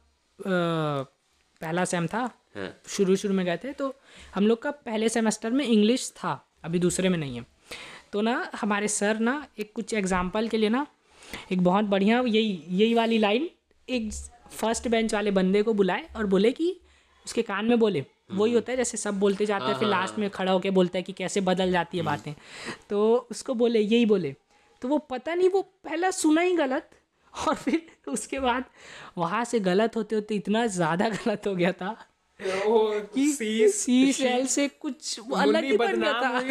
पहला 1.60 1.84
सेम 1.84 2.06
था 2.06 2.30
शुरू 2.54 3.16
शुरू 3.16 3.34
में 3.34 3.44
गए 3.46 3.56
थे। 3.56 3.72
तो 3.72 3.94
हम 4.34 4.46
लोग 4.46 4.62
का 4.62 4.70
पहले 4.70 5.08
सेमेस्टर 5.08 5.50
में 5.50 5.64
इंग्लिश 5.64 6.10
था 6.16 6.32
अभी 6.64 6.78
दूसरे 6.78 7.08
में 7.08 7.18
नहीं 7.18 7.36
है। 7.36 7.44
तो 8.12 8.20
ना 8.20 8.50
हमारे 8.60 8.88
सर 8.88 9.18
ना 9.20 9.44
एक 9.58 9.72
कुछ 9.74 9.94
एग्ज़ाम्पल 9.94 10.48
के 10.48 10.56
लिए 10.56 10.68
ना 10.68 10.86
एक 11.52 11.62
बहुत 11.64 11.84
बढ़िया 11.86 12.20
यही 12.20 12.62
यही 12.68 12.94
वाली 12.94 13.18
लाइन 13.18 13.48
एक 13.88 14.12
फ़र्स्ट 14.50 14.88
बेंच 14.88 15.12
वाले 15.14 15.30
बंदे 15.30 15.62
को 15.62 15.74
बुलाए 15.74 16.08
और 16.16 16.26
बोले 16.26 16.50
कि 16.52 16.74
उसके 17.26 17.42
कान 17.42 17.64
में 17.64 17.78
बोले। 17.78 18.04
वही 18.32 18.52
होता 18.52 18.72
है 18.72 18.76
जैसे 18.76 18.96
सब 18.96 19.18
बोलते 19.20 19.46
जाते 19.46 19.64
हैं 19.64 19.78
फिर 19.78 19.88
लास्ट 19.88 20.18
में 20.18 20.28
खड़ा 20.30 20.52
होकर 20.52 20.70
बोलता 20.70 20.98
है 20.98 21.02
कि 21.02 21.12
कैसे 21.12 21.40
बदल 21.40 21.72
जाती 21.72 21.98
है 21.98 22.04
बातें। 22.04 22.32
तो 22.90 23.28
उसको 23.30 23.54
बोले 23.54 23.80
यही 23.80 24.06
बोले। 24.06 24.34
तो 24.82 24.88
वो 24.88 24.98
पता 25.10 25.34
नहीं 25.34 25.48
वो 25.48 25.62
पहला 25.84 26.10
सुना 26.10 26.40
ही 26.40 26.54
गलत 26.56 26.90
और 27.32 27.54
फिर 27.54 27.86
उसके 28.08 28.38
बाद 28.40 28.64
वहाँ 29.18 29.44
से 29.44 29.60
गलत 29.60 29.96
होते 29.96 30.14
होते 30.14 30.34
इतना 30.34 30.66
ज़्यादा 30.68 31.08
गलत 31.08 31.46
हो 31.46 31.54
गया 31.54 31.72
था 31.72 31.96
कि 32.42 33.32
सी 33.32 33.68
सेल 34.12 34.46
से 34.46 34.68
कुछ 34.68 35.20
अलग 35.36 35.64
ही 35.64 35.76
बन 35.76 36.00
गया 36.00 36.12
था 36.12 36.40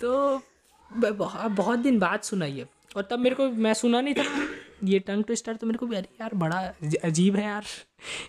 तो 0.00 0.42
बहुत 0.92 1.50
बहुत 1.50 1.78
दिन 1.78 1.98
बाद 1.98 2.20
सुना 2.20 2.46
ये 2.46 2.66
और 2.96 3.08
तब 3.10 3.18
मेरे 3.18 3.36
को 3.36 3.48
मैं 3.48 3.74
सुना 3.74 4.00
नहीं 4.00 4.14
था। 4.14 4.24
ये 4.84 4.98
टंग 4.98 5.24
ट्विस्टर 5.24 5.56
तो 5.56 5.66
मेरे 5.66 5.78
को 5.78 5.86
भी 5.86 5.96
अरे 5.96 6.08
यार 6.20 6.34
बड़ा 6.34 6.72
अजीब 7.04 7.36
है 7.36 7.44
यार। 7.44 7.64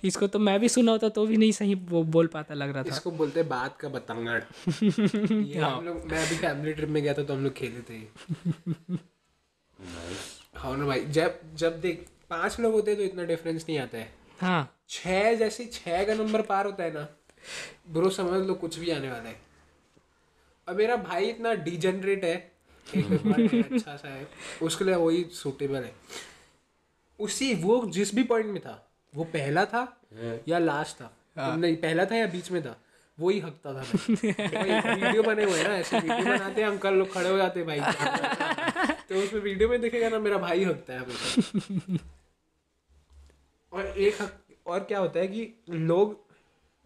इसको 0.04 0.28
तो 0.28 0.40
मैं 0.40 0.60
भी 0.60 0.70
सुना 0.70 0.92
होता 0.92 1.10
तो 1.10 1.26
भी 1.26 1.38
नहीं 1.38 1.52
सही 1.52 1.76
वो 1.76 2.04
बोल 2.04 2.28
पाता 2.28 2.54
लग 2.54 2.74
रहा 2.74 2.84
था। 2.84 2.90
इसको 2.90 3.12
बोलते 3.12 3.40
हैं 3.40 3.50
बात 3.50 3.78
का 3.78 3.90
बतंगड़। 3.90 4.42
ये 4.84 5.60
हम 5.60 5.86
लोग 5.86 6.12
मैं 6.12 6.26
अभी 6.26 6.36
फैमिली 6.36 6.74
ट्रिप 6.74 6.90
में 6.90 7.04
गया 7.04 7.14
था 7.14 7.24
तो 7.24 7.34
हम 7.34 7.44
लोग 7.44 7.54
खेले 7.54 7.82
थे। 7.90 7.94
हाँ 10.56 10.78
ना 10.78 10.86
भाई 10.86 11.06
जब 11.06 11.40
जब 11.56 11.82
देख 11.82 12.06
पाँच 12.30 12.60
लोग 12.60 12.74
होते 12.74 12.92
हैं 12.92 13.00
तो 13.00 13.06
इतना 13.06 13.24
डिफरेंस 13.24 13.66
नहीं 13.70 13.78
आता 13.80 13.98
है। 13.98 14.12
हाँ। 14.40 14.76
छः 14.90 15.34
जैसे 15.36 15.66
छः 15.66 16.04
का 16.08 16.14
नंबर 16.14 16.42
पार 16.42 16.66
होता 16.66 16.84
है 16.84 16.94
ना 16.94 17.08
ब्रो 17.90 18.10
समझ 18.10 18.42
लो 18.48 18.54
कुछ 18.56 18.78
भी 18.80 18.90
आने 18.92 19.12
वाला 19.12 19.30
है। 19.30 19.36
अब 20.68 20.76
मेरा 20.76 20.96
भाई 20.98 21.30
इतना 21.30 21.54
डिजनरेट 21.66 22.24
है 22.26 22.36
है, 22.88 23.02
अच्छा 23.62 23.96
सा 23.96 24.08
है 24.08 24.28
उसके 24.62 24.86
लिए 24.86 24.96
वही 24.96 25.24
सूटेबल 25.34 25.84
है। 25.84 25.94
उसी 27.20 27.54
वो 27.56 27.84
जिस 27.94 28.14
भी 28.16 28.24
पॉइंट 28.24 28.48
में 28.48 28.60
था 28.62 28.76
वो 29.14 29.24
पहला 29.34 29.66
था 29.66 29.82
या 30.48 30.60
लास्ट 30.60 30.96
था? 30.96 31.56
नहीं 31.56 31.76
पहला 31.78 32.06
था 32.06 32.16
या 32.16 32.28
बीच 32.28 32.52
में 32.52 32.62
था? 32.64 32.76
वही 33.18 33.40
हकता 33.40 33.74
था 33.74 33.82
वीडियो 33.82 35.24
बने 35.24 35.44
हुए 35.44 35.64
ना 35.64 35.76
ऐसे 35.76 36.00
वीडियो 36.00 36.26
बनाते 36.26 36.62
हैं 36.62 36.70
अंकल 36.70 36.94
लोग 36.94 37.12
खड़े 37.14 37.30
हो 37.30 37.38
जाते 37.38 37.60
हैं 37.60 37.68
भाई। 37.68 37.80
तो 39.10 39.16
उसमें 39.16 39.42
वीडियो 39.42 39.70
में 39.70 39.82
देखेगा 39.82 40.10
ना 40.10 40.20
मेरा 40.20 40.38
भाई 40.38 40.64
हकता 40.64 40.94
है 40.94 41.00
हमेशा। 41.00 41.98
और 43.74 43.88
एक 43.88 44.18
और 44.68 44.80
क्या 44.80 45.00
होता 45.00 45.20
है 45.20 45.28
कि 45.28 45.54
लोग 45.70 46.20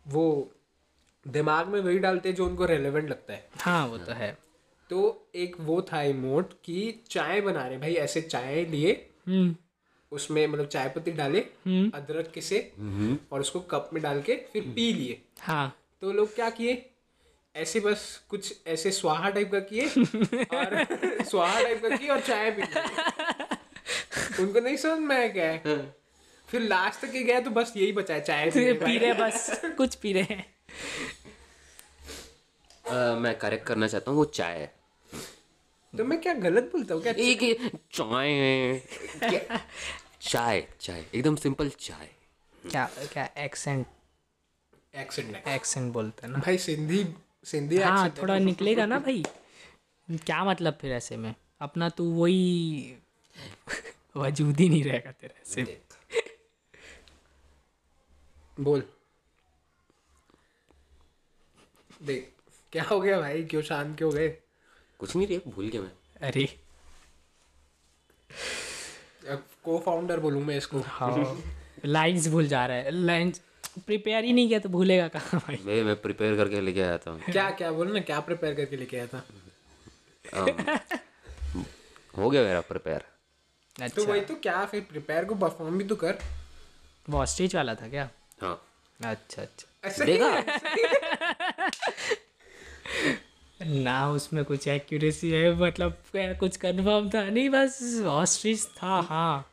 वो 0.05 0.51
दिमाग 1.27 1.67
में 1.67 1.79
वही 1.79 1.99
डालते 1.99 2.29
हैं 2.29 2.35
जो 2.35 2.45
उनको 2.45 2.65
रेलेवेंट 2.65 3.09
लगता 3.09 3.33
है। 3.33 3.47
हाँ 3.57 3.85
वो 3.87 3.97
तो 3.97 4.11
है। 4.11 4.37
तो 4.89 5.27
एक 5.35 5.55
वो 5.59 5.81
था 5.81 6.01
इमोट 6.01 6.53
कि 6.63 7.03
चाय 7.09 7.41
बना 7.41 7.67
रहे 7.67 7.77
भाई 7.77 7.93
ऐसे 7.93 8.21
चाय 8.21 8.65
लिए 8.65 8.91
हम्म। 9.27 9.55
उसमें 10.11 10.47
मतलब 10.47 10.65
चाय 10.67 10.89
पत्ती 10.89 11.11
डाले 11.11 11.39
अदरक 11.93 12.31
के 12.33 12.41
से 12.41 12.59
और 13.31 13.41
उसको 13.41 13.59
कप 13.59 13.89
में 13.93 14.01
डाल 14.03 14.21
के 14.21 14.35
फिर 14.53 14.63
पी 14.75 14.91
लिए। 14.93 15.21
हाँ। 15.41 15.75
तो 16.01 16.11
लोग 16.11 16.35
क्या 16.35 16.49
किए 16.49 16.89
ऐसे 17.55 17.79
बस 17.79 18.05
कुछ 18.29 18.53
ऐसे 18.67 18.91
स्वाहा 18.91 19.29
टाइप 19.29 19.51
का 19.51 19.59
किए 19.59 19.87
और 20.57 21.23
स्वाहा 21.23 21.61
टाइप 21.61 21.81
का 21.81 21.97
किए 21.97 22.09
और 22.09 22.19
चाय 22.19 22.51
पी 22.51 22.61
उनको 24.43 24.59
नहीं 24.59 24.77
समझ 24.77 24.99
में 24.99 25.15
आया 25.15 25.27
क्या 25.27 25.51
है। 25.51 25.95
फिर 26.53 26.61
लास्ट 26.61 27.01
तक 27.01 27.11
गया 27.11 27.39
तो 27.39 27.49
बस 27.49 27.73
यही 27.77 27.91
बचा 27.91 28.13
है 28.13 28.21
चाय 28.21 28.49
पी 28.55 28.97
रहे 28.97 29.13
बस 29.13 29.61
कुछ 29.77 29.95
पी 29.95 30.13
रहे 30.13 30.33
हैं 30.33 30.45
मैं 33.19 33.33
करेक्ट 33.39 33.65
करना 33.67 33.87
चाहता 33.87 34.11
हूँ 34.11 34.17
वो 34.17 34.25
चाय 34.37 34.57
है। 34.59 34.67
तो 35.93 36.03
मैं 36.03 36.19
क्या 36.21 36.33
गलत 36.33 36.69
बोलता 36.71 36.93
हूँ? 36.93 37.01
क्या 37.03 37.13
एक 37.13 37.39
चाय 37.93 38.29
है। 38.29 39.39
चाय 40.21 40.61
चाय 40.81 41.05
एकदम 41.15 41.35
सिंपल 41.35 41.69
चाय। 41.79 42.09
क्या 42.63 42.85
क्या 43.13 43.23
एक्सेंट 43.37 43.85
एक्सेंट 44.93 45.35
एक्सेंट 45.47 45.91
बोलते 45.93 46.25
हैं 46.25 46.33
ना। 46.33 46.39
भाई 46.39 46.57
सिंधी 46.57 47.05
सिंधी 47.45 47.77
हाँ 47.77 48.09
थोड़ा 48.21 48.37
निकलेगा 48.39 48.85
ना 48.85 48.99
भाई। 48.99 49.23
क्या 50.07 50.43
मतलब 50.45 50.77
फिर 50.81 50.91
ऐसे 50.91 51.17
में? 51.17 51.33
अपना 51.61 51.89
तो 51.89 52.03
वही 52.11 52.95
वजूद 54.17 54.59
ही 54.59 54.69
नहीं 54.69 54.83
रहेगा 54.83 55.11
तेरे 55.11 55.41
ऐसे 55.41 55.61
बोल। 58.59 58.83
देख 62.03 62.31
क्या 62.73 62.83
हो 62.83 62.99
गया 62.99 63.19
भाई? 63.19 63.43
क्यों 63.43 63.61
शांत 63.61 63.97
क्यों 63.97 64.11
गए? 64.13 64.27
कुछ 64.99 65.15
नहीं 65.15 65.27
रे 65.27 65.41
भूल 65.47 65.69
गया 65.69 65.81
मैं। 65.81 65.91
अरे। 66.27 66.43
अब 69.29 69.43
को 69.63 69.77
फाउंडर 69.79 70.19
बोलूँ 70.19 70.43
मैं 70.43 70.57
इसको? 70.57 70.79
हाँ। 70.79 71.41
लाइन्स 71.85 72.27
भूल 72.27 72.47
जा 72.47 72.65
रहा 72.65 72.77
है। 72.77 72.91
लाइन्स 72.91 73.41
प्रिपेयर 73.85 74.23
ही 74.23 74.33
नहीं 74.33 74.47
किया 74.47 74.59
तो 74.59 74.69
भूलेगा 74.69 75.07
कहाँ 75.07 75.39
भाई? 75.39 75.59
मैं 75.65 75.83
मैं 75.83 75.95
प्रिपेयर 76.01 76.35
करके 76.37 76.61
लेके 76.61 76.81
आया 76.81 76.97
था। 76.97 77.17
क्या 77.31 77.49
क्या 77.51 77.71
बोल 77.71 77.93
ना 77.93 77.99
क्या 78.01 78.19
प्रिपेयर 78.19 78.55
करके 78.55 78.77
लेके 78.77 78.97
आया 78.97 79.07
था? 79.07 79.23
हो 82.17 82.29
गया 82.29 82.43
मेरा 82.43 82.61
प्रिपेयर 82.61 83.05
अच्छा। 83.75 83.95
तो 83.95 84.05
वही 84.05 84.21
तो 84.21 84.35
क्या 84.35 84.65
फिर 84.65 84.81
प्रिपेयर 84.81 85.25
को 85.25 85.35
परफॉर्म 85.35 85.77
भी 85.77 85.83
तो 85.83 85.95
कर। 85.95 86.19
वो 87.09 87.25
स्टेज 87.25 87.55
वाला 87.55 87.75
था 87.75 87.87
क्या? 87.89 88.09
हाँ। 88.41 88.59
अच्छा 88.99 89.41
अच्छा। 89.41 89.87
ऐसे 89.87 90.05
देखा? 90.05 90.29
ना 93.61 94.09
उसमें 94.11 94.43
कुछ 94.45 94.67
एक्यूरेसी 94.67 95.29
है 95.31 95.53
मतलब 95.55 95.97
कुछ 96.15 96.57
कंफर्म 96.57 97.09
था? 97.09 97.23
नहीं 97.29 97.49
बस 97.49 97.79
ऑस्ट्रिच 98.07 98.63
था 98.77 98.99
हाँ। 99.09 99.45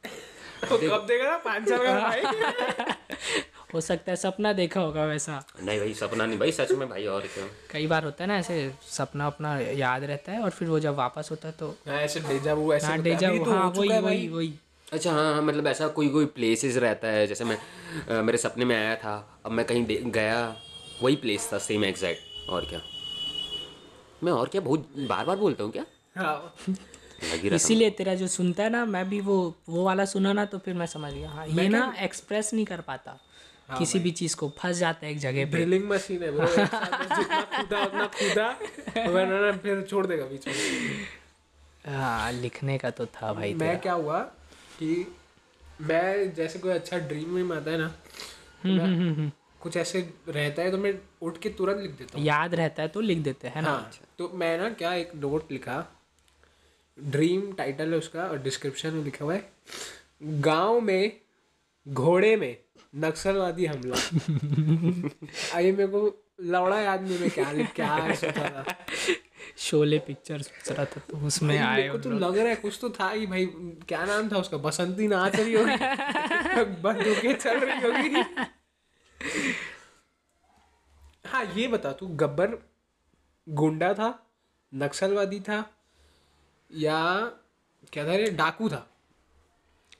तो 0.68 0.76
कब 0.78 1.06
देगा 1.06 1.24
ना 1.24 1.36
पाँच 1.38 1.68
साल 1.68 1.84
का 1.86 1.98
भाई? 2.00 2.22
हो 3.74 3.80
सकता 3.80 4.12
है 4.12 4.16
सपना 4.16 4.52
देखा 4.52 4.80
होगा 4.80 5.04
वैसा। 5.04 5.42
नहीं 5.62 5.78
भाई 5.78 5.94
सपना 5.94 6.26
नहीं 6.26 6.38
भाई 6.38 6.52
सच 6.52 6.70
में 6.72 6.88
भाई 6.88 7.06
और 7.06 7.26
क्या। 7.34 7.44
कई 7.70 7.86
बार 7.86 8.04
होता 8.04 8.24
है 8.24 8.28
ना 8.28 8.36
ऐसे 8.38 8.56
सपना 8.90 9.26
अपना 9.26 9.58
याद 9.60 10.04
रहता 10.04 10.32
है 10.32 10.40
और 10.42 10.50
फिर 10.50 10.68
वो 10.68 10.80
जब 10.80 10.94
वापस 10.94 11.28
होता 11.30 11.48
है 11.48 11.54
तो 11.58 11.68
हाँ, 11.88 12.00
ऐसे 12.00 12.20
डेजा 12.20 12.54
वो 12.54 12.72
ऐसे 12.74 12.86
हाँ 12.86 12.96
है। 12.96 13.02
डेजा 13.02 13.28
अभी 13.28 13.38
vu, 13.38 13.44
तो 13.44 13.50
हो 13.50 13.56
हाँ 13.56 13.70
वही 13.70 13.98
वही 14.00 14.28
वही। 14.28 14.52
अच्छा 14.92 15.12
हाँ 15.12 15.32
हाँ 15.34 15.42
मतलब 15.42 15.66
ऐसा 15.66 15.88
कोई 15.88 16.08
कोई 16.08 16.24
प्लेसेस 16.26 16.76
रहता 16.76 17.08
है 17.08 17.26
जैसे 17.26 17.44
मैं 17.44 17.56
अ, 18.08 18.22
मेरे 18.22 18.38
सपने 18.38 18.64
में 18.64 18.76
आया 18.76 18.94
था 18.96 19.40
अब 19.46 19.52
मैं 19.52 19.64
कहीं 19.66 20.10
गया 20.10 20.56
वही 21.02 21.16
प्लेस 21.16 21.48
था 21.52 21.58
सेम 21.58 21.84
एग्जैक्ट 21.84 22.48
और 22.48 22.64
क्या? 22.64 22.80
मैं 24.24 24.32
और 24.32 24.48
क्या 24.48 24.60
बहुत 24.60 24.88
बार 25.08 25.24
बार 25.24 25.36
बोलता 25.36 25.64
हूँ 25.64 25.72
क्या? 25.72 25.84
हाँ। 26.16 26.54
इसीलिए 27.52 27.90
तेरा 27.90 28.14
जो 28.14 28.26
सुनता 28.26 28.62
है 28.62 28.70
ना 28.70 28.84
मैं 28.84 29.08
भी 29.08 29.20
वो 29.20 29.36
वो 29.68 29.84
वाला 29.84 30.04
सुना 30.04 30.32
ना 30.32 30.44
तो 30.44 30.58
फिर 30.58 30.74
मैं 30.74 30.86
समझ 30.86 31.12
गया। 31.12 31.28
हाँ 31.30 31.46
ये 31.48 31.68
ना 31.68 31.94
एक्सप्रेस 32.00 32.50
नहीं 32.54 32.64
कर 32.66 32.80
पाता 32.80 33.18
किसी 33.78 33.98
भी 33.98 34.10
चीज़ 34.10 34.36
को 34.36 34.48
फंस 34.58 34.76
जाता 34.76 35.06
है 35.06 35.12
एक 35.12 35.18
जगह 35.18 35.44
पे। 35.44 35.50
ड्रिलिंग 35.50 35.88
मशीन 35.90 36.22
है 36.22 36.30
वो 36.30 36.40
खुदा 37.56 37.82
उतना 37.84 38.06
खुदा 38.18 38.48
वरना 39.08 39.52
फिर 39.58 39.82
छोड़ 39.90 40.06
देगा 40.06 40.24
बीच 40.24 40.46
में 40.48 41.96
हाँ 41.96 42.32
लिखने 42.32 42.78
का 42.78 42.90
तो 42.90 43.06
था 43.06 43.32
भाई 43.32 43.54
मैं 43.54 43.78
क्या 43.80 43.92
हुआ 43.92 44.18
कि 44.80 45.06
मैं 45.80 46.34
जैसे 46.34 46.58
कोई 46.58 46.72
अच्छा 46.72 46.98
ड्रीम 47.08 47.30
में 47.38 47.56
आता 47.56 47.70
है 47.70 47.78
ना 47.78 47.88
तो 48.66 49.30
कुछ 49.60 49.76
ऐसे 49.76 50.00
रहता 50.28 50.62
है 50.62 50.70
तो 50.70 50.78
मैं 50.78 50.92
उठ 51.22 51.38
के 51.38 51.48
तुरंत 51.48 51.80
लिख 51.82 51.90
देता 51.90 52.18
हूँ। 52.18 52.26
याद 52.26 52.54
रहता 52.54 52.82
है 52.82 52.88
तो 52.88 53.00
लिख 53.00 53.18
देते 53.18 53.48
हैं 53.48 53.62
ना? 53.62 53.70
हाँ 53.70 53.90
तो 54.18 54.30
मैं 54.34 54.56
ना 54.58 54.68
क्या 54.72 54.92
एक 54.94 55.14
नोट 55.14 55.52
लिखा 55.52 55.76
ड्रीम 56.98 57.52
टाइटल 57.52 57.92
है 57.92 57.98
उसका 57.98 58.22
और 58.22 58.38
डिस्क्रिप्शन 58.42 58.94
में 58.94 59.04
लिखा 59.04 59.24
हुआ 59.24 59.34
है 59.34 59.52
गाँव 60.48 60.80
में 60.80 61.12
घोड़े 61.86 62.34
में 62.36 62.56
नक्सलवादी 62.94 63.66
हमला। 63.66 63.96
आइए 65.56 65.72
मेरे 65.72 65.86
को 65.86 66.00
लौड़ा 66.40 66.80
याद 66.80 67.02
नहीं 67.02 67.18
मैं 67.18 67.30
क्या 67.30 67.50
लिख 67.52 67.72
क्या 67.74 68.14
सोचा 68.14 68.48
था। 68.48 68.64
शोले 69.58 69.98
पिक्चर 69.98 70.42
सोच 70.42 70.72
रहा 70.72 70.84
था 70.84 71.00
तो 71.10 71.26
उसमें 71.26 71.58
आए 71.58 71.88
को 71.88 71.98
तो 71.98 72.10
लग। 72.10 72.38
रहा 72.38 72.48
है 72.48 72.56
कुछ 72.56 72.78
तो 72.80 72.90
था 72.90 73.10
ही 73.10 73.26
भाई 73.26 73.46
क्या 73.88 74.04
नाम 74.04 74.28
था 74.28 74.36
उसका? 74.36 74.56
बसंती 74.56 75.08
नाच 75.08 75.36
रही 75.36 75.54
होगी। 75.54 75.76
बंदूकें 76.64 77.34
चल 77.38 77.60
रही 77.60 77.80
होगी। 77.80 78.22
हाँ 81.26 81.52
ये 81.56 81.68
बता 81.68 81.92
तू 81.92 82.06
गब्बर 82.06 82.58
गुंडा 83.48 83.94
था 83.94 84.30
नक्सलवादी 84.74 85.40
था 85.40 85.76
या 86.74 87.20
क्या 87.92 88.04
था 88.04 88.30
डाकू 88.30 88.68
था? 88.68 88.89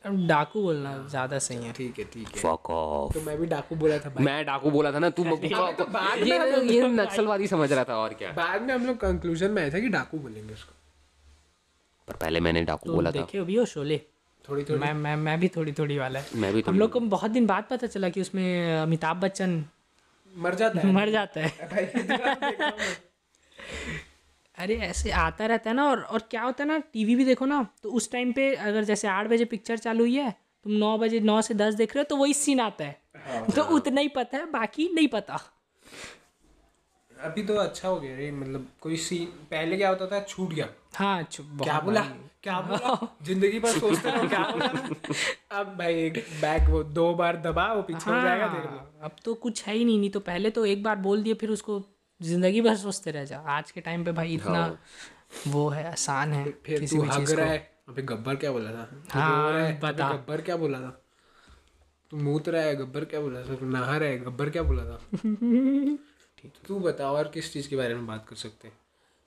डाकू 0.05 0.63
बोलना 0.63 0.97
ज़्यादा 1.09 1.39
सही 1.39 1.65
है। 1.65 1.73
ठीक 1.73 1.99
है 1.99 2.05
ठीक 2.05 2.29
है। 2.29 2.41
फक 2.43 2.71
ऑफ़ 2.71 3.13
तो 3.15 3.21
मैं 3.21 3.37
भी 3.41 3.47
डाकू 3.47 3.77
बोला 3.77 3.99
था 3.99 4.13
मैं 4.21 4.45
डाकू 4.47 4.71
बोला 4.71 4.93
था 4.93 4.99
ना 4.99 5.11
तू 5.11 5.25
तो 5.79 5.85
बाद 5.87 6.19
में 6.19 6.27
ये 6.27 6.39
हम 6.39 6.71
ये 6.71 6.89
नक्सलवादी 6.89 7.47
समझ 7.47 7.73
रहा 7.73 7.85
था 7.85 7.97
और 7.97 8.15
क्या। 8.15 8.31
बाद 8.33 8.63
में 8.63 8.75
हम 8.75 8.87
लोग 8.87 8.97
कंक्लूजन 8.97 9.51
में 9.51 9.63
आए 9.63 9.71
थे 9.71 9.81
कि 9.81 9.89
डाकू 9.89 10.19
बोलेंगे 10.19 10.55
उसको। 10.55 10.75
पर 12.09 12.15
पहले 12.17 12.41
मैंने 12.41 12.63
डाकू 12.65 12.87
तो 12.87 12.95
बोला 12.95 13.11
था। 13.11 13.19
देखे 13.19 13.39
अभी 13.39 13.59
वो 13.59 13.65
शोले। 13.65 14.01
थोड़ी 14.45 14.65
थोड़ी। 14.65 14.81
मैं 14.81 14.93
मैं 14.95 15.17
मैं 15.17 15.39
भी 15.41 15.49
थोड़ी 15.49 15.73
थोड़ी 15.73 15.99
वाला 15.99 16.21
है। 16.21 16.27
मैं 16.35 16.53
भी 16.55 16.63
हम 16.67 16.79
लोग 16.79 16.91
को 16.93 17.01
बहुत 17.01 17.31
दिन 17.31 17.47
बाद 17.47 17.65
पता 17.71 17.87
चला 17.87 18.09
कि 18.09 18.21
उसमें 18.21 18.77
अमिताभ 18.79 19.17
बच्चन 19.21 19.65
मर 20.35 20.55
जाता 20.55 20.81
है। 20.81 20.93
मर 20.95 21.11
जाता 21.11 21.41
है। 21.41 21.51
हूँ। 24.57 24.65
अरे 24.65 24.77
ऐसे 24.87 25.11
आता 25.11 25.47
रहता 25.47 25.71
है 25.71 25.77
ना 25.77 25.89
और 25.91 26.01
और 26.03 26.23
क्या 26.31 26.43
होता 26.43 26.65
है 26.65 26.69
ना 26.69 26.79
टीवी 26.93 27.15
भी 27.17 27.25
देखो 27.25 27.47
ना 27.47 27.67
तो 27.83 27.91
उस 27.91 28.11
टाइम 28.13 28.33
पे 28.33 28.55
अगर 28.55 28.85
जैसे 28.85 29.09
आठ 29.09 29.27
बजे 29.27 29.45
पिक्चर 29.45 29.79
चालू 29.79 30.05
हुई 30.05 30.15
है 30.17 30.31
तुम 30.65 30.73
नौ 30.73 30.97
बजे 30.99 31.21
नौ 31.21 31.41
से 31.43 31.55
दस 31.55 31.75
देख 31.75 31.95
रहे 31.97 32.01
हो 32.01 32.05
तो 32.09 32.17
वही 32.17 32.35
सीन 32.35 32.61
आता 32.61 32.85
है। 32.85 33.01
तो 33.57 33.63
उतना 33.77 34.01
ही 34.01 34.09
पता 34.09 34.39
है 34.39 34.51
बाकी 34.51 34.89
नहीं 34.95 35.09
पता। 35.09 35.41
अभी 37.13 37.43
तो 37.43 37.55
अच्छा 37.55 37.89
हो 37.89 37.99
गया 38.01 38.17
रे 38.17 38.31
मतलब 38.33 38.67
कोई 38.81 38.97
सीन 38.97 39.27
पहले 39.51 39.77
क्या 39.77 39.89
होता 39.89 40.07
था 40.07 40.21
छूट 40.25 40.53
गया। 40.53 40.69
हाँ 40.95 41.23
क्या 41.33 41.79
बोला? 41.81 42.01
क्या 42.43 42.61
बोला? 42.61 42.97
ज़िंदगी 43.23 43.59
भर 43.61 43.79
सोचते 43.79 44.11
रहो 44.11 44.29
क्या 44.29 44.43
बोला? 44.51 44.69
अब 45.53 45.75
भाई 45.79 45.95
एक 45.95 46.19
बैग 46.41 46.69
वो 46.71 46.83
दो 46.99 47.13
बार 47.15 47.37
दबा 47.37 47.73
वो 47.73 47.83
पीछे 47.83 48.11
हो 48.11 48.21
जाएगा 48.21 48.47
हाँ, 48.47 49.01
अब 49.03 49.17
तो 49.25 49.35
कुछ 49.35 49.65
है 49.65 49.75
ही 49.75 49.85
नहीं 49.85 49.99
नहीं 49.99 50.11
तो 50.11 50.21
पहले 50.21 50.51
तो 50.51 50.65
एक 50.67 50.83
बार 50.83 50.97
बोल 50.99 51.23
दिया 51.23 51.35
फिर 51.41 51.51
उसको 51.51 51.79
ज़िंदगी 52.23 52.61
भर 52.61 52.77
सोचते 52.77 53.11
रह 53.11 53.25
जा। 53.25 53.39
आज 53.39 53.71
के 53.71 53.81
टाइम 53.81 54.05
पे 54.05 54.13
भाई 54.13 54.35
इतना 54.35 54.79
वो 55.47 55.69
है 55.69 55.93
आसान 55.93 56.33
है 56.33 56.45
फिर 56.67 56.81
किसी 56.81 56.99
भी 56.99 57.09
चीज़ 57.09 57.35
को। 57.37 57.43
अबे 57.93 58.03
गब्बर 58.03 58.37
क्या 58.37 58.53
बोला 58.53 58.71
था? 58.71 59.03
हाँ, 59.11 59.53
है, 59.53 59.81
बता। 59.81 60.09
गब्बर 60.13 60.41
क्या 60.41 60.57
बोला 60.57 60.81
था? 60.81 61.03
तू 62.11 62.17
मूत 62.17 62.49
रहा 62.49 62.63
है 62.63 62.77
गब्बर 62.77 63.05
क्या 63.05 63.21
बोला 63.21 63.43
था? 63.43 63.55
तू 63.55 63.67
नहा 63.67 63.97
रहा 63.97 64.09
है 64.09 64.19
गब्बर 64.19 64.51
क्या 64.51 64.63
बोला 64.63 64.85
था? 64.85 65.01
तू 66.69 66.79
बता 66.79 67.11
और 67.13 67.29
किस 67.29 67.53
चीज़ 67.53 67.69
के 67.69 67.77
बारे 67.77 67.95
में 67.95 68.07
बात 68.07 68.27
कर 68.29 68.37
सकते 68.37 68.69
हैं? 68.69 68.77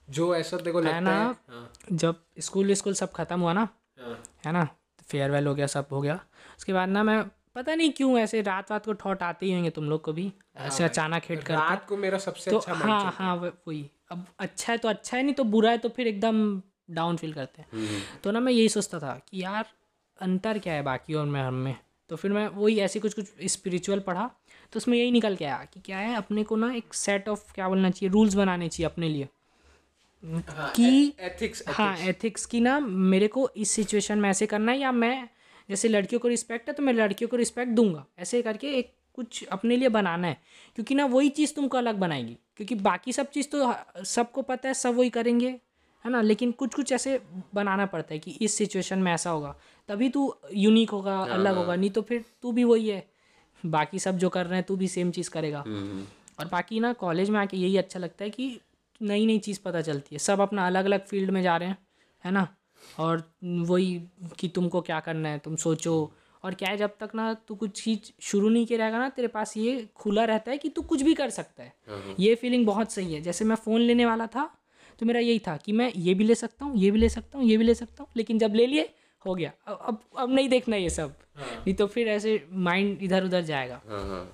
जो 0.10 0.36
ऐसा 0.36 0.58
देखो 0.58 0.80
लगता 0.80 1.00
ना 1.00 1.12
है 1.12 1.26
हाँ, 1.50 1.74
जब 1.92 2.16
स्कूल 2.40 2.74
स्कूल 2.74 2.94
सब 2.94 3.12
खत्म 3.12 3.40
हुआ 3.40 3.54
ना 3.54 3.68
हाँ, 4.00 4.24
है 4.46 4.52
ना 4.52 4.68
फेयरवेल 5.08 5.48
हो 5.48 5.56
गया 5.56 5.68
सब 5.68 5.88
हो 5.92 6.02
गया। 6.02 6.20
उसके 6.58 6.74
बाद 6.74 6.90
ना 6.90 7.04
मैं 7.04 7.24
पता 7.56 7.76
नहीं 7.76 7.92
क्यों 7.92 8.18
ऐसे 8.20 8.42
रात 8.42 8.72
रात 8.72 8.86
को 8.86 8.94
ठॉट 8.94 9.24
आते 9.24 9.46
ही 9.46 9.54
होंगे 9.54 9.70
तुम 9.70 9.90
लोग 9.90 10.02
को 10.02 10.14
भी 10.14 10.32
ऐसे 10.58 10.84
अचानक 10.84 11.24
हिट 11.30 11.44
कर 11.44 11.54
रात 11.54 11.86
को 11.86 11.98
मेरा 11.98 12.18
सबसे 12.18 12.52
तो 12.52 12.58
अच्छा 12.58 12.74
हाँ 12.74 13.12
हाँ। 13.12 13.36
वही 13.68 13.90
अब 14.12 14.26
अच्छा 14.40 14.72
है 14.74 14.78
तो 14.78 14.88
अच्छा 14.88 15.18
है 15.18 15.24
नहीं 15.24 15.34
तो 15.34 15.44
बुरा 15.44 15.72
है 15.72 15.78
तो 15.78 15.90
फिर 15.90 16.08
एकदम 16.08 16.62
डाउन 16.92 17.18
फील 17.18 17.34
करते 17.34 17.62
हैं। 17.62 18.02
तो 18.24 18.32
ना 18.32 18.40
मैं 18.40 18.52
यही 18.54 18.70
सोचता 18.70 19.00
था 19.00 19.22
कि 19.30 19.44
यार 19.44 19.66
अंतर 20.20 20.60
क्या 20.60 20.74
है 20.74 20.82
बाकी 20.82 21.14
और 21.14 21.26
मैं 21.26 21.44
हम 21.44 21.54
में? 21.54 21.76
तो 22.10 22.16
फिर 22.16 22.32
मैं 22.32 22.48
वही 22.48 22.80
ऐसे 22.80 23.00
कुछ 23.00 23.14
कुछ 23.14 23.26
स्पिरिचुअल 23.46 24.00
पढ़ा 24.00 24.30
तो 24.74 24.78
उसमें 24.78 24.98
यही 24.98 25.12
निकल 25.12 25.36
के 25.36 25.46
आया 25.46 25.66
कि 25.74 25.80
क्या 25.80 25.98
है 25.98 26.16
अपने 26.16 26.44
को 26.44 26.56
ना 26.56 26.74
एक 26.74 26.94
सेट 26.94 27.30
ऑफ़ 27.30 27.54
क्या 27.54 27.70
बोलना 27.70 27.90
चाहिए 27.90 28.12
रूल्स 28.12 28.34
बनाने 28.34 28.70
चाहिए 28.70 28.86
अपने 28.86 29.10
लिए। 29.10 29.28
कि 30.76 31.14
एथिक्स 31.20 31.64
हाँ 31.68 31.98
एथिक्स 31.98 32.46
की 32.46 32.60
ना 32.60 32.80
मेरे 32.80 33.28
को 33.28 33.50
इस 33.58 33.72
सिचुएशन 33.72 34.20
में 34.20 34.30
ऐसे 34.30 34.46
करना 34.46 34.72
है 34.72 34.78
या 34.80 34.92
मैं 34.92 35.30
जैसे 35.70 35.88
लड़कियों 35.88 36.20
को 36.20 36.28
रिस्पेक्ट 36.28 36.68
है 36.70 36.74
तो 36.76 36.84
मैं 36.84 36.94
लड़कियों 36.94 37.30
को 37.30 37.38
रिस्पेक्ट 37.38 37.72
दूँगा। 37.72 38.06
ऐसे 38.20 38.42
करके 38.42 38.68
एक 38.78 38.94
कुछ 39.16 39.44
अपने 39.46 39.76
लिए 39.78 39.90
बनाना 39.90 40.28
है। 40.28 40.38
क्योंकि 40.76 40.96
ना 40.96 41.06
वही 41.06 41.30
चीज़ 41.30 41.54
तुमको 41.56 41.78
अलग 41.78 41.96
बनाएगी। 41.96 42.38
क्योंकि 42.58 42.76
बाकी 42.76 43.14
सब 43.14 43.30
चीज़ 43.30 43.48
तो 43.50 43.74
सबको 44.04 44.42
पता 44.42 44.68
है 44.68 44.74
सब 44.74 44.96
वही 44.96 45.10
करेंगे 45.10 45.50
है 46.06 46.12
ना? 46.12 46.22
लेकिन 46.22 46.52
कुछ 46.52 46.76
कुछ 46.76 46.92
ऐसे 46.92 47.22
बनाना 47.56 47.86
पड़ता 47.86 48.14
है 48.14 48.20
कि 48.20 48.32
इस 48.42 48.58
सिचुएशन 48.58 49.00
में 49.00 49.12
ऐसा 49.14 49.30
होगा 49.30 49.56
तभी 49.90 50.10
तू 50.10 50.36
यूनिक 50.54 50.90
होगा 50.90 51.18
अलग 51.24 51.56
होगा। 51.56 51.76
नहीं 51.76 51.90
तो 51.90 52.02
फिर 52.02 52.26
तू 52.42 52.52
भी 52.52 52.64
वही 52.64 52.90
है। 52.90 53.08
बाकी 53.66 54.00
सब 54.00 54.18
जो 54.18 54.30
कर 54.30 54.46
रहे 54.46 54.56
हैं 54.56 54.66
तू 54.68 54.76
भी 54.76 54.88
सेम 54.88 55.12
चीज़ 55.12 55.30
करेगा। 55.30 55.64
और 56.40 56.46
बाकी 56.46 56.80
ना 56.80 56.94
कॉलेज 56.94 57.30
में 57.30 57.40
आके 57.40 57.58
यही 57.58 57.78
अच्छा 57.78 58.00
लगता 58.00 58.24
है 58.24 58.30
कि 58.30 58.60
नई 59.02 59.26
नई 59.26 59.40
चीज़ 59.40 59.60
पता 59.66 59.82
चलती 59.82 60.16
है। 60.16 60.20
सब 60.20 60.40
अपना 60.42 60.66
अलग 60.68 60.86
अलग 60.86 61.06
फ़ील्ड 61.06 61.30
में 61.32 61.42
जा 61.44 61.58
रहे 61.58 61.70
हैं 61.70 61.78
है 62.24 62.32
ना? 62.32 62.48
और 63.00 63.24
वही 63.44 64.02
कि 64.40 64.48
तुमको 64.48 64.82
क्या 64.82 65.00
करना 65.00 65.30
है 65.30 65.40
तुम 65.40 65.56
सोचो। 65.56 65.96
और 66.44 66.54
क्या 66.54 66.70
है 66.70 66.78
जब 66.78 66.96
तक 67.00 67.10
ना 67.16 67.34
तू 67.48 67.56
कुछ 67.56 67.82
चीज़ 67.84 68.12
शुरू 68.22 68.50
नहीं 68.50 68.66
किया 68.66 68.80
रहेगा 68.80 68.98
ना 68.98 69.10
तेरे 69.10 69.28
पास 69.28 69.56
ये 69.58 69.88
खुला 69.96 70.24
रहता 70.26 70.52
है 70.52 70.58
कि 70.58 70.70
तू 70.70 70.82
कुछ 70.82 71.02
भी 71.02 71.14
कर 71.14 71.30
सकता 71.30 71.64
है। 71.64 71.74
ये 72.20 72.34
फीलिंग 72.36 72.66
बहुत 72.66 72.92
सही 72.92 73.14
है। 73.14 73.22
जैसे 73.22 73.46
मैं 73.46 73.56
फ़ोन 73.58 73.82
लेने 73.82 74.06
वाला 74.06 74.28
था 74.28 74.50
तो 75.00 75.06
मेरा 75.06 75.20
यही 75.20 75.40
था 75.40 75.56
कि 75.58 75.72
मैं 75.72 75.92
ये 75.98 76.14
भी 76.14 76.24
ले 76.24 76.36
सकता 76.36 76.66
हूँ 76.66 76.78
ये 76.78 76.92
भी 76.92 77.00
ले 77.00 77.10
सकता 77.10 77.38
हूँ 77.38 77.48
ये 77.48 77.58
भी 77.58 77.64
ले 77.64 77.74
सकता 77.76 78.04
हूँ 78.04 78.12
लेकिन 78.18 78.40
जब 78.40 78.54
ले 78.56 78.66
लिए 78.68 78.90
हो 79.22 79.34
गया। 79.36 79.52
अब 79.68 79.80
अब 79.82 80.00
अब 80.18 80.34
नहीं 80.34 80.50
देखना 80.50 80.76
ये 80.76 80.90
सब। 80.90 81.16
नहीं 81.40 81.74
तो 81.74 81.88
फिर 81.88 82.08
ऐसे 82.08 82.42
माइंड 82.52 83.04
इधर 83.04 83.24
उधर 83.24 83.42
जाएगा। 83.42 83.82
हाँ 83.88 84.04
हाँ। 84.08 84.26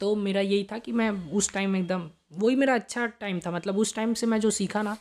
तो 0.00 0.14
मेरा 0.16 0.40
यही 0.40 0.64
था 0.64 0.78
कि 0.78 0.92
मैं 0.92 1.10
उस 1.32 1.52
टाइम 1.52 1.76
एकदम 1.76 2.08
वही 2.34 2.56
मेरा 2.56 2.74
अच्छा 2.74 3.06
टाइम 3.20 3.40
था। 3.40 3.50
मतलब 3.50 3.78
उस 3.78 3.94
टाइम 3.94 4.14
से 4.14 4.26
मैं 4.26 4.40
जो 4.40 4.50
सीखा 4.50 4.82
ना 4.82 4.96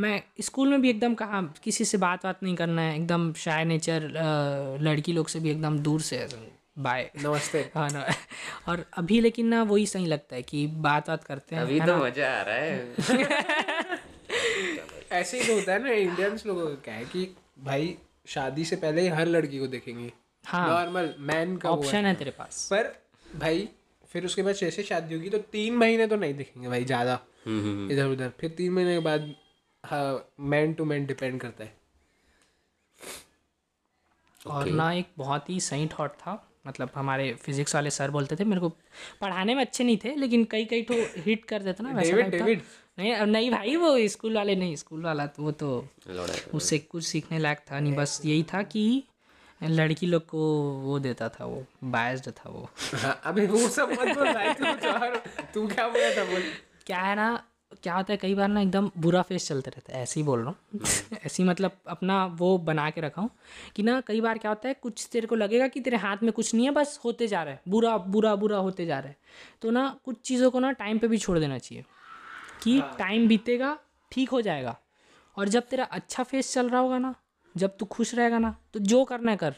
मैं 0.00 0.22
स्कूल 0.40 0.68
में 0.68 0.80
भी 0.82 0.90
एकदम 0.90 1.14
कहा 1.14 1.42
किसी 1.62 1.84
से 1.84 1.98
बात 1.98 2.24
बात 2.24 2.42
नहीं 2.42 2.56
करना 2.56 2.82
है 2.82 2.96
एकदम 2.96 3.32
शाय 3.32 3.64
नेचर 3.64 4.08
लड़की 4.80 5.12
लोग 5.12 5.28
से 5.28 5.40
भी 5.40 5.50
एकदम 5.50 5.78
दूर 5.78 6.00
से 6.00 6.26
बाय 6.78 7.10
नमस्ते. 7.22 7.70
हाँ 7.74 7.88
ना. 7.90 8.04
और 8.68 8.84
अभी 8.96 9.20
लेकिन 9.20 9.46
ना 9.46 9.62
वही 9.62 9.86
सही 9.86 10.06
लगता 10.06 10.36
है 10.36 10.42
कि 10.42 10.66
बात 10.66 11.08
बात 11.08 11.24
करते 11.24 11.56
हैं 11.56 11.62
अभी 11.62 11.80
तो 11.80 11.96
मज़ा 11.96 12.30
आ 12.38 12.42
रहा 12.42 12.54
है. 12.54 12.94
ऐसे 15.12 15.40
ही 15.40 15.46
तो 15.46 15.54
होता 15.54 15.72
है 15.72 15.82
ना 15.82 15.90
इंडियंस 15.90 16.46
लोगों 16.46 16.66
का 16.66 16.74
क्या 16.74 16.94
है 16.94 17.04
कि 17.04 17.36
भाई 17.64 17.96
शादी 18.26 18.64
से 18.64 18.76
पहले 18.76 19.02
ही 19.02 19.08
हर 19.08 19.26
लड़की 19.26 19.58
को 19.58 19.66
देखेंगे. 19.66 20.12
हाँ. 20.44 20.68
नॉर्मल 20.68 21.14
मैन 21.20 21.56
का 21.56 21.68
है। 21.68 21.76
ऑप्शन 21.76 22.06
है. 22.06 22.14
तेरे 22.14 22.30
पास. 22.30 22.68
पर 22.72 22.92
भाई 23.36 23.68
फिर 24.12 24.24
उसके 24.24 24.42
बाद 24.42 24.54
जैसे 24.54 24.82
शादी 24.82 25.14
होगी 25.14 25.30
तो 25.30 25.38
तीन 25.38 25.76
महीने 25.76 26.06
तो 26.06 26.16
नहीं 26.16 26.34
दिखेंगे 26.34 26.68
भाई 26.68 26.84
ज़्यादा. 26.84 27.18
हम्म, 27.46 27.60
हम्म, 27.60 27.90
इधर 27.92 28.06
उधर 28.06 28.32
फिर 28.40 28.50
तीन 28.50 28.72
महीने 28.72 28.92
के 28.94 29.00
बाद 29.00 29.34
हाँ 29.84 30.28
मैन 30.40 30.72
टू 30.74 30.84
मैन 30.84 31.06
डिपेंड 31.06 31.40
करता 31.40 31.64
है। 31.64 31.76
और 34.46 34.66
ना 34.66 34.92
एक 34.92 35.06
बहुत 35.18 35.50
ही 35.50 35.60
सही 35.60 35.86
थॉट 35.98 36.10
था। 36.10 36.50
मतलब 36.66 36.90
हमारे 36.94 37.32
फिजिक्स 37.34 37.74
वाले 37.74 37.90
सर 37.90 38.10
बोलते 38.10 38.36
थे 38.36 38.44
मेरे 38.44 38.60
को 38.60 38.68
पढ़ाने 39.20 39.54
में 39.54 39.60
अच्छे 39.64 39.84
नहीं 39.84 39.96
थे 40.04 40.14
लेकिन 40.16 40.44
कई 40.44 40.64
कई 40.64 40.82
तो 40.82 40.94
हिट 40.96 41.44
कर 41.44 41.62
देता 41.62 41.84
ना 41.84 41.90
वैसा 41.90 42.16
डेविड 42.16 42.30
डेविड 42.30 42.62
नहीं 42.98 43.26
नहीं 43.26 43.50
भाई 43.50 43.76
वो 43.76 44.08
स्कूल 44.08 44.36
वाले 44.36 44.56
नहीं 44.56 44.76
स्कूल 44.76 45.02
वाला 45.04 45.26
तो 45.26 45.42
वो 45.42 45.52
तो 45.52 45.88
उससे 46.54 46.78
कुछ 46.78 47.04
सीखने 47.04 47.38
लायक 47.38 47.58
था 47.70 47.80
नहीं 47.80 47.94
बस 47.94 48.20
यही 48.24 48.42
था 48.42 48.62
कि 48.62 49.04
लड़की 49.62 50.06
लोग 50.06 50.26
को 50.26 50.38
वो 50.80 50.98
देता 50.98 51.28
था 51.28 51.44
वो 51.44 51.64
बायस्ड 51.84 52.30
था 52.30 52.50
वो। 52.50 52.68
अबे 53.24 53.46
वो 53.46 53.68
सब 53.68 53.90
मत 53.90 54.16
बोल 54.18 54.52
तू 54.52 54.64
तू 55.54 55.74
क्या 55.74 55.88
बोला 55.88 56.10
था 56.16 56.24
बोल। 56.24 56.42
क्या 56.86 57.00
है 57.00 57.16
ना 57.16 57.28
क्या 57.82 57.94
होता 57.94 58.12
है 58.12 58.16
कई 58.16 58.34
बार 58.34 58.48
ना 58.48 58.60
एकदम 58.60 58.90
बुरा 58.98 59.22
फेस 59.22 59.48
चलते 59.48 59.70
रहता 59.70 59.96
है 59.96 60.02
ऐसे 60.02 60.20
ही 60.20 60.24
बोल 60.26 60.40
रहा 60.40 60.48
हूँ। 60.48 60.80
ऐसे 61.24 61.42
ही 61.42 61.48
मतलब 61.48 61.76
अपना 61.86 62.24
वो 62.26 62.56
बना 62.58 62.88
के 62.90 63.00
रखा 63.00 63.22
हूँ 63.22 63.30
कि 63.76 63.82
ना 63.82 64.00
कई 64.00 64.20
बार 64.20 64.38
क्या 64.38 64.50
होता 64.50 64.68
है 64.68 64.74
कुछ 64.74 65.08
तेरे 65.12 65.26
को 65.26 65.34
लगेगा 65.34 65.68
कि 65.68 65.80
तेरे 65.80 65.96
हाथ 65.96 66.16
में 66.22 66.32
कुछ 66.32 66.54
नहीं 66.54 66.64
है 66.64 66.70
बस 66.70 66.98
होते 67.04 67.26
जा 67.26 67.42
रहा 67.42 67.54
है 67.54 67.60
बुरा 67.68 67.96
बुरा 67.96 68.34
बुरा 68.36 68.58
होते 68.58 68.86
जा 68.86 68.98
रहा 68.98 69.08
है। 69.08 69.16
तो 69.62 69.70
ना 69.70 69.88
कुछ 70.04 70.20
चीज़ों 70.24 70.50
को 70.50 70.60
ना 70.60 70.72
टाइम 70.72 70.98
पे 70.98 71.08
भी 71.08 71.18
छोड़ 71.18 71.38
देना 71.38 71.58
चाहिए 71.58 71.84
कि 72.62 72.80
टाइम 72.98 73.28
बीतेगा 73.28 73.78
ठीक 74.12 74.28
हो 74.28 74.40
जाएगा। 74.40 74.76
और 75.36 75.48
जब 75.48 75.62
तेरा 75.62 75.84
अच्छा 75.84 76.22
फेस 76.22 76.52
चल 76.52 76.68
रहा 76.68 76.80
होगा 76.80 76.98
ना 76.98 77.14
जब 77.56 77.76
तू 77.76 77.86
खुश 77.86 78.14
रहेगा 78.14 78.38
ना 78.38 78.56
तो 78.74 78.80
जो 78.80 79.04
करना 79.04 79.30
है 79.30 79.36
कर। 79.36 79.54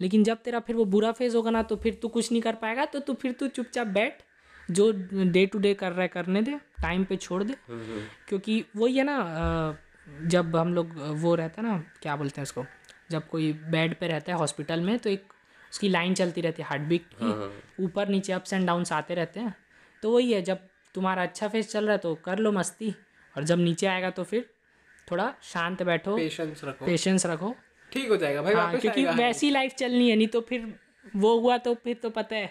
लेकिन 0.00 0.24
जब 0.24 0.36
तेरा 0.36 0.60
फिर 0.60 0.76
वो 0.76 0.84
बुरा 0.84 1.12
फ़ेज़ 1.12 1.36
होगा 1.36 1.50
ना 1.50 1.62
तो 1.62 1.76
फिर 1.76 1.98
तू 2.02 2.08
कुछ 2.08 2.30
नहीं 2.32 2.42
कर 2.42 2.54
पाएगा 2.54 2.84
तो 2.84 2.98
तू 2.98 3.14
फिर 3.14 3.32
तू 3.32 3.48
चुपचाप 3.48 3.86
बैठ 3.86 4.22
जो 4.70 4.90
डे 5.32 5.44
टू 5.46 5.58
डे 5.58 5.72
कर 5.74 5.92
रहा 5.92 6.02
है 6.02 6.08
करने 6.08 6.42
दे 6.42 6.58
टाइम 6.82 7.04
पे 7.04 7.16
छोड़ 7.16 7.42
दे। 7.44 7.54
क्योंकि 8.28 8.64
वही 8.76 8.96
है 8.96 9.04
ना 9.04 9.16
जब 10.26 10.56
हम 10.56 10.74
लोग 10.74 10.94
वो 11.18 11.34
रहता 11.34 11.62
है 11.62 11.68
ना 11.68 11.76
क्या 12.02 12.16
बोलते 12.16 12.40
हैं 12.40 12.42
उसको 12.42 12.64
जब 13.10 13.28
कोई 13.28 13.52
बेड 13.70 13.94
पे 13.98 14.08
रहता 14.08 14.32
है 14.32 14.38
हॉस्पिटल 14.38 14.80
में 14.80 14.98
तो 14.98 15.10
एक 15.10 15.32
उसकी 15.72 15.88
लाइन 15.88 16.14
चलती 16.14 16.40
रहती 16.40 16.62
है 16.62 16.68
हार्ट 16.68 16.82
बीट 16.82 17.06
की 17.14 17.84
ऊपर 17.84 18.08
नीचे 18.08 18.32
अप्स 18.32 18.52
एंड 18.52 18.66
डाउन्स 18.66 18.92
आते 18.92 19.14
रहते 19.14 19.40
हैं। 19.40 19.54
तो 20.02 20.10
वही 20.12 20.32
है 20.32 20.42
जब 20.42 20.58
तुम्हारा 20.94 21.22
अच्छा 21.22 21.48
फेस 21.48 21.70
चल 21.72 21.84
रहा 21.84 21.92
है 21.92 21.98
तो 21.98 22.14
कर 22.24 22.38
लो 22.38 22.52
मस्ती। 22.52 22.94
और 23.34 23.44
जब 23.44 23.58
नीचे 23.58 23.86
आएगा 23.86 24.10
तो 24.10 24.24
फिर 24.24 24.48
थोड़ा 25.10 25.32
शांत 25.42 25.82
बैठो। 25.82 26.16
पेशेंस 26.16 26.60
रखो। 26.64 26.86
पेशेंस 26.86 27.26
रखो। 27.26 27.54
ठीक 27.92 28.08
हो 28.08 28.16
जाएगा 28.16 28.42
भाई 28.42 28.54
हाँ 28.54 28.78
क्योंकि 28.78 29.04
वैसी 29.06 29.50
लाइफ 29.50 29.74
चलनी 29.74 30.10
है 30.10 30.16
नहीं 30.16 30.28
तो 30.28 30.40
फिर 30.40 30.72
वो 31.16 31.38
हुआ 31.40 31.56
तो 31.58 31.74
फिर 31.74 31.96
तो 32.02 32.10
पता 32.10 32.36
है। 32.36 32.50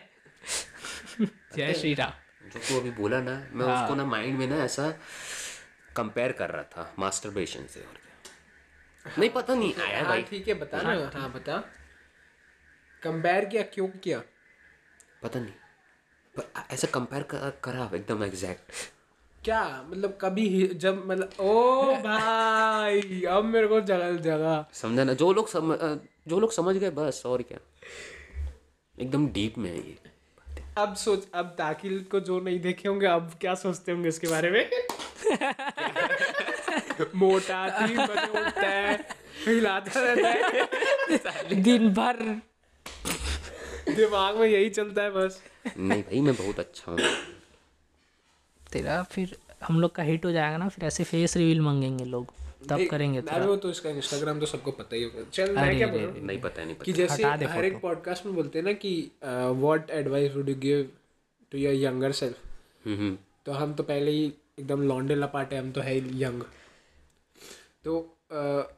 जय 1.55 1.73
श्री 1.73 1.93
राम। 1.93 2.49
जो 2.49 2.59
तू 2.59 2.79
अभी 2.79 2.91
बोला 2.91 3.21
ना 3.21 3.47
मैं 3.51 3.65
हाँ। 3.65 3.83
उसको 3.83 3.95
ना 3.95 4.05
माइंड 4.05 4.39
में 4.39 4.47
ना 4.47 4.55
ऐसा 4.57 4.93
कंपेयर 5.97 6.31
कर 6.31 6.49
रहा 6.49 6.63
था 6.63 6.93
मास्टरबेशन 6.99 7.65
से 7.65 7.79
और 7.79 7.93
क्या। 7.93 9.11
नहीं 9.19 9.29
पता 9.29 9.55
नहीं 9.55 9.75
आया 9.75 9.97
हाँ 9.97 10.07
भाई। 10.07 10.23
ठीक 10.23 10.47
है 10.47 10.53
बता 10.53 10.81
ना। 10.81 11.19
हाँ। 11.19 11.31
बता। 11.31 11.57
कंपेयर 13.03 13.45
किया 13.45 13.61
क्यों 13.63 13.87
किया? 13.87 14.21
पता 15.23 15.39
नहीं। 15.39 15.53
पर 16.37 16.53
ऐसा 16.71 16.87
कंपेयर 16.87 17.23
करा 17.63 17.91
एकदम 17.95 18.23
एग्जैक्ट 18.23 18.71
क्या? 19.43 19.83
मतलब 19.89 20.17
कभी 20.21 20.47
ही- 20.49 20.73
जब 20.73 21.05
मतलब 21.05 21.29
ओ 21.39 21.83
भाई 21.95 23.23
अब 23.29 23.43
मेरे 23.43 23.67
को 23.67 23.81
जगह 23.81 24.17
जगह। 24.17 24.65
समझा 24.73 25.03
ना 25.03 25.13
जो 25.13 25.33
लोग 25.33 25.47
सम, 25.47 25.75
जो 26.27 26.39
लोग 26.39 26.51
समझ 26.51 26.75
गए 26.75 26.89
बस 26.89 27.23
और 27.25 27.41
क्या। 27.41 27.59
एकदम 28.99 29.27
डीप 29.27 29.57
में 29.57 29.69
है 29.69 29.77
ये। 29.77 30.08
अब 30.81 30.95
सोच 30.95 31.27
अब 31.33 31.55
दाखिल 31.57 31.99
को 32.11 32.19
जो 32.29 32.39
नहीं 32.39 32.59
देखे 32.59 32.87
होंगे 32.89 33.05
अब 33.07 33.31
क्या 33.41 33.55
सोचते 33.55 33.91
होंगे 33.91 34.09
इसके 34.09 34.27
बारे 34.27 34.51
में? 34.51 34.69
मोटा 37.15 37.67
तीन 37.69 37.97
बजे 37.97 38.27
उठता 38.39 38.67
है 38.67 38.93
हिलाता 39.47 40.01
रहता 40.03 40.29
है। 40.29 41.61
दिन 41.63 41.89
भर। 41.93 42.17
दिमाग 43.95 44.35
में 44.37 44.47
यही 44.47 44.69
चलता 44.69 45.01
है 45.01 45.11
बस। 45.11 45.41
नहीं 45.77 46.01
भाई 46.03 46.21
मैं 46.21 46.35
बहुत 46.35 46.59
अच्छा 46.59 46.91
हूँ। 46.91 46.99
तेरा 48.71 49.01
फिर 49.03 49.35
हम 49.63 49.79
लोग 49.81 49.95
का 49.95 50.03
हिट 50.03 50.25
हो 50.25 50.31
जाएगा 50.31 50.57
ना 50.57 50.67
फिर 50.69 50.85
ऐसे 50.85 51.03
फेस 51.03 51.37
रिवील 51.37 51.61
मांगेंगे 51.61 52.05
लोग। 52.05 52.33
तब 52.61 52.85
करेंगे 52.91 53.21
वो 53.21 53.55
तो 53.55 53.69
इसका 53.69 53.89
इंस्टाग्राम 53.89 54.39
तो 54.39 54.45
सबको 54.45 54.71
पता 54.71 54.95
ही 54.95 55.03
होगा। 55.03 55.23
चल 55.33 55.55
मैं 55.55 55.77
क्या 55.77 55.87
बोल 55.87 55.99
रहा 55.99 56.11
हूँ? 56.11 56.21
नहीं 56.21 56.41
पता 56.41 56.63
नहीं 56.63 56.75
कि 56.75 56.93
जैसे 56.93 57.23
हर 57.23 57.65
एक 57.65 57.79
पॉडकास्ट 57.81 58.25
में 58.25 58.35
बोलते 58.35 58.59
हैं 58.59 58.65
ना 58.65 58.73
कि 58.73 59.11
what 59.23 59.89
advice 59.89 60.35
would 60.35 60.49
you 60.49 60.55
give 60.55 60.91
to 61.51 61.57
your 61.57 61.75
younger 61.75 62.11
self 62.11 62.47
तो 63.45 63.51
हम 63.51 63.73
तो 63.73 63.83
पहले 63.83 64.11
ही 64.11 64.25
एकदम 64.59 64.81
लॉन्डे 64.81 65.15
लपाटे 65.15 65.57
हम 65.57 65.71
तो 65.71 65.81
है 65.81 65.97
यंग 66.21 66.41
तो 67.83 67.97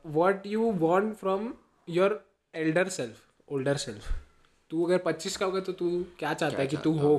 what 0.06 0.46
you 0.48 0.72
want 0.72 1.16
from 1.16 1.54
your 1.90 2.24
elder 2.56 2.90
self 2.90 3.26
older 3.50 3.78
self 3.78 4.12
तू 4.72 4.84
अगर 4.86 4.98
पच्चीस 4.98 5.38
का 5.38 5.46
होगा 5.46 5.60
तो 5.60 5.72
तू 5.72 5.90
क्या 6.20 6.34
चाहता 6.34 6.58
है 6.58 6.68
कि 6.68 6.78
तू 6.78 6.98
हो? 6.98 7.18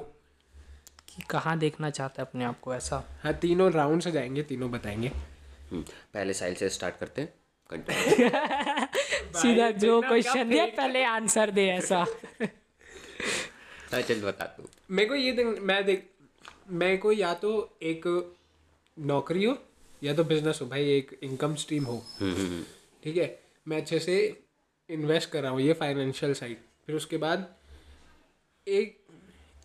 कि 1.08 1.22
कहाँ 1.30 1.58
देखना 1.58 1.90
चाहता 1.90 2.22
है 2.22 2.28
अपने 2.28 2.44
आप 2.44 2.60
को 2.60 2.74
ऐसा? 2.74 3.04
हाँ 3.22 3.32
तीनों 3.34 3.70
राउंड 3.72 4.02
से 4.02 4.12
जाएँगे 4.12 4.42
तीनों 4.42 4.70
बताएँगे। 4.70 5.10
पहले 5.74 6.32
साइल 6.34 6.54
से 6.54 6.68
स्टार्ट 6.68 6.96
करते 6.96 7.22
हैं। 7.22 7.32
सीधा 9.34 9.70
जो 9.70 10.00
क्वेश्चन 10.02 10.48
दिया 10.48 10.66
पहले 10.66 11.04
आंसर 11.04 11.50
दे 11.50 11.66
ऐसा। 11.68 11.98
हाँ 13.92 14.00
चल 14.00 14.20
बता 14.22 14.44
तू। 14.44 14.68
मेरे 14.90 15.08
को 15.08 15.14
ये 15.14 15.32
देख 15.32 15.46
मैं 15.60 15.84
देख 15.84 16.08
मेरे 16.70 16.96
को 16.96 17.12
या 17.12 17.34
तो 17.34 17.78
एक 17.82 18.02
नौकरी 18.98 19.44
हो 19.44 19.56
या 20.04 20.14
तो 20.14 20.24
बिज़नेस 20.24 20.58
हो। 20.62 20.66
भाई 20.66 20.90
एक 20.90 21.18
इनकम 21.22 21.54
स्ट्रीम 21.54 21.84
हो। 21.84 21.96
हम्म, 22.20 22.32
हम्म, 22.34 22.46
हम्म, 22.46 22.62
ठीक 23.04 23.16
है? 23.16 23.38
मैं 23.68 23.76
अच्छे 23.76 23.98
से 23.98 24.44
इन्वेस्ट 24.90 25.30
कर 25.30 25.42
रहा 25.42 25.50
हूँ 25.52 25.60
ये 25.60 25.72
फाइनेंशियल 25.72 26.34
साइड 26.34 26.56
फिर 26.86 26.96
उसके 26.96 27.16
बाद 27.16 27.54
एक 28.68 28.98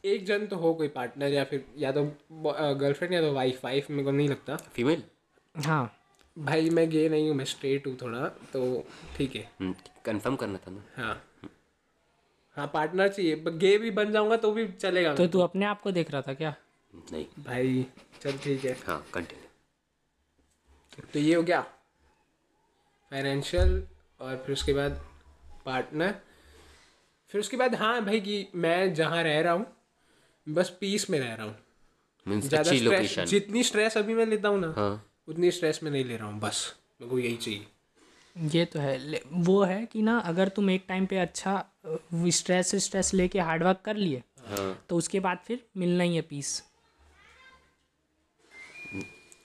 एक 0.06 0.26
जन 0.26 0.46
तो 0.48 0.56
हो 0.56 0.74
कोई 0.74 0.88
पार्टनर 0.88 1.34
या 1.34 1.44
फिर 1.44 1.66
या 1.78 1.92
तो 1.92 2.04
गर्लफ्रेंड 2.82 3.14
या 3.14 3.22
तो 3.22 3.34
वाइफ 3.34 3.64
वाइफ 3.66 3.90
मेरे 3.90 4.04
को 4.04 4.12
नहीं 4.12 4.30
लगता। 4.30 4.56
फीमेल 4.58 5.04
हाँ। 5.56 5.97
भाई 6.38 6.70
मैं 6.70 6.90
गे 6.90 7.08
नहीं 7.10 7.28
हूँ 7.30 7.36
मैं 7.36 7.46
स्ट्रेट 7.46 7.88
हूँ 7.88 7.96
थोड़ा 8.02 8.28
तो 8.54 8.84
ठीक 9.18 9.36
है। 9.36 9.74
कंफर्म 10.06 10.36
करना 10.36 10.58
था 10.58 10.72
ना? 10.72 10.84
हाँ। 10.96 11.24
हाँ 12.58 12.68
पार्टनर 12.74 13.08
चाहिए 13.08 13.36
गे 13.48 13.78
भी 13.78 13.92
बन 13.92 14.12
जाऊँगा 14.12 14.36
तो 14.38 14.52
भी 14.52 14.68
चलेगा। 14.68 15.14
तो 15.16 15.28
तू 15.28 15.40
अपने 15.40 15.66
आप 15.66 15.82
को 15.82 15.92
देख 15.92 16.12
रहा 16.12 16.22
था 16.22 16.34
क्या? 16.34 16.54
नहीं। 17.12 17.26
भाई 17.40 17.86
चल 18.22 18.38
ठीक 18.38 18.66
है। 18.66 18.78
हाँ 18.88 19.04
कंटिन्यू 19.14 19.46
तो 21.14 21.20
ये 21.20 21.36
हो 21.36 21.44
गया। 21.44 21.62
फाइनेंशियल 23.12 23.84
और 24.20 24.36
फिर 24.38 24.54
उसके 24.54 24.74
बाद 24.74 25.00
पार्टनर 25.66 26.16
फिर 27.32 27.42
उसके 27.42 27.58
बाद 27.58 27.76
हाँ 27.76 28.02
भाई 28.06 28.20
कि 28.20 28.48
मैं 28.56 28.94
जहाँ 28.94 29.24
रह 29.24 29.40
रहा 29.42 29.54
हूँ 29.54 29.66
बस 30.48 30.70
पीस 30.82 31.10
में 31.10 31.20
रह 31.20 31.34
रहा 31.34 31.46
हूँ। 31.46 32.40
ज़्यादा 32.42 32.72
स्ट्रेस 32.72 33.20
जितनी 33.20 33.64
स्ट्रेस 33.64 33.98
अभी 33.98 34.14
मैं 34.14 34.26
लेता 34.26 34.50
हूँ 34.50 34.60
ना 34.60 34.74
हाँ। 34.78 35.07
उतनी 35.28 35.52
स्ट्रेस 35.52 35.80
मैं 35.84 35.92
नहीं 35.92 36.04
ले 36.06 36.18
रहा 36.18 36.28
हूँ 36.28 36.40
बस 36.40 36.64
मेरे 37.02 37.10
को 37.12 37.20
यही 37.20 37.36
चाहिए। 37.36 37.66
ये 38.36 38.66
तो 38.66 38.80
है 38.80 39.22
वो 39.34 39.62
है 39.64 39.86
कि 39.86 40.02
ना 40.02 40.18
अगर 40.20 40.48
तुम 40.48 40.70
एक 40.70 40.86
टाइम 40.88 41.06
पे 41.06 41.18
अच्छा 41.18 41.54
स्ट्रेस 42.38 42.76
स्ट्रेस 42.86 43.14
लेके 43.14 43.40
हार्डवर्क 43.40 43.82
कर 43.86 43.96
लिए 43.96 44.22
हाँ। 44.48 44.78
तो 44.90 44.96
उसके 44.98 45.20
बाद 45.20 45.40
फिर 45.46 45.64
मिलना 45.78 46.04
ही 46.04 46.16
है 46.16 46.22
पीस 46.22 46.62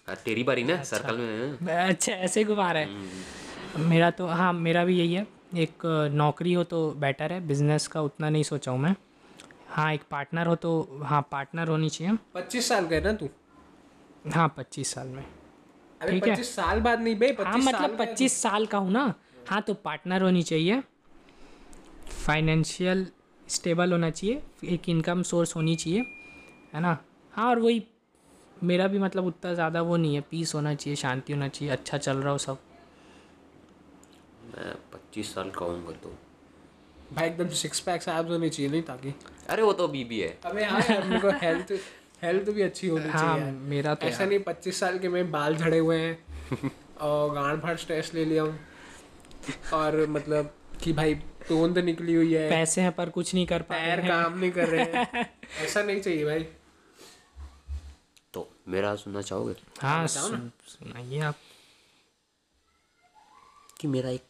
हाँ, 0.09 0.17
तेरी 0.25 0.43
बारी 0.45 0.65
ना 0.65 0.75
अच्छा, 0.75 0.97
सर्कल 0.97 1.17
में 1.63 1.75
अच्छा 1.75 2.13
ऐसे 2.13 2.45
घुमा 2.45 2.71
रहा 2.73 2.83
है। 2.83 3.89
मेरा 3.89 4.11
तो 4.11 4.27
हाँ 4.27 4.53
मेरा 4.53 4.85
भी 4.85 4.99
यही 4.99 5.15
है। 5.15 5.27
एक 5.57 5.83
नौकरी 6.13 6.53
हो 6.53 6.65
तो 6.65 6.91
बेटर 7.01 7.33
है 7.33 7.41
बिज़नेस 7.47 7.87
का 7.87 8.01
उतना 8.03 8.31
नहीं 8.31 8.43
सोचा 8.43 8.71
हूँ 8.71 8.79
मैं। 8.81 8.95
हाँ 9.69 9.93
एक 9.95 10.03
पार्टनर 10.11 10.47
हो 10.47 10.55
तो 10.57 11.01
हाँ 11.03 11.21
पार्टनर 11.33 11.69
होनी 11.69 11.91
चाहिए। 11.91 12.17
पच्चीस 12.35 12.69
साल 12.69 12.87
का 12.89 12.97
है 12.97 13.03
ना 13.05 13.13
तू? 13.13 13.29
हाँ 14.33 14.55
पच्चीस 14.57 14.95
साल 14.95 15.09
में। 15.09 15.25
ठीक 16.11 16.27
है। 16.27 16.31
पच्चीस 16.31 16.55
साल 16.57 16.81
बाद 16.81 17.01
नहीं 17.01 17.15
भाई 17.17 17.45
हाँ 17.45 17.59
मतलब 17.59 17.97
पच्चीस 17.99 18.41
साल 18.43 18.67
का 18.67 18.79
हूँ 18.79 18.91
ना। 18.93 19.13
हाँ 19.49 19.61
तो 19.63 19.75
पार्टनर 19.75 20.23
होनी 20.23 20.43
चाहिए। 20.43 20.83
फाइनेंशियल 22.27 23.07
स्टेबल 23.47 23.93
होना 23.93 24.11
चाहिए। 24.11 24.43
एक 24.65 24.89
इनकम 24.89 25.23
सोर्स 25.23 25.55
होनी 25.57 25.77
चाहिए 25.77 26.01
है 26.75 26.81
ना? 26.81 26.97
हाँ 27.33 27.49
और 27.51 27.59
वही 27.59 27.83
मेरा 28.63 28.87
भी 28.89 28.99
मतलब 28.99 29.27
उतना 29.27 29.53
ज़्यादा 29.55 29.83
वो 29.83 29.97
नहीं 29.97 30.15
है। 30.15 30.21
पीस 30.31 30.55
होना 30.55 30.75
चाहिए 30.75 30.97
शांति 30.97 31.33
होना 31.33 31.49
चाहिए 31.49 31.73
अच्छा 31.73 31.99
चल 31.99 32.17
रहा 32.17 32.33
हो 32.33 32.39
सब। 32.39 32.59
मैं 34.47 34.75
पच्चीस 34.93 35.35
साल 35.35 35.51
का 35.51 35.65
हूँ 35.65 35.93
तो। 36.03 36.15
भाई 37.13 37.27
एकदम 37.29 37.49
सिक्स 37.57 37.81
पैक्स 37.81 38.09
एब्स 38.09 38.31
होने 38.31 38.49
चाहिए 38.49 38.71
नहीं 38.71 38.83
ताकि। 38.83 39.15
अरे 39.49 39.63
वो 39.63 39.73
तो 39.73 39.89
बीबी 39.89 40.21
है। 40.21 40.39
अबे 40.45 40.65
हाँ 40.65 40.81
मेरे 40.81 41.19
को 41.21 41.31
हेल्थ 41.43 41.73
हेल्थ 42.23 42.51
भी 42.51 42.63
अच्छी 42.63 42.89
होनी 42.89 43.09
हाँ 43.09 43.39
चाहिए 43.39 43.51
मेरा 43.53 43.95
तो 43.95 44.07
ऐसा 44.07 44.25
नहीं 44.25 44.39
पच्चीस 44.39 44.81
साल 44.81 44.99
के 44.99 45.09
में 45.09 45.31
बाल 45.31 45.57
झड़े 45.57 45.79
हुए 45.79 45.99
हैं 45.99 46.71
और 47.01 47.35
गांड 47.35 47.63
फाड़ 47.63 47.77
स्ट्रेस 47.77 48.15
ले 48.15 48.25
लिया 48.25 48.43
हूँ। 48.43 48.59
और 49.73 50.07
मतलब 50.07 50.55
कि 50.83 50.93
भाई 50.93 51.15
तोंद 51.49 51.79
निकली 51.79 52.15
हुई 52.15 52.35
है। 52.35 52.51
पैसे 52.51 52.81
हैं 52.81 52.93
पर 52.93 53.09
कुछ 53.11 53.35
नहीं 53.35 53.47
कर 53.47 53.63
पाए 53.63 53.97
पैर 53.97 54.09
काम 54.09 54.39
नहीं 54.39 54.51
कर 54.53 54.69
रहे 54.69 54.83
हैं। 54.83 55.31
ऐसा 55.61 55.83
नहीं 55.83 56.01
चाहिए 56.01 56.25
भाई। 56.25 56.47
तो 58.35 58.49
मेरा 58.69 58.95
सुनना 58.95 59.23
चाहोगे? 59.23 59.55
हाँ 59.81 60.07
सुनाइए 60.07 61.21
आप। 61.21 61.35
कि 63.81 63.89
मेरा 63.89 64.11
एक 64.11 64.23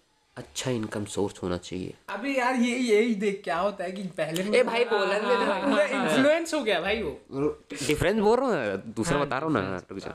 अच्छा 0.43 0.71
इनकम 0.71 1.05
सोर्स 1.15 1.43
होना 1.43 1.57
चाहिए। 1.59 1.95
अभी 2.11 2.37
यार 2.39 2.55
ये 2.57 2.77
यही 2.77 3.15
देख 3.15 3.41
क्या 3.45 3.59
होता 3.59 3.85
है 3.85 3.93
कि 3.93 4.03
पहले 4.19 4.59
ए 4.59 4.63
भाई 4.63 4.85
बोलन 4.85 5.27
में 5.27 5.37
पूरा 5.65 5.85
इन्फ्लुएंस 5.99 6.55
हो 6.55 6.63
गया 6.63 6.81
भाई 6.81 7.03
वो। 7.03 7.49
डिफरेंस 7.73 8.21
बोल 8.21 8.39
रहा 8.41 8.49
हूँ 8.49 8.93
दूसरा 8.97 9.19
बता 9.19 9.39
रहा 9.39 9.47
हूँ 9.47 9.55
ना 9.55 9.77
रुक 9.91 9.99
जा। 9.99 10.15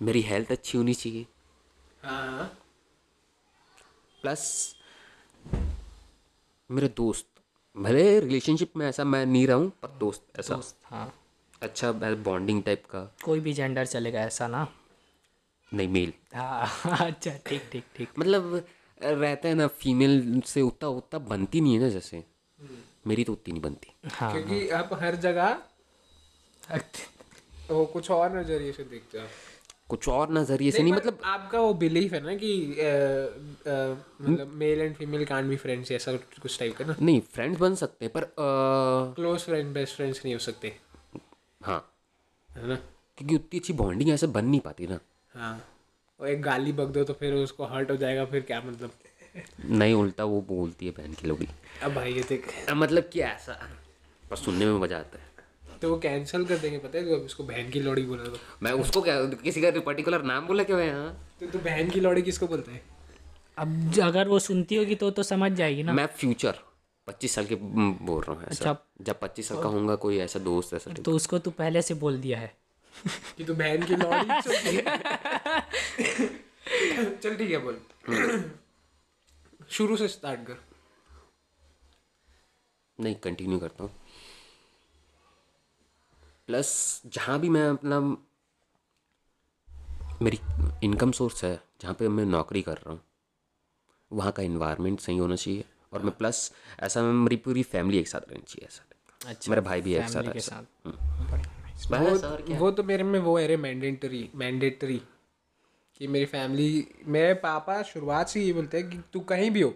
मेरी 0.00 0.20
हेल्थ 0.22 0.50
अच्छी 0.52 0.78
होनी 0.78 0.94
चाहिए। 0.94 1.26
हाँ। 2.02 2.44
प्लस 4.22 4.44
मेरे 6.70 6.88
दोस्त 6.96 7.26
भले 7.76 8.04
रिलेशनशिप 8.20 8.76
में 8.76 8.86
ऐसा 8.88 9.04
मैं 9.04 9.24
नहीं 9.26 9.46
रहूँ 9.46 9.68
पर 9.82 9.96
दोस्त 10.00 10.38
ऐसा। 10.40 10.54
दोस्त, 10.54 10.76
हाँ। 10.84 11.12
अच्छा 11.62 11.92
बॉन्डिंग 11.92 12.62
टाइप 12.62 12.84
का। 12.90 13.00
कोई 13.24 13.40
भी 13.40 13.52
जेंडर 13.52 13.86
चलेगा 13.86 14.20
ऐसा 14.20 14.48
ना। 14.48 14.66
नहीं 15.74 15.88
मेल 15.88 16.12
हाँ 16.34 17.06
अच्छा 17.06 17.30
ठीक 17.46 17.62
ठीक 17.72 17.84
ठीक। 17.96 18.08
मतलब 18.18 18.64
रहता 19.02 19.48
है 19.48 19.54
ना 19.54 19.66
फीमेल 19.66 20.40
से 20.46 20.60
उतना 20.60 20.88
उतना 20.88 21.18
बनती 21.28 21.60
नहीं 21.60 21.74
है 21.74 21.80
ना 21.80 21.88
जैसे। 21.88 22.24
मेरी 23.06 23.24
तो 23.24 23.32
उतनी 23.32 23.52
नहीं 23.52 23.62
बनती। 23.62 23.92
हाँ 24.12 24.32
क्योंकि 24.32 24.68
हाँ। 24.68 24.78
आप 24.82 24.92
हर 25.02 25.16
जगह 25.16 25.56
वो 27.70 27.84
कुछ 27.86 28.10
और 28.10 28.38
नज़रिए 28.38 28.72
से 28.72 28.84
देखते 28.84 29.18
हो 29.18 29.26
कुछ 29.88 30.08
और 30.08 30.32
नज़रिए 30.32 30.70
से 30.70 30.82
नहीं 30.82 30.92
मतलब 30.92 31.18
आपका 31.24 31.60
वो 31.60 31.72
बिलीफ 31.74 32.12
है 32.12 32.20
ना 32.20 32.34
कि 32.34 32.52
मतलब 34.22 34.52
male 34.54 34.80
and 34.80 34.94
female 34.96 35.24
can't 35.24 35.48
be 35.48 35.56
friends 35.56 35.90
ऐसा 35.92 36.12
कुछ 36.42 36.58
टाइप 36.58 36.76
का 36.76 36.84
ना? 36.84 36.96
नहीं 37.00 37.20
फ्रेंड्स 37.20 37.60
बन 37.60 37.74
सकते 37.74 38.04
हैं 38.04 38.12
पर 38.12 38.26
क्लोज 38.38 39.40
फ्रेंड 39.40 39.72
बेस्ट 39.74 39.96
फ्रेंड्स 39.96 40.20
नहीं 40.24 40.34
हो 40.34 40.38
सकते। 40.38 40.72
हाँ। 41.60 41.80
है 42.50 42.66
ना? 42.68 42.74
क्योंकि 43.18 43.34
उतनी 43.34 43.58
अच्छी 43.58 43.72
बॉन्डिंग 43.72 44.10
ऐसे 44.10 44.26
बन 44.26 44.44
नहीं 44.44 44.60
पाती 44.60 44.86
ना। 44.86 44.98
हाँ। 45.34 45.58
और 46.20 46.28
एक 46.28 46.42
गाली 46.42 46.72
बक 46.72 46.88
दो 46.88 47.04
तो 47.04 47.12
फिर 47.12 47.34
उसको 47.34 47.66
हर्ट 47.66 47.90
हो 47.90 47.96
जाएगा 47.96 48.24
फिर 48.24 48.40
क्या 48.42 48.60
मतलब? 48.60 48.90
नहीं 49.60 49.94
उल्टा 49.94 50.24
वो 50.24 50.40
बोलती 50.48 50.86
है 50.86 50.92
बहन 50.92 51.12
की 51.12 51.28
लोगी। 51.28 51.48
अब 51.82 51.94
भाई 51.94 52.12
ये 52.12 52.22
देख। 52.28 52.48
मतलब 52.72 53.08
क्या 53.12 53.28
ऐसा 53.28 53.58
पर 54.30 54.36
सुनने 54.36 54.66
में 54.66 54.78
मज़ा 54.80 54.98
आता 54.98 55.18
है। 55.18 55.78
तो 55.80 55.90
वो 55.90 55.98
कैंसिल 55.98 56.44
कर 56.44 56.58
देंगे 56.58 56.78
पता 56.78 56.98
है? 56.98 57.04
तो 57.04 57.14
अब 57.14 57.24
इसको 57.24 57.44
बहन 57.44 57.70
की 57.70 57.80
लौड़ी 57.80 58.02
बोला 58.02 58.24
तो 58.24 58.38
मैं 58.62 58.72
उसको 58.72 59.02
क्या 59.02 59.24
किसी 59.42 59.62
का 59.62 59.70
पर्टिकुलर 59.80 60.22
नाम 60.22 60.46
बोला 60.46 60.62
क्यों 60.62 60.80
है 60.80 60.92
हाँ। 60.92 61.36
तो 61.40 61.46
तू 61.46 61.58
बहन 61.60 61.90
की 61.90 62.00
लौड़ी 62.00 62.22
किसको 62.22 62.46
बोलते 62.46 62.72
हैं? 62.72 62.82
अब 63.58 63.98
अगर 64.02 64.28
वो 64.28 64.38
सुनती 64.38 64.76
होगी 64.76 64.94
तो 64.94 65.10
तो 65.10 65.22
समझ 65.22 65.52
जाएगी 65.52 65.82
ना। 65.82 65.92
मैं 65.92 66.06
फ्यूचर 66.16 66.58
पच्चीस 67.08 67.34
साल 67.34 67.46
के 67.46 67.54
बोल 67.54 68.22
रहा 68.22 68.36
हूँ 68.36 68.44
अच्छा। 68.44 68.76
जब 69.02 69.20
पच्चीस 69.20 69.48
साल 69.48 69.62
का 69.62 69.68
होऊँगा 69.68 69.94
कोई 69.96 70.18
ऐसा 70.18 70.38
दोस्त 70.40 70.74
ऐसा 70.74 70.92
तो 70.94 71.12
उसको 71.12 71.38
तू 71.38 71.50
पहले 71.50 71.82
से 71.82 71.94
बोल 71.94 72.20
दिया 72.20 72.38
है। 72.38 72.52
कि 73.36 73.44
तू 73.44 73.54
बहन 73.54 73.82
की 73.86 73.96
लौड़ी 73.96 74.40
चल 74.42 74.56
ठीक 74.62 74.86
है। 74.88 74.94
चल 77.22 77.36
ठीक 77.36 77.50
है 77.50 77.58
बोल। 77.58 77.80
शुरू 79.70 79.96
से 79.96 80.08
स्टार्ट 80.08 80.40
कर। 80.46 80.58
नहीं 82.98 83.14
कंटिन्यू 83.24 83.58
करता 83.58 83.84
हूँ। 83.84 83.90
प्लस 86.46 86.70
जहाँ 87.14 87.38
भी 87.40 87.48
मैं 87.48 87.68
अपना 87.68 88.00
मेरी 90.22 90.38
इनकम 90.86 91.12
सोर्स 91.12 91.44
है 91.44 91.54
जहाँ 91.80 91.94
पे 91.98 92.08
मैं 92.08 92.24
नौकरी 92.26 92.62
कर 92.62 92.76
रहा 92.76 92.90
हूँ 92.90 93.00
वहाँ 94.10 94.32
का 94.32 94.42
इन्वायरमेंट 94.42 95.00
सही 95.00 95.16
होना 95.18 95.36
चाहिए। 95.36 95.64
और 95.92 96.02
मैं 96.02 96.12
प्लस 96.16 96.50
ऐसा 96.80 97.02
मेरी 97.02 97.36
पूरी 97.46 97.62
फैमिली 97.62 97.98
एक 97.98 98.08
साथ 98.08 98.20
रहनी 98.30 98.42
चाहिए 98.48 98.66
ऐसा। 98.66 99.30
अच्छा 99.30 99.50
मेरा 99.50 99.62
भाई 99.62 99.80
भी 99.80 99.94
एक 99.94 100.08
साथ 100.08 100.32
के 100.32 100.40
साथ। 100.40 100.64
क्या? 101.88 102.58
वो 102.58 102.70
तो 102.70 102.82
मेरे 102.82 103.02
में 103.02 103.18
वो 103.18 103.38
है 103.38 103.46
रे 103.46 103.56
मैंडेटरी 103.56 104.30
मैंडेटरी 104.34 105.02
कि 105.98 106.06
मेरी 106.06 106.24
फैमिली 106.24 106.88
मेरे 107.06 107.34
पापा 107.34 107.82
शुरुआत 107.82 108.28
से 108.28 108.40
ये 108.40 108.52
बोलते 108.52 108.76
हैं 108.76 108.90
कि 108.90 108.98
तू 109.12 109.20
कहीं 109.20 109.50
भी 109.50 109.60
हो 109.60 109.74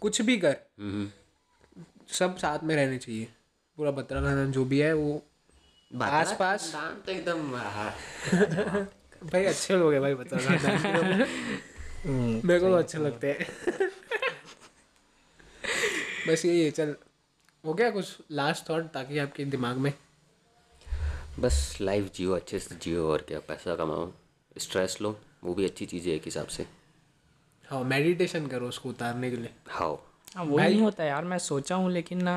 कुछ 0.00 0.22
भी 0.22 0.36
कर। 0.36 0.56
हम्म, 0.78 1.10
सब 2.08 2.36
साथ 2.36 2.58
में 2.64 2.76
रहने 2.76 2.98
चाहिए। 2.98 3.28
पूरा 3.76 3.90
बतरा 3.90 4.20
खाना 4.20 4.44
जो 4.44 4.64
भी 4.64 4.78
है 4.78 4.92
वो 4.92 5.22
आस 6.02 6.36
पास 6.38 6.72
तो 7.06 7.12
एकदम 7.12 7.56
हाँ। 7.56 7.94
भाई 9.24 9.44
अच्छे 9.44 9.76
लोग 9.76 9.92
हैं 9.92 10.00
भाई 10.02 10.14
बतरा 10.14 10.38
खाना। 10.38 11.26
मेरे 12.44 12.60
को 12.60 12.66
तो 12.68 12.74
अच्छे 12.74 12.98
लगते 12.98 13.32
हैं। 13.32 13.46
बस 16.28 16.44
यही 16.44 16.64
है 16.64 16.70
चल। 16.70 16.96
हो 17.66 17.74
गया 17.74 17.90
कुछ 17.90 18.18
लास्ट 18.30 18.70
थॉट 18.70 18.84
ताकि 18.84 19.18
आपके 19.18 19.44
दिमाग 19.44 19.76
में? 19.76 19.92
बस 21.38 21.76
लाइफ 21.80 22.10
जियो 22.14 22.32
अच्छे 22.34 22.58
से 22.58 22.74
जियो 22.82 23.06
और 23.10 23.24
क्या 23.28 23.38
पैसा 23.48 23.74
कमाओ 23.76 24.10
स्ट्रेस 24.56 24.96
लो 25.00 25.16
वो 25.44 25.54
भी 25.54 25.64
अच्छी 25.64 25.86
चीज़ 25.86 26.08
है 26.08 26.14
एक 26.14 26.22
हिसाब 26.24 26.46
से। 26.46 26.66
हाँ 27.68 27.82
मेडिटेशन 27.84 28.46
करो 28.46 28.68
उसको 28.68 28.88
उतारने 28.88 29.30
के 29.30 29.36
लिए। 29.36 29.50
हाँ, 29.68 29.88
वो 30.36 30.58
नहीं 30.58 30.80
होता 30.80 31.04
यार 31.04 31.24
मैं 31.24 31.38
सोचा 31.38 31.74
हूँ 31.74 31.90
लेकिन 31.92 32.22
ना 32.22 32.34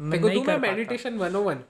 मैं 0.00 0.10
देखो 0.10 0.28
नहीं 0.28 0.38
तू 0.38 0.44
कर 0.46 0.58
मैं 0.58 0.70
मेडिटेशन 0.70 1.16
वन 1.18 1.36
ओ 1.36 1.42
वन 1.42 1.62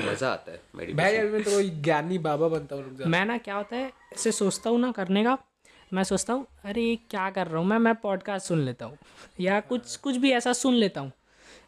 मज़ा 0.00 0.32
आता 0.32 0.52
है 0.52 0.60
मेडिटेशन 0.76 1.02
भाई 1.02 1.16
अभी 1.16 1.30
मैं 1.32 1.42
तो 1.42 1.62
ज्ञानी 1.82 2.18
बाबा 2.18 2.48
बनता 2.48 2.76
हूँ 2.76 3.06
मैं 3.06 3.24
ना 3.26 3.38
क्या 3.38 3.54
होता 3.54 3.76
है 3.76 3.92
ऐसे 4.12 4.32
सोचता 4.32 4.70
हूँ 4.70 4.80
ना 4.80 4.90
करने 4.92 5.24
का 5.24 5.38
मैं 5.92 6.04
सोचता 6.04 6.32
हूँ 6.32 6.46
अरे 6.64 6.84
क्या 7.10 7.30
कर 7.30 7.46
रहा 7.46 7.60
हूँ 7.60 7.66
मैं 7.68 7.78
मैं 7.78 7.94
पॉडकास्ट 7.94 8.46
सुन 8.46 8.60
लेता 8.64 8.86
हूँ 8.86 8.98
या 9.40 9.60
कुछ 9.60 9.96
कुछ 9.96 10.16
भी 10.16 10.30
ऐसा 10.32 10.52
सुन 10.52 10.74
लेता 10.74 11.00
हूँ। 11.00 11.12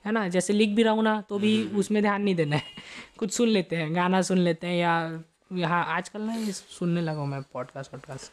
है 0.05 0.13
ना? 0.13 0.29
जैसे 0.29 0.53
लिख 0.53 0.71
भी 0.71 0.83
रहा 0.83 0.93
हूँ 0.93 1.03
ना 1.03 1.21
तो 1.21 1.39
भी 1.39 1.65
उसमें 1.65 2.03
ध्यान 2.03 2.23
नहीं 2.23 2.35
देना 2.35 2.57
है। 2.57 2.63
कुछ 3.19 3.33
सुन 3.33 3.49
लेते 3.49 3.77
हैं 3.77 3.95
गाना 3.95 4.23
सुन 4.23 4.39
लेते 4.39 4.67
हैं 4.67 4.77
या 4.77 5.23
यहाँ 5.53 5.85
आजकल 5.85 6.23
ना 6.23 6.35
ये 6.35 6.53
सुनने 6.53 7.01
लगा 7.01 7.21
हूँ 7.21 7.29
मैं 7.29 7.43
पॉडकास्ट 7.43 7.95
वॉडकास्ट 7.95 8.33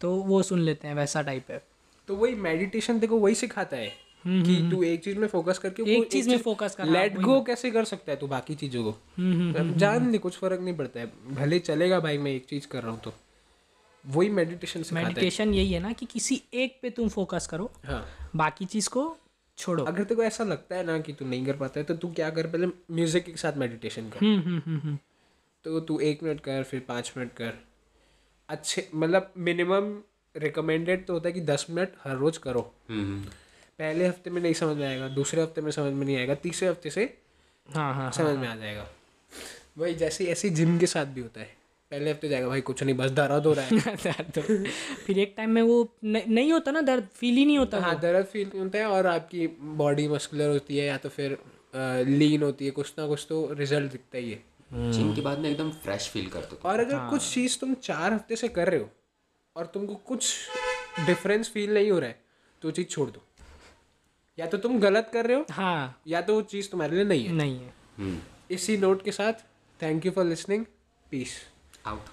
तो 0.00 0.14
वो 0.14 0.42
सुन 0.42 0.60
लेते 0.60 0.88
हैं 0.88 0.94
वैसा 0.94 1.22
टाइप 1.22 1.50
है। 1.50 1.62
तो 2.08 2.16
वही 2.16 2.34
मेडिटेशन 2.34 2.98
देखो 2.98 3.18
वही 3.18 3.34
सिखाता 3.34 3.76
है 3.76 3.92
कि 4.26 4.68
तू 4.70 4.82
एक 4.82 5.04
चीज़ 5.04 5.18
में 5.18 5.28
फोकस 5.28 5.58
करके 5.58 5.96
एक 5.96 6.10
चीज़ 6.12 6.28
में 6.28 6.38
focus 6.38 6.74
कर, 6.74 6.84
लेट 6.84 7.20
गो 7.20 7.40
कैसे 7.40 7.70
कर 7.70 7.84
सकता 7.84 8.12
है 8.12 8.18
तू 8.18 8.26
बाकी 8.26 8.54
चीज़ों 8.54 8.92
को? 8.92 8.98
जान 9.78 10.06
नहीं 10.06 10.18
कुछ 10.18 10.36
फ़र्क 10.38 10.60
नहीं 10.60 10.76
पड़ता 10.76 11.00
है। 11.00 11.12
भले 11.30 11.58
चलेगा 11.58 12.00
भाई 12.00 12.18
मैं 12.18 12.30
एक 12.30 12.44
चीज़ 12.44 12.66
कर 12.66 12.82
रहा 12.82 12.92
हूँ 12.92 13.00
तो। 13.00 13.12
वही 14.06 14.28
मेडिटेशन 14.28 14.84
मेडिटेशन 14.92 15.54
यही 15.54 15.72
है 15.72 15.80
ना 15.80 15.92
कि 15.92 16.06
किसी 16.06 16.42
एक 16.54 16.78
पे 16.82 16.90
तुम 16.90 17.08
फोकस 17.08 17.46
करो। 17.46 17.70
हाँ। 17.84 18.30
बाकी 18.36 18.64
चीज़ 18.64 18.88
को 18.88 19.16
छोड़ो। 19.58 19.84
अगर 19.84 20.02
तेरे 20.02 20.14
को 20.14 20.22
ऐसा 20.22 20.44
लगता 20.44 20.76
है 20.76 20.84
ना 20.84 20.98
कि 20.98 21.12
तू 21.12 21.24
नहीं 21.24 21.46
कर 21.46 21.56
पाता 21.56 21.80
है 21.80 21.86
तो 21.86 21.94
तू 21.94 22.12
क्या 22.12 22.30
कर? 22.30 22.46
पहले 22.46 22.66
म्यूज़िक 22.66 23.24
के 23.24 23.36
साथ 23.36 23.56
मेडिटेशन 23.56 24.08
कर। 24.10 24.24
हम्म 24.24 24.40
हम्म 24.40 24.60
हम्म 24.66 24.78
हम्म। 24.78 24.98
तो 25.64 25.80
तू 25.80 25.98
एक 26.00 26.22
मिनट 26.22 26.40
कर 26.40 26.62
फिर 26.62 26.80
पाँच 26.80 27.12
मिनट 27.16 27.32
कर। 27.32 27.58
अच्छे 28.48 28.88
मतलब 28.94 29.32
मिनिमम 29.38 29.92
रिकमेंडेड 30.34 31.06
तो 31.06 31.12
होता 31.12 31.28
है 31.28 31.32
कि 31.32 31.40
दस 31.40 31.66
मिनट 31.70 31.92
हर 32.04 32.16
रोज 32.16 32.38
करो। 32.38 32.60
हम्म 32.90 33.20
पहले 33.78 34.06
हफ़्ते 34.06 34.30
में 34.30 34.42
नहीं 34.42 34.54
समझ 34.54 34.76
में 34.76 34.86
आएगा 34.86 35.08
दूसरे 35.08 35.42
हफ़्ते 35.42 35.60
में 35.60 35.70
समझ 35.70 35.92
में 35.92 36.04
नहीं 36.06 36.16
आएगा 36.16 36.34
तीसरे 36.34 36.68
हफ़्ते 36.68 36.90
से 36.90 37.04
हाँ 37.68 37.94
हाँ 37.94 38.10
समझ 38.12 38.36
में 38.38 38.48
आ 38.48 38.54
जाएगा। 38.56 38.86
वही 39.78 39.94
जैसे 39.94 40.26
ऐसे 40.26 40.50
जिम 40.50 40.78
के 40.78 40.86
साथ 40.86 41.06
भी 41.06 41.20
होता 41.20 41.40
है। 41.40 41.56
पहले 41.92 42.10
हफ़्ते 42.10 42.28
जाएगा 42.28 42.48
भाई 42.48 42.60
कुछ 42.60 42.82
नहीं 42.82 42.94
बस 42.96 43.10
दर्द 43.10 43.46
हो 43.46 43.52
रहा 43.52 43.64
है। 43.66 43.96
दर्द 44.04 44.66
फिर 45.06 45.18
एक 45.18 45.34
टाइम 45.36 45.50
में 45.50 45.62
वो 45.62 45.76
न- 46.04 46.22
नहीं 46.28 46.52
होता 46.52 46.70
ना 46.70 46.80
दर्द 46.80 47.08
फील 47.14 47.34
ही 47.34 47.44
नहीं 47.44 47.58
होता 47.58 47.80
हाँ 47.80 47.98
दर्द 48.00 48.26
फील 48.26 48.48
नहीं 48.48 48.62
होता 48.62 48.78
है 48.78 48.86
और 48.86 49.06
आपकी 49.06 49.46
बॉडी 49.80 50.06
मस्कुलर 50.08 50.48
होती 50.48 50.76
है 50.78 50.86
या 50.86 50.96
तो 50.96 51.08
फिर 51.08 51.36
लीन 52.08 52.42
होती 52.42 52.64
है 52.64 52.70
कुछ 52.70 52.92
ना 52.98 53.06
कुछ 53.06 53.26
तो 53.28 53.36
रिज़ल्ट 53.52 53.92
दिखता 53.92 54.18
ही 54.18 54.30
है। 54.30 54.92
जिम 54.92 55.14
के 55.14 55.20
बाद 55.20 55.38
में 55.38 55.50
एकदम 55.50 55.70
फ्रेश 55.82 56.08
फील 56.08 56.28
करते 56.28 56.56
थे 56.56 56.68
और 56.68 56.80
अगर 56.80 56.98
कुछ 57.10 57.28
चीज़ 57.34 57.58
तुम 57.58 57.74
चार 57.82 58.12
हफ़्ते 58.12 58.36
से 58.36 58.48
कर 58.48 58.68
रहे 58.68 58.80
हो 58.80 58.88
और 59.56 59.66
तुमको 59.66 59.94
कुछ 59.94 60.34
डिफरेंस 61.06 61.50
फील 61.50 61.74
नहीं 61.74 61.90
हो 61.90 61.98
रहा 61.98 62.08
है 62.08 62.20
तो 62.62 62.70
चीज़ 62.70 62.86
छोड़ 62.86 63.08
दो। 63.10 63.22
या 64.38 64.46
तो 64.46 64.58
तुम 64.58 64.78
गलत 64.80 65.10
कर 65.12 65.26
रहे 65.26 65.36
हो 65.36 65.44
हाँ। 65.50 66.02
या 66.08 66.20
तो 66.20 66.34
वो 66.34 66.42
चीज़ 66.42 66.70
तुम्हारे 66.70 66.94
लिए 66.96 67.04
नहीं 67.04 67.24
है। 67.26 67.32
नहीं 67.32 67.58
है। 67.58 67.72
हम्म 67.98 68.18
इसी 68.50 68.76
नोट 68.76 69.04
के 69.04 69.12
साथ 69.12 69.44
thank 69.80 70.06
you 70.06 70.12
for 70.12 70.24
listening 70.24 70.64
peace 71.12 71.34
out 71.86 72.08